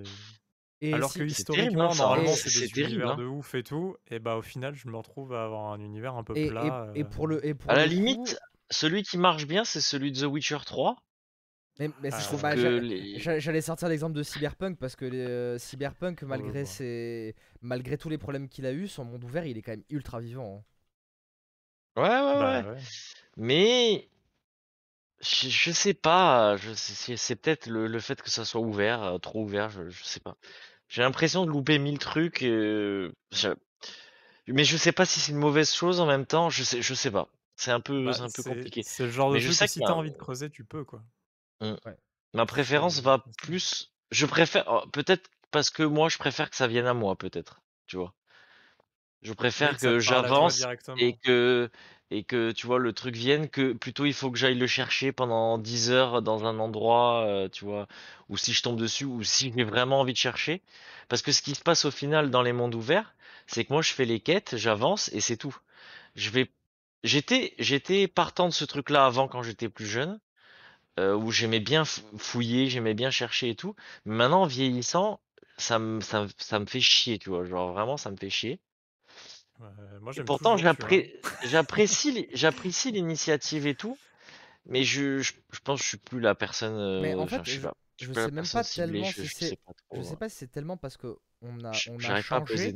[0.81, 2.35] Et Alors si- que terrible, historiquement, hein, ça, normalement, hein.
[2.35, 3.17] c'est des terrible, univers hein.
[3.17, 3.95] de ouf et tout.
[4.09, 6.49] Et bah, au final, je me retrouve à avoir un univers un peu et, et-
[6.49, 6.91] plat.
[6.95, 8.39] et euh, pour le, et pour à la coup- limite,
[8.71, 10.97] celui qui marche bien, c'est celui de The Witcher 3.
[11.79, 14.95] Mais, mais c'est- je trouve que j'a- les- j'a- J'allais sortir l'exemple de Cyberpunk parce
[14.95, 16.65] que euh, Cyberpunk, malgré, ouais.
[16.65, 17.35] ses...
[17.61, 20.19] malgré tous les problèmes qu'il a eu, son monde ouvert, il est quand même ultra
[20.19, 20.63] vivant.
[21.97, 22.01] hein.
[22.01, 22.69] Ouais, ouais, bah, ouais.
[22.71, 22.81] ouais.
[23.37, 24.09] Mais
[25.21, 29.17] je, je sais pas, c'est c'est peut-être le, le fait que ça soit ouvert, euh,
[29.17, 30.35] trop ouvert, je, je sais pas.
[30.87, 33.49] J'ai l'impression de louper mille trucs, euh, je-
[34.47, 36.93] mais je sais pas si c'est une mauvaise chose en même temps, je sais, je
[36.93, 37.29] sais pas.
[37.61, 38.81] C'est un peu, Bah, c'est un peu compliqué.
[38.83, 40.83] c'est le genre de Mais je sais où si t'as envie de creuser, tu peux
[40.83, 41.03] quoi.
[42.33, 46.65] Ma préférence va plus, je préfère, oh, peut-être parce que moi je préfère que ça
[46.67, 48.15] vienne à moi, peut-être, tu vois.
[49.21, 50.65] Je préfère que j'avance
[50.97, 51.69] et que
[52.09, 55.11] et que tu vois le truc vienne que plutôt il faut que j'aille le chercher
[55.11, 57.87] pendant 10 heures dans un endroit euh, tu vois
[58.27, 60.61] ou si je tombe dessus ou si j'ai vraiment envie de chercher
[61.07, 63.15] parce que ce qui se passe au final dans les mondes ouverts
[63.47, 65.55] c'est que moi je fais les quêtes j'avance et c'est tout
[66.15, 66.51] je vais
[67.03, 70.19] j'étais j'étais partant de ce truc là avant quand j'étais plus jeune
[70.99, 73.75] euh, où j'aimais bien fouiller j'aimais bien chercher et tout
[74.05, 75.21] mais maintenant en vieillissant
[75.57, 78.29] ça me ça, me- ça me fait chier tu vois genre vraiment ça me fait
[78.31, 78.61] chier
[79.59, 80.97] Ouais, moi, et j'aime pourtant, toujours, tu vois.
[80.97, 83.97] j'appré- j'apprécie, les- j'apprécie l'initiative et tout,
[84.65, 86.75] mais je, je, je pense que je suis plus la personne.
[86.75, 87.75] euh, Mais en enfin, fait, je sais je- pas.
[87.99, 89.73] je suis sais la même personne pas ciblée, tellement je, si je c'est- sais pas
[89.89, 90.01] trop.
[90.01, 92.73] Je sais pas si c'est tellement parce que on a, on changé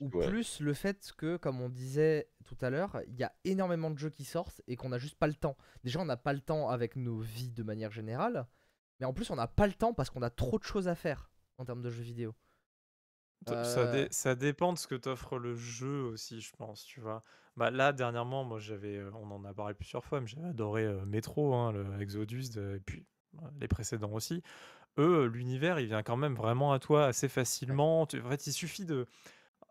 [0.00, 0.26] ou ouais.
[0.26, 3.98] plus le fait que, comme on disait tout à l'heure, il y a énormément de
[3.98, 5.56] jeux qui sortent et qu'on n'a juste pas le temps.
[5.84, 8.46] Déjà, on n'a pas le temps avec nos vies de manière générale,
[8.98, 10.94] mais en plus, on n'a pas le temps parce qu'on a trop de choses à
[10.94, 12.34] faire en termes de jeux vidéo.
[13.48, 17.00] Euh, Ça, dé- ça dépend de ce que t'offre le jeu aussi, je pense, tu
[17.00, 17.22] vois.
[17.56, 20.84] Bah, là, dernièrement, moi, j'avais, euh, on en a parlé plusieurs fois, mais j'avais adoré
[20.84, 23.06] euh, Metro, hein, le Exodus, de- et puis
[23.42, 24.42] euh, les précédents aussi.
[24.98, 28.02] Eux, l'univers, il vient quand même vraiment à toi assez facilement.
[28.02, 29.06] En fait, il suffit de,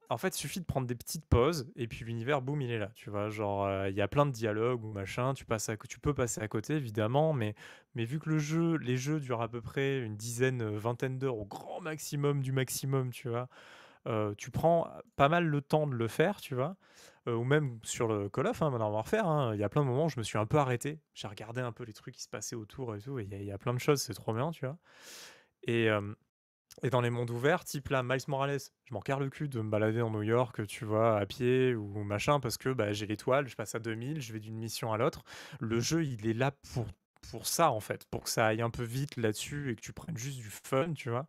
[0.10, 2.80] en fait, il suffit de prendre des petites pauses, et puis l'univers, boum, il est
[2.80, 3.30] là, tu vois.
[3.30, 6.00] Genre, euh, il y a plein de dialogues ou machin, tu passes à, co- tu
[6.00, 7.56] peux passer à côté, évidemment, mais,
[7.96, 11.20] mais vu que le jeu, les jeux durent à peu près une dizaine, euh, vingtaine
[11.20, 13.50] d'heures au grand maximum du maximum, tu vois.
[14.08, 16.76] Euh, tu prends pas mal le temps de le faire, tu vois.
[17.30, 19.82] Euh, ou même sur le Call of, hein, Modern Warfare, hein, il y a plein
[19.84, 21.00] de moments où je me suis un peu arrêté.
[21.14, 23.36] J'ai regardé un peu les trucs qui se passaient autour et tout, et il y,
[23.36, 24.78] a- il y a plein de choses, c'est trop bien, tu vois.
[25.64, 26.14] Et, euh,
[26.84, 29.62] et dans les mondes ouverts, type là, Miles Morales, je m'en carre le cul de
[29.62, 33.08] me balader en New York, tu vois, à pied ou machin, parce que bah, j'ai
[33.08, 35.24] l'étoile, je passe à 2000, je vais d'une mission à l'autre.
[35.62, 36.88] Le jeu, il est là pour,
[37.32, 39.94] pour ça, en fait, pour que ça aille un peu vite là-dessus et que tu
[39.94, 41.28] prennes juste du fun, tu vois.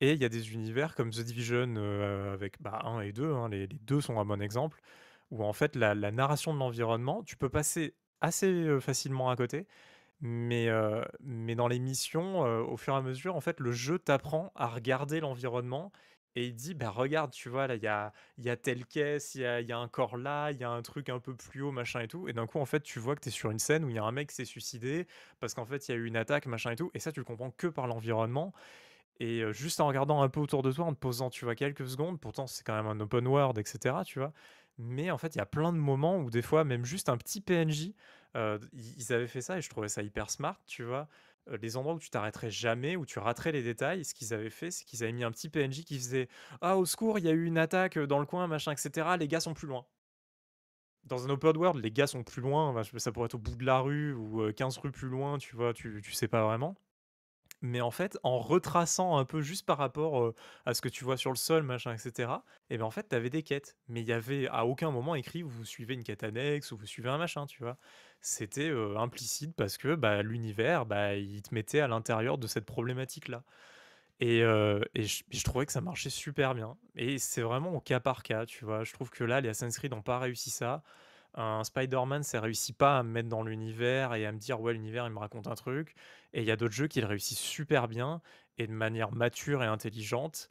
[0.00, 3.32] Et il y a des univers comme The Division euh, avec bah, 1 et 2,
[3.34, 4.80] hein, les, les deux sont un bon exemple,
[5.30, 9.66] où en fait la, narration de l'environnement, tu peux passer assez facilement à côté,
[10.20, 10.68] mais,
[11.20, 14.66] mais dans les missions, au fur et à mesure, en fait, le jeu t'apprend à
[14.66, 15.92] regarder l'environnement
[16.38, 19.34] et il dit, bah regarde, tu vois, là, il y a, y a telle caisse,
[19.34, 21.34] il y a, y a un corps là, il y a un truc un peu
[21.34, 22.28] plus haut, machin et tout.
[22.28, 23.96] Et d'un coup, en fait, tu vois que tu es sur une scène où il
[23.96, 25.08] y a un mec qui s'est suicidé
[25.40, 26.90] parce qu'en fait, il y a eu une attaque, machin et tout.
[26.94, 28.52] Et ça, tu le comprends que par l'environnement.
[29.20, 31.88] Et juste en regardant un peu autour de toi, en te posant, tu vois, quelques
[31.88, 34.32] secondes, pourtant c'est quand même un open world, etc., tu vois.
[34.78, 37.16] Mais en fait, il y a plein de moments où des fois, même juste un
[37.16, 37.94] petit PNJ,
[38.36, 41.08] euh, ils avaient fait ça et je trouvais ça hyper smart, tu vois.
[41.48, 44.50] Euh, les endroits où tu t'arrêterais jamais, où tu raterais les détails, ce qu'ils avaient
[44.50, 46.28] fait, c'est qu'ils avaient mis un petit PNJ qui faisait
[46.60, 49.28] Ah, au secours, il y a eu une attaque dans le coin, machin, etc., les
[49.28, 49.86] gars sont plus loin.
[51.04, 53.64] dans un open world, les gars sont plus loin, ça pourrait être au bout de
[53.64, 56.76] la rue ou euh, 15 rues plus loin, tu vois, tu, tu sais pas vraiment.
[57.60, 60.32] Mais en fait, en retraçant un peu juste par rapport
[60.64, 63.16] à ce que tu vois sur le sol, machin, etc., et ben en fait, tu
[63.16, 63.76] avais des quêtes.
[63.88, 66.86] Mais il y avait à aucun moment écrit vous suivez une quête annexe ou vous
[66.86, 67.76] suivez un machin, tu vois.
[68.20, 73.44] C'était implicite parce que bah, l'univers, bah, il te mettait à l'intérieur de cette problématique-là.
[74.20, 76.76] Et, et je, je trouvais que ça marchait super bien.
[76.96, 78.84] Et c'est vraiment au cas par cas, tu vois.
[78.84, 80.82] Je trouve que là, les Assassin's Creed n'ont pas réussi ça.
[81.34, 84.72] Un Spider-Man, ça réussit pas à me mettre dans l'univers et à me dire, ouais,
[84.72, 85.94] l'univers, il me raconte un truc.
[86.32, 88.20] Et il y a d'autres jeux qui le réussissent super bien
[88.58, 90.50] et de manière mature et intelligente.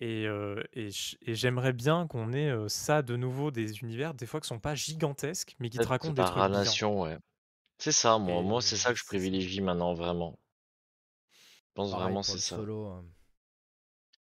[0.00, 0.90] Et, euh, et
[1.34, 4.74] j'aimerais bien qu'on ait euh, ça de nouveau, des univers, des fois qui sont pas
[4.76, 6.50] gigantesques, mais qui te racontent des trucs bien.
[6.52, 7.18] nation, ouais.
[7.78, 8.42] C'est ça, moi.
[8.42, 10.38] Moi, c'est ça que je privilégie maintenant, vraiment.
[11.68, 12.56] Je pense Pareil vraiment c'est ça.
[12.56, 12.88] solo.
[12.88, 13.02] euh,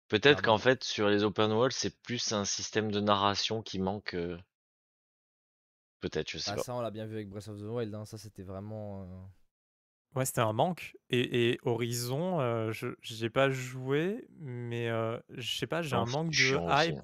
[0.06, 4.14] Peut-être qu'en fait, sur les open world, c'est plus un système de narration qui manque.
[4.14, 4.38] euh,
[6.02, 6.62] Peut-être, je sais Bah, pas.
[6.62, 7.94] ça, on l'a bien vu avec Breath of the Wild.
[7.94, 9.02] hein, Ça, c'était vraiment.
[9.04, 9.06] euh,
[10.14, 10.94] Ouais, c'était un manque.
[11.08, 16.04] Et, et Horizon, euh, je j'ai pas joué, mais euh, je sais pas, j'ai un
[16.04, 16.88] manque de aussi.
[16.90, 17.00] hype.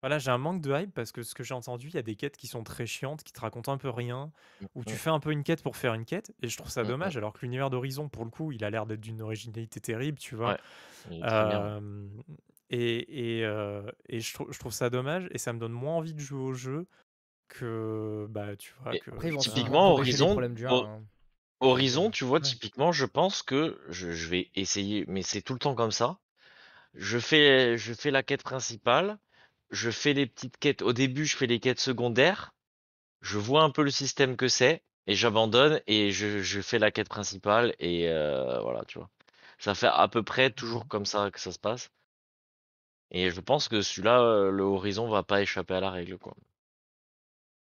[0.00, 2.02] Voilà, j'ai un manque de hype parce que ce que j'ai entendu, il y a
[2.02, 4.30] des quêtes qui sont très chiantes, qui te racontent un peu rien,
[4.76, 6.82] où tu fais un peu une quête pour faire une quête, et je trouve ça
[6.82, 6.88] mm, mm.
[6.88, 10.18] dommage, alors que l'univers d'Horizon, pour le coup, il a l'air d'être d'une originalité terrible,
[10.18, 10.56] tu vois.
[11.10, 11.20] Ouais.
[11.24, 12.08] Euh,
[12.70, 16.20] et et, euh, et je trouve ça dommage, et ça me donne moins envie de
[16.20, 16.86] jouer au jeu
[17.48, 20.66] que, bah, tu vois, Et que Après, ils vont ça- sûrement Typiquement, Horizon, problèmes du
[20.66, 20.70] 1.
[20.74, 21.04] Ho- hein.
[21.60, 22.46] Horizon, tu vois, Ouais.
[22.48, 26.18] typiquement, je pense que je, je vais essayer, mais c'est tout le temps comme ça.
[26.94, 29.18] Je fais, je fais la quête principale,
[29.70, 30.82] je fais les petites quêtes.
[30.82, 32.52] Au début, je fais les quêtes secondaires,
[33.22, 36.90] je vois un peu le système que c'est, et j'abandonne, et je, je fais la
[36.92, 39.10] quête principale, et euh, voilà, tu vois.
[39.58, 40.88] Ça fait à peu près toujours Mhm.
[40.88, 41.90] comme ça que ça se passe.
[43.10, 46.34] Et je pense que celui-là, euh, le Horizon va pas échapper à la règle, quoi.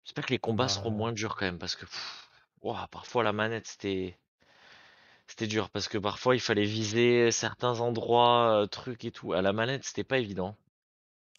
[0.06, 2.30] J'espère que les combats seront Bah, moins durs quand même, parce que pff,
[2.90, 4.16] parfois la manette, c'était.
[5.28, 9.32] C'était dur parce que parfois il fallait viser certains endroits, euh, trucs et tout.
[9.32, 10.56] À la manette, c'était pas évident.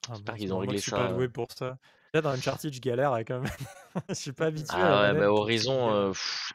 [0.10, 1.12] ah J'espère qu'ils ont réglé qui suis pas ça.
[1.12, 1.16] euh.
[1.16, 1.78] doué pour ça.
[2.14, 3.44] Là, dans Uncharted, je galère avec un...
[4.10, 6.14] Je suis pas habitué à Ah ouais, bah Horizon, euh,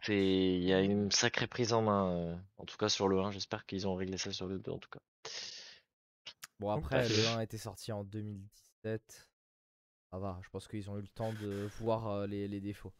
[0.09, 2.10] il y a une sacrée prise en main.
[2.12, 4.70] euh, En tout cas sur le 1, j'espère qu'ils ont réglé ça sur le 2
[4.70, 5.01] en tout cas.
[6.60, 9.28] Bon, après, le 1 était sorti en 2017.
[10.12, 12.93] Ça va, je pense qu'ils ont eu le temps de voir euh, les, les défauts.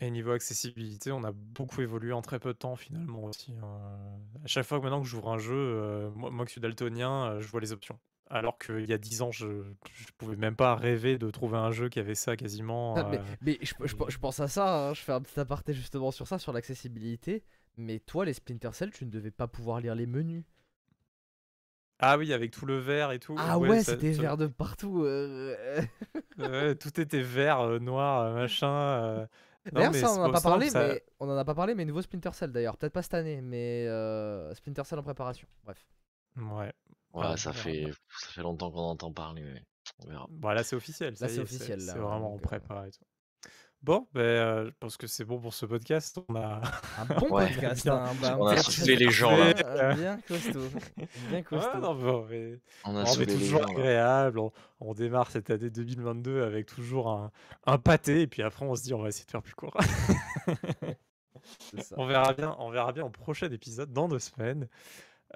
[0.00, 3.52] Et niveau accessibilité, on a beaucoup évolué en très peu de temps finalement aussi.
[3.60, 4.20] hein.
[4.44, 7.32] À chaque fois que maintenant que j'ouvre un jeu, euh, moi, moi qui suis daltonien,
[7.32, 7.98] euh, je vois les options.
[8.30, 9.46] Alors qu'il y a 10 ans, je,
[9.94, 12.98] je pouvais même pas rêver de trouver un jeu qui avait ça quasiment.
[12.98, 15.38] Ah, mais euh, mais je, je- je pense à ça, hein, je fais un petit
[15.40, 17.42] aparté justement sur ça, sur l'accessibilité.
[17.76, 20.44] Mais toi, les Splinter Cell, tu ne devais pas pouvoir lire les menus.
[22.00, 23.34] Ah oui, avec tout le vert et tout.
[23.38, 25.02] Ah ouais, ça- c'était ça- vert de partout.
[25.04, 25.54] euh,
[26.38, 28.68] ouais, tout était vert, euh, noir, euh, machin.
[28.70, 29.26] euh.
[29.66, 31.28] Non, D'ailleurs, mais ça, on c'est en a pour pas ça, parlé, ça- mais on
[31.28, 32.76] en a pas parlé, mais nouveau Splinter Cell d'ailleurs.
[32.76, 35.46] Peut-être pas cette année, mais euh, Splinter Cell en préparation.
[35.64, 35.86] Bref.
[36.36, 36.72] Ouais.
[37.14, 37.86] Ouais, Ah, ça verra fait
[38.20, 39.62] ça fait longtemps qu'on entend parler, mais
[40.04, 40.26] on verra.
[40.30, 41.16] Bon, là, c'est officiel.
[41.16, 43.04] ça Là, y c'est est, officiel, C'est là, vraiment en donc, euh, prépa et tout.
[43.82, 46.18] Bon, ben, euh, je pense que c'est bon pour ce podcast.
[46.28, 46.60] On a.
[46.98, 47.48] Un bon Ouais.
[47.48, 47.94] podcast, Bien.
[47.94, 49.52] hein, bah, un On a soufflé les gens, là.
[49.54, 50.68] bien, Bien costaud.
[51.30, 51.70] Bien costaud.
[51.74, 54.40] Ouais, non, bon, mais- On a on est toujours gens, agréable.
[54.40, 57.30] On, on démarre cette année 2022 avec toujours un,
[57.66, 58.22] un pâté.
[58.22, 59.76] Et puis après, on se dit, on va essayer de faire plus court.
[61.80, 61.94] Ça.
[61.96, 64.68] on, verra bien, on verra bien au prochain épisode, dans deux semaines.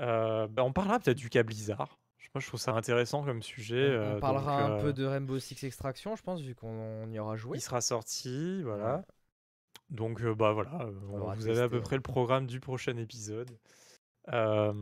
[0.00, 1.98] Euh, ben, on parlera peut-être du cas Blizzard.
[2.34, 3.90] Moi, je trouve ça intéressant comme sujet.
[3.90, 6.54] On, on euh, parlera donc, un euh, peu de Rainbow Six Extraction, je pense, vu
[6.54, 7.58] qu'on y aura joué.
[7.58, 8.96] Il sera sorti, voilà.
[8.96, 9.02] Ouais.
[9.90, 12.96] Donc, euh, bah voilà, euh, On vous avez à peu près le programme du prochain
[12.96, 13.50] épisode.
[14.32, 14.72] Euh,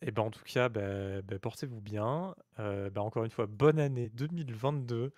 [0.00, 2.34] et ben en tout cas, bah, bah, portez-vous bien.
[2.58, 5.12] Euh, bah, encore une fois, bonne année 2022.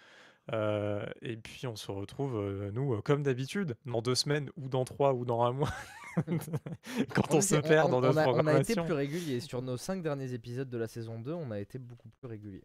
[0.52, 4.68] Euh, et puis on se retrouve, euh, nous, euh, comme d'habitude, dans deux semaines, ou
[4.68, 5.72] dans trois, ou dans un mois,
[7.14, 8.84] quand on, On se perd dans on notre a, on a été programmation.
[8.84, 9.40] plus régulier.
[9.40, 12.64] Sur nos 5 derniers épisodes de la saison 2, on a été beaucoup plus régulier.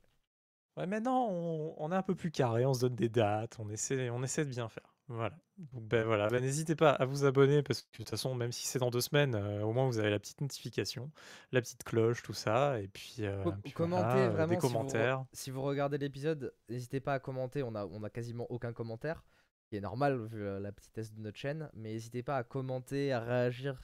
[0.78, 3.70] Ouais, maintenant, on, on est un peu plus carré, on se donne des dates, on
[3.70, 4.94] essaie, on essaie de bien faire.
[5.12, 5.36] Voilà.
[5.58, 8.52] Donc, ben voilà, Ben, n'hésitez pas à vous abonner parce que de toute façon, même
[8.52, 11.12] si c'est dans deux semaines, euh, au moins vous avez la petite notification,
[11.52, 14.56] la petite cloche, tout ça, et puis, euh, Co- puis commentez voilà, euh, vraiment des
[14.56, 15.28] si vous.
[15.34, 17.64] Si regardez l'épisode, n'hésitez pas à commenter.
[17.64, 19.26] On a, on a quasiment aucun commentaire,
[19.64, 21.70] ce qui est normal vu euh, la petitesse de notre chaîne.
[21.74, 23.82] Mais n'hésitez pas à commenter, à réagir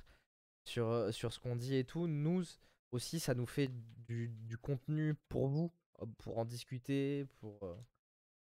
[0.64, 2.07] sur, sur ce qu'on dit et tout.
[2.07, 2.43] Nous
[2.91, 3.69] aussi, ça nous fait
[4.07, 5.72] du, du contenu pour vous,
[6.19, 7.76] pour en discuter, pour euh,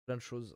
[0.06, 0.56] plein de choses.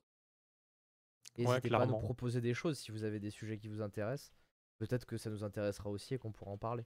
[1.43, 1.99] Ouais, N'hésitez pas à nous clairement.
[1.99, 4.33] proposer des choses si vous avez des sujets qui vous intéressent.
[4.77, 6.85] Peut-être que ça nous intéressera aussi et qu'on pourra en parler.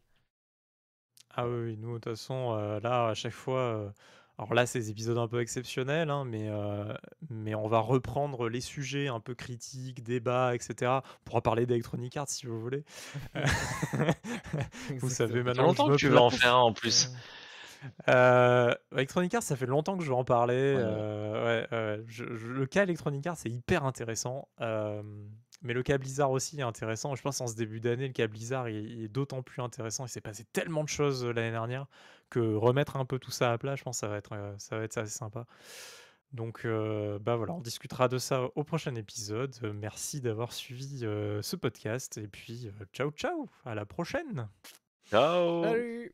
[1.36, 3.90] Ah oui, nous, de toute façon, euh, là, à chaque fois, euh,
[4.38, 6.94] Alors là, c'est des épisodes un peu exceptionnels, hein, mais, euh,
[7.30, 10.92] mais on va reprendre les sujets un peu critiques, débats, etc.
[11.02, 12.84] On pourra parler d'Electronic Arts si vous voulez.
[15.00, 17.12] vous savez Ça maintenant longtemps que je tu veux en faire un en plus.
[18.10, 20.76] Euh, Electronic Arts, ça fait longtemps que je veux en parler.
[20.76, 20.82] Ouais.
[20.84, 24.48] euh, ouais, ouais, je- je- le cas Electronic Arts, c'est hyper intéressant.
[24.62, 25.02] euh,
[25.64, 27.14] mais le cas Blizzard aussi est intéressant.
[27.16, 30.06] Je pense en ce début d'année, le cas Blizzard il, il est d'autant plus intéressant.
[30.06, 31.86] Il s'est passé tellement de choses euh, l'année dernière
[32.32, 34.78] que remettre un peu tout ça à plat, je pense que ça va être, ça
[34.78, 35.46] va être assez sympa.
[36.34, 39.54] Donc, euh, bah voilà, on discutera de ça au prochain épisode.
[39.76, 42.18] Merci d'avoir suivi euh, ce podcast.
[42.18, 44.48] Et puis, euh, ciao, ciao, à la prochaine.
[45.10, 46.14] Ciao Salut